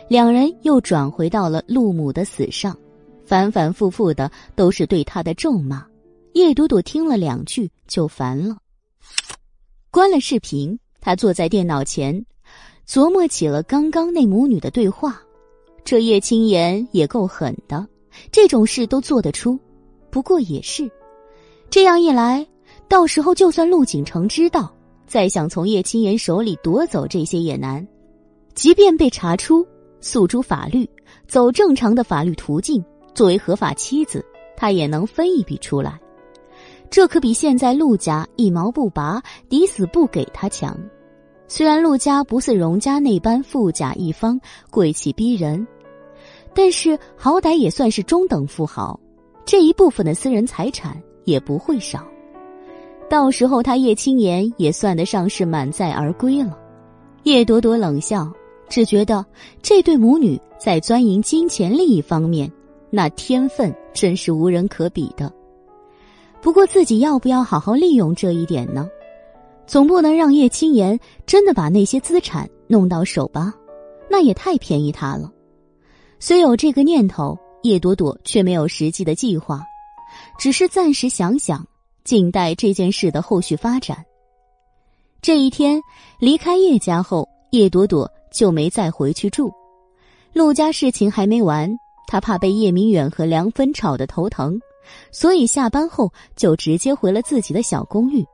[0.08, 2.76] 两人又转回到了陆母的死上，
[3.24, 5.86] 反反复复的都是对他的咒骂。
[6.34, 8.58] 叶朵朵听了两句就烦了，
[9.90, 12.26] 关了视频，他坐在电脑前，
[12.86, 15.18] 琢磨起了刚刚那母女的对话。
[15.84, 17.86] 这叶青言也够狠的，
[18.30, 19.58] 这种事都做得出。
[20.10, 20.90] 不过也是，
[21.70, 22.46] 这样一来，
[22.88, 24.72] 到时候就算陆景成知道。
[25.06, 27.86] 再想从叶青言手里夺走这些也难，
[28.54, 29.66] 即便被查出
[30.00, 30.88] 诉诸法律，
[31.26, 32.82] 走正常的法律途径，
[33.14, 34.24] 作为合法妻子，
[34.56, 36.00] 他也能分一笔出来。
[36.88, 40.78] 这可比现在陆家一毛不拔、抵死不给他强。
[41.46, 45.66] 虽然陆家不似荣家那般富甲一方、贵气逼人，
[46.54, 48.98] 但是好歹也算是中等富豪，
[49.44, 52.06] 这一部分的私人财产也不会少。
[53.08, 56.58] 到时候他叶青言也算得上是满载而归了。
[57.24, 58.30] 叶朵朵冷笑，
[58.68, 59.24] 只觉得
[59.62, 62.50] 这对母女在钻营金钱利益方面，
[62.90, 65.32] 那天分真是无人可比的。
[66.40, 68.88] 不过自己要不要好好利用这一点呢？
[69.66, 73.54] 总不能让叶青言真的把那些资产弄到手吧？
[74.10, 75.31] 那也太便宜他了。
[76.24, 79.60] 虽有这个念头，叶朵朵却没有实际的计划，
[80.38, 81.66] 只是暂时想想。
[82.04, 84.04] 静待这件事的后续发展。
[85.20, 85.82] 这一天
[86.20, 89.52] 离开叶家后，叶朵朵就没再回去住。
[90.32, 91.76] 陆家事情还没完，
[92.06, 94.60] 她怕被叶明远和梁芬吵得头疼，
[95.10, 98.24] 所以下班后就直接回了自己的小公寓。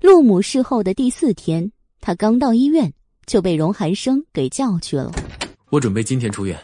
[0.00, 1.70] 陆母事后的第四天，
[2.00, 2.92] 她刚到医院
[3.24, 5.12] 就被荣寒生给叫去了。
[5.70, 6.58] 我准备今天出院。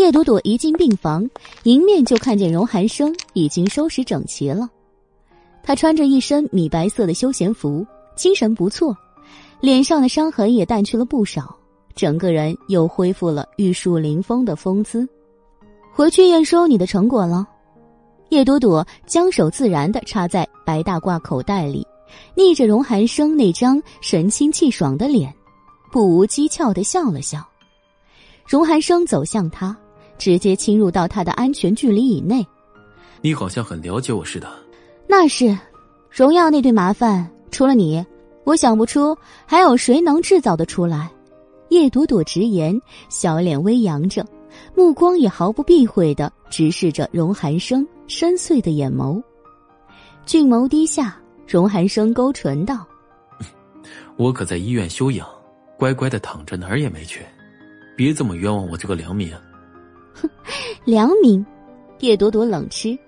[0.00, 1.28] 叶朵朵一进病房，
[1.64, 4.66] 迎面就看见荣寒生已经收拾整齐了。
[5.62, 8.96] 他穿着一身米白色的休闲服，精神不错，
[9.60, 11.54] 脸上的伤痕也淡去了不少，
[11.94, 15.06] 整个人又恢复了玉树临风的风姿。
[15.92, 17.46] 回去验收你的成果了。
[18.30, 21.86] 叶朵朵将手自然的插在白大褂口袋里，
[22.34, 25.30] 逆着荣寒生那张神清气爽的脸，
[25.92, 27.46] 不无讥诮的笑了笑。
[28.46, 29.76] 荣寒生走向他，
[30.20, 32.46] 直接侵入到他的安全距离以内。
[33.22, 34.46] 你好像很了解我似的。
[35.08, 35.58] 那是，
[36.10, 38.04] 荣耀那对麻烦，除了你，
[38.44, 39.16] 我想不出
[39.46, 41.10] 还有谁能制造得出来。
[41.70, 44.24] 叶朵朵直言，小脸微扬着，
[44.76, 49.22] 目光也毫不避讳的直视着荣寒生深邃的眼眸。
[50.26, 51.16] 俊眸低下，
[51.46, 52.86] 荣寒生勾唇道
[54.16, 55.26] ：“我可在医院休养，
[55.78, 57.20] 乖乖的躺着，哪儿也没去，
[57.96, 59.49] 别这么冤枉我这个良民。”哼，
[60.84, 61.44] 良民，
[62.00, 62.98] 叶朵朵冷嗤：“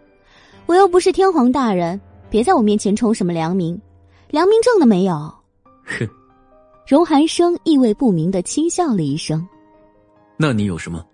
[0.67, 2.01] 我又不是天皇大人，
[2.31, 3.81] 别在我面前充什么良民，
[4.31, 5.15] 良民证都没有。”
[5.85, 6.09] 哼，
[6.87, 9.47] 荣寒生意味不明的轻笑了一声。
[10.37, 11.05] 那你有什么？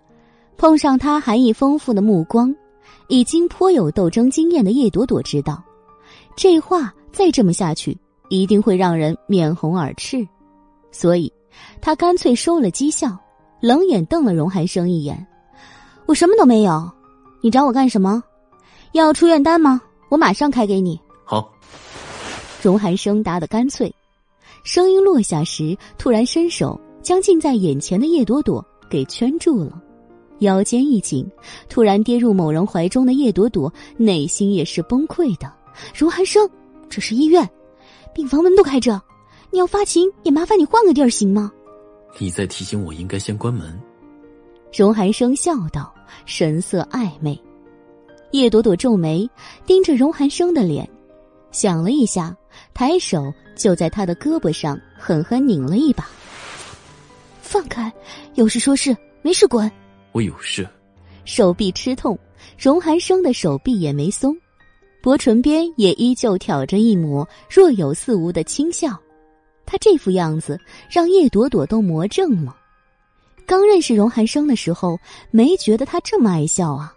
[0.56, 2.54] 碰上他含义丰富的目光，
[3.08, 5.62] 已经颇有斗争经验的叶朵朵知道，
[6.36, 7.96] 这话再这么下去，
[8.28, 10.26] 一定会让人面红耳赤，
[10.90, 11.32] 所以，
[11.80, 13.16] 他干脆收了讥笑，
[13.60, 15.24] 冷眼瞪了荣寒生一眼
[16.08, 16.90] ：“我什么都没有，
[17.42, 18.24] 你找我干什么？
[18.92, 19.78] 要出院单吗？
[20.08, 21.52] 我马上开给你。”好。
[22.62, 23.94] 荣寒生答得干脆，
[24.64, 29.78] 声音落下时，突然伸手将近在眼前的叶朵朵给圈住了。
[30.38, 31.30] 腰间一紧，
[31.68, 35.52] 突然跌入某人怀中的叶朵朵，内心也是崩溃的。
[35.94, 36.48] 荣寒生，
[36.88, 37.46] 这是医院，
[38.14, 38.98] 病房门都开着，
[39.50, 41.52] 你要发情也麻烦你换个地儿行吗？
[42.18, 43.78] 你在提醒我应该先关门。
[44.74, 47.38] 荣寒生笑道，神色暧昧。
[48.32, 49.28] 叶朵朵皱眉，
[49.64, 50.88] 盯着荣寒生的脸，
[51.50, 52.36] 想了一下，
[52.74, 56.06] 抬手就在他的胳膊上狠狠拧了一把。
[57.40, 57.90] 放开，
[58.34, 59.70] 有事说事，没事滚。
[60.12, 60.68] 我有事，
[61.24, 62.18] 手臂吃痛，
[62.58, 64.36] 荣寒生的手臂也没松，
[65.02, 68.98] 薄唇边也依旧挑着一抹若有似无的轻笑。
[69.64, 72.54] 他这副样子让叶朵朵都魔怔了。
[73.48, 76.94] 刚认识荣寒生的时候，没觉得他这么爱笑啊，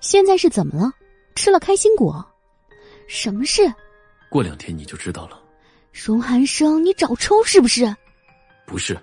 [0.00, 0.90] 现在是怎么了？
[1.36, 2.26] 吃了开心果？
[3.06, 3.72] 什么事？
[4.28, 5.40] 过两天你就知道了。
[5.92, 7.94] 荣寒生，你找抽是不是？
[8.66, 8.98] 不是，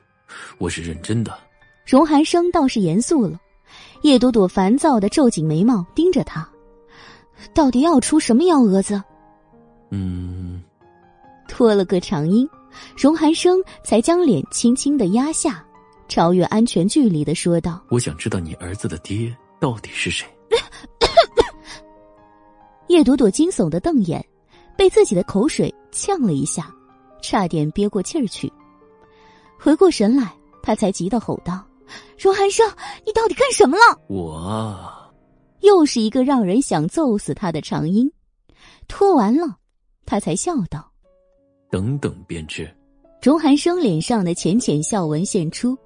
[0.58, 1.34] 我是认真的。
[1.86, 3.40] 荣寒生倒是严肃了，
[4.02, 6.46] 叶朵朵烦躁的皱紧眉毛，盯着他，
[7.54, 9.02] 到底要出什么幺蛾子？
[9.92, 10.62] 嗯，
[11.48, 12.46] 拖了个长音，
[12.98, 15.66] 荣寒生才将脸轻轻的压下，
[16.12, 20.28] 超越安全距离的说道：“我想知道你儿子的爹到底是谁。
[22.90, 24.22] ”叶朵朵惊悚的瞪眼，
[24.78, 26.70] 被自己的口水呛了一下，
[27.22, 28.52] 差点憋过气儿去，
[29.58, 31.66] 回过神来，他才急得吼道。
[32.20, 32.70] 荣寒生，
[33.06, 33.98] 你到底干什么了？
[34.10, 35.14] 我，
[35.62, 38.12] 又是一个让人想揍死他的长音。
[38.90, 39.56] 拖完了，
[40.06, 40.92] 他才笑道
[41.72, 42.70] ：“等等便知。”
[43.24, 45.78] 荣寒生脸上的浅浅笑纹现出，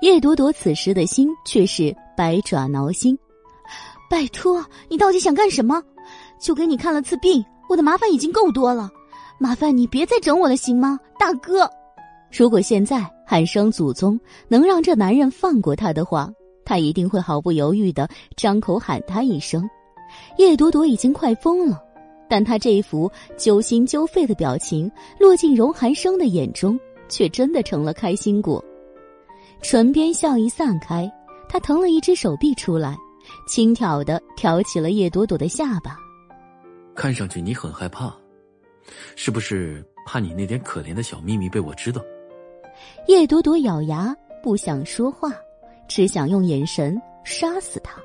[0.00, 3.18] 叶朵朵此时的心却是百爪挠心。
[4.08, 5.82] 拜托，你到底想干什么？
[6.40, 8.90] 就给你看了次病，我的麻烦已经够多了，
[9.38, 11.70] 麻烦你别再整我了，行吗，大哥？
[12.32, 16.30] 如果现在喊声祖宗能让这男人放过他的话，
[16.64, 19.68] 他一定会毫不犹豫的张口喊他一声。
[20.38, 21.78] 叶朵朵已经快疯了，
[22.28, 28.64] 但他这一副揪心揪肺的表情落进荣寒生的眼中，却真的成了开心果。
[29.62, 31.10] 唇边笑意散开，
[31.48, 32.96] 他腾了一只手臂出来，
[33.46, 35.96] 轻挑的挑起了叶朵朵的下巴。
[36.94, 38.14] 看上去你很害怕，
[39.16, 42.02] 是不是怕你那点可怜的小秘密被我知道？
[43.06, 45.30] 叶朵朵咬牙，不想说话，
[45.88, 48.00] 只想用眼神杀死他。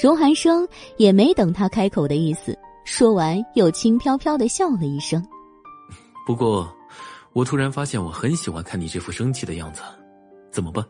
[0.00, 0.66] 荣寒生
[0.96, 5.22] 也没等他开口的意思，说完又轻飘飘的笑了一声。
[6.26, 6.72] 不过，
[7.32, 9.82] 我突然发现我很喜欢看你这副生气的样子，
[10.52, 10.84] 怎么办？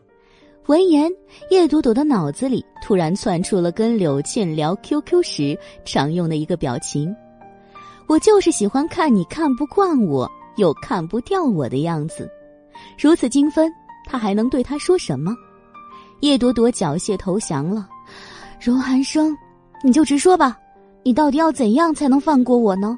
[0.66, 1.10] 闻言，
[1.50, 7.14] 叶朵朵的脑子里突然窜出了跟柳倩聊 QQ 时常用的一个表情
[8.06, 12.30] ：“我就是喜欢看你看不惯我又看不掉我的样子。”
[12.98, 13.72] 如此精分，
[14.06, 15.34] 他还能对他说什么？
[16.20, 17.88] 叶朵朵缴械投降了。
[18.60, 19.36] 荣寒生，
[19.82, 20.58] 你就直说吧，
[21.02, 22.96] 你到底要怎样才能放过我呢？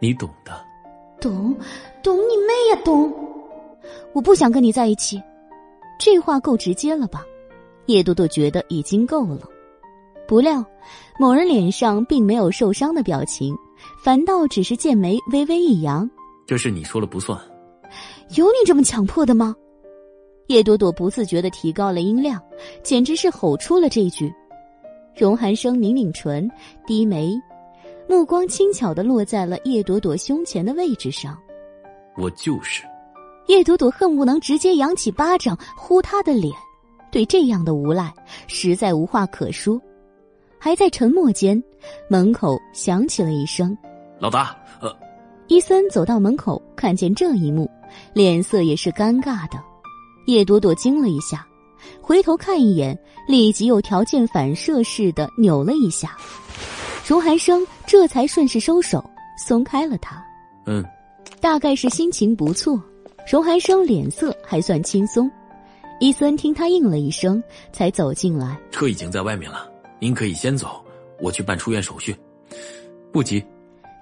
[0.00, 0.52] 你懂的。
[1.20, 1.54] 懂，
[2.02, 2.82] 懂你妹呀！
[2.84, 3.12] 懂。
[4.14, 5.22] 我不想跟你在一起。
[5.98, 7.24] 这话够直接了吧？
[7.86, 9.40] 叶朵朵觉得已经够了。
[10.26, 10.64] 不料，
[11.18, 13.54] 某人脸上并没有受伤的表情，
[14.02, 16.08] 反倒只是剑眉微微一扬。
[16.46, 17.38] 这事你说了不算。
[18.36, 19.54] 有你这么强迫的吗？
[20.48, 22.40] 叶朵朵不自觉的提高了音量，
[22.82, 24.32] 简直是吼出了这句。
[25.14, 26.50] 荣寒生抿抿唇，
[26.86, 27.34] 低眉，
[28.08, 31.38] 目光轻巧的落在了叶朵朵胸前的位置上。
[32.16, 32.82] 我就是。
[33.46, 36.52] 叶朵朵恨不能直接扬起巴掌呼他的脸，
[37.10, 38.12] 对这样的无赖
[38.46, 39.80] 实在无话可说。
[40.58, 41.62] 还在沉默间，
[42.08, 43.76] 门口响起了一声
[44.18, 44.90] ：“老大。”呃，
[45.48, 47.70] 伊森走到门口，看见这一幕。
[48.12, 49.62] 脸色也是尴尬的，
[50.26, 51.46] 叶朵朵惊了一下，
[52.00, 52.98] 回头看一眼，
[53.28, 56.16] 立即又条件反射似的扭了一下。
[57.06, 59.04] 荣寒生这才顺势收手，
[59.38, 60.24] 松开了他。
[60.66, 60.82] 嗯，
[61.42, 62.82] 大概是心情不错，
[63.26, 65.30] 荣寒生脸色还算轻松。
[66.00, 68.58] 伊森听他应了一声，才走进来。
[68.70, 70.82] 车已经在外面了，您可以先走，
[71.20, 72.14] 我去办出院手续。
[73.12, 73.42] 不急。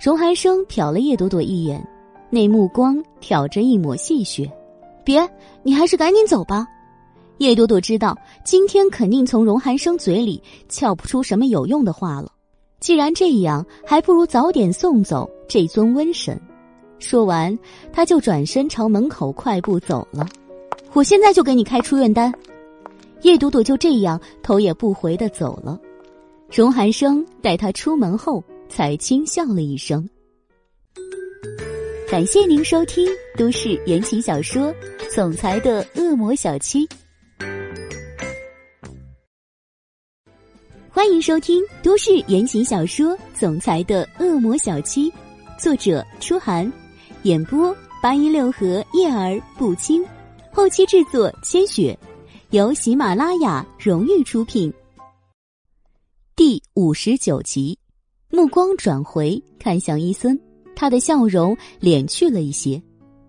[0.02, 1.86] 荣寒生瞟了叶朵朵一眼，
[2.30, 4.50] 那目光挑着一抹戏谑。
[5.04, 5.28] 别，
[5.62, 6.66] 你还是赶紧走吧。
[7.38, 12.32] 叶朵朵知道今天肯定从荣寒生嘴里撬不出什么有用的话了。
[12.80, 16.40] 既然这样，还不如早点送走这尊瘟神。
[17.02, 17.58] 说完，
[17.92, 20.26] 他就转身朝门口快步走了。
[20.92, 22.32] 我现在就给你开出院单。
[23.22, 25.78] 叶朵朵就这样头也不回的走了。
[26.50, 30.08] 荣寒生带他出门后，才轻笑了一声。
[32.10, 33.08] 感谢您收听
[33.38, 34.68] 都市言情小说
[35.14, 36.86] 《总裁的恶魔小七》，
[40.90, 45.10] 欢迎收听都市言情小说《总裁的恶魔小七》，
[45.58, 46.70] 作者：初寒，
[47.24, 50.04] 演播：八一六合叶儿不轻。
[50.50, 51.96] 后期制作：千雪，
[52.50, 54.72] 由喜马拉雅荣誉出品。
[56.34, 57.78] 第五十九集，
[58.28, 60.36] 目光转回看向伊森，
[60.74, 62.82] 他的笑容敛去了一些。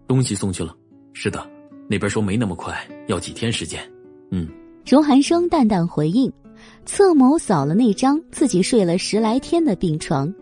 [0.07, 0.75] 东西送去了，
[1.13, 1.47] 是的，
[1.87, 2.75] 那边说没那么快，
[3.07, 3.79] 要几天时间。
[4.31, 4.47] 嗯，
[4.87, 6.33] 荣寒生淡淡回应，
[6.83, 10.33] 侧眸扫了那张自己睡了十来天的病床，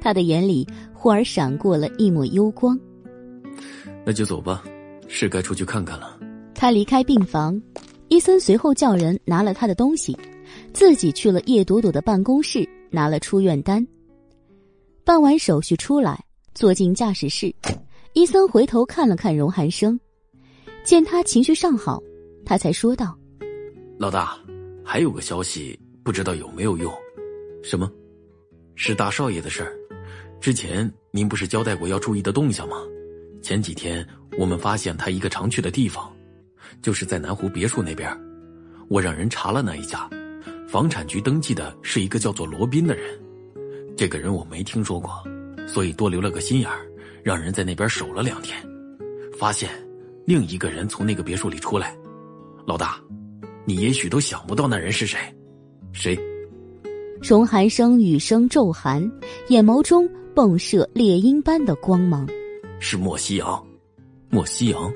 [0.00, 2.80] 他的眼里忽而闪过了一抹幽光。
[4.04, 4.62] 那就走吧，
[5.08, 6.18] 是该出去看看了。
[6.54, 7.60] 他离开病房，
[8.08, 10.16] 伊森随后叫人拿了他的东西，
[10.72, 13.86] 自己去了叶朵朵的办公室拿了出院单。
[15.04, 16.24] 办完手续出来，
[16.54, 17.54] 坐进驾驶室，
[18.12, 19.98] 伊森回头看了看荣寒生，
[20.84, 22.02] 见他情绪尚好，
[22.44, 23.18] 他才说道
[23.98, 24.38] ：“老大，
[24.84, 26.92] 还有个消息，不知道有没有用？
[27.62, 27.90] 什么？
[28.76, 29.72] 是大少爷的事儿。
[30.40, 32.76] 之前您不是交代过要注意的动向吗？
[33.44, 34.04] 前几天
[34.38, 36.10] 我们发现他一个常去的地方。”
[36.80, 38.10] 就是在南湖别墅那边，
[38.88, 40.08] 我让人查了那一家，
[40.66, 43.04] 房产局登记的是一个叫做罗宾的人，
[43.96, 45.22] 这个人我没听说过，
[45.66, 46.68] 所以多留了个心眼，
[47.22, 48.58] 让人在那边守了两天，
[49.38, 49.70] 发现
[50.26, 51.96] 另一个人从那个别墅里出来，
[52.66, 52.98] 老大，
[53.64, 55.18] 你也许都想不到那人是谁，
[55.92, 56.18] 谁？
[57.22, 59.00] 荣寒生语声骤寒，
[59.48, 62.26] 眼眸中迸射猎鹰般的光芒，
[62.86, 63.66] 是莫西阳，
[64.28, 64.92] 莫西阳。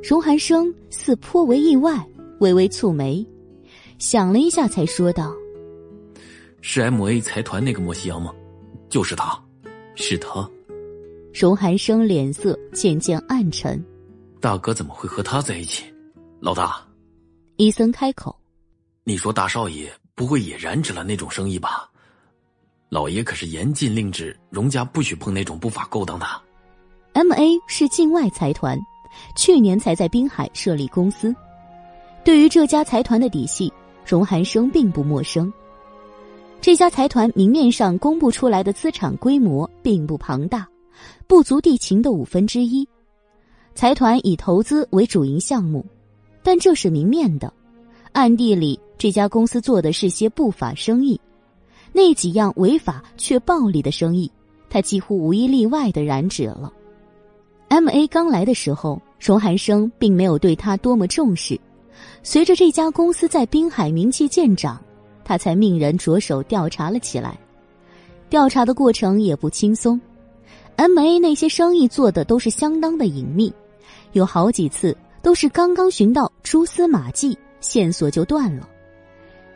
[0.00, 3.26] 荣寒生似颇为意外，微微蹙眉，
[3.98, 5.34] 想了一下，才说道
[6.62, 8.32] ：“是 M A 财团那个莫西阳吗？
[8.88, 9.36] 就是他，
[9.96, 10.48] 是他。”
[11.34, 13.84] 荣寒生脸色渐渐暗沉，
[14.40, 15.84] 大哥怎么会和他在一起？
[16.38, 16.80] 老大，
[17.56, 18.34] 伊森开口
[19.02, 21.90] ：“你说大少爷不会也染指了那种生意吧？
[22.88, 26.24] 老爷可是严禁令旨，荣家不许碰那种不法勾当的。
[27.16, 28.78] ”M A 是境外财团。
[29.34, 31.34] 去年才在滨海设立公司，
[32.22, 33.72] 对于这家财团的底细，
[34.04, 35.50] 荣寒生并不陌生。
[36.60, 40.68] 这家财团明面上公布出来的资产规模并不庞大，
[41.26, 42.86] 不足地勤的五分之一。
[43.74, 45.82] 财团以投资为主营项目，
[46.42, 47.50] 但这是明面的，
[48.12, 51.18] 暗地里这家公司做的是些不法生意。
[51.94, 54.30] 那几样违法却暴利的生意，
[54.68, 56.70] 他几乎无一例外的染指了。
[57.68, 59.00] M A 刚来的时候。
[59.18, 61.58] 荣寒生并没有对他多么重视，
[62.22, 64.78] 随着这家公司在滨海名气渐长，
[65.24, 67.36] 他才命人着手调查了起来。
[68.28, 69.98] 调查的过程也不轻松
[70.76, 73.50] ，M A 那些生意做的都是相当的隐秘，
[74.12, 78.68] 有好几次都是刚刚寻到蛛丝马迹，线索就断了。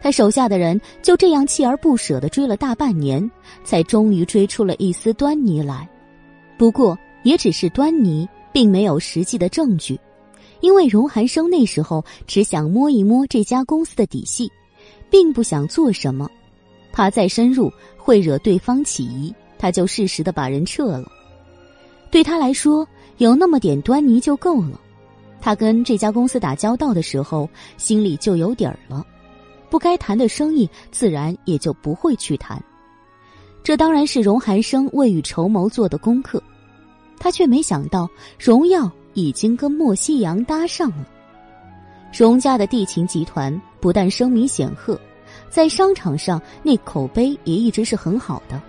[0.00, 3.30] 他手下的人就这样锲而不舍的追了大半年，
[3.62, 5.86] 才终于追出了一丝端倪来。
[6.56, 8.28] 不过也只是端倪。
[8.52, 9.96] 并没有实际的证据，
[10.60, 14.50] 因为荣寒生那时候只想摸一摸这家公司的底细，
[15.08, 16.28] 并不想做什么，
[16.90, 21.04] 怕再深入会惹对方起疑，他就适时的把人撤了。
[22.10, 22.84] 对他来说，
[23.18, 24.80] 有那么点端倪就够了。
[25.40, 29.06] 他跟这家公司打交道的时候，心里就有底儿了，
[29.70, 32.60] 不该谈的生意自然也就不会去谈。
[33.62, 36.42] 这当然是荣寒生未雨绸缪做的功课。
[37.20, 38.08] 他却没想到，
[38.38, 41.06] 荣耀已经跟莫西阳搭上了。
[42.12, 44.98] 荣家的地勤集团不但声名显赫，
[45.48, 48.60] 在商场上那口碑也一直是很好的。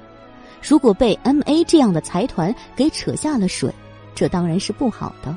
[0.62, 3.74] 如果被 M A 这样的财团给扯下了水，
[4.14, 5.36] 这当然是不好的。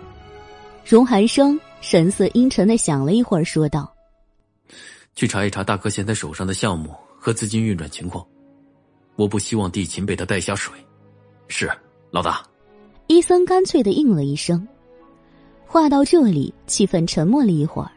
[0.85, 3.91] 荣寒生神色阴沉的想了一会儿，说道
[5.17, 8.27] ：“去查一查大哥现在手上的项目和资金运转情况，
[9.17, 10.75] 我不希望地勤被他带下水。”
[11.49, 11.71] 是。
[12.11, 12.43] 老大。
[13.07, 14.67] 伊森干脆的应了一声。
[15.67, 17.91] 话到这里，气氛沉默了一会儿。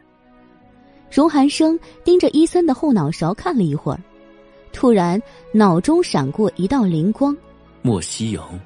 [1.10, 4.00] 荣寒生盯着伊森的后脑勺看了一会儿，
[4.72, 5.20] 突然
[5.52, 7.34] 脑中闪过一道灵光：
[7.80, 8.60] 莫西阳，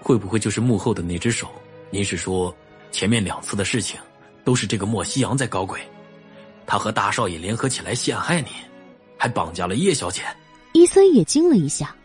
[0.00, 1.48] 会不会就是幕后的那只手？
[1.90, 2.54] 您是说，
[2.90, 3.98] 前面两次的事情
[4.44, 5.80] 都是这个莫西阳在搞鬼？
[6.66, 8.48] 他和大少爷联合起来陷害你，
[9.16, 10.20] 还绑架了叶小姐。
[10.74, 11.96] 伊森也惊了一下，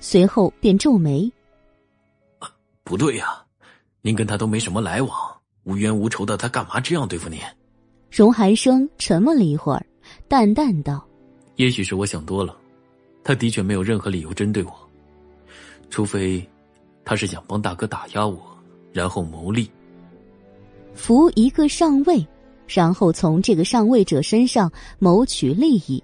[0.00, 1.30] 随后便皱眉
[2.90, 3.40] ：“不对呀，
[4.02, 5.16] 您跟他都没什么来往，
[5.62, 7.38] 无冤无仇的，他干嘛这样对付您？”
[8.10, 9.86] 荣寒生沉默了一会儿，
[10.26, 11.06] 淡淡道
[11.54, 12.56] ：“也许是我想多了，
[13.22, 14.74] 他的确没有任何理由针对我，
[15.88, 16.44] 除非
[17.04, 18.42] 他是想帮大哥打压我，
[18.92, 19.70] 然后谋利，
[20.92, 22.26] 扶一个上位。”
[22.66, 26.02] 然后从这个上位者身上谋取利益，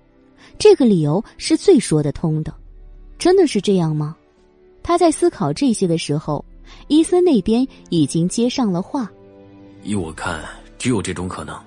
[0.56, 2.54] 这个理由是最说得通的。
[3.18, 4.16] 真的是这样吗？
[4.84, 6.44] 他在思考这些的时候，
[6.88, 9.10] 伊森那边已经接上了话。
[9.82, 10.44] 依我看，
[10.78, 11.58] 只有这种可能，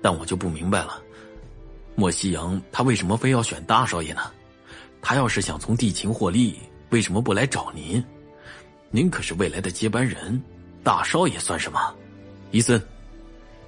[0.00, 1.02] 但我就不明白了，
[1.94, 4.22] 莫西阳他为什么非要选大少爷呢？
[5.00, 6.56] 他要是想从地勤获利，
[6.90, 8.02] 为什么不来找您？
[8.90, 10.40] 您可是未来的接班人，
[10.82, 11.78] 大少爷算什么？
[12.50, 12.80] 伊森。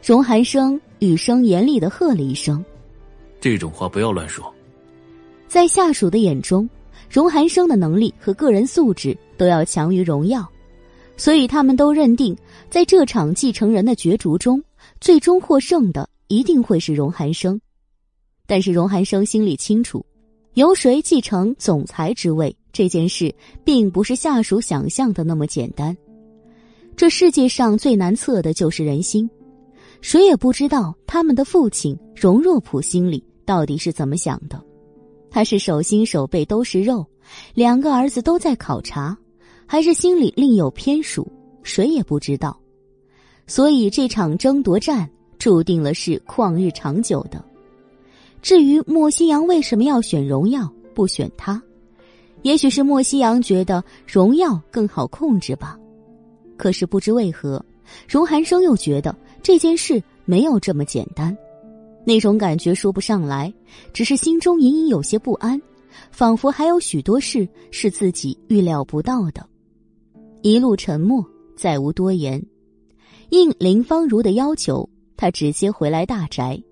[0.03, 2.63] 荣寒生语声严厉的喝了一声
[3.41, 4.55] ：“这种话不要乱说。”
[5.49, 6.69] 在下属的眼中，
[7.11, 10.47] 荣寒生的能力和个人素质都要强于荣耀，
[11.17, 12.37] 所以他们都认定，
[12.69, 14.63] 在这场继承人的角逐中，
[15.01, 17.61] 最终获胜的一定会是荣寒生。
[18.47, 20.05] 但是荣寒生心里清楚，
[20.55, 23.35] 由谁继承总裁之位这件事，
[23.65, 25.97] 并不是下属想象的那么简单。
[26.97, 29.29] 这世界上最难测的就是人心。
[30.01, 34.63] 谁也不知道他们的父亲荣若普心里到底是怎么想的，
[35.31, 37.07] 他是手心手背都是肉，
[37.55, 39.17] 两个儿子都在考察，
[39.67, 41.27] 还是心里另有偏属，
[41.63, 42.59] 谁也不知道。
[43.47, 47.45] 所以这场争夺战注定了是旷日长久的。
[48.41, 51.63] 至于莫西阳为什么要选荣耀不选他，
[52.43, 55.79] 也许是莫西阳觉得荣耀更好控制吧。
[56.57, 57.65] 可是不知为何，
[58.09, 59.15] 荣寒生又觉得。
[59.43, 61.37] 这件事没有这么简单，
[62.03, 63.53] 那种感觉说不上来，
[63.93, 65.61] 只是心中隐隐有些不安，
[66.11, 69.47] 仿佛还有许多事是自己预料不到的。
[70.47, 71.25] 一路沉默，
[71.57, 72.45] 再无多言。
[73.31, 76.63] 应林芳如的要求，他直接回来大宅。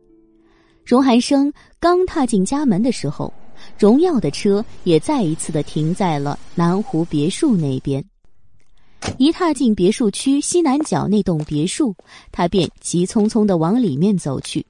[0.85, 3.33] 荣寒生刚踏进家门的时候，
[3.79, 8.05] 荣耀的车也再一次的停在了南湖别墅那边。
[9.17, 11.95] 一踏进别墅区西南角那栋别墅，
[12.31, 14.67] 他便急匆匆的往里面走去。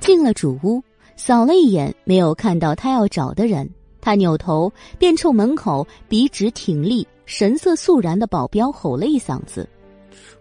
[0.00, 0.82] 进了主屋，
[1.14, 9.68] 扫了一眼，没有看到他要找的人，他扭头便冲门口笔直挺立、神色肃然的保镖吼了一嗓子：“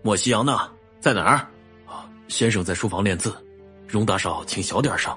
[0.02, 0.60] 莫西阳呢？
[1.00, 1.48] 在哪儿
[2.28, 3.34] ？”“先生在书房练字。
[3.88, 5.16] ”“荣大少，请小点声。”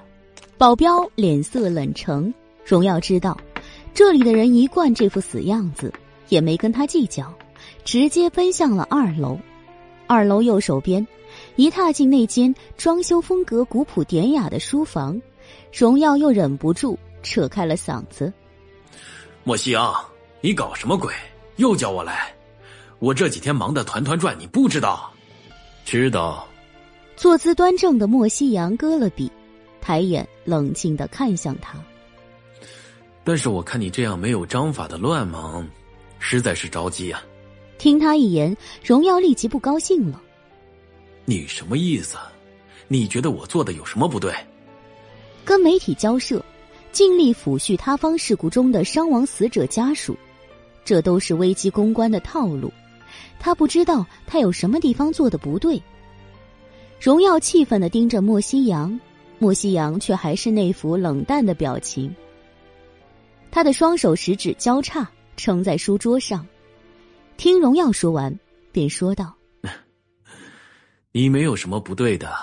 [0.57, 2.33] 保镖脸色冷沉。
[2.65, 3.37] 荣耀知道，
[3.93, 5.93] 这里的人一贯这副死样子，
[6.29, 7.33] 也没跟他计较。
[7.83, 9.39] 直接奔向了二楼，
[10.07, 11.05] 二楼右手边，
[11.55, 15.19] 一踏进那间装修风格古朴典雅的书房，
[15.71, 18.31] 荣耀又忍不住扯开了嗓子
[19.43, 19.93] ：“莫西阳，
[20.41, 21.13] 你搞什么鬼？
[21.57, 22.33] 又叫我来？
[22.99, 25.11] 我这几天忙得团团转，你不知道？
[25.85, 26.47] 知道。”
[27.17, 29.31] 坐姿端正的莫西阳搁了笔，
[29.79, 31.77] 抬眼冷静的看向他。
[33.23, 35.67] 但是我看你这样没有章法的乱忙，
[36.19, 37.23] 实在是着急啊。
[37.77, 40.21] 听他一言，荣耀立即不高兴了。
[41.23, 42.17] 你什么意思？
[42.87, 44.33] 你觉得我做的有什么不对？
[45.43, 46.43] 跟媒体交涉，
[46.91, 50.17] 尽力抚恤塌方事故中的伤亡死者家属，
[50.85, 52.71] 这都是危机公关的套路。
[53.39, 55.81] 他不知道他有什么地方做的不对。
[57.01, 58.97] 荣耀气愤的盯着莫西阳，
[59.37, 62.15] 莫西阳却还是那副冷淡的表情。
[63.51, 66.45] 他的双手食指交叉撑在书桌上。
[67.37, 68.37] 听荣耀说完，
[68.71, 69.35] 便说道
[71.11, 72.33] ：“你没有什么不对的，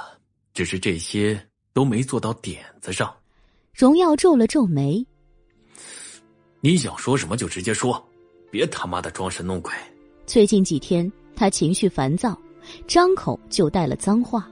[0.53, 1.41] 只是这些
[1.73, 3.13] 都没做到点子上。”
[3.75, 5.05] 荣耀皱了皱眉
[6.61, 8.07] ：“你想说什么就直接说，
[8.53, 9.73] 别他妈的装神弄鬼。”
[10.27, 12.39] 最近几天他情绪烦躁，
[12.87, 14.47] 张口就带了脏话。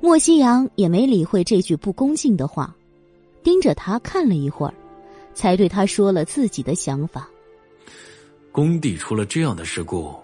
[0.00, 2.76] 莫西阳也没理会这句不恭敬的话，
[3.42, 4.74] 盯着他看了一会儿，
[5.32, 7.26] 才对他说了自己的想法。
[8.52, 10.14] 工地出了这样的事故，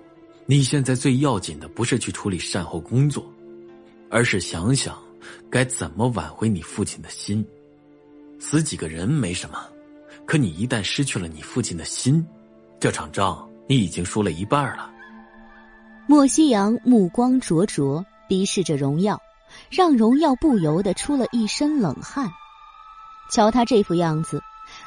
[0.44, 3.24] 你现在最要紧的不是去处理善后工作，
[4.10, 5.02] 而是想想
[5.48, 7.44] 该怎么挽回你父亲的心。
[8.39, 9.66] 死几个人没什么，
[10.26, 12.24] 可你一旦失去了你父亲的心，
[12.81, 14.91] 这场仗你已经输了一半了。
[16.07, 19.20] 莫西阳目光灼灼，逼视着荣耀，
[19.70, 22.31] 让荣耀不由得出了一身冷汗。
[23.31, 24.42] 瞧他这副样子，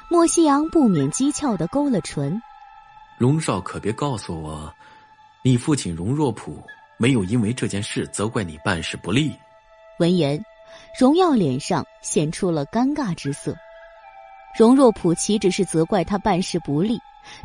[0.10, 2.42] 莫西阳不免讥诮的勾了唇。
[3.20, 4.74] 荣少，可别告诉我，
[5.44, 6.62] 你父亲荣若普
[6.98, 9.32] 没有因为这件事责怪你办事不力。
[10.00, 10.44] 闻言，
[11.00, 13.56] 荣耀脸上显出了尴尬之色。
[14.58, 17.00] 荣若普岂只是责怪他办事不力，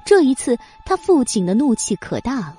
[0.04, 2.58] 这一次他父亲的怒气可大了。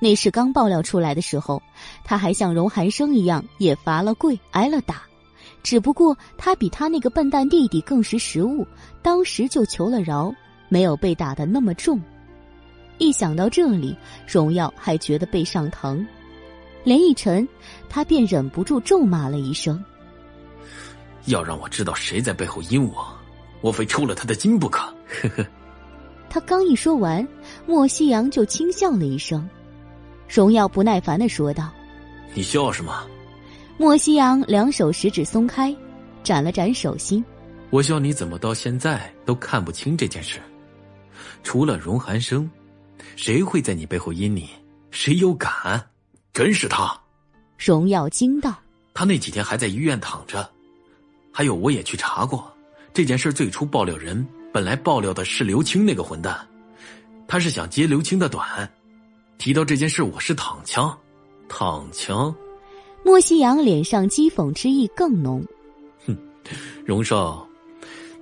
[0.00, 1.62] 那事刚爆料出来的时候，
[2.04, 5.02] 他还像荣寒生一样也罚了跪，挨了打。
[5.62, 8.66] 只不过他比他那个笨蛋弟弟更识时务，
[9.02, 10.32] 当时就求了饶，
[10.70, 12.00] 没有被打的那么重。
[12.96, 13.94] 一想到这里，
[14.26, 16.06] 荣耀还觉得背上疼，
[16.82, 17.46] 脸一沉，
[17.90, 19.82] 他便忍不住咒骂了一声
[21.26, 23.06] ：“要让我知道谁在背后阴我，
[23.60, 25.46] 我非抽了他的筋不可！”呵呵。
[26.30, 27.26] 他刚一说完，
[27.66, 29.46] 莫西阳就轻笑了一声。
[30.28, 31.70] 荣耀不耐烦的说道
[32.32, 33.04] ：“你笑什么？”
[33.76, 35.74] 莫西阳两手食指松开，
[36.22, 37.24] 展了展手心。
[37.70, 40.38] 我笑你怎么到现在都看不清这件事？
[41.42, 42.48] 除了荣寒生，
[43.16, 44.48] 谁会在你背后阴你？
[44.92, 45.84] 谁又敢？
[46.32, 46.96] 真是他！
[47.58, 48.54] 荣耀惊道
[48.94, 50.48] ：“他那几天还在医院躺着，
[51.32, 52.52] 还有我也去查过，
[52.94, 56.46] 这件事最初爆料人本来爆料的是刘青那个混蛋，
[57.28, 58.68] 他是想揭刘青的短。
[59.38, 60.96] 提到这件事，我是躺枪，
[61.48, 62.34] 躺枪。”
[63.02, 65.42] 莫西阳脸上讥讽之意更浓。
[66.06, 66.14] 哼，
[66.84, 67.48] 荣少，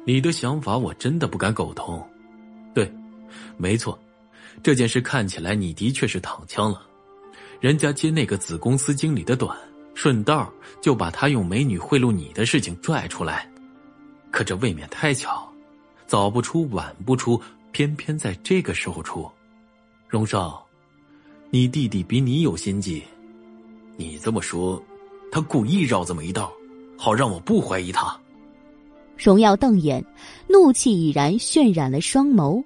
[0.04, 2.06] 你的想法我真的不敢苟同。
[2.72, 2.88] 对，
[3.56, 3.98] 没错，
[4.62, 6.82] 这件事看起来你的确是躺枪了。
[7.58, 9.58] 人家接那个子公司经理的短，
[9.94, 13.50] 顺道就把他用美女贿赂你的事情拽出来。
[14.30, 15.47] 可这未免太巧，
[16.08, 17.38] 早不出晚不出，
[17.70, 19.30] 偏偏在这个时候出。
[20.08, 20.66] 荣少，
[21.50, 23.04] 你弟弟比你有心计。
[23.94, 24.82] 你这么说，
[25.30, 26.50] 他故意绕这么一道，
[26.96, 28.18] 好让我不怀疑他。
[29.18, 30.02] 荣耀瞪眼，
[30.46, 32.64] 怒气已然渲染了双眸。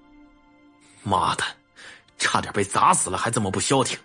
[1.02, 1.42] 妈的，
[2.18, 3.98] 差点被砸死了，还这么不消停！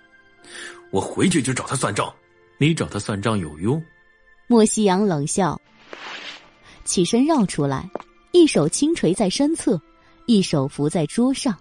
[0.90, 2.12] 我回去就找他算账。
[2.58, 3.80] 你找他算账有用？
[4.48, 5.62] 莫西阳冷笑，
[6.86, 7.88] 起身绕出来，
[8.32, 9.80] 一手轻垂在身侧，
[10.26, 11.58] 一手扶在桌上，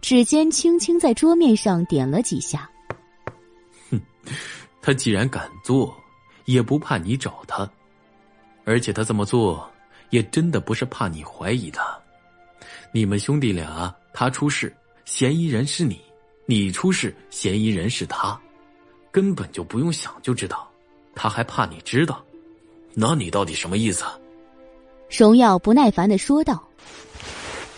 [0.00, 2.70] 指尖轻轻在桌面上点了几下。
[3.90, 4.00] 哼。
[4.80, 5.96] 他既然敢做，
[6.44, 7.68] 也不怕你找他，
[8.64, 9.68] 而且他这么做，
[10.10, 11.98] 也真的不是怕你怀疑他。
[12.92, 14.72] 你们兄弟俩，他出事，
[15.04, 15.96] 嫌疑人是你；
[16.44, 18.40] 你出事，嫌疑人是他，
[19.10, 20.70] 根本就不用想就知道，
[21.16, 22.24] 他还怕你知道？
[22.94, 24.04] 那你到底什么意思？
[25.08, 26.62] 荣耀不耐烦的说道。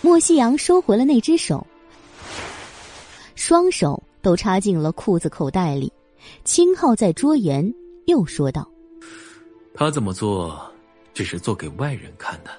[0.01, 1.67] 莫西阳收回了那只手，
[3.35, 5.93] 双手都插进了裤子口袋里。
[6.45, 7.75] 轻靠在桌沿，
[8.07, 8.69] 又说道
[9.75, 10.71] ：“他这么做，
[11.13, 12.51] 只是做给外人看的。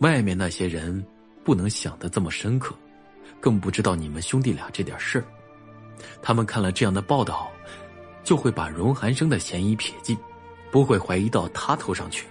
[0.00, 1.04] 外面那些人
[1.44, 2.74] 不能想的这么深刻，
[3.40, 5.24] 更不知道你们兄弟俩这点事儿。
[6.20, 7.48] 他们看了这样的报道，
[8.24, 10.16] 就会把荣寒生的嫌疑撇尽，
[10.70, 12.26] 不会怀疑到他头上去。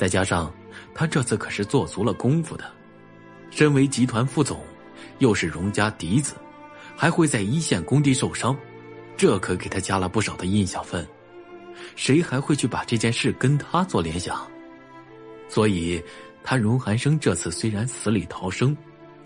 [0.00, 0.50] 再加上
[0.94, 2.64] 他这次可是做足了功夫的，
[3.50, 4.58] 身为集团副总，
[5.18, 6.36] 又是荣家嫡子，
[6.96, 8.56] 还会在一线工地受伤。”
[9.18, 11.06] 这可给他加了不少的印象分，
[11.96, 14.50] 谁还会去把这件事跟他做联想？
[15.50, 16.02] 所以，
[16.42, 18.74] 他荣寒生这次虽然死里逃生，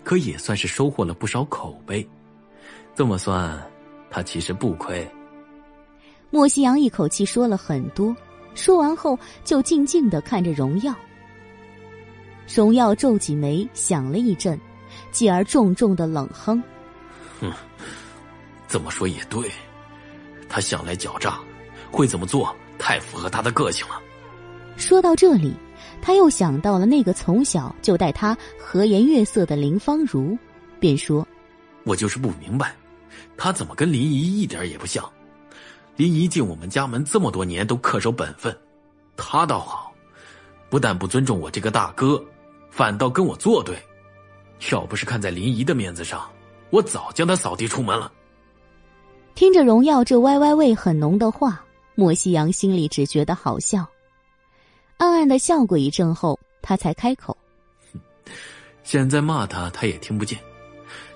[0.03, 2.05] 可也算是收获了不少口碑。
[2.93, 3.57] 这么算，
[4.09, 5.09] 他其实不亏。
[6.31, 8.13] 莫西阳一口气说了很多，
[8.55, 10.95] 说完后就静静的看着荣耀。
[12.53, 14.59] 荣耀皱起眉，想了一阵，
[15.11, 16.61] 继而重重的冷哼
[17.41, 17.51] ：“哼，
[18.67, 19.51] 这么说也对。”
[20.47, 21.39] 他向来狡诈，
[21.91, 23.99] 会怎么做太符合他的个性了。
[24.77, 25.53] 说到这里，
[26.01, 30.37] 他又想到了那个从小就待他和颜悦色的林芳如，
[30.79, 31.27] 便说
[31.83, 32.75] ：“我就是不明白，
[33.35, 35.03] 他怎么跟林姨一点也不像？
[35.95, 38.55] 林姨进我们家门这么多年都恪守本分，
[39.15, 39.93] 他倒好，
[40.69, 42.21] 不但不尊重我这个大哥，
[42.69, 43.77] 反倒跟我作对。
[44.71, 46.29] 要不是看在林姨的面子上，
[46.69, 48.11] 我早将他扫地出门了。”
[49.35, 53.85] 听着荣耀这歪歪味很浓的话，莫西阳心里只觉得好笑，
[54.97, 57.37] 暗暗的笑过一阵后，他才开口
[58.83, 60.39] ：“现在骂他，他也听不见。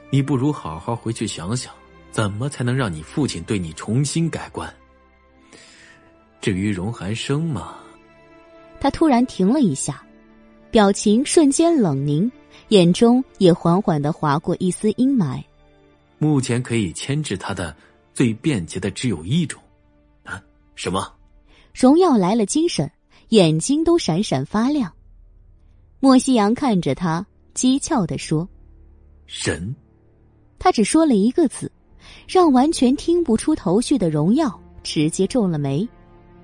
[0.10, 1.74] 你不如好好回去想想，
[2.12, 4.72] 怎么才能让你父亲对你重新改观。
[6.42, 7.76] 至于荣寒生嘛……”
[8.80, 10.02] 他突然停了一下，
[10.72, 12.32] 表情瞬间冷凝，
[12.70, 15.44] 眼中也缓缓的划过一丝阴霾。
[16.18, 17.76] 目前可以牵制他的
[18.14, 19.62] 最便捷的只有一种，
[20.24, 20.42] 啊，
[20.76, 21.14] 什么？
[21.74, 22.90] 荣耀来了精神，
[23.30, 24.94] 眼睛都闪闪发亮。
[26.00, 28.48] 莫西阳看着他，讥诮的说
[29.28, 29.76] ：“神。”
[30.58, 31.72] 他只说了一个字，
[32.32, 35.90] 让完全听不出头绪的荣耀直接皱了眉。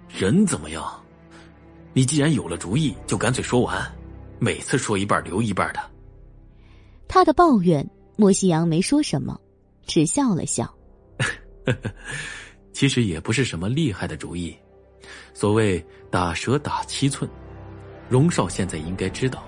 [0.09, 0.83] 人怎么样？
[1.93, 3.79] 你既然有了主意，就干脆说完，
[4.39, 5.79] 每次说一半留一半的。
[7.07, 9.39] 他的抱怨，莫西阳没说什么。
[9.85, 10.75] 只笑了笑，
[12.73, 14.57] 其实也不是什么厉害的主意。
[15.35, 17.29] 所谓打蛇打七寸，
[18.09, 19.43] 荣少现在应该知道，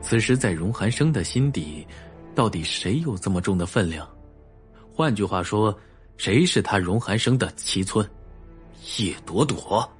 [0.00, 1.86] 此时在荣寒生的心底，
[2.34, 4.08] 到底谁有这么重的分量？
[5.00, 5.74] 换句话说，
[6.18, 8.06] 谁是他荣寒生的七寸？
[8.98, 9.90] 叶朵朵。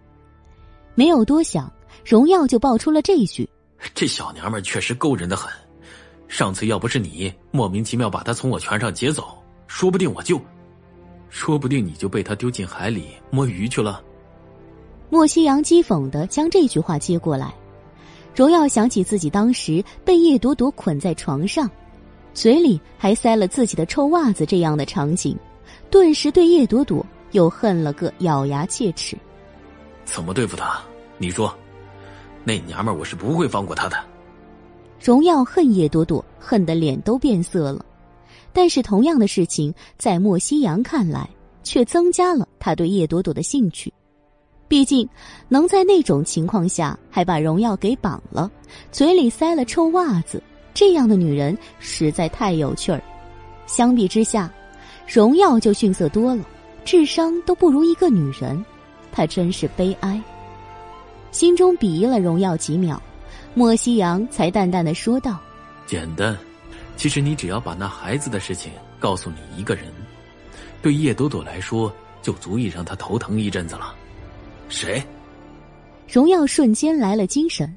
[0.94, 1.72] 没有多想，
[2.04, 3.48] 荣耀就爆出了这一句
[3.96, 5.50] ：“这小娘们确实勾人的很。
[6.28, 10.38] 上次要不是你莫名其妙把她从我船上劫走。”说不定我就，
[11.30, 14.02] 说不定你就被她丢进海里摸鱼去了。
[15.08, 17.54] 莫西阳讥讽的将这句话接过来，
[18.36, 21.70] 荣耀想起自己当时被叶朵朵捆在床上，
[22.32, 25.36] 嘴里还塞了自己的臭袜子这样的场景，
[25.90, 29.16] 顿时对叶朵朵又恨了个咬牙切齿。
[30.04, 30.80] 怎么对付他？
[31.18, 31.54] 你说，
[32.44, 33.96] 那娘们我是不会放过她的。
[35.00, 37.84] 荣耀恨叶朵朵，恨得脸都变色了。
[38.52, 41.28] 但是，同样的事情在莫西阳看来，
[41.62, 43.92] 却增加了他对叶朵朵的兴趣。
[44.66, 45.08] 毕竟，
[45.48, 48.50] 能在那种情况下还把荣耀给绑了，
[48.90, 50.42] 嘴里塞了臭袜子，
[50.74, 53.02] 这样的女人实在太有趣儿。
[53.66, 54.50] 相比之下，
[55.06, 56.44] 荣耀就逊色多了，
[56.84, 58.64] 智商都不如一个女人，
[59.12, 60.20] 她真是悲哀。
[61.30, 63.00] 心中鄙夷了荣耀几秒，
[63.54, 65.38] 莫西阳才淡淡的说道
[65.86, 66.36] ：“简单。”
[66.96, 69.84] 其实你只要把那孩子的事情告诉你一个人，
[70.82, 71.90] 对叶朵朵来说
[72.20, 73.94] 就足以让她头疼一阵子了。
[74.68, 75.02] 谁？
[76.06, 77.74] 荣耀瞬间来了精神，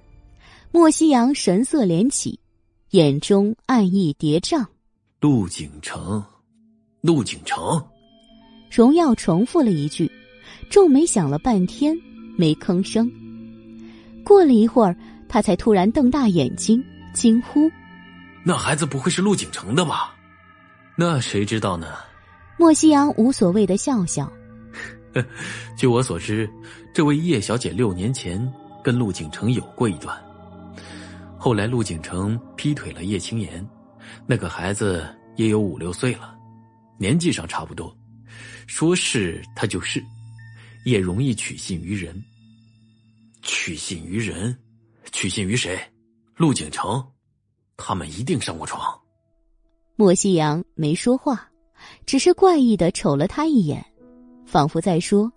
[0.71, 2.37] 莫西阳神色连起，
[2.93, 4.63] 眼中暗意叠嶂。
[5.19, 6.23] 陆景城，
[7.01, 7.83] 陆景城。
[8.69, 10.11] 荣耀重复了一句，
[10.69, 11.97] 皱眉想了半天
[12.37, 13.11] 没吭声。
[14.23, 14.95] 过了一会儿，
[15.27, 16.83] 他才突然瞪大眼睛，
[17.15, 17.67] 惊呼。
[18.43, 20.13] 那孩子不会是陆景城的吧？
[20.95, 21.87] 那谁知道呢？
[22.59, 24.31] 莫西阳无所谓的笑笑。
[25.75, 26.47] 据我所知，
[26.93, 30.15] 这位叶小姐六年前跟陆景城有过一段，
[31.43, 33.67] 后来陆景城劈腿了叶青言，
[34.25, 35.05] 那个孩子
[35.35, 36.33] 也有五六岁了，
[36.97, 37.93] 年纪上差不多，
[38.65, 40.01] 说是他就是，
[40.85, 42.15] 也容易取信于人。
[43.41, 44.57] 取信于人，
[45.11, 45.77] 取信于谁？
[46.37, 47.05] 陆景城。
[47.75, 48.97] 他们一定上过床。
[49.97, 51.45] 莫西阳没说话，
[52.05, 53.85] 只是怪异的瞅了他一眼，
[54.45, 55.29] 仿佛在说：“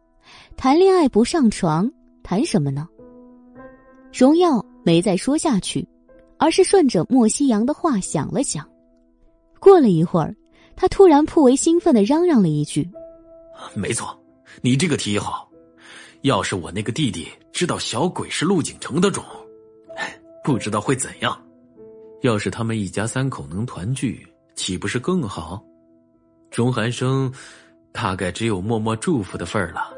[0.57, 1.91] 谈恋爱不上床，
[2.23, 2.89] 谈什么呢？”
[4.17, 5.85] 荣耀没再说下去，
[6.39, 8.69] 而是顺着莫西阳的话想了想。
[9.59, 10.35] 过了一会儿，
[10.77, 12.89] 他突然颇为兴奋的嚷嚷了一句
[13.75, 14.17] ：“没错，
[14.63, 15.49] 你这个提议好。
[16.23, 19.25] 要是我那个弟弟知道小鬼是陆景城的种，
[20.43, 21.37] 不知道会怎样。”
[22.23, 25.63] 要是他们一家三口能团聚，岂不是更好？
[26.51, 27.33] 钟寒生
[27.93, 29.93] 大概只有默默祝福的份儿了。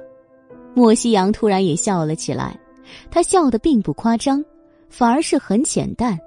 [0.75, 2.59] 莫西阳突然也笑了起来，
[3.11, 4.45] 他笑的并不夸张，
[4.89, 6.19] 反而是很浅淡，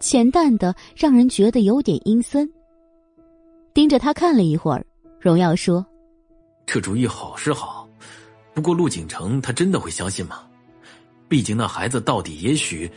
[0.00, 2.50] 浅淡的让人觉得有点阴森。
[3.72, 4.84] 盯着他看了一会儿，
[5.20, 5.84] 荣耀说
[6.66, 7.88] ：“这主意好是好，
[8.52, 10.42] 不过陆景城他真的会相信吗？
[11.28, 12.90] 毕竟那孩子到底也许……”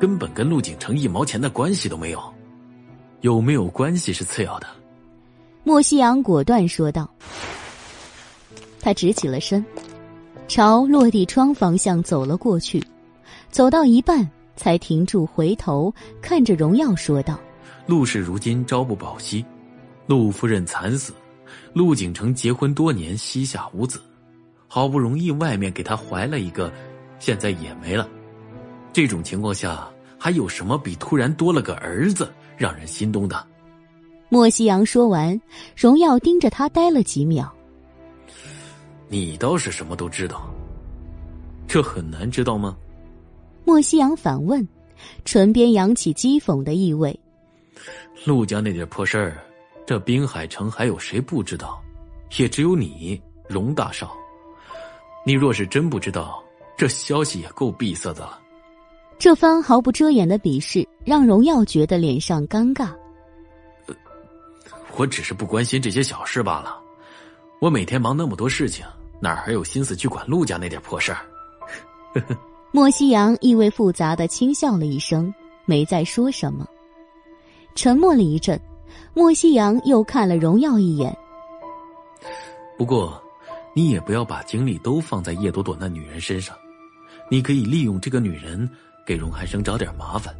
[0.00, 2.20] 根本跟陆景城一毛钱的关系都没有，
[3.20, 4.66] 有没有关系是次要的。
[5.62, 7.08] 莫西阳果断说道。
[8.80, 9.64] 他直起了身，
[10.48, 12.82] 朝落地窗方向走了过去，
[13.48, 17.38] 走到一半才停住，回头看着荣耀说道
[17.86, 19.44] ：“陆氏如今朝不保夕，
[20.06, 21.12] 陆夫人惨死，
[21.72, 24.00] 陆景城结婚多年膝下无子，
[24.68, 26.72] 好不容易外面给他怀了一个，
[27.18, 28.08] 现在也没了。”
[28.92, 33.46] 这种情况下，还有什么比突然多了个儿子让人心动的？
[34.28, 35.40] 莫西阳说完，
[35.76, 37.52] 荣耀盯着他呆了几秒。
[39.08, 40.48] 你倒是什么都知道，
[41.66, 42.76] 这很难知道吗？
[43.72, 44.68] 莫西阳反问，
[45.24, 47.18] 唇边扬起讥讽的意味。
[48.26, 49.42] 陆家那点破事儿，
[49.86, 51.82] 这滨海城还有谁不知道？
[52.36, 53.18] 也只有你，
[53.48, 54.14] 荣大少。
[55.24, 56.44] 你若是真不知道，
[56.76, 58.38] 这消息也够闭塞的了。
[59.18, 62.90] 这番毫不遮掩的鄙视让荣耀觉得脸上尴尬。
[64.98, 66.78] 我只是不关心这些小事罢了。
[67.58, 68.84] 我每天忙那么多事情，
[69.18, 71.24] 哪还有心思去管陆家那点破事儿？
[72.74, 75.32] 莫西阳意味复杂的轻笑了一声，
[75.66, 76.66] 没再说什么。
[77.74, 78.58] 沉默了一阵，
[79.12, 81.14] 莫西阳又看了荣耀一眼。
[82.78, 83.22] 不过，
[83.74, 86.56] 你也不要把精力都放在叶朵朵那女人身上。
[87.30, 88.68] 你可以利用这个女人
[89.06, 90.34] 给荣寒生找点麻烦，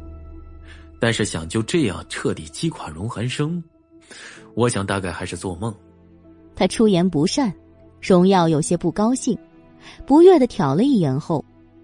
[0.99, 3.63] 但是想就这样彻底击垮荣寒生，
[4.55, 5.73] 我想大概还是做梦。
[6.55, 7.53] 他出言不善，
[8.01, 9.37] 荣耀有些不高兴，
[10.05, 11.43] 不悦的挑了一眼后，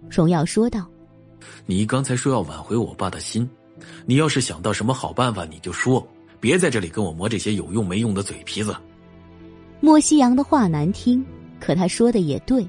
[0.10, 0.86] 荣耀说道
[1.66, 3.48] ：“你刚才说要挽回我爸的心，
[4.06, 6.06] 你要是想到什么好办法，你就说，
[6.40, 8.76] 别在这里跟我磨这些有用没用的嘴皮子。”
[9.80, 11.26] 莫西阳的话难听，
[11.60, 12.68] 可他说的也对。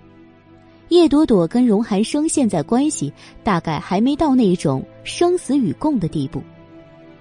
[0.91, 3.12] 叶朵朵跟荣寒生现在关系
[3.44, 6.43] 大概还没到那种生死与共的地步，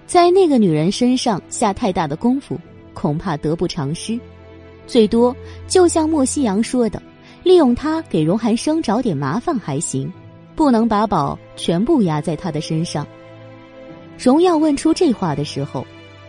[0.06, 2.58] 在那个女人身上下太大的功夫，
[2.94, 4.18] 恐怕得不偿失。
[4.88, 5.34] 最多
[5.68, 7.00] 就像莫西阳说的，
[7.42, 10.12] 利用他给荣寒生找点麻烦还行，
[10.54, 13.06] 不能把宝全部压在他的身上。
[14.18, 15.86] 荣耀问出这话的时候，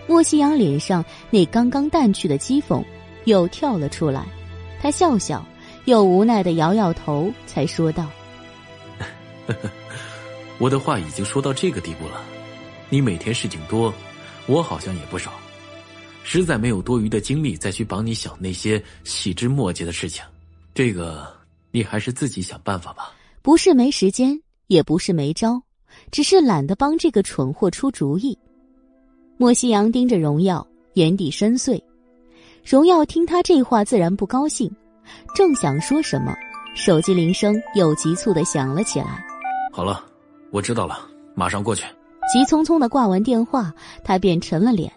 [0.07, 2.83] 莫西阳脸上那刚刚淡去的讥讽
[3.25, 4.25] 又跳了出来，
[4.81, 5.45] 他笑笑。
[5.85, 8.07] 又无奈的摇摇头，才说道
[10.59, 12.21] ：“我的话已经说到这个地步了，
[12.87, 13.91] 你每天事情多，
[14.45, 15.33] 我好像也不少，
[16.23, 20.23] 实在没有多余的精力再去帮你想那些细枝末节的事情。
[20.73, 21.27] 这个
[21.71, 23.13] 你还是自己想办法吧。
[23.41, 25.61] 不是没时间，也不是没招，
[26.11, 28.37] 只是懒得帮这个蠢货出主意。”
[29.37, 31.81] 莫西阳盯着荣耀，眼底深邃。
[32.63, 34.71] 荣耀听他这话，自然不高兴。
[35.35, 36.31] 正想说什么，
[36.75, 39.25] 手机铃声又急促的响了起来。
[39.73, 40.05] 好了，
[40.51, 41.85] 我知道了，马上过去。
[42.31, 44.93] 急匆匆的挂完电话，他便沉了脸。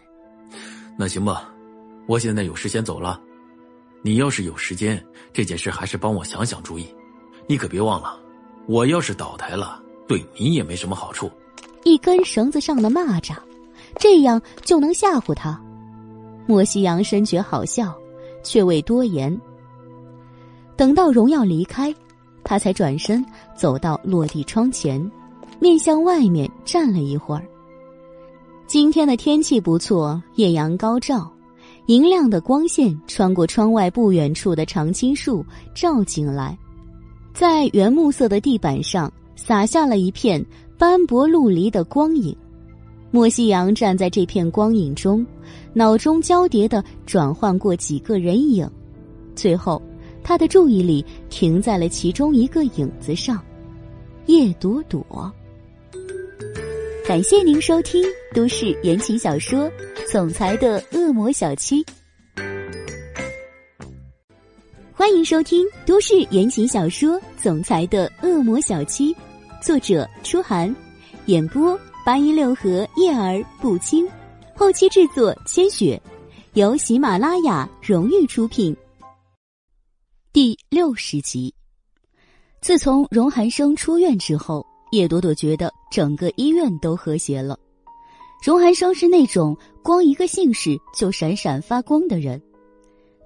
[0.98, 1.50] 那行吧，
[2.06, 3.18] 我现在有事先走了。
[4.06, 5.02] 你要是有时间，
[5.32, 6.86] 这件事还是帮我想想主意。
[7.46, 8.20] 你可别忘了，
[8.66, 11.30] 我要是倒台了，对你也没什么好处。
[11.84, 13.34] 一根绳子上的蚂蚱，
[13.98, 15.58] 这样就能吓唬他？
[16.46, 17.98] 莫西阳深觉好笑，
[18.42, 19.34] 却未多言。
[20.76, 21.94] 等到荣耀离开，
[22.42, 23.24] 他才转身
[23.56, 25.00] 走到落地窗前，
[25.58, 27.46] 面向外面站了一会儿。
[28.66, 31.32] 今天的天气不错，艳阳高照，
[31.86, 36.56] 银亮的光线穿过窗外不远处的常青树照进来，
[37.34, 40.44] 在原木色的地板上洒下了一片
[40.78, 42.34] 斑驳陆离的光影。
[43.10, 45.24] 莫西阳站在这片光影中，
[45.72, 48.68] 脑中交叠的转换过几个人影，
[49.34, 49.80] 最后。
[50.26, 53.38] 他的注意力停在了其中一个影子上，
[54.24, 55.30] 叶朵朵。
[57.06, 58.02] 感谢您收听
[58.32, 59.70] 都市言情小说
[60.10, 61.84] 《总裁的恶魔小七》，
[64.90, 69.12] 欢迎收听都市言情小说《总裁的恶魔小七》，
[69.62, 70.74] 作者：初寒，
[71.26, 74.08] 演播：八一六和叶儿不轻，
[74.54, 76.00] 后期制作：千雪，
[76.54, 78.74] 由喜马拉雅荣誉出品。
[80.32, 81.54] 第六十集，
[82.62, 87.58] 自从荣寒生出院之后，叶朵朵觉得整个医院都和谐了。
[88.44, 92.40] 荣寒生是那种光一个姓氏就闪闪发光的人，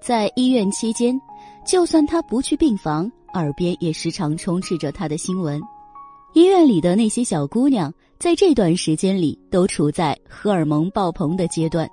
[0.01, 1.19] 在医院期间，
[1.65, 5.61] 就算他不去病房，耳边也时常充斥着他的新闻。
[6.33, 11.89] 医院里的那些小姑娘，在这段时间里都处在荷尔蒙爆棚的阶段，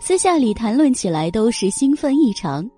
[0.00, 2.68] 私下里谈论起来都是兴奋异常。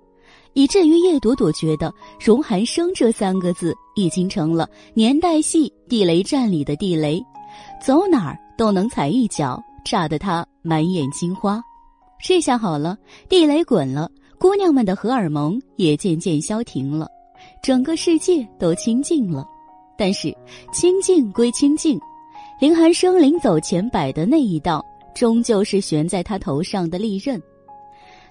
[0.55, 7.23] 以至于叶朵朵觉得“荣寒生”这三个字已经成了年代戏地雷战里的地雷，
[7.85, 11.63] 走哪儿都能踩一脚，炸得她满眼金花。
[12.23, 12.97] 这下好了，
[13.29, 17.09] 地雷滚了，姑娘们的荷尔蒙也渐渐消停了，
[17.63, 19.47] 整个世界都清静了。
[19.99, 20.35] 但是
[20.73, 21.99] 清静归清静，
[22.61, 27.41] 林寒生临走前摆的那一道，终究是悬在他头上的利刃。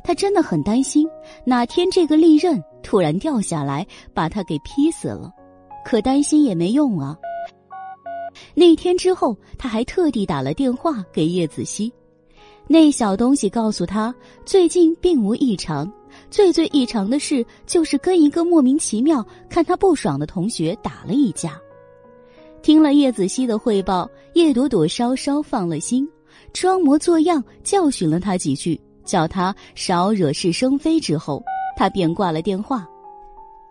[0.04, 1.08] 他真的很担心，
[1.46, 5.32] 哪天这个利刃突然掉下来，把他给劈死了。
[5.84, 7.18] 可担心也没用啊。
[8.54, 11.92] 那天之后，他还特地打了电话给叶子熙，
[12.68, 14.14] 那小东西告诉他，
[14.46, 15.92] 最近并无异常，
[16.30, 21.60] 最最异常的事就是跟一个莫名其妙看他不爽的同学打了一架。
[22.62, 26.08] 听了叶子熙的汇报，叶朵朵稍稍放了心，
[26.54, 28.80] 装模作样教训了他几句。
[29.12, 31.44] 叫他少惹是生非之后，
[31.76, 32.88] 他便挂了电话。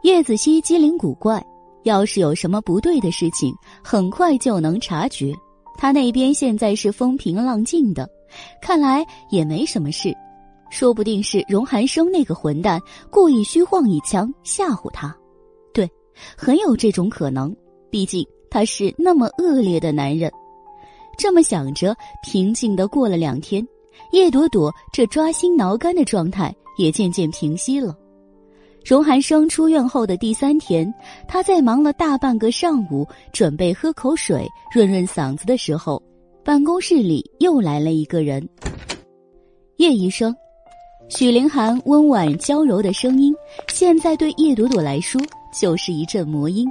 [0.03, 1.43] 叶子熙机灵古怪，
[1.85, 5.35] 要是有什么不对的事情，很快就能察觉。
[5.79, 8.07] 他那边现在是风平浪静的，
[8.61, 10.15] 看来也没什么事。
[10.69, 12.79] 说不定是荣寒生那个混蛋
[13.11, 15.17] 故意虚晃一枪吓唬他。
[15.73, 15.89] 对，
[16.37, 17.57] 很有这种可能。
[17.91, 20.31] 毕竟他是那么恶劣的男人。
[21.19, 23.67] 这么想着，平静的过了两天，
[24.13, 27.97] 叶朵朵这抓心挠肝的状态也渐渐平息了。
[28.85, 30.93] 荣寒生出院后的第三天，
[31.29, 36.03] 他在忙了大半个上午，准备喝口水润润嗓子的时候，
[36.43, 38.49] 办公室里又来了一个人。
[39.77, 40.35] 叶医生，
[41.11, 43.35] 许凌寒温婉娇柔的声音，
[43.69, 45.21] 现在对叶朵朵来说
[45.59, 46.67] 就是一阵魔音，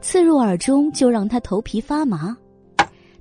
[0.00, 2.34] 刺入耳中，就让她头皮发麻。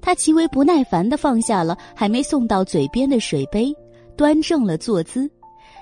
[0.03, 3.73] 他极为不耐烦的放下了还没送到嘴边的水杯，
[4.17, 5.32] 端正了坐姿，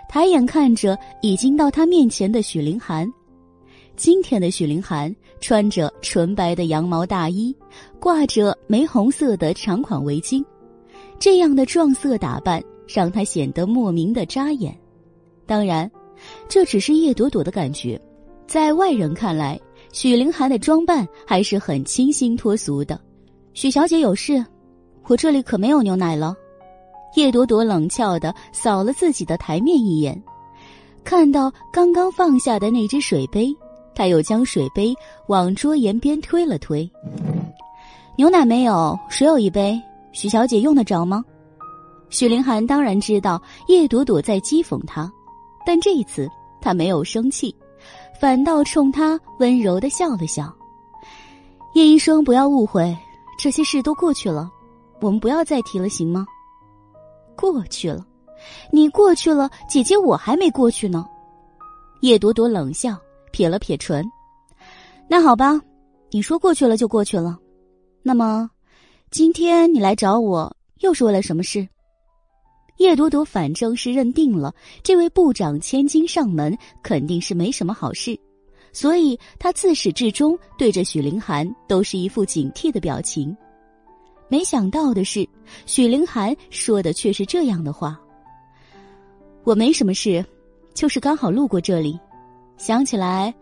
[0.07, 3.11] 抬眼看着已经到他面前的许凌寒。
[3.95, 7.53] 今天的许凌寒穿着纯白的羊毛大衣，
[7.99, 10.45] 挂着玫红色的长款围巾，
[11.17, 14.77] 这样的撞色打扮让他显得莫名的扎眼。
[15.47, 15.89] 当然，
[16.47, 17.99] 这只是叶朵朵的感觉，
[18.45, 19.59] 在外人看来，
[19.91, 23.01] 许凌寒的装扮还是很清新脱俗的。
[23.53, 24.43] 许小姐有事，
[25.07, 26.33] 我这里可没有牛奶了。
[27.15, 30.21] 叶朵朵冷俏的扫了自己的台面一眼，
[31.03, 33.53] 看到刚刚放下的那只水杯，
[33.93, 34.95] 她又将水杯
[35.27, 36.89] 往桌沿边推了推。
[38.15, 39.79] 牛奶没有，水有一杯。
[40.13, 41.23] 许小姐用得着吗？
[42.09, 45.11] 许凌寒当然知道叶朵朵在讥讽他，
[45.65, 46.29] 但这一次
[46.61, 47.53] 他没有生气，
[48.19, 50.53] 反倒冲他温柔的笑了笑。
[51.73, 52.97] 叶医生，不要误会。
[53.41, 54.51] 这些事都过去了，
[54.99, 56.27] 我们不要再提了，行吗？
[57.35, 58.05] 过去了，
[58.71, 61.03] 你过去了，姐姐我还没过去呢。
[62.01, 62.95] 叶朵朵冷笑，
[63.31, 64.05] 撇了撇唇。
[65.07, 65.59] 那好吧，
[66.11, 67.35] 你说过去了就过去了。
[68.03, 68.47] 那么，
[69.09, 71.67] 今天你来找我又是为了什么事？
[72.77, 74.53] 叶朵朵反正是认定了
[74.83, 78.15] 这位部长千金上门肯定是没什么好事。
[78.73, 83.35] 所以，他自始至终对着许凌寒都是一副警惕的表情。
[84.29, 85.27] 没想到的是，
[85.65, 87.99] 许凌寒说的却是这样的话
[89.43, 90.25] ：“我没什么事，
[90.73, 91.99] 就是刚好路过这里，
[92.57, 93.33] 想起来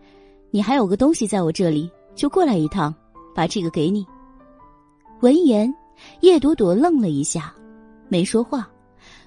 [0.50, 2.92] 你还有个东西在我这里，就过来一趟，
[3.34, 4.04] 把这个给你。”
[5.22, 5.72] 闻言，
[6.22, 7.54] 叶朵朵愣了一下，
[8.08, 8.68] 没说话，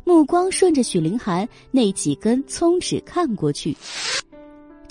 [0.04, 3.78] 目光顺着许凌寒那几根葱指看过去。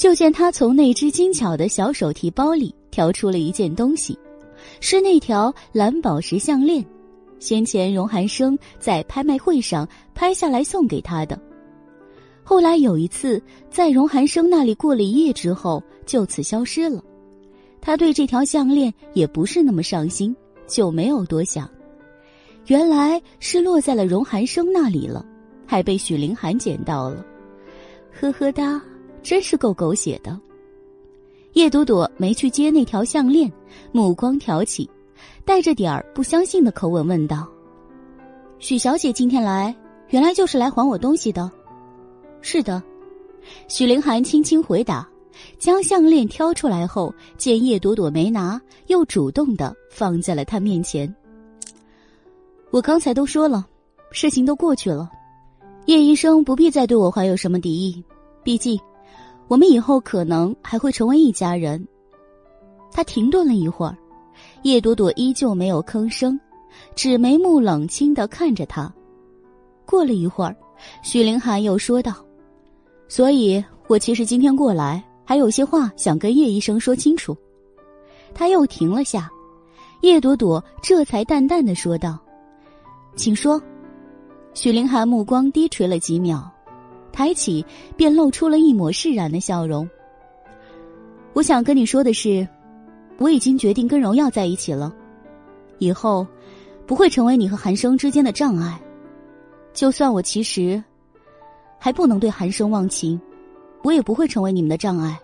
[0.02, 4.18] 就见他从那只精巧的小手提包里挑出了一件东西，
[4.80, 6.84] 是那条蓝宝石项链，
[7.38, 11.40] 先前荣寒生在拍卖会上拍下来送给他的。
[12.42, 13.40] 后来有一次
[13.70, 17.00] 在荣寒生那里过了一夜之后，就此消失了。
[17.80, 20.34] 他对这条项链也不是那么上心，
[20.66, 21.70] 就没有多想。
[22.66, 25.24] 原来是落在了荣寒生那里了，
[25.64, 27.24] 还被许凌寒捡到了，
[28.10, 28.82] 呵呵哒。
[29.22, 30.38] 真是够狗血的。
[31.54, 33.52] 叶朵朵没去接那条项链，
[33.92, 34.88] 目光挑起，
[35.44, 37.46] 带着点儿不相信的口吻问道
[38.58, 39.74] ：“许小姐今天来，
[40.08, 41.50] 原来就是来还我东西的
[42.40, 42.82] ？”“是的。”
[43.68, 45.06] 许凌寒轻轻回答，
[45.58, 51.12] 将项链挑出来后，见叶朵朵没拿，又主动的放在了她面前。
[52.70, 53.66] “我刚才都说了，
[54.10, 55.10] 事情都过去了，
[55.84, 58.02] 叶医生不必再对我怀有什么敌意，
[58.42, 58.80] 毕竟……”
[59.52, 61.86] 我们以后可能还会成为一家人。
[62.90, 63.94] 他停顿了一会儿，
[64.62, 66.40] 叶朵朵依旧没有吭声，
[66.94, 68.90] 只眉目冷清的看着他。
[69.84, 70.56] 过了一会儿，
[71.02, 72.14] 许凌寒又说道
[73.08, 77.36] ：“所以我其实今天过来，还有些话想跟叶医生说清楚。”
[78.32, 79.30] 他又停了下，
[80.00, 82.18] 叶朵朵这才淡淡的说道
[83.16, 83.62] ：“请说。”
[84.54, 86.50] 许凌寒目光低垂了几秒。
[87.12, 87.64] 抬起，
[87.96, 89.88] 便露出了一抹释然的笑容。
[91.34, 92.46] 我想跟你说的是，
[93.18, 94.92] 我已经决定跟荣耀在一起了，
[95.78, 96.26] 以后
[96.86, 98.80] 不会成为你和韩生之间的障碍。
[99.72, 100.82] 就算我其实
[101.78, 103.20] 还不能对韩生忘情，
[103.82, 105.18] 我也不会成为你们的障碍。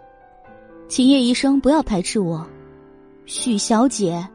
[0.89, 2.47] 请叶医生不要排斥我，
[3.27, 4.27] 许小姐，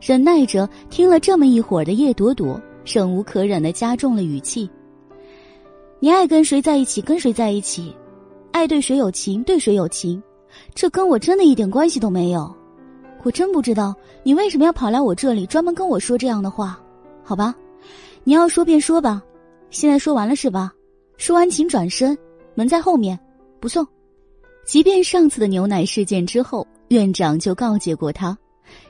[0.00, 4.70] 忍耐着听了这么一会儿的叶朵朵，忍无可忍的加重了语气。
[6.02, 7.94] 你爱跟谁在一起，跟谁在一起，
[8.50, 10.20] 爱对谁有情，对谁有情，
[10.74, 12.52] 这跟我真的一点关系都没有。
[13.22, 16.76] 我真不知道你为什么要跑来我这里，专门跟我说这样的话。
[17.22, 17.54] 好吧，
[18.24, 19.22] 你要说便说吧，
[19.70, 20.72] 现在说完了是吧？
[21.18, 22.18] 说完请转身，
[22.56, 23.16] 门在后面，
[23.60, 23.86] 不送。
[24.66, 28.36] 即便上次的牛奶事件之后，院长就告诫过他，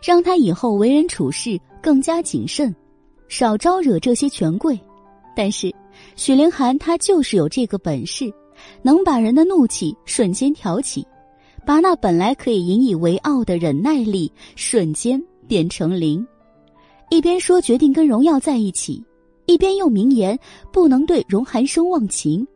[0.02, 2.74] 让他以后为人处事更加谨慎，
[3.28, 4.80] 少招惹这些权贵。
[5.36, 5.70] 但是，
[6.16, 8.32] 许凌寒他就是有这个本事，
[8.82, 11.06] 能把人的怒气瞬间挑起，
[11.64, 16.26] 把那本来可以引以为傲的忍耐力瞬间变成零。
[17.10, 19.02] 一边说决定跟荣耀在一起，
[19.46, 20.38] 一边又明言
[20.72, 22.46] 不能对荣寒生忘情。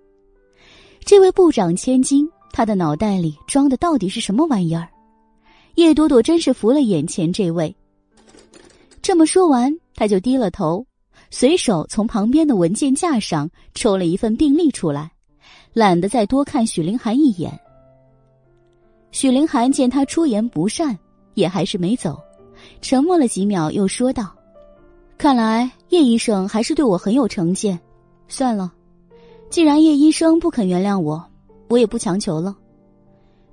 [1.04, 4.88] 这位部长千金，他的脑袋里装的到底是什么玩意儿？
[5.74, 7.76] 叶朵朵真是服了眼前这位。
[9.02, 10.86] 这么说完，他就低了头，
[11.38, 15.12] 随手从旁边的文件架上抽了一份病历出来，
[15.74, 17.60] 懒得再多看许凌寒一眼。
[19.10, 20.98] 许凌寒见他出言不善，
[21.34, 22.18] 也还是没走，
[22.80, 24.34] 沉默了几秒，又说道
[25.18, 27.78] ：“看来叶医生还是对我很有成见。
[28.28, 28.72] 算了，
[29.50, 31.22] 既然叶医生不肯原谅我，
[31.68, 32.56] 我也不强求了。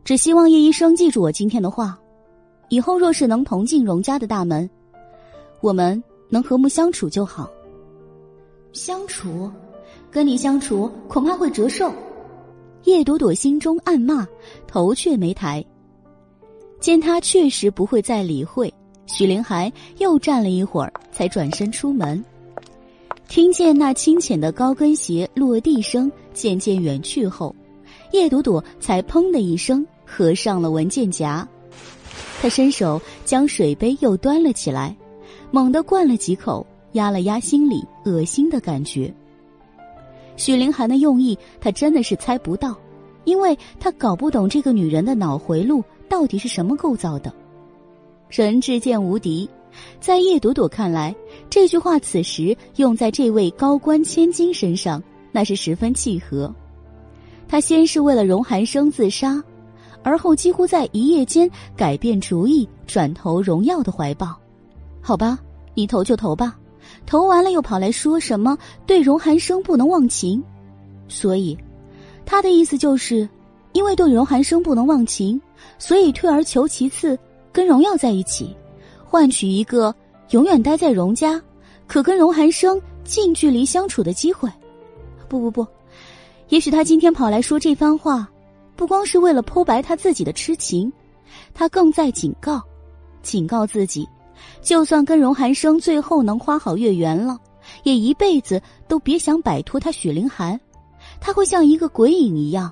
[0.06, 2.00] 只希望叶医生记住我今天的话，
[2.70, 4.70] 以后若是能同进荣家的大门。”
[5.60, 7.52] 我们能和睦相处就好。
[8.74, 9.50] 相处，
[10.10, 11.94] 跟你相处恐怕会折寿。
[12.86, 14.28] 叶朵朵心中暗骂，
[14.68, 15.64] 头却没抬。
[16.80, 18.74] 见他确实不会再理会，
[19.06, 22.24] 许凌寒又站了一会儿，才转身出门。
[23.30, 27.56] 听见那清浅的高跟鞋落地声渐渐远去后，
[28.12, 31.48] 叶朵朵才砰的一声合上了文件夹。
[32.42, 34.96] 他伸手将水杯又端了起来。
[35.52, 39.14] 猛地灌了几口，压了压心里恶心的感觉。
[40.36, 42.76] 许凌寒的用意，他真的是猜不到，
[43.24, 47.32] 因为他搞不懂这个女人的脑回路到底是什么构造的。
[48.30, 49.48] 人至贱无敌，
[50.00, 51.16] 在叶朵朵看来，
[51.52, 56.54] 这句话此时用在这位高官千金身上，那是十分契合。
[57.48, 59.40] 他先是为了荣寒生自杀，
[60.02, 61.48] 而后几乎在一夜间
[61.78, 64.36] 改变主意，转投荣耀的怀抱。
[65.00, 65.38] 好吧，
[65.76, 66.58] 你投就投吧，
[67.06, 70.44] 投完了又跑来说什么对荣寒生不能忘情，
[71.08, 71.58] 所以，
[72.26, 73.28] 他的意思就是，
[73.74, 75.40] 因为对荣寒生不能忘情，
[75.78, 77.18] 所以退而求其次
[77.52, 78.56] 跟荣耀在一起，
[79.06, 79.94] 换取一个
[80.30, 81.42] 永远待在荣家，
[81.88, 84.50] 可跟荣寒生近距离相处的机会。
[85.28, 85.68] 不不不，
[86.50, 88.28] 也许他今天跑来说这番话，
[88.76, 90.92] 不光是为了剖白他自己的痴情，
[91.54, 92.62] 他更在警告，
[93.22, 94.08] 警告自己。
[94.62, 97.38] 就算跟荣寒生最后能花好月圆了，
[97.84, 100.60] 也一辈子都别想摆脱他许凌寒。
[101.20, 102.72] 他会像一个鬼影一样，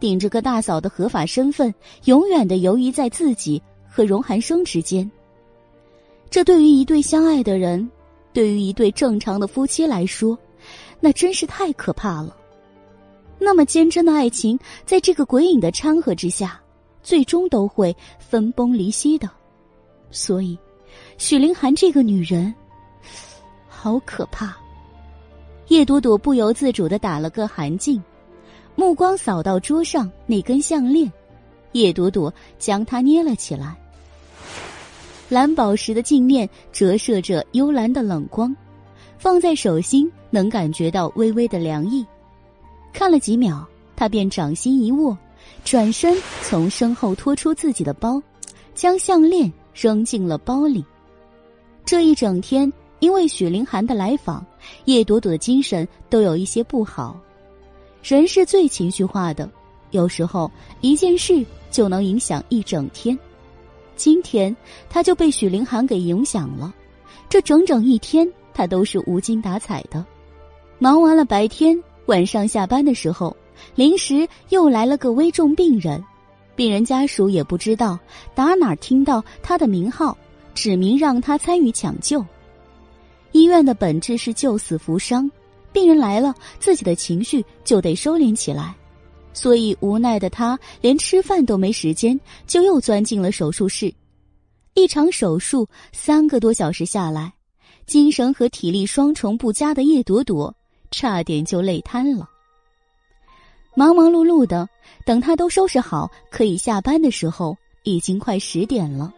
[0.00, 5.10] 顶着个大嫂的合法身份，永远的游移在自己和荣寒生之间。
[6.30, 7.88] 这对于一对相爱的人，
[8.32, 10.38] 对于一对正常的夫妻来说，
[11.00, 12.36] 那真是太可怕了。
[13.38, 16.60] 那么坚贞的爱情，在这个鬼影的掺和之下，
[17.02, 19.30] 最终都会分崩离析的。
[20.10, 20.58] 所以。
[21.18, 22.54] 许凌寒这个女人，
[23.68, 24.54] 好可怕。
[25.68, 28.00] 叶朵朵不由自主的打了个寒噤，
[28.74, 31.10] 目光扫到桌上那根项链，
[31.72, 33.74] 叶朵朵将它捏了起来。
[35.28, 38.54] 蓝宝石的镜面折射着幽蓝的冷光，
[39.18, 42.06] 放在手心能感觉到微微的凉意。
[42.92, 45.16] 看了几秒，他便掌心一握，
[45.64, 48.22] 转身从身后拖出自己的包，
[48.74, 50.84] 将项链扔进了包里。
[51.86, 54.44] 这一整天，因为许凌寒的来访，
[54.86, 57.16] 叶朵朵的精神都有一些不好。
[58.02, 59.48] 人是最情绪化的，
[59.92, 60.50] 有时候
[60.80, 63.16] 一件事就能影响一整天。
[63.94, 64.54] 今天
[64.90, 66.74] 他就被许凌寒给影响了，
[67.28, 70.04] 这整整一天他都是无精打采的。
[70.80, 73.34] 忙完了白天，晚上下班的时候，
[73.76, 76.04] 临时又来了个危重病人，
[76.56, 77.96] 病人家属也不知道
[78.34, 80.18] 打哪儿听到他的名号。
[80.56, 82.24] 指明让他参与抢救。
[83.32, 85.30] 医院的本质是救死扶伤，
[85.70, 88.74] 病人来了，自己的情绪就得收敛起来，
[89.34, 93.92] 所以无奈的他连吃饭都没时间，就又钻进了手术室。
[94.72, 97.32] 一场手术三个多小时下来，
[97.86, 100.54] 精神和体力双重不佳的叶朵朵
[100.90, 102.28] 差点就累瘫了。
[103.74, 104.66] 忙忙碌碌的，
[105.04, 107.54] 等他都收拾好可以下班的时候，
[107.84, 109.12] 已经快十点了。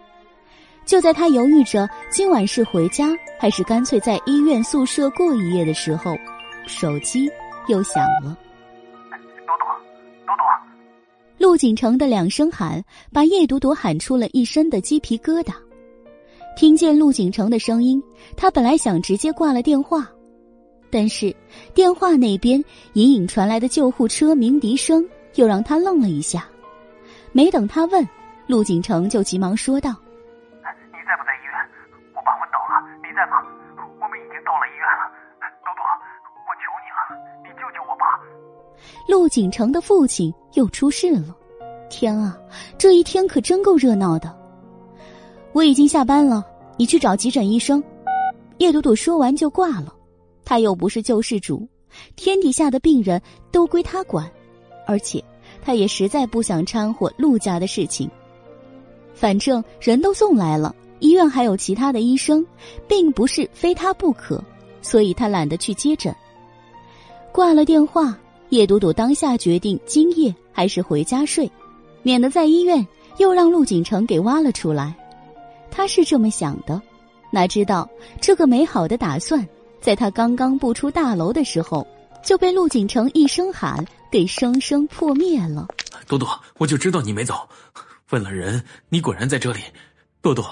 [0.88, 6.16] 就在他犹豫着今晚是回家还是干脆在医院宿舍过一夜的时候，
[6.66, 7.28] 手机
[7.68, 8.34] 又响了。
[9.46, 9.66] 朵朵，
[10.24, 10.44] 朵朵！
[11.36, 15.52] 陆景城的两声喊把叶朵朵喊出了一身的鸡皮疙瘩。
[16.56, 18.02] 听见陆景城的声音，
[18.34, 20.08] 他本来想直接挂了电话，
[20.90, 21.36] 但是
[21.74, 26.48] 电话那边隐隐传来的救护车鸣笛声又让他愣了一下。
[27.30, 28.08] 没等他问，
[28.46, 29.94] 陆景城就急忙说道。
[39.08, 41.34] 陆景城的父亲又出事了。
[41.88, 42.38] 天啊，
[42.76, 44.36] 这一天可真够热闹的。
[45.52, 46.44] 我已经下班了，
[46.76, 47.82] 你去找急诊医生。
[48.58, 49.94] 叶朵朵说完就挂了。
[50.44, 51.66] 他又不是救世主，
[52.16, 53.20] 天底下的病人
[53.50, 54.30] 都归他管，
[54.86, 55.24] 而且
[55.62, 58.10] 他也实在不想掺和陆家的事情。
[59.14, 62.46] 反正人都送来了，医院还有其他的医生，
[62.86, 64.42] 并不是非他不可，
[64.82, 66.14] 所以他懒得去接诊。
[67.32, 68.18] 挂了电话，
[68.50, 71.50] 叶朵朵当下决定今夜还是回家睡，
[72.02, 72.86] 免得在医院
[73.18, 74.94] 又让陆景城给挖了出来。
[75.70, 76.80] 他是这么想的，
[77.30, 77.88] 哪知道
[78.20, 79.46] 这个美好的打算。
[79.80, 81.86] 在他刚刚步出大楼的时候，
[82.24, 85.68] 就被陆景城一声喊给生生破灭了。
[86.06, 87.48] 朵朵，我就知道你没走，
[88.10, 89.60] 问了人，你果然在这里。
[90.20, 90.44] 朵朵，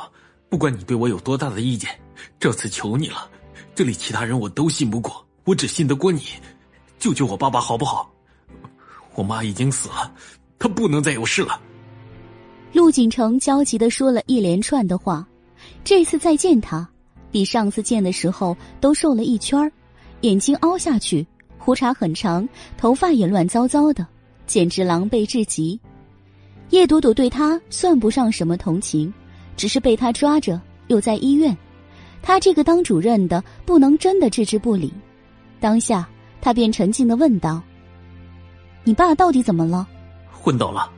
[0.49, 1.91] 不管你对我有多大的意见，
[2.39, 3.28] 这次求你了，
[3.75, 6.23] 这里其他人我都信不过，我只信得过你。
[6.99, 8.10] 救救我爸爸好不好？
[9.15, 10.12] 我妈已经死了，
[10.58, 11.60] 她不能再有事了。
[12.73, 15.26] 陆景成焦急的说了一连串的话，
[15.83, 16.86] 这次再见他。
[17.31, 19.70] 比上次见的时候都瘦了一圈
[20.23, 21.26] 眼睛凹下去，
[21.58, 24.07] 胡茬很长，头发也乱糟糟的，
[24.47, 25.78] 简直狼狈至极。
[26.70, 29.12] 叶朵朵对他算不上什么同情，
[29.57, 31.57] 只是被他抓着，又在医院，
[32.23, 34.92] 他这个当主任的不能真的置之不理。
[35.60, 36.08] 当下，
[36.47, 37.60] 他便沉静的问道
[38.86, 39.84] ：“你爸到底怎么了？”
[40.31, 40.89] 昏倒了。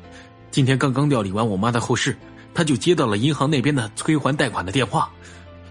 [0.51, 2.15] 今天刚刚料理完我妈的后事，
[2.53, 5.11] 他就接到了银行那边的催还贷款的电话。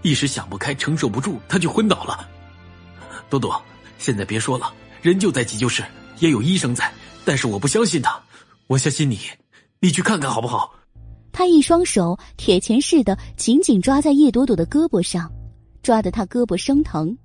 [0.02, 2.28] 一时想不开，承受不住，他就昏倒了。
[3.30, 3.62] 朵朵，
[3.98, 5.84] 现在别说了，人就在急救室，
[6.18, 6.92] 也有医生在，
[7.24, 8.20] 但是我不相信他，
[8.66, 9.16] 我相信你，
[9.78, 10.74] 你去看看好不好？
[11.30, 15.32] 他一双手铁钳似的紧紧抓在叶朵朵的胳膊上，
[15.84, 17.16] 抓得她胳膊生疼。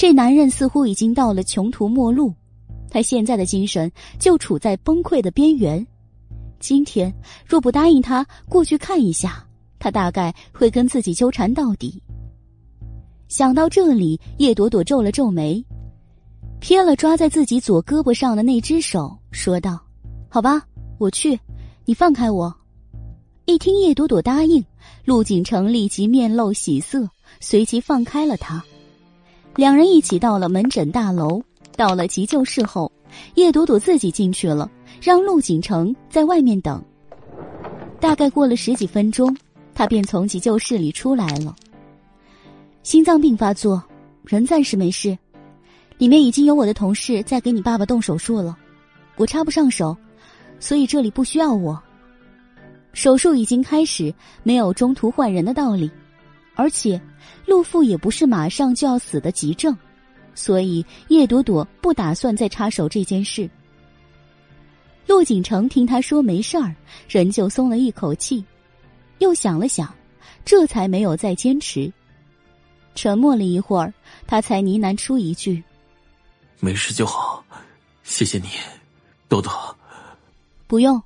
[0.00, 2.32] 这男人似乎已经到了穷途末路，
[2.88, 5.86] 他现在的精神就处在崩溃的边缘。
[6.58, 7.14] 今天
[7.46, 9.46] 若不答应他过去看一下。
[9.78, 12.02] 他大概会跟自己纠缠到底。
[13.28, 15.62] 想到这里，叶朵朵皱了皱眉，
[16.62, 19.78] 瞥了抓在自己左胳膊上的那只手，说道
[20.30, 20.62] ：“好吧，
[20.96, 21.38] 我去，
[21.84, 22.50] 你放开我。”
[23.44, 24.64] 一听叶朵朵答应，
[25.04, 27.06] 陆景成立即面露喜色，
[27.38, 28.64] 随即放开了他。
[29.56, 31.42] 两人一起到了门诊大楼，
[31.76, 32.90] 到了急救室后，
[33.34, 34.70] 叶朵朵自己进去了，
[35.00, 36.82] 让陆景成在外面等。
[38.00, 39.36] 大概过了十几分钟。
[39.72, 41.56] 他便从急救室里出来了。
[42.82, 43.82] 心脏病发作，
[44.24, 45.16] 人暂时没事，
[45.96, 48.58] 里面已经有我的同事在给你爸爸动手术了，
[49.16, 49.96] 我插不上手，
[50.58, 51.80] 所以这里不需要我。
[52.92, 54.12] 手术已经开始，
[54.42, 55.90] 没有中途换人的道理，
[56.56, 57.00] 而且
[57.50, 59.76] 陆父也不是马上就要死的急症，
[60.36, 63.50] 所以叶朵朵不打算再插手这件事。
[65.04, 66.72] 陆景城听他说没事儿，
[67.08, 68.44] 人就松了一口气。
[69.18, 69.92] 又想了想，
[70.44, 71.92] 这才没有再坚持。
[72.94, 73.92] 沉默了一会儿，
[74.28, 75.60] 他才呢喃出一句
[76.60, 77.44] ：“没事就好，
[78.04, 78.46] 谢谢你，
[79.28, 79.76] 朵朵。”
[80.68, 81.02] 不用。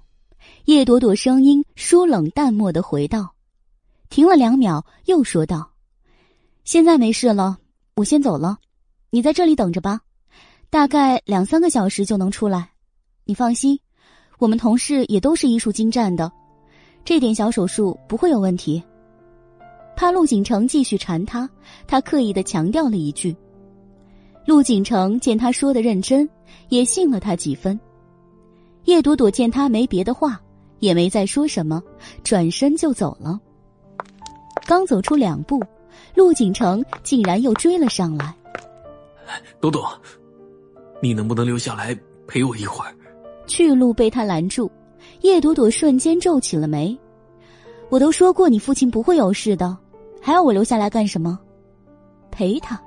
[0.67, 3.35] 叶朵朵声音疏冷淡漠的回道，
[4.11, 5.71] 停了两秒，又说道
[6.65, 7.59] ：“现在没事了，
[7.97, 8.59] 我先走了，
[9.11, 10.01] 你在这里等着吧，
[10.71, 12.71] 大概两三个小时就能出来。
[13.27, 13.79] 你放心，
[14.39, 16.33] 我们同事也都是医术精湛的。”
[17.05, 18.83] 这点小手术不会有问题。
[19.95, 21.49] 怕陆景成继续缠他，
[21.87, 23.37] 他刻意的强调了一句。
[24.47, 26.27] 陆景成见他说的认真，
[26.71, 27.79] 也信了他几分。
[28.85, 30.41] 叶朵朵见他没别的话，
[30.79, 31.83] 也没再说什么，
[32.23, 33.39] 转身就走了。
[34.67, 35.63] 刚走出两步，
[36.15, 38.35] 陆景城竟然又追了上来。
[39.61, 39.89] 朵朵，
[41.01, 42.95] 你能不能留下来陪我一会儿？
[43.47, 44.71] 去路被他拦住。
[45.21, 46.97] 叶朵朵瞬间皱起了眉，
[47.89, 49.77] 我都说过你父亲不会有事的，
[50.21, 51.39] 还要我留下来干什么？
[52.31, 52.81] 陪他？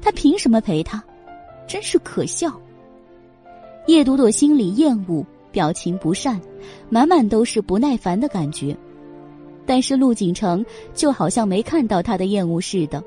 [0.00, 1.02] 他凭什么陪他？
[1.66, 2.52] 真是可笑！
[3.86, 6.40] 叶朵朵心里厌恶，表情不善，
[6.88, 8.76] 满满都是不耐烦的感觉。
[9.64, 13.02] 但是陆景城就好像没看到他的厌恶似的，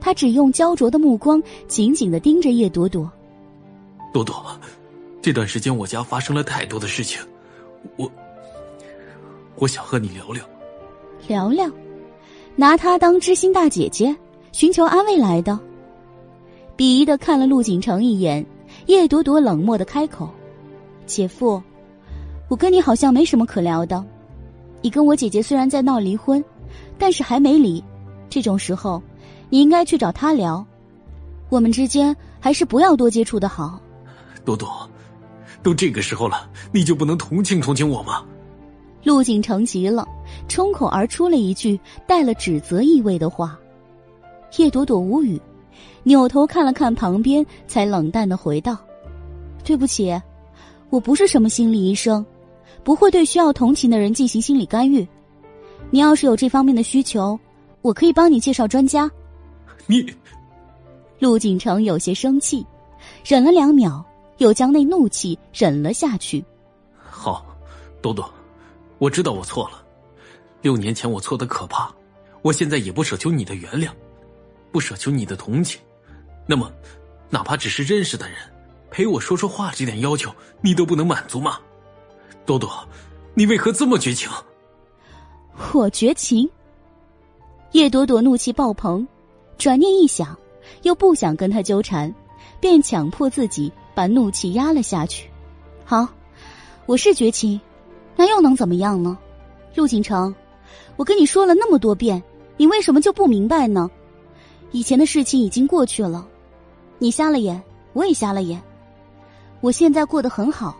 [0.00, 3.10] 他只用焦灼的目光紧紧的盯着叶朵朵。
[4.12, 4.44] 朵朵，
[5.20, 7.20] 这段时间我家发生了太多的事情。
[7.96, 8.10] 我，
[9.56, 10.44] 我想和你聊聊，
[11.28, 11.70] 聊聊，
[12.56, 14.14] 拿她当知心大姐姐，
[14.52, 15.58] 寻求安慰来的。
[16.76, 18.44] 鄙夷的看了陆景城一眼，
[18.86, 20.28] 叶朵朵冷漠的开口
[21.06, 21.62] ：“姐夫，
[22.48, 24.04] 我跟你好像没什么可聊的。
[24.84, 26.44] 你跟我姐姐虽然在闹离婚，
[26.98, 27.82] 但是还没离。
[28.28, 29.02] 这种时候，
[29.48, 30.62] 你应该去找她聊。
[31.48, 33.80] 我们之间还是不要多接触的好。”
[34.44, 34.86] 朵朵，
[35.62, 38.22] 都这个时候了，你就不能同情同情我吗？
[39.04, 40.06] 陆景成急了，
[40.48, 43.58] 冲口而出了一句带了指责意味的话。
[44.58, 45.40] 叶朵朵无语，
[46.02, 48.76] 扭头看了看旁边，才冷淡的回道
[49.64, 50.14] ：“对不起，
[50.90, 52.22] 我不是什么心理医生，
[52.84, 55.06] 不会对需要同情的人进行心理干预。
[55.90, 57.38] 你要是有这方面的需求，
[57.82, 59.10] 我可以帮你介绍专家。”
[59.86, 60.06] 你，
[61.18, 62.64] 陆景城有些生气，
[63.24, 64.04] 忍了两秒，
[64.38, 66.44] 又将那怒气忍了下去。
[66.98, 67.44] 好，
[68.00, 68.32] 朵朵，
[68.98, 69.82] 我知道我错了。
[70.62, 71.94] 六年前我错的可怕，
[72.42, 73.90] 我现在也不奢求你的原谅。
[74.72, 75.80] 不奢求你的同情，
[76.46, 76.72] 那么，
[77.30, 78.36] 哪怕只是认识的人，
[78.90, 81.60] 陪我说说话这点要求，你都不能满足吗？
[82.46, 82.70] 朵朵，
[83.32, 84.30] 你为何这么绝情？
[85.72, 86.48] 我绝情。
[87.72, 89.06] 叶朵朵怒气爆棚，
[89.56, 90.36] 转念一想，
[90.82, 92.14] 又不想跟他纠缠，
[92.60, 95.28] 便强迫自己把怒气压了下去。
[95.86, 96.06] 好，
[96.86, 97.58] 我是绝情，
[98.14, 99.16] 那又能怎么样呢？
[99.74, 100.32] 陆景成，
[100.96, 102.22] 我跟你说了那么多遍，
[102.58, 103.90] 你为什么就不明白呢？
[104.70, 106.28] 以前的事情已经过去了，
[106.98, 107.60] 你瞎了眼，
[107.94, 108.62] 我也瞎了眼。
[109.60, 110.76] 我现在过得很好，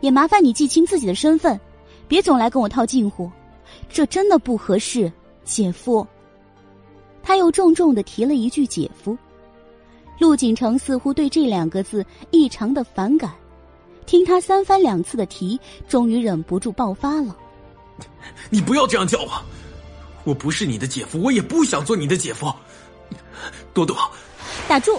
[0.00, 1.58] 也麻烦你记清自己的身份，
[2.06, 3.30] 别总来跟我套近乎，
[3.88, 5.10] 这真的不合适，
[5.44, 6.06] 姐夫。
[7.22, 9.16] 他又重重的提了一句“姐夫”，
[10.18, 13.34] 陆景城似乎对这两个字异常的反感，
[14.06, 17.36] 听他三番两次的提，终于忍不住爆发了
[18.48, 19.42] ：“你不要这样叫我，
[20.24, 22.50] 我不是你的姐夫，我也不想做你的姐夫。”
[23.74, 23.96] 朵朵，
[24.66, 24.98] 打住！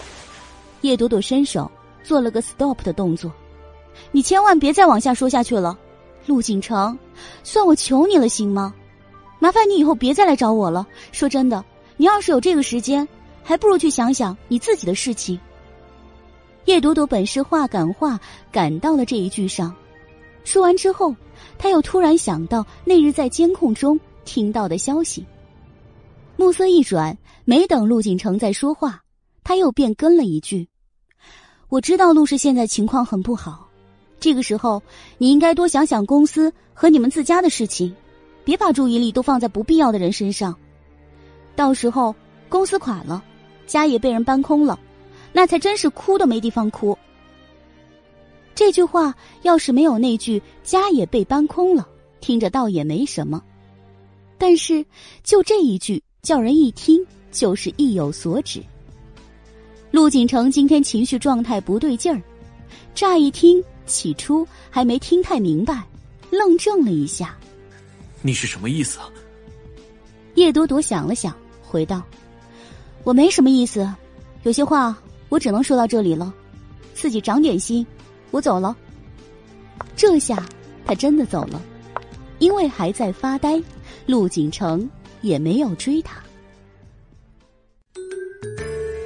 [0.81, 1.69] 叶朵朵伸手
[2.03, 3.31] 做了个 stop 的动作。
[4.11, 5.77] 你千万别再往下说下去了，
[6.25, 6.97] 陆景成，
[7.43, 8.73] 算我求你了，行吗？
[9.39, 10.85] 麻烦你以后别再来找我了。
[11.11, 11.63] 说真的，
[11.95, 13.07] 你要是有这个时间，
[13.43, 15.39] 还不如去想想你自己的事情。
[16.65, 18.19] 叶朵朵本是话赶话
[18.51, 19.73] 赶到了这一句上，
[20.43, 21.15] 说完之后，
[21.57, 25.25] 他又突然想到那日在监控中听到的消息。
[26.35, 29.01] 暮色一转，没等陆景成再说话，
[29.43, 30.67] 他又便跟了一句
[31.69, 33.68] ：“我知道陆氏现在情况很不好，
[34.19, 34.81] 这个时候
[35.17, 37.95] 你应该多想想公司和你们自家的事情，
[38.43, 40.55] 别把注意力都放在不必要的人身上。
[41.55, 42.15] 到时候
[42.47, 43.23] 公司垮了，
[43.65, 44.79] 家也被人搬空了，
[45.31, 46.97] 那才真是哭都没地方哭。”
[48.53, 51.87] 这句话要是没有那句“家也被搬空了”，
[52.19, 53.41] 听着倒也没什么，
[54.37, 54.85] 但是
[55.23, 56.01] 就这一句。
[56.21, 58.61] 叫人一听就是意有所指。
[59.89, 62.21] 陆景成今天情绪状态不对劲儿，
[62.93, 65.83] 乍一听，起初还没听太明白，
[66.29, 67.35] 愣怔了一下。
[68.21, 68.99] 你是什么意思？
[70.35, 72.01] 叶朵朵想了想，回道
[73.03, 73.93] ：“我没什么意思，
[74.43, 74.95] 有些话
[75.27, 76.33] 我只能说到这里了，
[76.93, 77.85] 自己长点心，
[78.31, 78.77] 我走了。”
[79.97, 80.47] 这下
[80.85, 81.61] 他真的走了，
[82.37, 83.61] 因为还在发呆。
[84.05, 84.89] 陆景城。
[85.21, 86.23] 也没有追他。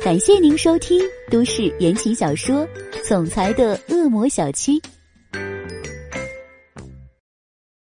[0.03, 0.99] 感谢您收听
[1.31, 2.67] 都市言情小说
[3.07, 4.77] 《总裁的恶魔小七》，